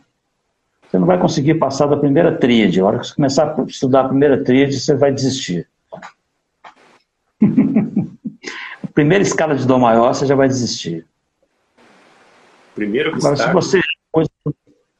você 0.89 0.99
não 0.99 1.07
vai 1.07 1.17
conseguir 1.17 1.55
passar 1.55 1.87
da 1.87 1.95
primeira 1.95 2.37
tríade. 2.37 2.81
A 2.81 2.85
hora 2.85 2.99
que 2.99 3.07
você 3.07 3.15
começar 3.15 3.57
a 3.57 3.63
estudar 3.63 4.01
a 4.01 4.09
primeira 4.09 4.43
tríade, 4.43 4.77
você 4.77 4.93
vai 4.93 5.13
desistir. 5.13 5.69
primeira 8.93 9.21
escala 9.21 9.55
de 9.55 9.65
Dó 9.65 9.79
maior, 9.79 10.13
você 10.13 10.25
já 10.25 10.35
vai 10.35 10.49
desistir. 10.49 11.05
Primeiro 12.77 13.15
Agora, 13.15 13.35
se 13.35 13.51
você, 13.51 13.79
é 13.79 14.23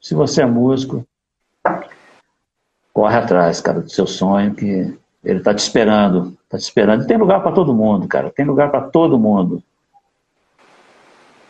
se 0.01 0.15
você 0.15 0.41
é 0.41 0.45
músico, 0.47 1.07
corre 2.91 3.15
atrás, 3.15 3.61
cara, 3.61 3.81
do 3.81 3.89
seu 3.91 4.07
sonho, 4.07 4.55
que 4.55 4.97
ele 5.23 5.37
está 5.37 5.53
te 5.53 5.59
esperando. 5.59 6.35
Está 6.43 6.57
te 6.57 6.63
esperando. 6.63 7.03
E 7.03 7.07
tem 7.07 7.17
lugar 7.17 7.43
para 7.43 7.51
todo 7.51 7.75
mundo, 7.75 8.07
cara. 8.07 8.31
Tem 8.31 8.43
lugar 8.43 8.71
para 8.71 8.81
todo 8.81 9.19
mundo. 9.19 9.61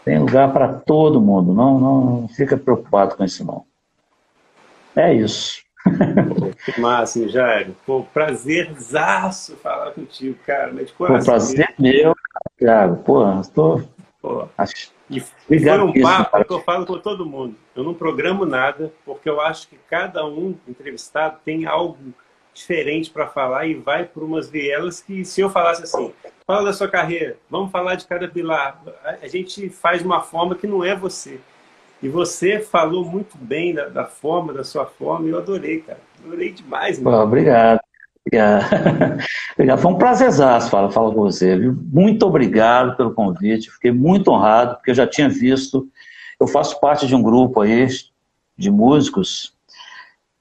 Tem 0.03 0.19
lugar 0.19 0.51
para 0.51 0.67
todo 0.67 1.21
mundo. 1.21 1.53
Não, 1.53 1.79
não 1.79 2.27
fica 2.27 2.57
preocupado 2.57 3.15
com 3.15 3.23
isso, 3.23 3.45
não. 3.45 3.63
É 4.97 5.13
isso. 5.13 5.61
Que 6.65 6.81
massa, 6.81 7.25
Jair. 7.29 7.71
Pô, 7.85 8.03
prazerzaço 8.13 9.55
falar 9.55 9.91
contigo, 9.91 10.37
cara. 10.45 10.73
Mas 10.73 10.87
de 10.87 10.93
coração. 10.93 11.19
Pô, 11.19 11.25
prazer 11.25 11.73
meu, 11.79 12.13
Thiago. 12.59 12.97
Pô, 12.97 13.39
estou... 13.39 13.81
Pô. 14.21 14.45
Acho... 14.57 14.96
E 15.09 15.19
foi 15.19 15.79
um 15.79 16.01
papo 16.01 16.43
que 16.43 16.53
eu 16.53 16.61
falo 16.61 16.85
com 16.85 16.99
todo 16.99 17.25
mundo. 17.25 17.55
Eu 17.75 17.83
não 17.83 17.93
programo 17.93 18.45
nada, 18.45 18.91
porque 19.05 19.29
eu 19.29 19.39
acho 19.39 19.69
que 19.69 19.77
cada 19.89 20.25
um 20.25 20.55
entrevistado 20.67 21.37
tem 21.45 21.65
algo 21.65 21.97
diferente 22.53 23.09
para 23.09 23.27
falar 23.27 23.67
e 23.67 23.75
vai 23.75 24.03
por 24.03 24.23
umas 24.23 24.49
vielas 24.49 24.99
que 24.99 25.23
se 25.23 25.41
eu 25.41 25.49
falasse 25.49 25.83
assim, 25.83 26.11
fala 26.45 26.65
da 26.65 26.73
sua 26.73 26.87
carreira, 26.87 27.37
vamos 27.49 27.71
falar 27.71 27.95
de 27.95 28.07
cada 28.07 28.27
pilar, 28.27 28.81
a 29.21 29.27
gente 29.27 29.69
faz 29.69 30.01
uma 30.01 30.21
forma 30.21 30.55
que 30.55 30.65
não 30.65 30.83
é 30.83 30.95
você. 30.95 31.39
E 32.01 32.09
você 32.09 32.59
falou 32.59 33.05
muito 33.05 33.37
bem 33.37 33.73
da, 33.73 33.87
da 33.89 34.05
forma, 34.05 34.53
da 34.53 34.63
sua 34.63 34.85
forma, 34.85 35.27
e 35.27 35.31
eu 35.31 35.37
adorei, 35.37 35.81
cara. 35.81 35.99
Adorei 36.23 36.51
demais. 36.51 36.99
Obrigado. 36.99 37.23
Obrigado. 37.23 37.86
obrigado. 39.53 39.79
Foi 39.79 39.91
um 39.91 39.97
prazerzaço 39.97 40.69
falar, 40.69 40.89
falar 40.91 41.13
com 41.13 41.21
você. 41.21 41.57
Viu? 41.57 41.75
Muito 41.91 42.25
obrigado 42.25 42.95
pelo 42.95 43.13
convite. 43.13 43.71
Fiquei 43.71 43.91
muito 43.91 44.31
honrado, 44.31 44.75
porque 44.75 44.91
eu 44.91 44.95
já 44.95 45.07
tinha 45.07 45.29
visto. 45.29 45.87
Eu 46.39 46.47
faço 46.47 46.79
parte 46.79 47.07
de 47.07 47.15
um 47.15 47.23
grupo 47.23 47.61
aí 47.61 47.87
de 48.57 48.71
músicos 48.71 49.55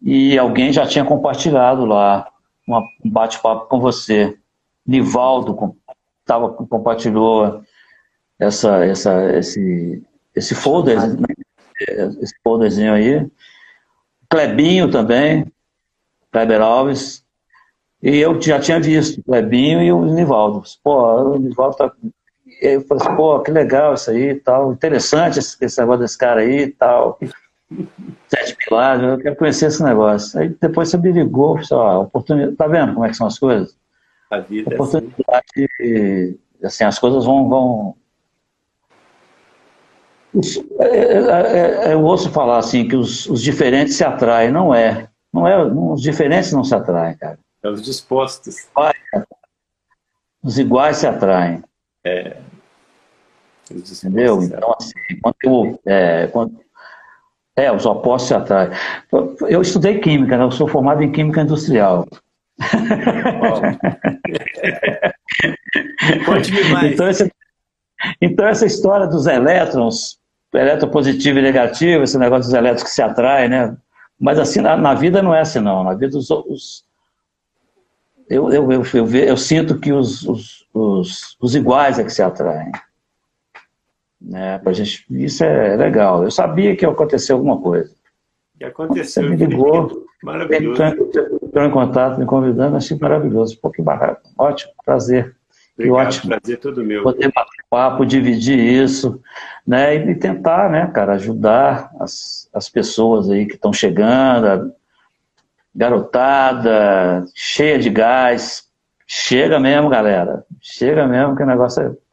e 0.03 0.39
alguém 0.39 0.73
já 0.73 0.87
tinha 0.87 1.05
compartilhado 1.05 1.85
lá 1.85 2.29
uma, 2.67 2.81
um 3.05 3.11
bate-papo 3.11 3.67
com 3.67 3.81
você. 3.81 4.39
Nivaldo 4.87 5.77
tava, 6.25 6.51
compartilhou 6.51 7.63
essa, 8.39 8.85
essa, 8.85 9.37
esse, 9.37 10.03
esse 10.35 10.55
folder, 10.55 11.01
né? 11.17 11.27
esse 12.21 12.35
folderzinho 12.43 12.93
aí. 12.93 13.27
Clebinho 14.29 14.91
também, 14.91 15.47
Kleber 16.31 16.61
Alves. 16.61 17.26
E 18.07 18.19
eu 18.19 18.41
já 18.41 18.61
tinha 18.61 18.79
visto 18.79 19.19
o 19.19 19.25
Clebinho 19.25 19.83
e 19.83 19.91
o 19.91 20.05
Nivaldo. 20.05 20.63
Pô, 20.85 21.33
o 21.35 21.39
Nivaldo 21.41 21.77
tá. 21.77 21.93
E 22.63 22.75
eu 22.75 22.81
falei 22.83 23.05
assim, 23.05 23.17
pô, 23.17 23.41
que 23.41 23.51
legal 23.51 23.95
isso 23.95 24.13
aí 24.13 24.31
e 24.31 24.35
tal. 24.37 24.73
Interessante 24.73 25.41
esse, 25.41 25.57
esse 25.61 25.81
negócio 25.81 26.03
desse 26.03 26.17
cara 26.17 26.43
aí 26.43 26.61
e 26.61 26.69
tal. 26.69 27.19
Sete 28.29 28.55
pilares, 28.55 29.03
eu 29.03 29.19
quero 29.19 29.35
conhecer 29.35 29.67
esse 29.67 29.83
negócio. 29.83 30.39
Aí 30.39 30.51
depois 30.51 30.89
você 30.89 30.97
me 30.99 31.11
ligou, 31.11 31.61
só, 31.65 32.03
oportunidade, 32.03 32.55
tá 32.55 32.69
vendo 32.69 32.95
como 32.95 33.05
é 33.05 33.09
que 33.09 33.17
são 33.17 33.27
as 33.27 33.41
coisas? 33.41 33.77
A 34.31 34.39
vida 34.39 34.73
oportunidade, 34.73 35.45
é 35.57 35.65
assim. 35.65 36.39
assim, 36.63 36.85
as 36.85 37.01
coisas 37.01 37.25
vão, 37.25 37.49
vão... 37.49 37.97
É, 40.79 41.89
é, 41.89 41.93
eu 41.93 42.05
ouço 42.05 42.31
falar 42.31 42.59
assim 42.59 42.87
que 42.87 42.95
os, 42.95 43.27
os, 43.27 43.43
diferentes 43.43 43.97
se 43.97 44.05
atraem, 44.05 44.53
não 44.53 44.73
é. 44.73 45.09
Não 45.35 45.49
é, 45.49 45.61
os 45.61 46.01
diferentes 46.01 46.53
não 46.53 46.63
se 46.63 46.73
atraem, 46.73 47.17
cara. 47.17 47.39
É 47.67 47.71
os 47.71 47.83
dispostos. 47.83 48.69
Os 50.43 50.57
iguais 50.57 50.99
se 50.99 51.07
atraem. 51.07 51.63
É. 52.05 52.37
Entendeu? 53.69 54.41
Então, 54.41 54.73
assim, 54.79 54.93
quando 55.21 55.37
eu, 55.43 55.81
é, 55.85 56.29
quando, 56.29 56.61
é, 57.57 57.73
os 57.73 57.85
opostos 57.85 58.29
se 58.29 58.35
atraem. 58.35 58.71
Eu 59.49 59.61
estudei 59.61 59.99
química, 59.99 60.39
né? 60.39 60.45
eu 60.45 60.53
sou 60.53 60.69
formado 60.69 61.03
em 61.03 61.11
química 61.11 61.41
industrial. 61.41 62.07
Conte-me 66.25 66.65
mais. 66.71 66.93
Então 66.93 67.09
essa, 67.09 67.29
então, 68.23 68.47
essa 68.47 68.65
história 68.65 69.09
dos 69.09 69.27
elétrons, 69.27 70.21
eletropositivo 70.55 71.41
e 71.41 71.43
negativo, 71.43 72.05
esse 72.05 72.17
negócio 72.17 72.45
dos 72.45 72.55
elétrons 72.55 72.85
que 72.85 72.91
se 72.91 73.03
atraem, 73.03 73.49
né? 73.49 73.77
Mas 74.21 74.39
assim, 74.39 74.61
na, 74.61 74.77
na 74.77 74.95
vida 74.95 75.21
não 75.21 75.35
é 75.35 75.41
assim, 75.41 75.59
não. 75.59 75.83
Na 75.83 75.95
vida, 75.95 76.17
os, 76.17 76.31
os 76.31 76.86
eu, 78.29 78.53
eu, 78.53 78.73
eu, 78.73 78.83
eu, 78.95 79.15
eu, 79.15 79.37
sinto 79.37 79.79
que 79.79 79.93
os, 79.93 80.23
os, 80.25 80.67
os, 80.75 81.37
os 81.41 81.55
iguais 81.55 81.99
é 81.99 82.05
que 82.05 82.13
se 82.13 82.23
atraem. 82.23 82.73
Né? 84.21 84.59
Pra 84.59 84.73
gente, 84.73 85.05
isso 85.11 85.45
é 85.45 85.77
legal. 85.77 86.25
Eu 86.25 86.31
sabia 86.31 86.75
que 86.75 86.85
ia 86.85 86.91
acontecer 86.91 87.33
alguma 87.33 87.61
coisa. 87.61 87.95
E 88.61 88.65
aconteceu. 88.65 89.23
Você 89.23 89.29
me 89.29 89.37
ligou, 89.37 90.07
maravilhoso. 90.23 90.83
entrou 90.83 91.65
em 91.65 91.71
contato, 91.71 92.19
me 92.19 92.27
convidando, 92.27 92.77
achei 92.77 92.99
maravilhoso. 92.99 93.59
Pô, 93.61 93.71
que 93.71 93.83
barato. 93.83 94.29
Ótimo, 94.37 94.73
prazer. 94.85 95.37
Obrigado, 95.75 95.97
que 95.97 96.07
ótimo. 96.07 96.31
prazer 96.31 96.59
todo 96.59 96.83
meu. 96.83 97.03
Poder 97.03 97.31
bater 97.33 97.65
papo, 97.69 98.07
dividir 98.07 98.59
isso, 98.59 99.21
né? 99.67 99.95
E 99.95 100.15
tentar, 100.15 100.71
né, 100.71 100.91
cara, 100.93 101.13
ajudar 101.13 101.91
as, 102.01 102.49
as 102.53 102.69
pessoas 102.69 103.29
aí 103.29 103.47
que 103.47 103.55
estão 103.55 103.73
chegando, 103.73 104.47
a 104.47 104.71
garotada, 105.77 107.25
cheia 107.35 107.79
de 107.79 107.91
gás. 107.91 108.65
Chega 109.07 109.61
mesmo, 109.61 109.89
galera. 109.89 110.45
Chega 110.61 111.07
mesmo 111.07 111.37
que 111.37 111.43
o 111.43 111.47
negócio 111.47 111.83
é 111.83 112.07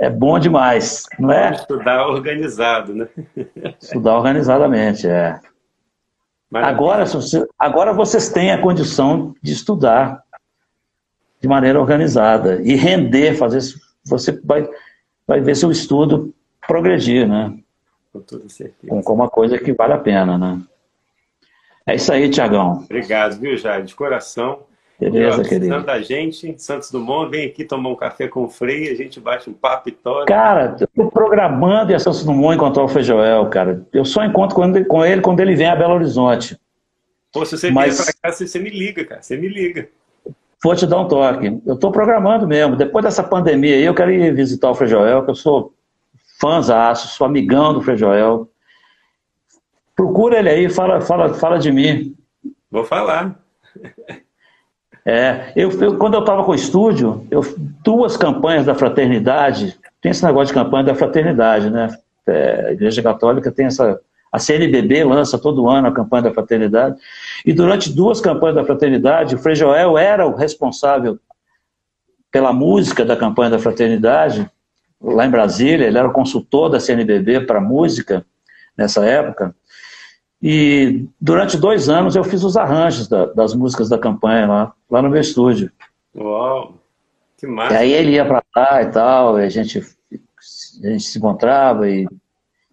é 0.00 0.08
bom 0.08 0.38
demais, 0.38 1.04
não 1.18 1.30
é? 1.30 1.52
Estudar 1.52 2.06
organizado, 2.06 2.94
né? 2.94 3.06
Estudar 3.78 4.16
organizadamente, 4.16 5.06
é. 5.06 5.38
Agora, 6.52 7.04
agora 7.58 7.92
vocês 7.92 8.30
têm 8.30 8.50
a 8.50 8.60
condição 8.60 9.34
de 9.42 9.52
estudar 9.52 10.24
de 11.40 11.46
maneira 11.46 11.78
organizada 11.78 12.60
e 12.62 12.74
render, 12.74 13.34
fazer. 13.36 13.60
Você 14.04 14.32
vai, 14.42 14.68
vai 15.26 15.40
ver 15.40 15.54
seu 15.54 15.70
estudo 15.70 16.34
progredir, 16.66 17.28
né? 17.28 17.56
Com 18.10 18.20
toda 18.20 18.48
certeza. 18.48 18.88
Com, 18.88 19.02
com 19.02 19.12
uma 19.12 19.28
coisa 19.28 19.58
que 19.58 19.72
vale 19.74 19.92
a 19.92 19.98
pena, 19.98 20.38
né? 20.38 20.60
É 21.86 21.94
isso 21.94 22.12
aí, 22.12 22.28
Tiagão. 22.28 22.84
Obrigado, 22.84 23.38
viu, 23.38 23.56
Jair? 23.56 23.84
De 23.84 23.94
coração. 23.94 24.60
Beleza, 25.00 25.42
querido. 25.42 25.82
da 25.82 26.02
gente, 26.02 26.54
Santos 26.58 26.90
Dumont, 26.90 27.30
vem 27.30 27.46
aqui 27.46 27.64
tomar 27.64 27.88
um 27.88 27.96
café 27.96 28.28
com 28.28 28.44
o 28.44 28.48
Frei, 28.48 28.90
a 28.90 28.94
gente 28.94 29.18
bate 29.18 29.48
um 29.48 29.52
papo 29.54 29.88
e 29.88 29.92
toda. 29.92 30.26
Cara, 30.26 30.76
eu 30.78 30.86
tô 30.94 31.10
programando 31.10 31.94
a 31.94 31.98
Santos 31.98 32.22
Dumont 32.22 32.54
encontrar 32.54 32.84
o 32.84 32.88
Fejoel, 32.88 33.48
cara. 33.48 33.86
Eu 33.94 34.04
só 34.04 34.22
encontro 34.22 34.54
com 34.86 35.04
ele 35.04 35.22
quando 35.22 35.40
ele 35.40 35.56
vem 35.56 35.68
a 35.68 35.74
Belo 35.74 35.94
Horizonte. 35.94 36.60
Pô, 37.32 37.46
se 37.46 37.56
você 37.56 37.70
Mas... 37.70 37.94
vier 37.94 38.04
pra 38.04 38.30
cá, 38.30 38.36
você 38.36 38.58
me 38.58 38.68
liga, 38.68 39.02
cara, 39.06 39.22
você 39.22 39.38
me 39.38 39.48
liga. 39.48 39.88
Vou 40.62 40.76
te 40.76 40.86
dar 40.86 41.00
um 41.00 41.08
toque. 41.08 41.58
Eu 41.64 41.78
tô 41.78 41.90
programando 41.90 42.46
mesmo. 42.46 42.76
Depois 42.76 43.02
dessa 43.02 43.22
pandemia 43.22 43.76
aí, 43.76 43.84
eu 43.84 43.94
quero 43.94 44.12
ir 44.12 44.34
visitar 44.34 44.70
o 44.70 44.74
Fejoel, 44.74 45.24
que 45.24 45.30
eu 45.30 45.34
sou 45.34 45.72
fãzaço, 46.38 47.08
sou 47.08 47.26
amigão 47.26 47.72
do 47.72 47.80
Fejoel. 47.80 48.46
Procura 50.00 50.38
ele 50.38 50.48
aí, 50.48 50.70
fala, 50.70 50.98
fala, 51.02 51.34
fala 51.34 51.58
de 51.58 51.70
mim. 51.70 52.16
Vou 52.70 52.86
falar. 52.86 53.38
É, 55.04 55.52
eu, 55.54 55.70
eu 55.78 55.98
quando 55.98 56.14
eu 56.14 56.20
estava 56.20 56.42
com 56.42 56.52
o 56.52 56.54
estúdio, 56.54 57.26
eu, 57.30 57.42
duas 57.84 58.16
campanhas 58.16 58.64
da 58.64 58.74
fraternidade, 58.74 59.78
tem 60.00 60.10
esse 60.10 60.24
negócio 60.24 60.54
de 60.54 60.58
campanha 60.58 60.84
da 60.84 60.94
fraternidade, 60.94 61.68
né? 61.68 61.94
É, 62.26 62.68
a 62.68 62.72
Igreja 62.72 63.02
Católica 63.02 63.52
tem 63.52 63.66
essa. 63.66 64.00
A 64.32 64.38
CNBB 64.38 65.04
lança 65.04 65.38
todo 65.38 65.68
ano 65.68 65.88
a 65.88 65.92
campanha 65.92 66.22
da 66.22 66.32
fraternidade. 66.32 66.96
E 67.44 67.52
durante 67.52 67.92
duas 67.92 68.22
campanhas 68.22 68.56
da 68.56 68.64
fraternidade, 68.64 69.34
o 69.34 69.38
Frei 69.38 69.54
Joel 69.54 69.98
era 69.98 70.26
o 70.26 70.34
responsável 70.34 71.18
pela 72.30 72.54
música 72.54 73.04
da 73.04 73.18
campanha 73.18 73.50
da 73.50 73.58
fraternidade, 73.58 74.50
lá 74.98 75.26
em 75.26 75.30
Brasília, 75.30 75.86
ele 75.86 75.98
era 75.98 76.08
o 76.08 76.12
consultor 76.12 76.70
da 76.70 76.80
CNBB 76.80 77.40
para 77.40 77.60
música 77.60 78.24
nessa 78.74 79.04
época. 79.04 79.54
E 80.42 81.06
durante 81.20 81.58
dois 81.58 81.88
anos 81.88 82.16
eu 82.16 82.24
fiz 82.24 82.42
os 82.42 82.56
arranjos 82.56 83.06
da, 83.08 83.26
das 83.26 83.54
músicas 83.54 83.88
da 83.88 83.98
campanha 83.98 84.46
lá, 84.46 84.72
lá 84.90 85.02
no 85.02 85.10
meu 85.10 85.20
estúdio. 85.20 85.70
Uau! 86.16 86.74
Que 87.36 87.46
massa! 87.46 87.74
E 87.74 87.76
aí 87.76 87.92
ele 87.92 88.12
ia 88.12 88.24
para 88.24 88.42
lá 88.56 88.82
e 88.82 88.86
tal, 88.86 89.38
e 89.38 89.44
a 89.44 89.48
gente, 89.48 89.78
a 90.82 90.86
gente 90.88 91.04
se 91.04 91.18
encontrava 91.18 91.88
e 91.88 92.08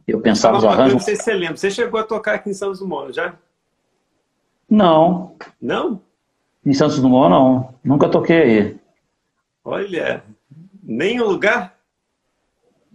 eu 0.08 0.22
pensava 0.22 0.58
os 0.58 0.66
arranjos. 0.66 0.94
Não 0.94 1.00
sei 1.02 1.16
se 1.18 1.24
você 1.24 1.34
lembra, 1.34 1.58
você 1.58 1.70
chegou 1.70 2.00
a 2.00 2.04
tocar 2.04 2.36
aqui 2.36 2.50
em 2.50 2.54
Santos 2.54 2.80
Dumont, 2.80 3.14
já? 3.14 3.36
Não. 4.70 5.36
Não? 5.62 6.02
Em 6.66 6.74
Santos 6.74 7.00
Dumont, 7.00 7.30
não. 7.30 7.76
Nunca 7.84 8.08
toquei 8.08 8.42
aí. 8.42 8.78
Olha, 9.64 10.24
nem 10.82 11.20
o 11.20 11.28
lugar? 11.28 11.76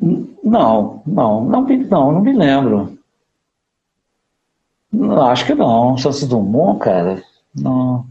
Não, 0.01 1.03
não, 1.07 1.45
não, 1.45 1.63
não, 1.63 2.13
não 2.13 2.21
me 2.23 2.33
lembro. 2.33 2.99
Não, 4.93 5.27
acho 5.27 5.47
que 5.47 5.55
não. 5.55 5.97
Santos 5.97 6.27
Dumont, 6.27 6.79
cara, 6.79 7.23
não, 7.55 8.07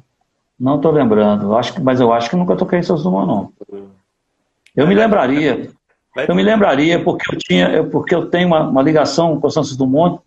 não 0.60 0.78
estou 0.78 0.92
lembrando. 0.92 1.56
Acho 1.56 1.74
que, 1.74 1.82
mas 1.82 2.00
eu 2.00 2.12
acho 2.12 2.30
que 2.30 2.36
nunca 2.36 2.56
toquei 2.56 2.80
em 2.80 2.84
Santos 2.84 3.04
Dumont, 3.04 3.28
não. 3.28 3.54
Eu 4.76 4.88
me 4.88 4.96
lembraria. 4.96 5.70
Eu 6.28 6.36
me 6.36 6.44
lembraria 6.44 7.02
porque 7.04 7.34
eu 7.34 7.38
tinha, 7.38 7.84
porque 7.86 8.16
eu 8.16 8.26
tenho 8.26 8.48
uma, 8.48 8.68
uma 8.68 8.82
ligação 8.82 9.40
com 9.40 9.48
o 9.48 9.52
Santos 9.52 9.78
Dumont 9.78 10.22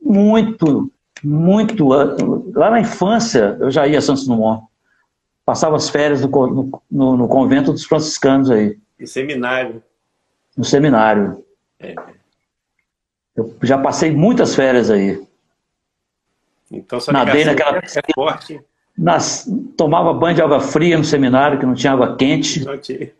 muito, 0.00 0.90
muito. 1.22 1.86
Lá 1.86 2.70
na 2.70 2.80
infância 2.80 3.56
eu 3.60 3.70
já 3.70 3.86
ia 3.86 3.98
a 3.98 4.02
Santos 4.02 4.26
Dumont. 4.26 4.66
Passava 5.44 5.76
as 5.76 5.88
férias 5.88 6.22
no, 6.22 6.82
no, 6.90 7.16
no 7.16 7.28
convento 7.28 7.72
dos 7.72 7.84
franciscanos 7.84 8.50
aí. 8.50 8.78
No 8.98 9.06
seminário. 9.06 9.82
No 10.56 10.64
seminário. 10.64 11.44
É. 11.78 11.94
Eu 13.36 13.54
já 13.62 13.78
passei 13.78 14.10
muitas 14.12 14.54
férias 14.54 14.90
aí. 14.90 15.20
Então, 16.72 16.98
sua 16.98 17.12
Nadei 17.12 17.44
naquela 17.44 17.78
é 17.78 18.12
forte. 18.14 18.60
Nas, 18.96 19.46
tomava 19.76 20.12
banho 20.12 20.34
de 20.34 20.42
água 20.42 20.60
fria 20.60 20.96
no 20.98 21.04
seminário, 21.04 21.58
que 21.58 21.66
não 21.66 21.74
tinha 21.74 21.92
água 21.92 22.16
quente. 22.16 22.64
Não 22.64 22.78
tinha. 22.78 23.10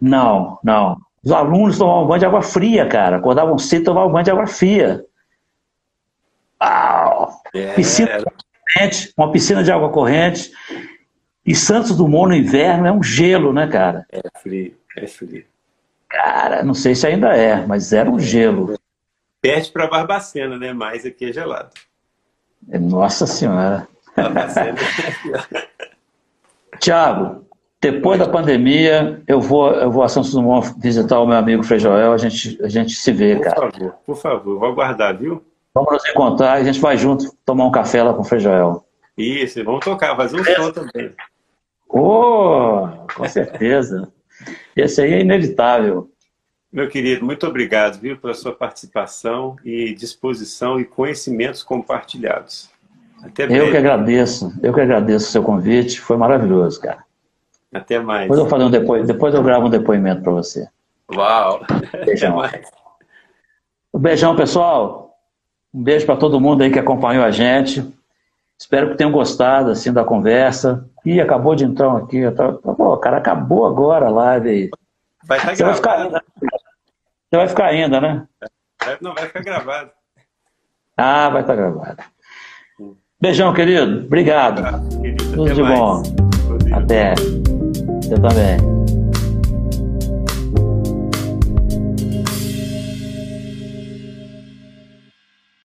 Não, 0.00 0.58
não. 0.62 0.96
Os 1.22 1.32
alunos 1.32 1.78
tomavam 1.78 2.06
banho 2.06 2.20
de 2.20 2.26
água 2.26 2.42
fria, 2.42 2.86
cara. 2.86 3.16
Acordavam 3.16 3.56
cedo 3.58 3.82
e 3.82 3.84
tomavam 3.84 4.12
banho 4.12 4.24
de 4.24 4.30
água 4.30 4.46
fria. 4.46 5.04
É. 7.54 7.72
Piscina 7.74 8.22
corrente, 8.74 9.12
uma 9.16 9.30
piscina 9.30 9.62
de 9.62 9.70
água 9.70 9.90
corrente. 9.90 10.50
E 11.46 11.54
Santos 11.54 11.96
Dumont 11.96 12.28
no 12.28 12.34
inverno 12.34 12.86
é 12.86 12.92
um 12.92 13.02
gelo, 13.02 13.52
né, 13.52 13.66
cara? 13.66 14.06
É 14.10 14.22
frio, 14.40 14.74
é 14.96 15.06
frio. 15.06 15.44
Cara, 16.08 16.62
não 16.62 16.74
sei 16.74 16.94
se 16.94 17.06
ainda 17.06 17.36
é, 17.36 17.66
mas 17.66 17.92
era 17.92 18.10
um 18.10 18.18
gelo. 18.18 18.78
Perde 19.40 19.70
para 19.70 19.86
Barbacena, 19.86 20.56
né? 20.56 20.72
Mas 20.72 21.04
aqui 21.04 21.26
é 21.26 21.32
gelado. 21.32 21.70
Nossa 22.68 23.26
Senhora. 23.26 23.88
Tiago, 26.78 27.44
depois 27.80 28.18
da 28.18 28.28
pandemia, 28.28 29.22
eu 29.26 29.40
vou, 29.40 29.70
eu 29.72 29.90
vou 29.90 30.02
a 30.02 30.08
São 30.08 30.22
Dumont 30.22 30.74
visitar 30.78 31.20
o 31.20 31.26
meu 31.26 31.36
amigo 31.36 31.62
Frei 31.62 31.78
Joel, 31.78 32.12
a 32.12 32.18
gente, 32.18 32.58
a 32.62 32.68
gente 32.68 32.94
se 32.94 33.12
vê, 33.12 33.36
por 33.36 33.44
cara. 33.44 33.54
Por 33.54 33.72
favor, 33.72 33.94
por 34.06 34.16
favor, 34.16 34.58
vou 34.58 34.68
aguardar, 34.70 35.16
viu? 35.16 35.42
Vamos 35.74 35.92
nos 35.92 36.08
encontrar 36.08 36.58
e 36.58 36.62
a 36.62 36.64
gente 36.64 36.80
vai 36.80 36.96
junto 36.96 37.34
tomar 37.44 37.66
um 37.66 37.72
café 37.72 38.02
lá 38.02 38.14
com 38.14 38.22
o 38.22 38.24
Frei 38.24 38.40
Joel. 38.40 38.84
Isso, 39.18 39.62
vamos 39.64 39.84
tocar, 39.84 40.16
fazer 40.16 40.40
um 40.40 40.44
show 40.44 40.72
também. 40.72 41.12
Oh, 41.88 42.88
com 43.14 43.28
certeza. 43.28 44.08
Esse 44.74 45.02
aí 45.02 45.12
é 45.12 45.20
inevitável. 45.20 46.10
Meu 46.74 46.88
querido, 46.88 47.24
muito 47.24 47.46
obrigado, 47.46 48.00
viu, 48.00 48.16
pela 48.16 48.34
sua 48.34 48.52
participação 48.52 49.54
e 49.64 49.94
disposição 49.94 50.80
e 50.80 50.84
conhecimentos 50.84 51.62
compartilhados. 51.62 52.68
Até 53.22 53.46
breve. 53.46 53.64
Eu 53.64 53.70
que 53.70 53.76
agradeço, 53.76 54.52
eu 54.60 54.74
que 54.74 54.80
agradeço 54.80 55.28
o 55.28 55.30
seu 55.30 55.44
convite, 55.44 56.00
foi 56.00 56.16
maravilhoso, 56.16 56.80
cara. 56.80 57.04
Até 57.72 58.00
mais. 58.00 58.22
Depois 58.22 58.40
eu, 58.40 58.48
fazer 58.48 58.64
um 58.64 58.70
depois, 58.70 59.06
depois 59.06 59.32
eu 59.32 59.42
gravo 59.44 59.66
um 59.66 59.70
depoimento 59.70 60.22
para 60.22 60.32
você. 60.32 60.66
Uau! 61.14 61.60
Beijão. 62.04 62.42
Um 63.94 63.98
beijão, 64.00 64.34
pessoal. 64.34 65.16
Um 65.72 65.80
beijo 65.80 66.04
para 66.04 66.16
todo 66.16 66.40
mundo 66.40 66.62
aí 66.62 66.72
que 66.72 66.78
acompanhou 66.80 67.24
a 67.24 67.30
gente. 67.30 67.88
Espero 68.58 68.90
que 68.90 68.96
tenham 68.96 69.12
gostado 69.12 69.70
assim 69.70 69.92
da 69.92 70.02
conversa. 70.02 70.84
Ih, 71.06 71.20
acabou 71.20 71.54
de 71.54 71.64
entrar 71.64 71.96
aqui. 71.96 72.22
Pô, 72.76 72.96
cara, 72.96 73.18
acabou 73.18 73.64
agora 73.64 74.06
a 74.06 74.10
live 74.10 74.48
aí. 74.48 74.70
Vai 75.24 75.38
estar 75.38 75.50
tá 75.50 75.56
Você 75.56 75.64
vai 75.64 75.74
ficar. 75.74 76.24
Você 77.34 77.38
vai 77.38 77.48
ficar 77.48 77.66
ainda, 77.66 78.00
né? 78.00 78.24
Não, 79.00 79.12
vai 79.12 79.26
ficar 79.26 79.42
gravado. 79.42 79.90
Ah, 80.96 81.28
vai 81.30 81.40
estar 81.40 81.56
tá 81.56 81.60
gravado. 81.60 82.04
Beijão, 83.20 83.52
querido. 83.52 84.06
Obrigado. 84.06 84.62
Tudo 85.34 85.52
de 85.52 85.60
mais. 85.60 85.76
bom. 85.76 86.02
Até. 86.72 87.16
Você 87.16 88.14
também. 88.14 88.83